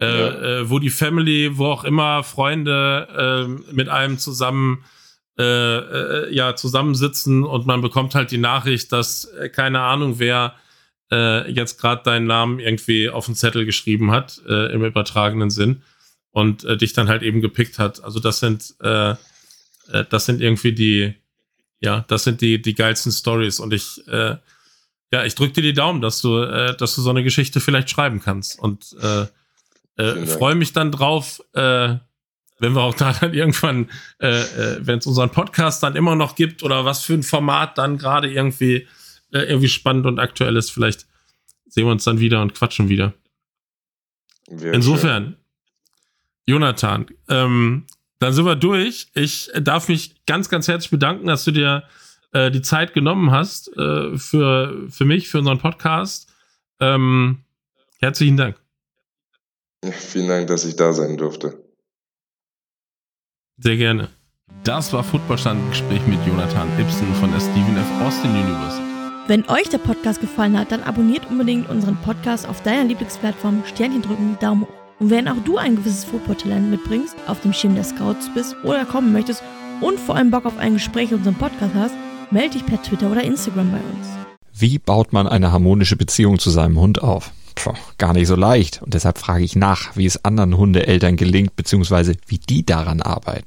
äh, 0.00 0.04
ja. 0.04 0.60
äh, 0.60 0.70
wo 0.70 0.78
die 0.78 0.90
Family, 0.90 1.56
wo 1.56 1.66
auch 1.66 1.84
immer 1.84 2.24
Freunde 2.24 3.48
äh, 3.48 3.72
mit 3.72 3.88
einem 3.88 4.18
zusammen 4.18 4.84
äh, 5.38 5.42
äh, 5.44 6.34
ja 6.34 6.56
zusammensitzen 6.56 7.44
und 7.44 7.66
man 7.66 7.80
bekommt 7.80 8.14
halt 8.14 8.30
die 8.30 8.38
Nachricht, 8.38 8.92
dass 8.92 9.24
äh, 9.24 9.48
keine 9.48 9.80
Ahnung 9.80 10.18
wer 10.18 10.56
äh, 11.12 11.50
jetzt 11.50 11.78
gerade 11.78 12.02
deinen 12.02 12.26
Namen 12.26 12.58
irgendwie 12.58 13.10
auf 13.10 13.26
den 13.26 13.34
Zettel 13.34 13.66
geschrieben 13.66 14.10
hat, 14.10 14.40
äh, 14.48 14.72
im 14.72 14.84
übertragenen 14.84 15.50
Sinn, 15.50 15.82
und 16.30 16.64
äh, 16.64 16.76
dich 16.76 16.94
dann 16.94 17.08
halt 17.08 17.22
eben 17.22 17.42
gepickt 17.42 17.78
hat. 17.78 18.02
Also 18.02 18.18
das 18.18 18.40
sind, 18.40 18.74
äh, 18.82 19.10
äh, 19.10 20.04
das 20.08 20.24
sind 20.24 20.40
irgendwie 20.40 20.72
die, 20.72 21.14
ja, 21.80 22.04
das 22.08 22.24
sind 22.24 22.40
die, 22.40 22.62
die 22.62 22.74
geilsten 22.74 23.12
Stories. 23.12 23.60
Und 23.60 23.74
ich, 23.74 24.00
äh, 24.08 24.36
ja, 25.12 25.24
ich 25.24 25.34
drücke 25.34 25.52
dir 25.52 25.62
die 25.62 25.74
Daumen, 25.74 26.00
dass 26.00 26.22
du, 26.22 26.38
äh, 26.38 26.74
dass 26.76 26.94
du 26.94 27.02
so 27.02 27.10
eine 27.10 27.22
Geschichte 27.22 27.60
vielleicht 27.60 27.90
schreiben 27.90 28.20
kannst. 28.20 28.58
Und 28.58 28.96
freue 29.94 30.54
mich 30.54 30.72
dann 30.72 30.90
drauf, 30.90 31.42
wenn 32.62 32.74
wir 32.74 32.80
auch 32.80 32.94
da 32.94 33.12
dann 33.12 33.34
irgendwann, 33.34 33.90
äh, 34.20 34.40
äh, 34.40 34.78
wenn 34.80 35.00
es 35.00 35.06
unseren 35.06 35.30
Podcast 35.30 35.82
dann 35.82 35.96
immer 35.96 36.14
noch 36.14 36.36
gibt 36.36 36.62
oder 36.62 36.84
was 36.84 37.02
für 37.02 37.14
ein 37.14 37.24
Format 37.24 37.76
dann 37.76 37.98
gerade 37.98 38.30
irgendwie 38.30 38.86
äh, 39.32 39.40
irgendwie 39.40 39.68
spannend 39.68 40.06
und 40.06 40.18
aktuell 40.18 40.56
ist. 40.56 40.70
Vielleicht 40.70 41.06
sehen 41.66 41.86
wir 41.86 41.92
uns 41.92 42.04
dann 42.04 42.20
wieder 42.20 42.42
und 42.42 42.54
quatschen 42.54 42.88
wieder. 42.88 43.14
Wäre 44.48 44.74
Insofern, 44.74 45.24
schön. 45.24 45.36
Jonathan, 46.46 47.06
ähm, 47.28 47.86
dann 48.18 48.32
sind 48.32 48.44
wir 48.44 48.56
durch. 48.56 49.08
Ich 49.14 49.50
darf 49.60 49.88
mich 49.88 50.24
ganz, 50.26 50.48
ganz 50.48 50.68
herzlich 50.68 50.90
bedanken, 50.90 51.26
dass 51.26 51.44
du 51.44 51.50
dir 51.50 51.84
äh, 52.32 52.50
die 52.50 52.62
Zeit 52.62 52.94
genommen 52.94 53.30
hast 53.30 53.76
äh, 53.76 54.16
für, 54.18 54.86
für 54.88 55.04
mich, 55.04 55.28
für 55.28 55.38
unseren 55.38 55.58
Podcast. 55.58 56.32
Ähm, 56.80 57.44
herzlichen 58.00 58.36
Dank. 58.36 58.56
Ja, 59.84 59.92
vielen 59.92 60.28
Dank, 60.28 60.46
dass 60.48 60.64
ich 60.64 60.76
da 60.76 60.92
sein 60.92 61.16
durfte. 61.16 61.62
Sehr 63.56 63.76
gerne. 63.76 64.08
Das 64.64 64.92
war 64.92 65.02
Footballstandengespräch 65.02 66.06
mit 66.06 66.24
Jonathan 66.26 66.68
Ibsen 66.78 67.14
von 67.16 67.30
der 67.32 67.40
Stephen 67.40 67.76
F. 67.76 67.90
Austin 68.02 68.30
University. 68.30 68.91
Wenn 69.28 69.48
euch 69.48 69.68
der 69.68 69.78
Podcast 69.78 70.20
gefallen 70.20 70.58
hat, 70.58 70.72
dann 70.72 70.82
abonniert 70.82 71.30
unbedingt 71.30 71.70
unseren 71.70 71.96
Podcast 71.96 72.48
auf 72.48 72.60
deiner 72.62 72.82
Lieblingsplattform, 72.84 73.62
Sternchen 73.66 74.02
drücken, 74.02 74.36
Daumen 74.40 74.62
hoch. 74.62 74.68
Und 74.98 75.10
wenn 75.10 75.28
auch 75.28 75.36
du 75.44 75.58
ein 75.58 75.76
gewisses 75.76 76.04
Football-Talent 76.04 76.70
mitbringst, 76.70 77.14
auf 77.28 77.40
dem 77.40 77.52
Schirm 77.52 77.76
der 77.76 77.84
Scouts 77.84 78.30
bist 78.34 78.56
oder 78.64 78.84
kommen 78.84 79.12
möchtest 79.12 79.44
und 79.80 80.00
vor 80.00 80.16
allem 80.16 80.32
Bock 80.32 80.44
auf 80.44 80.58
ein 80.58 80.74
Gespräch 80.74 81.12
in 81.12 81.18
unserem 81.18 81.36
Podcast 81.36 81.72
hast, 81.74 81.94
melde 82.32 82.54
dich 82.54 82.66
per 82.66 82.82
Twitter 82.82 83.12
oder 83.12 83.22
Instagram 83.22 83.70
bei 83.70 83.78
uns. 83.78 84.08
Wie 84.52 84.80
baut 84.80 85.12
man 85.12 85.28
eine 85.28 85.52
harmonische 85.52 85.96
Beziehung 85.96 86.40
zu 86.40 86.50
seinem 86.50 86.80
Hund 86.80 87.00
auf? 87.00 87.30
Puh, 87.54 87.74
gar 87.98 88.14
nicht 88.14 88.26
so 88.26 88.34
leicht. 88.34 88.82
Und 88.82 88.94
deshalb 88.94 89.18
frage 89.18 89.44
ich 89.44 89.54
nach, 89.54 89.94
wie 89.94 90.06
es 90.06 90.24
anderen 90.24 90.56
Hundeeltern 90.56 91.16
gelingt, 91.16 91.54
beziehungsweise 91.54 92.16
wie 92.26 92.38
die 92.38 92.66
daran 92.66 93.00
arbeiten. 93.00 93.46